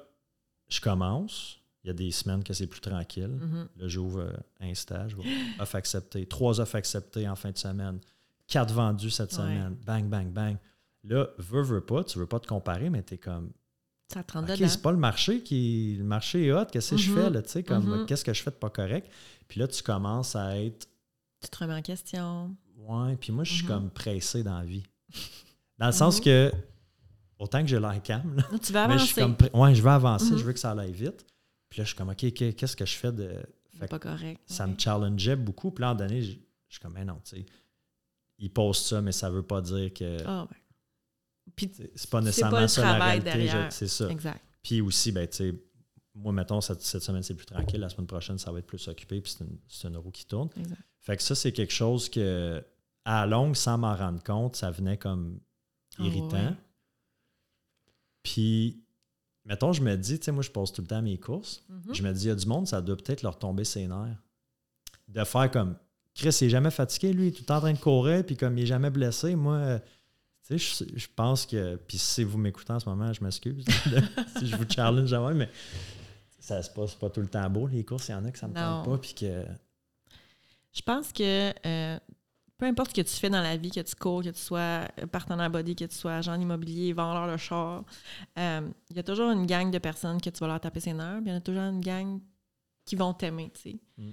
je 0.68 0.80
commence. 0.80 1.56
Il 1.84 1.86
y 1.86 1.90
a 1.90 1.94
des 1.94 2.10
semaines 2.10 2.42
que 2.42 2.52
c'est 2.52 2.66
plus 2.66 2.80
tranquille. 2.80 3.28
Mhm. 3.28 3.68
Là, 3.76 3.88
j'ouvre 3.88 4.20
euh, 4.20 4.32
un 4.60 4.74
stage. 4.74 5.14
Offre 5.60 5.76
acceptée. 5.76 6.26
Trois 6.26 6.60
offres 6.60 6.74
acceptées 6.74 7.26
en 7.28 7.36
fin 7.36 7.50
de 7.52 7.56
semaine. 7.56 8.00
Quatre 8.48 8.72
vendus 8.74 9.10
cette 9.10 9.30
Ouais. 9.32 9.36
semaine. 9.36 9.76
Bang, 9.86 10.04
bang, 10.08 10.28
bang. 10.32 10.56
Là, 11.04 11.28
veux, 11.38 11.62
veux 11.62 11.80
pas. 11.80 12.02
Tu 12.02 12.18
veux 12.18 12.26
pas 12.26 12.40
te 12.40 12.46
comparer, 12.46 12.90
mais 12.90 13.02
tu 13.02 13.14
es 13.14 13.18
comme. 13.18 13.52
Ça 14.12 14.24
te 14.24 14.32
rentre 14.32 14.50
OK, 14.52 14.56
dedans. 14.58 14.68
c'est 14.68 14.82
pas 14.82 14.90
le 14.92 14.98
marché 14.98 15.42
qui. 15.42 15.96
Le 15.98 16.04
marché 16.04 16.46
est 16.46 16.52
hot. 16.52 16.64
Qu'est-ce 16.72 16.90
que 16.92 16.96
je 16.96 17.10
Mhm. 17.12 17.16
fais, 17.16 17.30
là? 17.30 17.42
Tu 17.42 17.48
sais, 17.50 17.62
comme, 17.62 17.84
Mhm. 18.00 18.06
qu'est-ce 18.06 18.24
que 18.24 18.32
je 18.32 18.42
fais 18.42 18.50
de 18.50 18.56
pas 18.56 18.70
correct? 18.70 19.10
Puis 19.46 19.60
là, 19.60 19.68
tu 19.68 19.82
commences 19.82 20.34
à 20.34 20.58
être. 20.60 20.88
Tu 21.42 21.48
te 21.48 21.58
remets 21.58 21.74
en 21.74 21.82
question. 21.82 22.56
Ouais, 22.76 23.16
puis 23.16 23.32
moi, 23.32 23.44
je 23.44 23.52
suis 23.52 23.62
Mhm. 23.64 23.68
comme 23.68 23.90
pressé 23.90 24.42
dans 24.42 24.58
la 24.58 24.64
vie. 24.64 24.82
Dans 25.78 25.86
le 25.86 25.92
sens 25.92 26.20
que. 26.20 26.50
Autant 27.38 27.60
que 27.60 27.68
j'ai 27.68 27.78
l'air 27.78 28.02
calme, 28.02 28.34
là, 28.36 28.58
tu 28.58 28.72
vas 28.72 28.86
je 28.88 28.92
avancer. 28.92 29.06
suis 29.06 29.14
comme. 29.22 29.36
Ouais, 29.54 29.72
je 29.74 29.80
veux 29.82 29.90
avancer. 29.90 30.36
Je 30.36 30.42
veux 30.42 30.52
que 30.52 30.58
ça 30.58 30.72
aille 30.72 30.90
vite. 30.92 31.24
Puis 31.68 31.78
là, 31.80 31.84
je 31.84 31.88
suis 31.90 31.96
comme, 31.96 32.08
OK, 32.08 32.16
qu'est-ce 32.32 32.74
que 32.76 32.86
je 32.86 32.96
fais 32.96 33.12
de. 33.12 33.30
Fait 33.78 33.86
pas 33.86 33.98
correct. 34.00 34.40
ça 34.46 34.64
Ouais. 34.64 34.72
me 34.72 34.78
challengeait 34.78 35.36
beaucoup. 35.36 35.70
Puis 35.70 35.82
là, 35.82 35.92
en 35.92 35.94
donné, 35.94 36.20
je, 36.22 36.32
je 36.32 36.36
suis 36.70 36.80
comme, 36.80 36.94
mais 36.94 37.04
non, 37.04 37.20
tu 37.24 37.36
sais, 37.36 37.46
ils 38.38 38.52
postent 38.52 38.86
ça, 38.86 39.02
mais 39.02 39.12
ça 39.12 39.30
veut 39.30 39.42
pas 39.42 39.60
dire 39.60 39.92
que 39.92 40.18
Ah, 40.24 40.46
ouais. 40.50 40.56
Puis, 41.56 41.72
c'est 41.94 42.10
pas 42.10 42.20
nécessairement 42.20 42.58
pas 42.58 42.68
ça 42.68 42.98
la 42.98 43.04
réalité. 43.04 43.50
C'est 43.70 43.88
ça. 43.88 44.08
exact. 44.08 44.40
Puis 44.62 44.80
aussi, 44.80 45.12
ben, 45.12 45.26
tu 45.26 45.36
sais, 45.36 45.54
moi, 46.14 46.32
mettons, 46.32 46.60
cette, 46.60 46.82
cette 46.82 47.02
semaine, 47.02 47.22
c'est 47.22 47.34
plus 47.34 47.46
tranquille. 47.46 47.80
La 47.80 47.88
semaine 47.88 48.06
prochaine, 48.06 48.38
ça 48.38 48.52
va 48.52 48.58
être 48.58 48.66
plus 48.66 48.86
occupé. 48.88 49.20
Puis 49.20 49.36
c'est 49.68 49.88
une, 49.88 49.96
roue 49.96 50.10
qui 50.10 50.26
tourne. 50.26 50.50
Exact. 50.56 50.80
Fait 51.00 51.16
que 51.16 51.22
ça, 51.22 51.34
c'est 51.34 51.52
quelque 51.52 51.72
chose 51.72 52.08
que, 52.08 52.62
à 53.04 53.20
la 53.20 53.26
longue, 53.26 53.56
sans 53.56 53.78
m'en 53.78 53.94
rendre 53.96 54.22
compte, 54.22 54.56
ça 54.56 54.70
venait 54.70 54.98
comme 54.98 55.40
Ah, 55.98 56.04
irritant. 56.04 56.36
ouais. 56.36 56.54
Puis, 58.22 58.84
mettons, 59.44 59.72
je 59.72 59.80
me 59.82 59.96
dis, 59.96 60.18
tu 60.18 60.26
sais, 60.26 60.32
moi, 60.32 60.42
je 60.42 60.50
pose 60.50 60.72
tout 60.72 60.82
le 60.82 60.88
temps 60.88 61.00
mes 61.02 61.18
courses. 61.18 61.64
Mhm. 61.68 61.94
Je 61.94 62.02
me 62.02 62.12
dis, 62.12 62.24
il 62.24 62.28
y 62.28 62.30
a 62.30 62.34
du 62.34 62.46
monde, 62.46 62.66
ça 62.66 62.82
doit 62.82 62.96
peut-être 62.96 63.22
leur 63.22 63.38
tomber 63.38 63.64
ses 63.64 63.86
nerfs. 63.86 64.22
De 65.08 65.24
faire 65.24 65.50
comme 65.50 65.76
Chris, 66.18 66.36
il 66.40 66.46
est 66.46 66.50
jamais 66.50 66.70
fatigué, 66.72 67.12
lui, 67.12 67.26
il 67.26 67.28
est 67.28 67.32
tout 67.32 67.42
le 67.42 67.46
temps 67.46 67.56
en 67.58 67.60
train 67.60 67.72
de 67.72 67.78
courir, 67.78 68.26
puis 68.26 68.36
comme 68.36 68.58
il 68.58 68.64
est 68.64 68.66
jamais 68.66 68.90
blessé, 68.90 69.36
moi, 69.36 69.54
euh, 69.54 69.78
tu 70.46 70.58
sais, 70.58 70.84
je, 70.84 70.98
je 70.98 71.06
pense 71.14 71.46
que. 71.46 71.76
Puis 71.86 71.96
si 71.96 72.24
vous 72.24 72.38
m'écoutez 72.38 72.72
en 72.72 72.80
ce 72.80 72.88
moment, 72.88 73.12
je 73.12 73.22
m'excuse 73.22 73.64
de- 73.64 74.02
si 74.38 74.48
je 74.48 74.56
vous 74.56 74.64
challenge 74.68 75.08
jamais, 75.08 75.34
mais 75.34 75.48
ça 76.40 76.60
se 76.62 76.70
passe 76.70 76.94
pas 76.96 77.08
tout 77.08 77.20
le 77.20 77.28
temps 77.28 77.48
beau, 77.48 77.68
les 77.68 77.84
courses, 77.84 78.08
il 78.08 78.12
y 78.12 78.14
en 78.14 78.24
a 78.24 78.30
que 78.32 78.38
ça 78.38 78.48
me 78.48 78.54
tente 78.54 78.84
pas, 78.90 78.98
puis 78.98 79.14
que. 79.14 79.44
Je 80.72 80.82
pense 80.82 81.12
que 81.12 81.52
euh, 81.66 81.98
peu 82.58 82.66
importe 82.66 82.90
ce 82.90 82.94
que 83.00 83.06
tu 83.06 83.14
fais 83.14 83.30
dans 83.30 83.40
la 83.40 83.56
vie, 83.56 83.70
que 83.70 83.80
tu 83.80 83.94
cours, 83.94 84.22
que 84.24 84.30
tu 84.30 84.40
sois 84.40 84.88
partenaire 85.12 85.50
body, 85.50 85.76
que 85.76 85.84
tu 85.84 85.94
sois 85.94 86.16
agent 86.16 86.34
immobilier, 86.34 86.92
vendeur 86.92 87.30
de 87.30 87.36
char, 87.36 87.84
euh, 88.38 88.68
il 88.90 88.96
y 88.96 88.98
a 88.98 89.02
toujours 89.04 89.30
une 89.30 89.46
gang 89.46 89.70
de 89.70 89.78
personnes 89.78 90.20
que 90.20 90.30
tu 90.30 90.38
vas 90.40 90.48
leur 90.48 90.60
taper 90.60 90.80
ses 90.80 90.92
nerfs, 90.92 91.20
il 91.24 91.28
y 91.28 91.32
en 91.32 91.36
a 91.36 91.40
toujours 91.40 91.62
une 91.62 91.80
gang 91.80 92.20
qui 92.84 92.96
vont 92.96 93.14
t'aimer, 93.14 93.50
tu 93.54 93.60
sais. 93.60 93.76
Mm. 93.96 94.10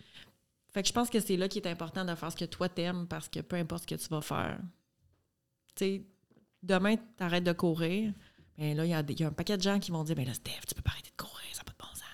Fait 0.75 0.81
que 0.81 0.89
je 0.89 0.93
pense 0.93 1.09
que 1.09 1.21
c'est 1.21 1.37
là 1.37 1.47
qu'il 1.47 1.65
est 1.65 1.69
important 1.69 2.03
de 2.03 2.13
faire 2.15 2.29
ce 2.29 2.35
que 2.35 2.43
toi 2.43 2.67
t'aimes 2.67 3.07
parce 3.07 3.29
que 3.29 3.39
peu 3.39 3.55
importe 3.55 3.83
ce 3.83 3.95
que 3.95 3.95
tu 3.95 4.09
vas 4.09 4.19
faire. 4.19 4.59
Tu 5.73 5.85
sais, 5.85 6.05
demain, 6.61 6.97
tu 6.97 7.23
arrêtes 7.23 7.45
de 7.45 7.53
courir, 7.53 8.11
mais 8.57 8.75
là, 8.75 8.83
il 8.83 8.89
y, 8.89 8.93
a 8.93 9.01
y 9.01 9.23
un 9.23 9.31
paquet 9.31 9.55
de 9.55 9.61
gens 9.61 9.79
qui 9.79 9.91
vont 9.91 10.03
dire 10.03 10.17
Ben 10.17 10.27
là, 10.27 10.33
Steph, 10.33 10.65
tu 10.67 10.75
peux 10.75 10.81
pas 10.81 10.91
arrêter 10.91 11.11
de 11.11 11.23
courir, 11.23 11.47
ça 11.53 11.59
n'a 11.59 11.63
pas 11.63 11.71
de 11.71 11.77
bon 11.77 11.95
sens. 11.95 12.09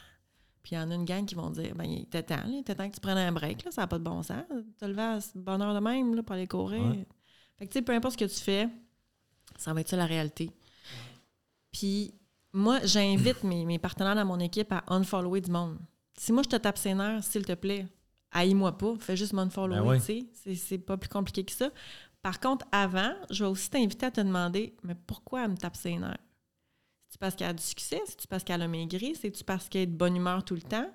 Puis 0.62 0.74
il 0.74 0.76
y 0.76 0.78
en 0.78 0.91
a 0.91 0.93
une 0.93 1.05
gang 1.05 1.26
qui 1.26 1.34
vont 1.34 1.49
dire 1.49 1.74
Ben, 1.74 1.86
il 1.86 2.03
était 2.03 2.22
temps, 2.22 2.43
il 2.45 2.59
était 2.59 2.76
temps 2.76 2.88
que 2.88 2.93
tu 2.93 3.01
prennes 3.01 3.18
un 3.18 3.32
break, 3.32 3.64
là, 3.66 3.72
ça 3.72 3.82
n'a 3.82 3.88
pas 3.88 3.97
de 3.97 4.03
bon 4.03 4.22
sens. 4.22 4.43
Te 4.78 4.86
lever 4.86 5.01
à 5.01 5.20
bonne 5.34 5.64
heure 5.64 5.74
de 5.74 5.80
même 5.80 6.14
là, 6.14 6.22
pour 6.22 6.36
aller 6.36 6.47
courir. 6.47 6.84
Ouais. 6.84 7.07
Fait 7.57 7.66
que, 7.66 7.72
tu 7.72 7.80
sais, 7.80 7.82
peu 7.82 7.93
importe 7.93 8.14
ce 8.20 8.26
que 8.26 8.32
tu 8.32 8.41
fais, 8.41 8.70
ça 9.57 9.74
va 9.74 9.82
être 9.82 9.89
ça 9.89 9.97
la 9.97 10.05
réalité. 10.05 10.51
Puis, 11.72 12.14
moi, 12.53 12.80
j'invite 12.84 13.43
mes, 13.43 13.66
mes 13.66 13.80
partenaires 13.80 14.14
dans 14.14 14.26
mon 14.26 14.39
équipe 14.39 14.72
à 14.72 14.84
unfollower 14.86 15.41
du 15.41 15.49
monde. 15.49 15.80
Si 16.16 16.32
moi, 16.32 16.43
je 16.43 16.49
te 16.49 16.57
tape 16.57 16.78
ses 16.78 16.93
nerfs, 16.93 17.24
s'il 17.24 17.43
te 17.43 17.53
plaît, 17.53 17.88
haïs-moi 18.32 18.78
pas, 18.78 18.96
fais 19.00 19.18
juste 19.18 19.34
m'unfollower, 19.34 19.82
Ben 19.82 19.88
ouais. 19.88 20.00
tu 20.00 20.28
sais. 20.34 20.56
C'est- 20.56 20.78
pas 20.78 20.98
plus 20.98 21.10
compliqué 21.10 21.44
que 21.44 21.52
ça. 21.52 21.70
Par 22.22 22.40
contre, 22.40 22.66
avant, 22.72 23.14
je 23.30 23.44
vais 23.44 23.50
aussi 23.50 23.70
t'inviter 23.70 24.06
à 24.06 24.12
te 24.12 24.22
demander, 24.22 24.76
mais 24.84 24.96
pourquoi 24.96 25.44
elle 25.46 25.52
me 25.52 25.58
tape 25.58 25.76
ses 25.76 25.98
nerfs? 25.98 26.18
C'est-tu 27.08 27.18
parce 27.18 27.36
qu'elle 27.36 27.50
a 27.50 27.54
du 27.54 27.64
succès? 27.64 28.02
C'est-tu 28.06 28.28
parce 28.28 28.44
qu'elle 28.44 28.62
a 28.62 28.68
maigri? 28.68 29.16
C'est-tu 29.16 29.44
parce 29.44 29.68
qu'elle 29.68 29.82
est 29.82 29.88
de 29.88 29.96
bonne 29.98 30.16
humeur 30.16 30.44
tout 30.46 30.56
le 30.56 30.62
temps? 30.62 30.90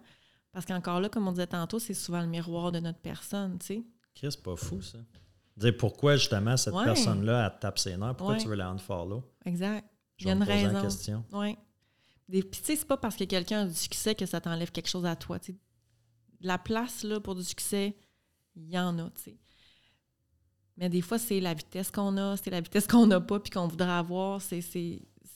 Parce 0.52 0.64
qu'encore 0.64 1.00
là, 1.00 1.08
comme 1.10 1.28
on 1.28 1.32
disait 1.32 1.46
tantôt, 1.46 1.78
c'est 1.78 1.92
souvent 1.94 2.20
le 2.20 2.26
miroir 2.26 2.72
de 2.72 2.80
notre 2.80 3.00
personne, 3.00 3.58
tu 3.58 3.66
sais. 3.66 3.84
Chris, 4.14 4.28
c'est 4.32 4.42
pas 4.42 4.56
fou, 4.56 4.80
ça. 4.80 4.98
Dire 5.58 5.76
pourquoi, 5.76 6.16
justement, 6.16 6.56
cette 6.56 6.72
Ouais. 6.74 6.84
personne-là, 6.84 7.46
elle 7.46 7.56
te 7.56 7.60
tape 7.60 7.78
ses 7.78 7.96
nerfs, 7.96 8.14
pourquoi 8.16 8.36
Ouais. 8.36 8.40
tu 8.40 8.48
veux 8.48 8.54
la 8.54 8.68
unfollow? 8.68 9.22
Exact. 9.44 9.86
Je 10.16 10.24
Il 10.24 10.28
y 10.28 10.30
a 10.30 10.34
vais 10.34 10.38
une 10.38 10.44
me 10.46 10.50
poser 10.50 10.62
la 10.62 10.68
raison. 10.68 10.82
question. 10.82 11.24
Oui. 11.32 11.56
Puis, 12.30 12.42
tu 12.50 12.58
sais, 12.64 12.76
c'est 12.76 12.86
pas 12.86 12.96
parce 12.96 13.16
que 13.16 13.24
quelqu'un 13.24 13.62
a 13.62 13.64
du 13.66 13.74
succès 13.74 14.14
que 14.14 14.24
ça 14.26 14.40
t'enlève 14.40 14.70
quelque 14.72 14.88
chose 14.88 15.04
à 15.04 15.14
toi. 15.16 15.38
tu 15.38 15.52
sais. 15.52 15.58
La 16.46 16.58
place 16.58 17.02
là, 17.02 17.18
pour 17.18 17.34
du 17.34 17.42
succès, 17.42 17.96
il 18.54 18.70
y 18.70 18.78
en 18.78 18.96
a, 19.00 19.10
tu 19.10 19.22
sais. 19.22 19.36
Mais 20.76 20.88
des 20.88 21.00
fois, 21.00 21.18
c'est 21.18 21.40
la 21.40 21.54
vitesse 21.54 21.90
qu'on 21.90 22.16
a, 22.18 22.36
c'est 22.36 22.50
la 22.50 22.60
vitesse 22.60 22.86
qu'on 22.86 23.06
n'a 23.06 23.20
pas 23.20 23.40
puis 23.40 23.50
qu'on 23.50 23.66
voudrait 23.66 23.90
avoir, 23.90 24.40
c'est, 24.40 24.62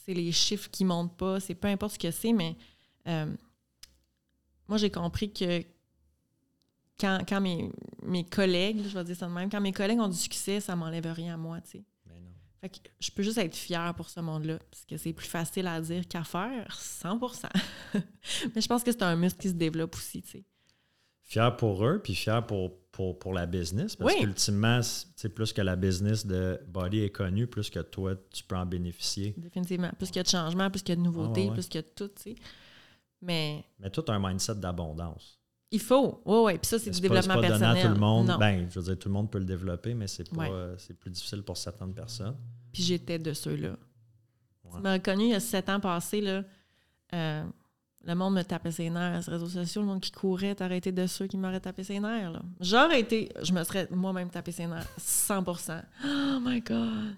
les 0.07 0.31
chiffres 0.31 0.69
qui 0.71 0.85
montent 0.85 1.17
pas, 1.17 1.41
c'est 1.41 1.55
peu 1.55 1.67
importe 1.67 1.93
ce 1.93 1.99
que 1.99 2.11
c'est, 2.11 2.31
mais 2.31 2.55
euh, 3.07 3.33
moi, 4.69 4.77
j'ai 4.77 4.89
compris 4.89 5.33
que 5.33 5.63
quand, 6.97 7.19
quand 7.27 7.41
mes, 7.41 7.69
mes 8.03 8.23
collègues, 8.23 8.83
je 8.87 8.97
vais 8.97 9.03
dire 9.03 9.15
ça 9.17 9.27
de 9.27 9.33
même, 9.33 9.49
quand 9.49 9.59
mes 9.59 9.73
collègues 9.73 9.99
ont 9.99 10.07
du 10.07 10.17
succès, 10.17 10.61
ça 10.61 10.77
m'enlève 10.77 11.07
rien 11.07 11.33
à 11.33 11.37
moi, 11.37 11.59
tu 11.59 11.71
sais. 11.71 11.83
Non. 12.07 12.15
Fait 12.61 12.69
que 12.69 12.77
je 12.99 13.11
peux 13.11 13.23
juste 13.23 13.37
être 13.37 13.55
fière 13.55 13.93
pour 13.95 14.09
ce 14.09 14.21
monde-là, 14.21 14.59
parce 14.69 14.85
que 14.85 14.95
c'est 14.95 15.11
plus 15.11 15.27
facile 15.27 15.67
à 15.67 15.81
dire 15.81 16.07
qu'à 16.07 16.23
faire, 16.23 16.77
100% 16.79 17.49
Mais 18.55 18.61
je 18.61 18.67
pense 18.67 18.83
que 18.83 18.91
c'est 18.93 19.03
un 19.03 19.17
muscle 19.17 19.41
qui 19.41 19.49
se 19.49 19.53
développe 19.53 19.95
aussi, 19.95 20.21
tu 20.21 20.29
sais. 20.29 20.45
Fier 21.31 21.55
pour 21.55 21.85
eux, 21.85 22.01
puis 22.03 22.13
fier 22.13 22.45
pour, 22.45 22.77
pour, 22.91 23.17
pour 23.17 23.31
la 23.33 23.45
business, 23.45 23.95
parce 23.95 24.13
Oui. 24.13 24.19
qu'ultimement, 24.19 24.81
c'est 24.83 25.29
plus 25.29 25.53
que 25.53 25.61
la 25.61 25.77
business 25.77 26.25
de 26.25 26.59
Body 26.67 26.99
est 27.03 27.09
connue, 27.09 27.47
plus 27.47 27.69
que 27.69 27.79
toi, 27.79 28.15
tu 28.31 28.43
peux 28.43 28.57
en 28.57 28.65
bénéficier. 28.65 29.33
Définitivement. 29.37 29.91
Plus 29.97 30.07
qu'il 30.07 30.17
y 30.17 30.19
a 30.19 30.23
de 30.23 30.27
changements, 30.27 30.69
plus 30.69 30.81
qu'il 30.81 30.89
y 30.89 30.91
a 30.91 30.95
de 30.97 31.01
nouveautés, 31.05 31.43
Ah, 31.45 31.47
ouais. 31.47 31.53
plus 31.53 31.67
qu'il 31.69 31.79
y 31.79 31.83
a 31.83 31.87
de 31.87 31.93
tout, 31.95 32.09
tu 32.09 32.21
sais. 32.21 32.35
Mais 33.21 33.63
Mais 33.79 33.89
tout 33.89 34.03
un 34.09 34.19
mindset 34.19 34.55
d'abondance. 34.55 35.39
il 35.71 35.79
faut. 35.79 36.21
Oui, 36.25 36.37
oui. 36.43 36.57
Puis 36.57 36.67
ça, 36.67 36.79
c'est 36.79 36.89
du 36.91 36.99
développement 36.99 37.35
pas 37.35 37.41
personnel. 37.41 37.77
à 37.77 37.81
tout 37.87 37.93
le 37.93 37.99
monde. 37.99 38.27
Non. 38.27 38.37
Ben, 38.37 38.67
je 38.69 38.77
veux 38.79 38.85
dire, 38.87 38.99
tout 38.99 39.07
le 39.07 39.13
monde 39.13 39.31
peut 39.31 39.39
le 39.39 39.45
développer, 39.45 39.93
mais 39.93 40.07
c'est 40.07 40.29
Ouais. 40.35 40.49
euh, 40.51 40.75
plus 40.99 41.11
difficile 41.11 41.43
pour 41.43 41.55
certaines 41.55 41.93
personnes. 41.93 42.35
Puis 42.73 42.83
j'étais 42.83 43.19
de 43.19 43.31
ceux-là. 43.31 43.69
Ouais. 44.65 44.71
Tu 44.75 44.79
m'as 44.81 44.93
reconnu 44.93 45.23
il 45.25 45.29
y 45.29 45.33
a 45.33 45.39
sept 45.39 45.69
ans 45.69 45.79
passés, 45.79 46.19
là. 46.19 46.43
euh, 47.13 47.43
le 48.03 48.15
monde 48.15 48.35
me 48.35 48.43
tapait 48.43 48.71
ses 48.71 48.89
nerfs. 48.89 49.23
Sur 49.23 49.31
les 49.31 49.37
réseaux 49.37 49.49
sociaux, 49.49 49.81
le 49.81 49.87
monde 49.87 50.01
qui 50.01 50.11
courait, 50.11 50.55
été 50.71 50.91
de 50.91 51.07
ceux 51.07 51.27
qui 51.27 51.37
m'auraient 51.37 51.59
tapé 51.59 51.83
ses 51.83 51.99
nerfs. 51.99 52.31
Là. 52.31 52.41
J'aurais 52.59 53.01
été, 53.01 53.29
je 53.41 53.53
me 53.53 53.63
serais 53.63 53.87
moi-même 53.91 54.29
tapé 54.29 54.51
ses 54.51 54.67
nerfs, 54.67 54.87
100% 54.99 55.83
Oh 56.05 56.39
my 56.41 56.61
God! 56.61 57.15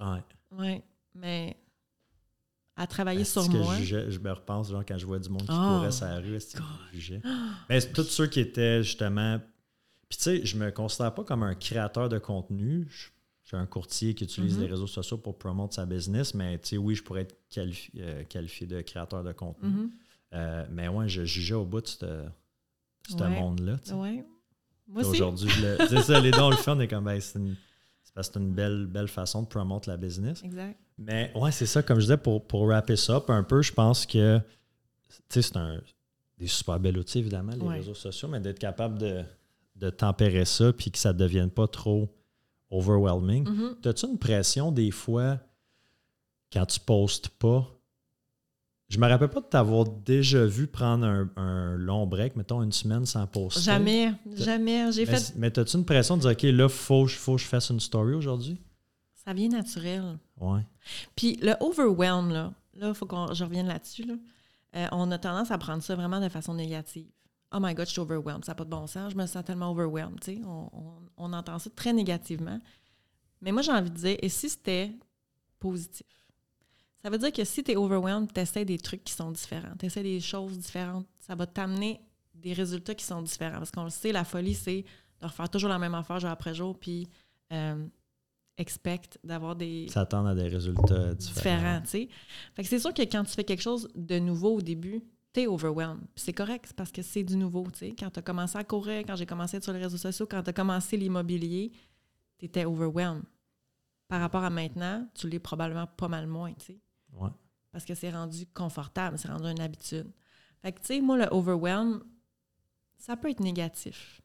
Ouais. 0.00 0.24
Ouais, 0.58 0.82
mais 1.14 1.56
à 2.76 2.86
travailler 2.86 3.24
sur 3.24 3.46
que 3.46 3.56
moi. 3.56 3.76
Je, 3.80 4.10
je 4.10 4.18
me 4.18 4.32
repense, 4.32 4.70
genre, 4.70 4.84
quand 4.86 4.98
je 4.98 5.06
vois 5.06 5.18
du 5.18 5.28
monde 5.28 5.42
qui 5.42 5.50
Oh, 5.50 5.76
courait 5.78 5.92
sur 5.92 6.06
la 6.06 6.18
rue, 6.18 6.34
est-ce 6.36 6.56
que 6.56 6.62
je 6.92 6.96
jugeais? 6.96 7.22
Mais 7.68 7.80
c'est 7.80 7.92
tous 7.92 8.04
ceux 8.04 8.26
qui 8.26 8.40
étaient 8.40 8.82
justement. 8.82 9.38
Puis 10.08 10.18
tu 10.18 10.24
sais, 10.24 10.44
je 10.46 10.56
me 10.56 10.70
considère 10.70 11.14
pas 11.14 11.24
comme 11.24 11.42
un 11.42 11.54
créateur 11.54 12.08
de 12.08 12.18
contenu. 12.18 12.86
Je, 12.90 13.08
suis 13.44 13.56
un 13.56 13.66
courtier 13.66 14.14
qui 14.14 14.24
utilise 14.24 14.58
les 14.58 14.66
réseaux 14.66 14.86
sociaux 14.86 15.18
pour 15.18 15.36
promouvoir 15.36 15.72
sa 15.72 15.84
business, 15.84 16.32
mais 16.32 16.58
tu 16.58 16.68
sais, 16.68 16.76
oui, 16.78 16.94
je 16.94 17.02
pourrais 17.02 17.22
être 17.22 17.36
qualifi- 17.50 17.90
euh, 17.98 18.22
qualifié 18.24 18.66
de 18.66 18.80
créateur 18.82 19.24
de 19.24 19.32
contenu. 19.32 19.68
Mhm. 19.68 19.90
Euh, 20.34 20.66
mais 20.70 20.88
ouais, 20.88 21.08
je 21.08 21.24
jugeais 21.24 21.54
au 21.54 21.64
bout 21.64 21.80
de 21.82 21.86
ce, 21.88 22.04
Ouais. 23.16 23.28
monde-là. 23.40 23.76
Ouais. 23.94 24.24
Moi. 24.88 25.04
Aujourd'hui, 25.04 25.48
je 25.48 25.60
le- 25.62 25.76
c'est 25.88 26.02
ça, 26.02 26.20
les 26.20 26.30
dons, 26.30 26.46
on 26.46 26.50
le 26.50 26.56
on 26.68 26.80
est 26.80 26.88
comme, 26.88 27.04
ben, 27.04 27.20
c'est 27.20 27.38
une, 27.38 27.56
c'est 28.02 28.14
parce 28.14 28.28
que 28.28 28.34
c'est 28.34 28.40
une 28.40 28.52
belle, 28.52 28.86
belle 28.86 29.08
façon 29.08 29.42
de 29.42 29.46
promouvoir 29.48 29.80
la 29.86 29.96
business. 29.96 30.42
Exact. 30.44 30.78
Mais 30.98 31.32
ouais, 31.34 31.50
c'est 31.52 31.66
ça, 31.66 31.82
comme 31.82 31.96
je 31.98 32.02
disais, 32.02 32.16
pour, 32.16 32.46
pour 32.46 32.66
wrapper 32.66 32.96
ça 32.96 33.16
up 33.16 33.30
un 33.30 33.42
peu, 33.42 33.62
je 33.62 33.72
pense 33.72 34.06
que, 34.06 34.38
tu 34.38 35.14
sais, 35.28 35.42
c'est 35.42 35.56
un, 35.56 35.80
des 36.38 36.46
super 36.46 36.78
belles 36.80 36.98
outils, 36.98 37.18
évidemment, 37.18 37.52
les 37.52 37.60
Ouais. 37.60 37.74
réseaux 37.76 37.94
sociaux, 37.94 38.28
mais 38.28 38.40
d'être 38.40 38.58
capable 38.58 38.98
de, 38.98 39.22
de 39.76 39.90
tempérer 39.90 40.44
ça 40.44 40.72
puis 40.72 40.90
que 40.90 40.98
ça 40.98 41.12
ne 41.12 41.18
devienne 41.18 41.50
pas 41.50 41.66
trop 41.68 42.08
overwhelming. 42.70 43.48
Mhm. 43.48 43.76
T'as-tu 43.82 44.06
une 44.06 44.18
pression 44.18 44.70
des 44.72 44.90
fois 44.90 45.38
quand 46.52 46.66
tu 46.66 46.80
postes 46.80 47.28
pas? 47.30 47.66
Je 48.92 48.98
me 48.98 49.08
rappelle 49.08 49.30
pas 49.30 49.40
de 49.40 49.46
t'avoir 49.46 49.84
déjà 49.86 50.44
vu 50.44 50.66
prendre 50.66 51.06
un, 51.06 51.30
un 51.36 51.76
long 51.78 52.06
break, 52.06 52.36
mettons 52.36 52.62
une 52.62 52.72
semaine 52.72 53.06
sans 53.06 53.26
poster. 53.26 53.62
Jamais, 53.62 54.12
jamais. 54.36 54.92
J'ai 54.92 55.06
Mais, 55.06 55.16
fait. 55.16 55.32
mais 55.36 55.50
t'as-tu 55.50 55.78
une 55.78 55.84
pression 55.86 56.16
de 56.18 56.20
dire, 56.22 56.30
OK, 56.32 56.42
là, 56.42 56.68
faut, 56.68 57.06
faut 57.06 57.36
que 57.36 57.40
je 57.40 57.46
fasse 57.46 57.70
une 57.70 57.80
story 57.80 58.12
aujourd'hui? 58.14 58.60
Ça 59.24 59.32
vient 59.32 59.48
naturel. 59.48 60.18
Ouais. 60.38 60.60
Puis 61.16 61.36
le 61.40 61.54
overwhelm, 61.60 62.32
là, 62.32 62.52
là, 62.74 62.88
il 62.88 62.94
faut 62.94 63.06
que 63.06 63.16
je 63.32 63.44
revienne 63.44 63.66
là-dessus. 63.68 64.02
Là. 64.04 64.14
Euh, 64.76 64.86
on 64.92 65.10
a 65.10 65.16
tendance 65.18 65.50
à 65.50 65.56
prendre 65.56 65.82
ça 65.82 65.94
vraiment 65.96 66.20
de 66.20 66.28
façon 66.28 66.52
négative. 66.52 67.06
Oh 67.54 67.58
my 67.60 67.72
God, 67.74 67.86
je 67.86 67.92
suis 67.92 68.00
overwhelmed. 68.00 68.44
Ça 68.44 68.52
n'a 68.52 68.56
pas 68.56 68.64
de 68.64 68.70
bon 68.70 68.86
sens. 68.86 69.12
Je 69.12 69.16
me 69.16 69.24
sens 69.26 69.42
tellement 69.44 69.70
overwhelmed. 69.70 70.20
tu 70.20 70.34
sais. 70.34 70.40
On, 70.44 70.68
on- 70.72 70.92
on 71.16 71.32
entend 71.32 71.58
ça 71.58 71.70
très 71.74 71.92
négativement. 71.94 72.58
Mais 73.40 73.52
moi, 73.52 73.62
j'ai 73.62 73.72
envie 73.72 73.90
de 73.90 73.96
dire, 73.96 74.16
et 74.20 74.28
si 74.28 74.50
c'était 74.50 74.92
positif? 75.60 76.06
Ça 77.02 77.10
veut 77.10 77.18
dire 77.18 77.32
que 77.32 77.44
si 77.44 77.64
tu 77.64 77.72
es 77.72 77.76
overwhelmed, 77.76 78.32
tu 78.32 78.40
essaies 78.40 78.64
des 78.64 78.78
trucs 78.78 79.02
qui 79.02 79.12
sont 79.12 79.32
différents. 79.32 79.74
Tu 79.78 79.86
essaies 79.86 80.04
des 80.04 80.20
choses 80.20 80.58
différentes. 80.58 81.06
Ça 81.18 81.34
va 81.34 81.46
t'amener 81.46 82.00
des 82.34 82.52
résultats 82.52 82.94
qui 82.94 83.04
sont 83.04 83.22
différents. 83.22 83.58
Parce 83.58 83.70
qu'on 83.70 83.84
le 83.84 83.90
sait, 83.90 84.12
la 84.12 84.24
folie, 84.24 84.54
c'est 84.54 84.84
de 85.20 85.26
refaire 85.26 85.48
toujours 85.48 85.70
la 85.70 85.78
même 85.78 85.94
affaire 85.94 86.20
jour 86.20 86.30
après 86.30 86.54
jour, 86.54 86.78
puis 86.78 87.08
euh, 87.52 87.86
expect 88.56 89.18
d'avoir 89.24 89.56
des, 89.56 89.88
S'attendre 89.88 90.28
à 90.28 90.34
des 90.34 90.48
résultats 90.48 91.14
différents. 91.14 91.56
différent, 91.56 91.80
tu 91.82 91.88
sais. 91.88 92.08
Fait 92.54 92.62
que 92.62 92.68
c'est 92.68 92.78
sûr 92.78 92.94
que 92.94 93.02
quand 93.02 93.24
tu 93.24 93.32
fais 93.32 93.44
quelque 93.44 93.62
chose 93.62 93.88
de 93.94 94.18
nouveau 94.18 94.56
au 94.56 94.60
début, 94.62 95.02
t'es 95.32 95.46
overwhelmed. 95.46 96.02
C'est 96.14 96.32
correct, 96.32 96.72
parce 96.76 96.92
que 96.92 97.02
c'est 97.02 97.24
du 97.24 97.36
nouveau, 97.36 97.66
tu 97.72 97.78
sais. 97.78 97.94
Quand 97.98 98.10
tu 98.10 98.18
as 98.18 98.22
commencé 98.22 98.58
à 98.58 98.64
courir, 98.64 99.04
quand 99.06 99.16
j'ai 99.16 99.26
commencé 99.26 99.56
à 99.56 99.58
être 99.58 99.64
sur 99.64 99.72
les 99.72 99.80
réseaux 99.80 99.96
sociaux, 99.96 100.26
quand 100.30 100.42
tu 100.42 100.50
as 100.50 100.52
commencé 100.52 100.96
l'immobilier, 100.96 101.72
tu 102.38 102.46
étais 102.46 102.64
overwhelmed. 102.64 103.22
Par 104.08 104.20
rapport 104.20 104.44
à 104.44 104.50
maintenant, 104.50 105.08
tu 105.14 105.28
l'es 105.28 105.38
probablement 105.38 105.86
pas 105.86 106.08
mal 106.08 106.26
moins, 106.26 106.52
tu 106.54 106.66
sais. 106.66 106.80
Parce 107.70 107.84
que 107.84 107.94
c'est 107.94 108.10
rendu 108.10 108.46
confortable, 108.46 109.18
c'est 109.18 109.28
rendu 109.28 109.46
une 109.46 109.60
habitude. 109.60 110.12
Fait 110.60 110.72
que, 110.72 110.80
tu 110.80 110.86
sais, 110.86 111.00
moi, 111.00 111.16
le 111.16 111.26
overwhelm, 111.30 112.04
ça 112.98 113.16
peut 113.16 113.30
être 113.30 113.40
négatif, 113.40 114.20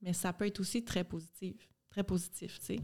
mais 0.00 0.12
ça 0.12 0.32
peut 0.32 0.46
être 0.46 0.60
aussi 0.60 0.84
très 0.84 1.04
positif. 1.04 1.68
Très 1.90 2.04
positif, 2.04 2.58
tu 2.60 2.66
sais. 2.66 2.80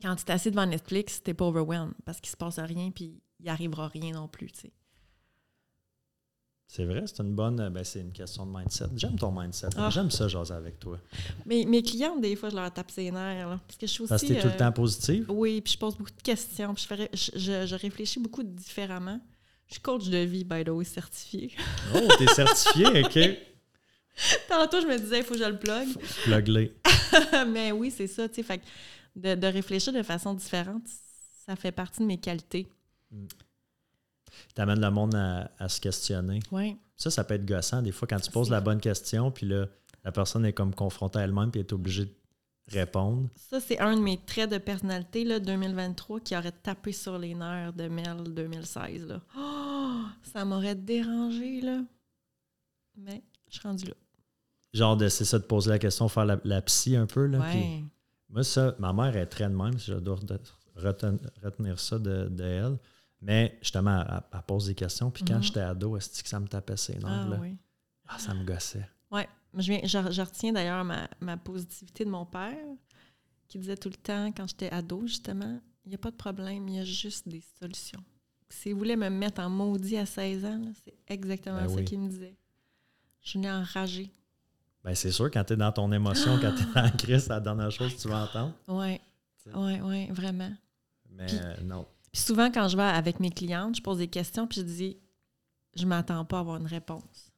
Quand 0.00 0.16
tu 0.16 0.24
es 0.24 0.30
assis 0.30 0.50
devant 0.50 0.66
Netflix, 0.66 1.22
t'es 1.22 1.34
pas 1.34 1.46
overwhelmed 1.46 1.94
parce 2.04 2.20
qu'il 2.20 2.30
se 2.30 2.36
passe 2.36 2.58
rien 2.58 2.90
puis 2.90 3.22
il 3.38 3.48
arrivera 3.48 3.88
rien 3.88 4.12
non 4.12 4.28
plus, 4.28 4.50
tu 4.50 4.62
sais. 4.62 4.72
C'est 6.74 6.86
vrai, 6.86 7.02
c'est 7.04 7.18
une 7.22 7.34
bonne. 7.34 7.60
euh, 7.60 7.68
Ben, 7.68 7.84
c'est 7.84 8.00
une 8.00 8.12
question 8.12 8.46
de 8.46 8.56
mindset. 8.56 8.86
J'aime 8.96 9.18
ton 9.18 9.30
mindset. 9.30 9.68
Ah. 9.76 9.90
J'aime 9.90 10.10
ça, 10.10 10.26
jaser 10.26 10.54
avec 10.54 10.78
toi. 10.80 10.98
Mais 11.44 11.66
mes 11.66 11.82
clientes, 11.82 12.22
des 12.22 12.34
fois, 12.34 12.48
je 12.48 12.56
leur 12.56 12.72
tape 12.72 12.90
ses 12.90 13.10
nerfs, 13.10 13.46
là, 13.46 13.60
parce 13.66 13.76
que 13.78 13.86
je 13.86 13.92
suis 13.92 14.02
aussi... 14.04 14.08
Parce 14.08 14.22
que 14.22 14.28
t'es 14.28 14.40
tout 14.40 14.46
le 14.46 14.54
euh, 14.54 14.56
temps 14.56 14.72
positif. 14.72 15.24
Oui, 15.28 15.60
puis 15.60 15.74
je 15.74 15.78
pose 15.78 15.96
beaucoup 15.98 16.10
de 16.10 16.22
questions, 16.22 16.72
puis 16.72 16.86
je, 16.88 16.94
ré- 16.94 17.10
je, 17.12 17.30
je- 17.34 17.66
je 17.66 17.74
réfléchis 17.74 18.20
beaucoup 18.20 18.42
différemment. 18.42 19.20
Je 19.66 19.74
suis 19.74 19.82
coach 19.82 20.08
de 20.08 20.16
vie, 20.16 20.44
by 20.44 20.64
the 20.64 20.70
way, 20.70 20.84
certifiée. 20.86 21.52
Oh, 21.94 22.08
t'es 22.16 22.26
certifié, 22.28 22.86
OK. 23.04 23.18
Tantôt, 24.48 24.80
je 24.80 24.86
me 24.86 24.98
disais, 24.98 25.18
il 25.18 25.24
faut 25.24 25.34
que 25.34 25.40
je 25.40 25.44
le 25.44 25.58
plug. 25.58 25.88
Plug-les. 26.24 26.74
Mais 27.48 27.72
oui, 27.72 27.90
c'est 27.94 28.06
ça, 28.06 28.30
tu 28.30 28.36
sais. 28.36 28.42
Fait 28.42 28.56
que 28.58 28.62
de, 29.16 29.34
de 29.34 29.46
réfléchir 29.46 29.92
de 29.92 30.02
façon 30.02 30.32
différente, 30.32 30.84
ça 31.46 31.54
fait 31.54 31.72
partie 31.72 32.00
de 32.00 32.06
mes 32.06 32.18
qualités. 32.18 32.66
T'amènes 34.54 34.80
le 34.80 34.90
monde 34.90 35.14
à, 35.14 35.50
à 35.58 35.68
se 35.68 35.80
questionner. 35.80 36.40
Oui. 36.50 36.76
Ça, 36.96 37.10
ça 37.10 37.24
peut 37.24 37.34
être 37.34 37.46
gossant 37.46 37.82
des 37.82 37.92
fois 37.92 38.06
quand 38.08 38.20
tu 38.20 38.30
poses 38.30 38.50
la 38.50 38.60
bonne 38.60 38.80
question, 38.80 39.30
puis 39.30 39.46
là, 39.46 39.66
la 40.04 40.12
personne 40.12 40.44
est 40.46 40.52
comme 40.52 40.74
confrontée 40.74 41.18
à 41.18 41.22
elle-même, 41.22 41.50
puis 41.50 41.60
est 41.60 41.72
obligée 41.72 42.04
de 42.06 42.14
répondre. 42.68 43.28
Ça, 43.36 43.60
c'est 43.60 43.78
un 43.80 43.96
de 43.96 44.00
mes 44.02 44.18
traits 44.24 44.50
de 44.50 44.58
personnalité, 44.58 45.24
là, 45.24 45.40
2023, 45.40 46.20
qui 46.20 46.36
aurait 46.36 46.52
tapé 46.52 46.92
sur 46.92 47.18
les 47.18 47.34
nerfs 47.34 47.72
de 47.72 47.88
Mel 47.88 48.22
2016. 48.34 49.06
Là. 49.06 49.20
Oh, 49.36 50.00
ça 50.22 50.44
m'aurait 50.44 50.74
dérangé, 50.76 51.60
là. 51.60 51.80
Mais 52.96 53.22
je 53.48 53.58
suis 53.58 53.66
rendue 53.68 53.86
là. 53.86 53.94
Genre, 54.72 54.96
de, 54.96 55.08
c'est 55.08 55.24
ça, 55.24 55.38
de 55.38 55.44
poser 55.44 55.70
la 55.70 55.78
question, 55.78 56.08
faire 56.08 56.24
la, 56.24 56.38
la 56.44 56.62
psy 56.62 56.96
un 56.96 57.06
peu. 57.06 57.26
Là, 57.26 57.38
puis 57.50 57.84
moi, 58.30 58.42
ça, 58.44 58.74
ma 58.78 58.92
mère 58.92 59.16
est 59.16 59.26
très 59.26 59.44
de 59.48 59.54
même, 59.54 59.78
si 59.78 59.90
je 59.90 59.96
dois 59.98 60.16
re- 60.16 60.38
reten- 60.76 61.18
retenir 61.42 61.78
ça 61.78 61.98
de, 61.98 62.28
de 62.28 62.42
elle. 62.44 62.78
Mais 63.22 63.56
justement, 63.62 64.04
elle, 64.06 64.20
elle 64.32 64.42
pose 64.42 64.66
des 64.66 64.74
questions, 64.74 65.10
puis 65.10 65.24
quand 65.24 65.36
Mhm. 65.36 65.42
j'étais 65.44 65.60
ado, 65.60 65.96
est 65.96 66.22
que 66.22 66.28
ça 66.28 66.40
me 66.40 66.48
tapait 66.48 66.76
ses 66.76 66.94
nerfs? 66.98 67.28
Ah 67.32 67.38
oui. 67.40 67.56
Ah, 68.08 68.18
ça 68.18 68.34
me 68.34 68.44
gossait. 68.44 68.86
Ouais. 69.10 69.28
Je, 69.54 69.72
viens, 69.72 69.80
je, 69.84 70.10
je 70.12 70.22
retiens 70.22 70.52
d'ailleurs 70.52 70.84
ma, 70.84 71.08
ma 71.20 71.36
positivité 71.36 72.04
de 72.04 72.10
mon 72.10 72.26
père, 72.26 72.56
qui 73.48 73.58
disait 73.58 73.76
tout 73.76 73.90
le 73.90 73.96
temps, 73.96 74.32
quand 74.32 74.46
j'étais 74.48 74.70
ado, 74.70 75.06
justement, 75.06 75.60
il 75.84 75.90
n'y 75.90 75.94
a 75.94 75.98
pas 75.98 76.10
de 76.10 76.16
problème, 76.16 76.68
il 76.68 76.76
y 76.76 76.78
a 76.80 76.84
juste 76.84 77.28
des 77.28 77.42
solutions. 77.60 78.02
S'il 78.48 78.74
voulait 78.74 78.96
me 78.96 79.08
mettre 79.08 79.40
en 79.40 79.48
maudit 79.50 79.96
à 79.98 80.04
16 80.06 80.44
ans, 80.44 80.60
c'est 80.84 80.94
exactement 81.06 81.60
Ben 81.62 81.68
ça 81.68 81.74
oui. 81.76 81.84
qu'il 81.84 82.00
me 82.00 82.08
disait. 82.08 82.34
Je 83.22 83.34
venais 83.38 83.50
enragée. 83.50 84.10
Ben, 84.84 84.94
c'est 84.94 85.12
sûr, 85.12 85.30
quand 85.30 85.44
tu 85.44 85.52
es 85.52 85.56
dans 85.56 85.70
ton 85.72 85.90
émotion, 85.92 86.38
quand 86.40 86.52
tu 86.56 86.62
es 86.64 86.74
la 86.74 86.90
crise, 86.90 87.22
c'est 87.22 87.28
la 87.28 87.40
dernière 87.40 87.70
chose 87.70 87.94
que 87.94 88.00
tu 88.00 88.08
vas 88.08 88.24
entendre. 88.24 88.54
Oui, 88.68 89.00
oui, 89.54 89.80
oui, 89.80 90.10
vraiment. 90.10 90.52
Mais 91.10 91.26
Puis- 91.26 91.36
euh, 91.40 91.56
non. 91.62 91.86
Puis 92.12 92.20
souvent, 92.22 92.50
quand 92.50 92.68
je 92.68 92.76
vais 92.76 92.82
avec 92.82 93.20
mes 93.20 93.30
clientes, 93.30 93.76
je 93.76 93.82
pose 93.82 93.98
des 93.98 94.08
questions, 94.08 94.46
puis 94.46 94.60
je 94.60 94.66
dis, 94.66 94.96
je 95.74 95.86
m'attends 95.86 96.24
pas 96.24 96.38
à 96.38 96.40
avoir 96.40 96.56
une 96.58 96.66
réponse. 96.66 97.30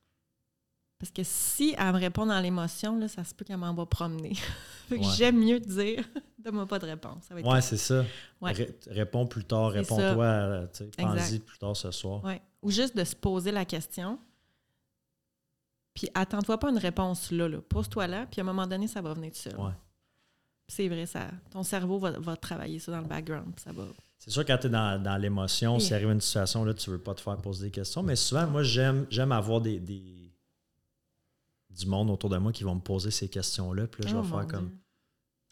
Parce 0.98 1.10
que 1.12 1.22
si 1.22 1.74
elle 1.78 1.92
me 1.92 1.98
répond 1.98 2.24
dans 2.26 2.40
l'émotion, 2.40 2.98
là, 2.98 3.08
ça 3.08 3.24
se 3.24 3.34
peut 3.34 3.44
qu'elle 3.44 3.56
m'en 3.58 3.74
va 3.74 3.84
promener. 3.86 4.34
fait 4.88 4.98
que 4.98 5.04
Ouais. 5.04 5.12
j'aime 5.16 5.38
mieux 5.38 5.60
dire, 5.60 6.04
donne-moi 6.38 6.66
pas 6.66 6.78
de 6.78 6.86
réponse. 6.86 7.24
Ça 7.28 7.34
va 7.34 7.40
être 7.40 7.46
Ouais, 7.52 7.60
c'est 7.60 7.76
ça. 7.76 8.04
Ouais. 8.40 8.52
Ré- 8.52 8.74
réponds 8.88 9.26
plus 9.26 9.44
tard, 9.44 9.70
réponds-toi, 9.70 10.24
euh, 10.24 10.66
pense-y 10.96 11.38
plus 11.40 11.58
tard 11.58 11.76
ce 11.76 11.90
soir. 11.90 12.24
Ouais. 12.24 12.40
Ou 12.62 12.70
juste 12.70 12.96
de 12.96 13.04
se 13.04 13.14
poser 13.14 13.52
la 13.52 13.64
question. 13.64 14.18
Puis 15.94 16.08
attends-toi 16.14 16.58
pas 16.58 16.70
une 16.70 16.78
réponse 16.78 17.30
là, 17.30 17.48
là. 17.48 17.60
Pose-toi 17.60 18.06
là, 18.08 18.26
puis 18.26 18.40
à 18.40 18.42
un 18.42 18.46
moment 18.46 18.66
donné, 18.66 18.88
ça 18.88 19.00
va 19.00 19.14
venir 19.14 19.30
tout 19.30 19.38
seul. 19.38 19.56
Ouais. 19.60 19.72
C'est 20.66 20.88
vrai, 20.88 21.06
ça. 21.06 21.28
Ton 21.50 21.62
cerveau 21.62 21.98
va, 21.98 22.12
va 22.18 22.36
travailler 22.36 22.78
ça 22.78 22.90
dans 22.90 23.00
le 23.00 23.06
background. 23.06 23.52
Ça 23.60 23.70
va. 23.72 23.84
C'est 24.26 24.30
sûr, 24.30 24.46
quand 24.46 24.56
tu 24.56 24.68
es 24.68 24.70
dans, 24.70 25.02
dans 25.02 25.18
l'émotion, 25.18 25.74
Oui. 25.74 25.82
s'il 25.82 25.92
arrive 25.94 26.10
une 26.10 26.20
situation, 26.22 26.64
là, 26.64 26.72
tu 26.72 26.88
veux 26.88 26.98
pas 26.98 27.12
te 27.14 27.20
faire 27.20 27.36
poser 27.36 27.66
des 27.66 27.70
questions. 27.70 28.02
Mais 28.02 28.16
souvent, 28.16 28.46
moi, 28.46 28.62
j'aime 28.62 29.06
j'aime 29.10 29.32
avoir 29.32 29.60
des, 29.60 29.78
des- 29.78 30.32
du 31.68 31.84
monde 31.86 32.08
autour 32.10 32.30
de 32.30 32.38
moi 32.38 32.50
qui 32.50 32.64
vont 32.64 32.74
me 32.76 32.80
poser 32.80 33.10
ces 33.10 33.28
questions-là. 33.28 33.86
Puis 33.86 34.02
là, 34.02 34.08
je 34.10 34.16
Oh, 34.16 34.22
vais 34.22 34.28
faire 34.30 34.46
comme. 34.46 34.68
Dieu. 34.68 34.78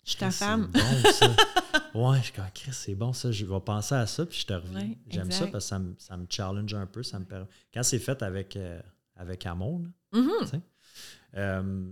Je 0.05 0.11
suis 0.11 0.19
ta 0.19 0.31
femme. 0.31 0.71
bon, 0.73 0.81
ça. 1.13 1.37
ouais, 1.95 2.19
je 2.19 2.23
suis 2.25 2.33
comme, 2.33 2.45
Chris, 2.55 2.73
c'est 2.73 2.95
bon 2.95 3.13
ça, 3.13 3.31
je 3.31 3.45
vais 3.45 3.61
penser 3.61 3.95
à 3.95 4.07
ça, 4.07 4.25
puis 4.25 4.39
je 4.41 4.47
te 4.47 4.55
reviens. 4.55 4.81
Ouais, 4.81 4.99
J'aime 5.09 5.31
ça 5.31 5.47
parce 5.49 5.65
que 5.65 5.69
ça 5.69 5.79
me, 5.79 5.95
ça 5.99 6.17
me 6.17 6.25
challenge 6.31 6.73
un 6.73 6.87
peu. 6.87 7.03
Ça 7.03 7.19
me 7.19 7.25
permet- 7.27 7.47
Quand 7.75 7.83
c'est 7.83 7.99
fait 7.99 8.23
avec, 8.23 8.57
euh, 8.57 8.81
avec 9.17 9.45
amour, 9.47 9.81
là, 9.81 9.89
Mhm. 10.19 10.61
Euh, 11.37 11.91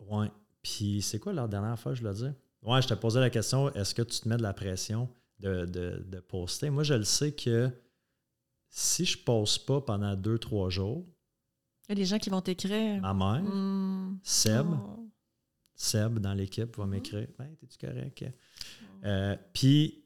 ouais. 0.00 0.30
Puis 0.62 1.02
c'est 1.02 1.18
quoi 1.18 1.32
la 1.34 1.46
dernière 1.46 1.78
fois, 1.78 1.94
je 1.94 2.00
voulais 2.00 2.14
dire? 2.14 2.34
Ouais, 2.62 2.80
je 2.82 2.88
te 2.88 2.94
posais 2.94 3.20
la 3.20 3.30
question, 3.30 3.72
est-ce 3.74 3.94
que 3.94 4.02
tu 4.02 4.20
te 4.20 4.28
mets 4.28 4.36
de 4.36 4.42
la 4.42 4.52
pression 4.52 5.08
de, 5.40 5.64
de, 5.66 6.04
de 6.06 6.20
poster? 6.20 6.70
Moi, 6.70 6.82
je 6.82 6.94
le 6.94 7.04
sais 7.04 7.32
que 7.32 7.70
si 8.70 9.04
je 9.04 9.16
poste 9.18 9.66
pas 9.66 9.80
pendant 9.80 10.14
deux, 10.14 10.38
trois 10.38 10.68
jours, 10.70 11.04
Il 11.88 11.92
y 11.92 11.92
a 11.92 11.94
des 11.94 12.04
gens 12.04 12.18
qui 12.18 12.28
vont 12.30 12.42
t'écrire. 12.42 13.00
ma 13.00 13.14
mère, 13.14 13.42
Hmm. 13.42 14.18
Seb, 14.22 14.66
Oh. 14.70 15.08
Seb 15.74 16.18
dans 16.18 16.34
l'équipe 16.34 16.76
va 16.76 16.84
Mhm. 16.84 16.90
m'écrire 16.90 17.28
Ben, 17.38 17.54
t'es-tu 17.56 17.78
correct? 17.78 18.24
Euh, 19.04 19.36
puis 19.54 20.04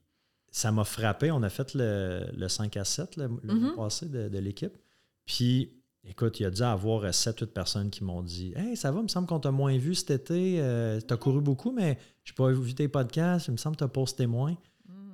ça 0.51 0.71
m'a 0.71 0.85
frappé. 0.85 1.31
On 1.33 1.43
a 1.43 1.49
fait 1.49 1.75
le, 1.75 2.27
le 2.37 2.49
5 2.49 2.77
à 2.77 2.85
7 2.85 3.17
le, 3.17 3.29
le 3.43 3.55
Mhm. 3.55 3.61
mois 3.61 3.75
passé 3.87 4.09
de, 4.09 4.29
de 4.29 4.39
l'équipe. 4.39 4.77
Puis 5.25 5.73
écoute, 6.05 6.39
il 6.41 6.43
y 6.45 6.47
a 6.47 6.51
dû 6.51 6.63
avoir 6.63 7.13
7-8 7.13 7.53
personnes 7.53 7.91
qui 7.91 8.05
m'ont 8.05 8.23
dit 8.23 8.53
Hey, 8.55 8.77
ça 8.77 8.93
va, 8.93 9.01
il 9.01 9.05
me 9.05 9.09
semble 9.09 9.27
qu'on 9.27 9.41
t'a 9.41 9.51
moins 9.51 9.77
vu 9.79 9.95
cet 9.95 10.11
été. 10.11 10.59
tu 11.07 11.13
as 11.15 11.17
couru 11.17 11.41
beaucoup, 11.41 11.73
mais 11.73 11.99
je 12.23 12.33
n'ai 12.33 12.37
pas 12.37 12.53
vu 12.53 12.75
tes 12.75 12.87
podcasts. 12.89 13.49
Il 13.49 13.53
me 13.53 13.57
semble 13.57 13.75
que 13.77 13.79
tu 13.79 13.85
as 13.85 13.89
posté 13.89 14.27
moins. 14.27 14.57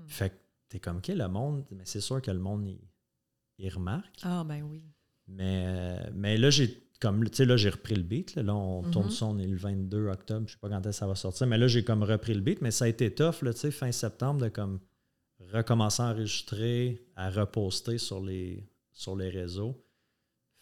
Hmm. 0.09 0.11
Fait 0.11 0.31
que 0.31 0.35
t'es 0.69 0.81
comme, 0.81 0.99
OK, 0.99 1.09
le 1.09 1.29
monde, 1.29 1.65
mais 1.71 1.85
c'est 1.85 2.01
sûr 2.01 2.21
que 2.23 2.31
le 2.31 2.39
monde, 2.39 2.67
il, 2.67 2.81
il 3.59 3.69
remarque. 3.73 4.17
Ah, 4.23 4.45
ben 4.45 4.63
oui. 4.63 4.83
Mais, 5.27 6.11
mais 6.15 6.37
là, 6.39 6.51
j'ai 6.51 6.83
comme 7.01 7.25
tu 7.31 7.37
sais, 7.37 7.45
là, 7.45 7.57
j'ai 7.57 7.69
repris 7.71 7.95
le 7.95 8.03
beat. 8.03 8.35
Là, 8.35 8.43
Là, 8.43 8.55
on 8.57 8.83
Mhm. 8.83 8.91
tourne 8.91 9.11
ça, 9.11 9.27
on 9.27 9.39
est 9.39 9.47
le 9.47 9.57
22 9.57 10.09
octobre. 10.09 10.49
Je 10.49 10.55
sais 10.55 10.59
pas 10.59 10.69
quand 10.69 10.81
est-ce 10.81 10.89
que 10.89 10.93
ça 10.93 11.07
va 11.07 11.15
sortir. 11.15 11.47
Mais 11.47 11.57
là, 11.59 11.69
j'ai 11.69 11.85
comme 11.85 12.03
repris 12.03 12.35
le 12.35 12.41
beat. 12.41 12.61
Mais 12.61 12.71
ça 12.73 12.87
a 12.87 12.89
été 12.89 13.15
tough, 13.15 13.43
là, 13.43 13.53
tu 13.55 13.61
sais, 13.61 13.71
fin 13.71 13.93
septembre, 13.93 14.41
de 14.41 14.49
comme 14.49 14.81
recommencer 15.53 16.03
à 16.03 16.07
enregistrer, 16.07 17.07
à 17.15 17.31
reposter 17.31 17.99
sur 17.99 18.21
les, 18.21 18.69
sur 18.93 19.15
les 19.15 19.29
réseaux. 19.31 19.81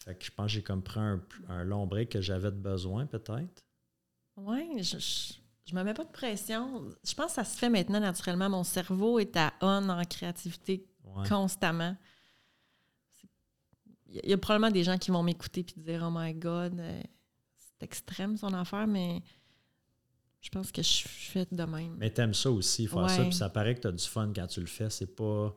Fait 0.03 0.15
que 0.15 0.23
je 0.25 0.31
pense 0.31 0.45
que 0.45 0.51
j'ai 0.53 0.61
comme 0.61 0.83
pris 0.83 0.99
un, 0.99 1.21
un 1.49 1.63
long 1.63 1.87
break 1.87 2.09
que 2.09 2.21
j'avais 2.21 2.51
de 2.51 2.57
besoin, 2.57 3.07
peut-être. 3.07 3.65
Oui, 4.35 4.83
je, 4.83 4.99
je, 4.99 5.33
je 5.67 5.75
me 5.75 5.83
mets 5.83 5.93
pas 5.93 6.03
de 6.05 6.11
pression. 6.11 6.83
Je 7.03 7.13
pense 7.13 7.27
que 7.27 7.31
ça 7.33 7.43
se 7.43 7.57
fait 7.57 7.69
maintenant 7.69 7.99
naturellement. 7.99 8.49
Mon 8.49 8.63
cerveau 8.63 9.19
est 9.19 9.35
à 9.37 9.53
on 9.61 9.87
en 9.89 10.03
créativité 10.05 10.85
Ouais. 11.03 11.27
constamment. 11.29 11.95
Il 14.07 14.15
y 14.15 14.19
a- 14.19 14.21
il 14.23 14.29
y 14.29 14.33
a 14.33 14.37
probablement 14.37 14.71
des 14.71 14.83
gens 14.83 14.97
qui 14.97 15.11
vont 15.11 15.23
m'écouter 15.23 15.61
et 15.75 15.79
dire 15.79 16.03
Oh 16.07 16.11
my 16.11 16.33
God, 16.33 16.79
euh, 16.79 17.01
c'est 17.57 17.83
extrême 17.83 18.37
son 18.37 18.53
affaire, 18.53 18.87
mais 18.87 19.21
je 20.41 20.49
pense 20.49 20.71
que 20.71 20.81
je, 20.81 20.89
je 21.03 21.31
fais 21.31 21.45
de 21.51 21.63
même. 21.63 21.95
Mais 21.97 22.09
t'aimes 22.11 22.33
ça 22.33 22.49
aussi, 22.51 22.87
faire 22.87 23.09
ça. 23.09 23.23
Puis 23.23 23.33
ça 23.33 23.49
paraît 23.49 23.75
que 23.75 23.81
tu 23.81 23.87
as 23.87 23.91
du 23.91 24.05
fun 24.05 24.31
quand 24.33 24.47
tu 24.47 24.61
le 24.61 24.65
fais. 24.67 24.89
C'est 24.89 25.15
pas. 25.15 25.53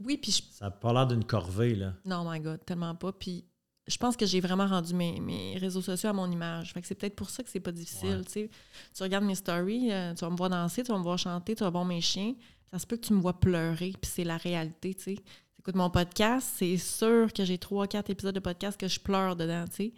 Oui, 0.00 0.16
puis 0.18 0.32
je 0.32 0.42
Ça 0.54 0.66
n'a 0.66 0.70
pas 0.70 0.92
l'air 0.92 1.06
d'une 1.06 1.24
corvée, 1.24 1.74
là. 1.74 1.94
Non, 2.04 2.30
my 2.30 2.40
God, 2.40 2.64
tellement 2.64 2.94
pas. 2.94 3.12
Puis 3.12 3.44
je 3.86 3.96
pense 3.98 4.16
que 4.16 4.24
j'ai 4.26 4.40
vraiment 4.40 4.66
rendu 4.66 4.94
mes, 4.94 5.20
mes 5.20 5.56
réseaux 5.58 5.82
sociaux 5.82 6.08
à 6.08 6.12
mon 6.12 6.30
image. 6.30 6.72
Fait 6.72 6.80
que 6.80 6.86
c'est 6.86 6.94
peut-être 6.94 7.16
pour 7.16 7.28
ça 7.30 7.42
que 7.42 7.50
c'est 7.50 7.60
pas 7.60 7.72
difficile. 7.72 8.22
Ouais. 8.34 8.50
tu 8.94 9.02
regardes 9.02 9.24
mes 9.24 9.34
stories, 9.34 9.92
euh, 9.92 10.14
tu 10.14 10.20
vas 10.24 10.30
me 10.30 10.36
voir 10.36 10.48
danser, 10.50 10.82
tu 10.82 10.90
vas 10.92 10.98
me 10.98 11.02
voir 11.02 11.18
chanter, 11.18 11.54
tu 11.54 11.64
vas 11.64 11.70
voir 11.70 11.84
mes 11.84 12.00
chiens. 12.00 12.34
Ça 12.72 12.78
se 12.78 12.86
peut 12.86 12.96
que 12.96 13.06
tu 13.06 13.12
me 13.12 13.20
vois 13.20 13.38
pleurer, 13.38 13.92
puis 14.00 14.10
c'est 14.10 14.24
la 14.24 14.36
réalité, 14.36 14.94
tu 14.94 15.02
sais. 15.02 15.16
Écoute 15.58 15.76
mon 15.76 15.90
podcast, 15.90 16.48
c'est 16.56 16.76
sûr 16.76 17.32
que 17.32 17.44
j'ai 17.44 17.56
trois, 17.58 17.86
quatre 17.86 18.10
épisodes 18.10 18.34
de 18.34 18.40
podcast 18.40 18.78
que 18.78 18.88
je 18.88 18.98
pleure 19.00 19.36
dedans, 19.36 19.64
tu 19.68 19.74
sais. 19.76 19.92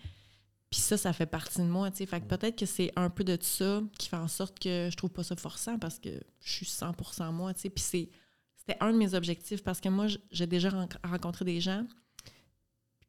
Puis 0.71 0.81
ça, 0.81 0.97
ça 0.97 1.13
fait 1.13 1.27
partie 1.27 1.59
de 1.59 1.67
moi, 1.67 1.91
tu 1.93 1.99
sais. 1.99 2.07
Fait 2.07 2.21
que 2.21 2.27
peut-être 2.27 2.59
que 2.59 2.67
c'est 2.67 2.93
un 2.97 3.09
peu 3.09 3.23
de 3.25 3.39
ça 3.41 3.83
qui 3.99 4.09
fait 4.09 4.17
en 4.17 4.29
sorte 4.29 4.59
que 4.59 4.89
je 4.91 4.97
trouve 4.97 5.11
pas 5.11 5.23
ça 5.23 5.37
forçant 5.37 5.79
parce 5.79 5.99
que 6.01 6.11
je 6.41 6.53
suis 6.53 6.67
100% 6.67 7.31
moi, 7.33 7.55
tu 7.55 7.61
sais. 7.63 7.71
Puis 7.71 7.83
c'est- 7.85 8.09
c'était 8.57 8.77
un 8.81 8.93
de 8.93 8.99
mes 8.99 9.15
objectifs 9.15 9.63
parce 9.63 9.81
que 9.81 9.89
moi, 9.89 10.07
j'ai 10.33 10.47
déjà 10.49 10.71
ren- 10.71 10.89
rencontré 11.05 11.45
des 11.45 11.61
gens 11.61 11.87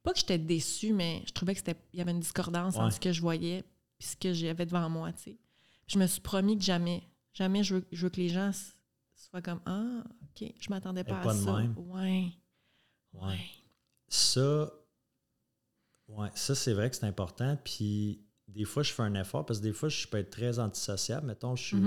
pas 0.07 0.13
que 0.13 0.19
j'étais 0.19 0.37
déçue, 0.37 0.93
mais 0.93 1.21
je 1.27 1.33
trouvais 1.33 1.53
que 1.53 1.59
c'était 1.59 1.75
il 1.93 1.99
y 1.99 2.01
avait 2.01 2.11
une 2.11 2.21
discordance 2.21 2.75
Ouais. 2.75 2.81
entre 2.83 2.93
ce 2.95 2.99
que 2.99 3.11
je 3.11 3.19
voyais 3.21 3.59
et 3.99 4.03
ce 4.03 4.15
que 4.15 4.31
j'avais 4.33 4.65
devant 4.65 4.89
moi, 4.89 5.11
tu 5.13 5.23
sais. 5.23 5.37
Je 5.87 5.99
me 5.99 6.07
suis 6.07 6.21
promis 6.21 6.57
que 6.57 6.63
jamais, 6.63 7.03
jamais 7.33 7.63
je 7.63 7.75
veux, 7.75 7.85
je 7.91 8.03
veux 8.03 8.09
que 8.09 8.17
les 8.21 8.29
gens 8.29 8.51
soient 9.15 9.41
comme 9.41 9.59
ah, 9.65 10.03
OK, 10.23 10.53
je 10.59 10.69
m'attendais 10.69 11.03
pas, 11.03 11.21
pas 11.21 11.31
à 11.31 11.35
ça. 11.35 11.57
même. 11.57 11.73
Ouais. 11.77 12.31
Ouais. 13.13 13.21
Ouais. 13.27 13.39
Ça, 14.07 14.71
ouais, 16.07 16.29
ça 16.35 16.55
c'est 16.55 16.73
vrai 16.73 16.89
que 16.89 16.95
c'est 16.95 17.05
important. 17.05 17.57
Puis 17.63 18.21
des 18.47 18.65
fois, 18.65 18.83
je 18.83 18.91
fais 18.93 19.03
un 19.03 19.13
effort 19.15 19.45
parce 19.45 19.59
que 19.59 19.63
des 19.63 19.73
fois, 19.73 19.89
je 19.89 20.07
peux 20.07 20.17
être 20.17 20.29
très 20.29 20.59
antisociable. 20.59 21.27
Mettons, 21.27 21.55
je 21.55 21.63
suis, 21.63 21.77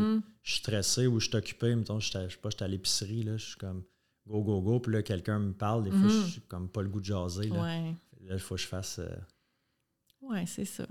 je 0.43 0.51
suis 0.51 0.59
stressé 0.61 1.07
ou 1.07 1.19
je 1.21 1.29
suis 1.29 1.37
occupé. 1.37 1.75
Mettons, 1.75 2.01
je 2.01 2.07
je 2.13 2.29
sais 2.29 2.37
pas, 2.41 2.51
je 2.51 2.57
suis 2.57 2.65
à 2.65 2.69
l'épicerie, 2.69 3.23
là, 3.23 3.37
je 3.37 3.47
suis 3.47 3.57
comme 3.57 3.83
go, 4.27 4.43
go, 4.43 4.61
go. 4.61 4.81
Puis 4.81 4.93
là, 4.93 5.03
quelqu'un 5.03 5.39
me 5.39 5.53
parle. 5.53 5.85
Des 5.85 5.91
fois, 5.91 5.99
Mhm. 6.01 6.11
je 6.27 6.31
suis 6.33 6.41
comme 6.43 6.69
pas 6.69 6.83
le 6.83 6.89
goût 6.89 7.01
de 7.01 7.07
jaser. 7.07 7.49
Là, 7.49 7.63
Ouais. 7.63 7.95
Là, 8.25 8.35
il 8.35 8.39
faut 8.41 8.55
que 8.57 8.61
je 8.61 8.67
fasse. 8.67 8.99
euh, 8.99 9.09
Ouais, 10.23 10.45
c'est 10.47 10.65
ça. 10.65 10.87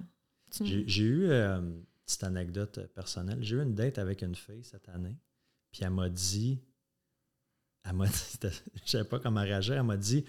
J'ai 0.63 1.03
eu 1.03 1.25
euh, 1.29 1.59
une 1.59 1.83
petite 2.05 2.23
anecdote 2.23 2.77
euh, 2.79 2.87
personnelle. 2.87 3.37
J'ai 3.41 3.55
eu 3.57 3.61
une 3.61 3.75
date 3.75 3.97
avec 3.99 4.21
une 4.23 4.35
fille 4.35 4.63
cette 4.63 4.89
année. 4.89 5.15
Puis 5.71 5.81
elle 5.83 5.91
m'a 5.91 6.09
dit. 6.09 6.59
Elle 7.85 7.93
m'a 7.93 8.07
dit. 8.07 8.13
Je 8.85 8.89
savais 8.91 9.03
pas 9.03 9.19
comment 9.19 9.41
réagir. 9.41 9.75
Elle 9.75 9.83
m'a 9.83 9.97
dit 9.97 10.25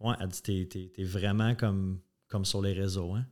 Ouais, 0.00 0.14
elle 0.20 0.28
dit 0.28 0.68
T'es 0.68 1.04
vraiment 1.04 1.54
comme, 1.54 1.98
comme 2.28 2.44
sur 2.44 2.62
les 2.62 2.72
réseaux, 2.72 3.12
hein? 3.14 3.26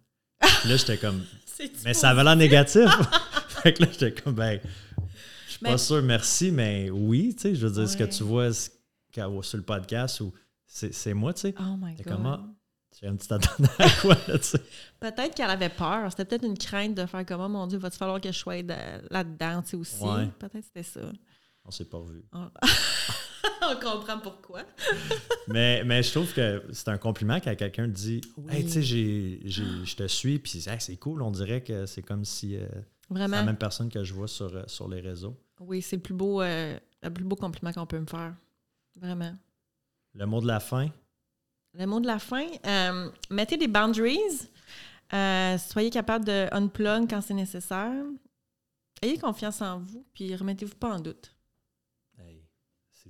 Puis 0.60 0.68
là, 0.68 0.76
j'étais 0.76 0.98
comme. 0.98 1.22
Mais 1.84 1.94
ça 1.94 2.10
avait 2.10 2.24
l'air 2.24 2.36
négatif. 2.36 2.88
fait 3.48 3.74
que 3.74 3.82
là, 3.84 3.88
j'étais 3.92 4.12
comme 4.20 4.34
Ben, 4.34 4.60
je 5.46 5.50
suis 5.52 5.58
Mais- 5.62 5.70
pas 5.70 5.78
sûr, 5.78 6.02
merci, 6.02 6.50
mais 6.50 6.90
oui, 6.90 7.34
tu 7.36 7.42
sais, 7.42 7.54
je 7.54 7.64
veux 7.66 7.72
dire, 7.72 7.88
ce 7.88 7.96
que 7.96 8.04
tu 8.04 8.24
vois 8.24 8.52
sur 8.52 9.56
le 9.58 9.62
podcast, 9.62 10.20
ou 10.22 10.32
c'est 10.66 11.14
moi, 11.14 11.32
tu 11.34 11.42
sais. 11.42 11.54
Oh 11.60 11.76
my 11.78 11.94
C'est 11.96 12.04
God. 12.08 12.40
À 13.78 13.88
quoi, 14.00 14.14
là, 14.28 14.38
tu 14.38 14.44
sais. 14.44 14.60
Peut-être 15.00 15.34
qu'elle 15.34 15.50
avait 15.50 15.68
peur. 15.68 16.10
C'était 16.10 16.24
peut-être 16.24 16.44
une 16.44 16.58
crainte 16.58 16.94
de 16.94 17.06
faire 17.06 17.24
comme, 17.26 17.40
oh 17.40 17.48
mon 17.48 17.66
Dieu, 17.66 17.78
va-t-il 17.78 17.98
falloir 17.98 18.20
que 18.20 18.30
je 18.30 18.38
sois 18.38 18.62
de- 18.62 18.74
là-dedans, 19.10 19.62
aussi? 19.74 20.02
Ouais. 20.02 20.28
Peut-être 20.38 20.64
c'était 20.64 20.82
ça. 20.82 21.00
On 21.64 21.70
s'est 21.70 21.84
pas 21.84 21.98
revu. 21.98 22.24
On 23.62 23.74
comprend 23.76 24.18
pourquoi. 24.18 24.62
Mais, 25.48 25.82
mais 25.84 26.02
je 26.02 26.10
trouve 26.12 26.32
que 26.32 26.62
c'est 26.72 26.88
un 26.88 26.98
compliment 26.98 27.40
quand 27.40 27.54
quelqu'un 27.56 27.88
dit 27.88 28.20
Oui. 28.36 28.52
Hey, 28.54 28.64
tu 28.64 28.70
sais, 28.70 28.82
je 28.82 29.96
te 29.96 30.06
suis, 30.06 30.38
puis 30.38 30.64
hey, 30.68 30.76
c'est 30.80 30.96
cool. 30.96 31.22
On 31.22 31.30
dirait 31.32 31.62
que 31.62 31.86
c'est 31.86 32.02
comme 32.02 32.24
si 32.24 32.56
euh, 32.56 32.66
c'est 33.08 33.18
la 33.18 33.42
même 33.42 33.56
personne 33.56 33.88
que 33.88 34.04
je 34.04 34.14
vois 34.14 34.28
sur, 34.28 34.54
euh, 34.54 34.62
sur 34.66 34.88
les 34.88 35.00
réseaux. 35.00 35.36
Oui, 35.60 35.82
c'est 35.82 35.96
le 35.96 36.02
plus 36.02 36.14
beau, 36.14 36.40
euh, 36.42 36.78
le 37.02 37.10
plus 37.10 37.24
beau 37.24 37.34
compliment 37.36 37.72
qu'on 37.72 37.86
peut 37.86 37.98
me 37.98 38.06
faire. 38.06 38.34
Vraiment. 38.96 39.36
Le 40.14 40.26
mot 40.26 40.40
de 40.40 40.46
la 40.46 40.60
fin, 40.60 40.88
Le 41.74 41.86
mot 41.86 42.00
de 42.00 42.06
la 42.06 42.18
fin, 42.18 42.46
euh, 42.66 43.10
mettez 43.30 43.56
des 43.56 43.68
boundaries. 43.68 44.18
Euh, 45.14 45.56
soyez 45.58 45.90
capable 45.90 46.24
de 46.24 46.48
unplug 46.52 47.08
quand 47.08 47.20
c'est 47.22 47.34
nécessaire. 47.34 48.04
Ayez 49.00 49.18
confiance 49.18 49.60
en 49.62 49.80
vous, 49.80 50.06
puis 50.14 50.34
remettez-vous 50.36 50.76
pas 50.76 50.94
en 50.94 51.00
doute. 51.00 51.34
hey, 52.20 52.42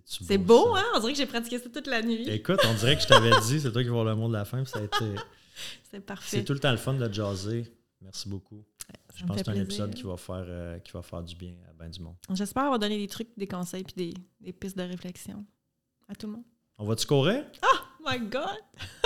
C'est 0.07 0.39
beau, 0.39 0.75
hein? 0.75 0.85
On 0.95 1.01
dirait 1.01 1.13
que 1.13 1.19
j'ai 1.19 1.27
pratiqué 1.27 1.59
ça 1.59 1.69
toute 1.69 1.87
la 1.87 2.03
nuit. 2.03 2.29
Écoute, 2.31 2.61
on 2.65 2.75
dirait 2.75 2.97
que 2.97 3.03
je 3.03 3.09
t'avais 3.09 3.31
dit, 3.43 3.61
c'est 3.61 3.73
toi 3.73 3.83
qui 3.83 3.89
vas 3.89 4.01
avoir 4.01 4.05
le 4.05 4.15
mot 4.17 4.29
de 4.29 4.33
la 4.33 4.45
fin, 4.45 4.63
puis 4.63 4.71
ça 4.73 4.79
a 4.79 4.83
été. 4.83 4.97
C'est 4.99 5.17
C'est 5.91 6.01
parfait. 6.01 6.45
tout 6.45 6.55
le 6.55 6.59
temps 6.61 6.71
le 6.71 6.79
fun 6.79 6.95
de 6.95 7.13
jaser. 7.13 7.71
Merci 8.01 8.29
beaucoup. 8.29 8.65
Je 9.15 9.25
pense 9.27 9.37
que 9.37 9.45
c'est 9.45 9.51
un 9.51 9.63
épisode 9.63 9.95
qui 9.95 10.03
va 10.05 10.17
faire, 10.17 10.45
euh, 10.49 10.79
qui 10.79 10.91
va 10.93 11.03
faire 11.03 11.23
du 11.23 11.37
bien 11.37 11.55
à 11.69 11.73
bien 11.75 11.89
du 11.91 12.01
monde. 12.01 12.17
J'espère 12.33 12.65
avoir 12.65 12.79
donné 12.79 12.97
des 12.99 13.07
trucs, 13.07 13.29
des 13.37 13.47
conseils, 13.47 13.85
puis 13.85 13.95
des, 13.95 14.15
des 14.41 14.53
pistes 14.53 14.77
de 14.79 14.83
réflexion 14.83 15.45
à 16.09 16.15
tout 16.15 16.27
le 16.27 16.33
monde. 16.33 16.45
On 16.79 16.87
va-tu 16.87 17.07
courir? 17.07 17.45
Oh 17.63 17.77
my 18.05 18.19
God! 18.19 18.59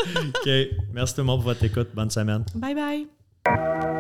OK. 0.17 0.51
Merci 0.93 1.15
tout 1.15 1.21
le 1.21 1.27
monde 1.27 1.41
pour 1.41 1.49
votre 1.49 1.65
écoute. 1.65 1.89
Bonne 1.95 2.11
semaine. 2.11 2.45
Bye 2.55 2.75
bye! 2.75 3.96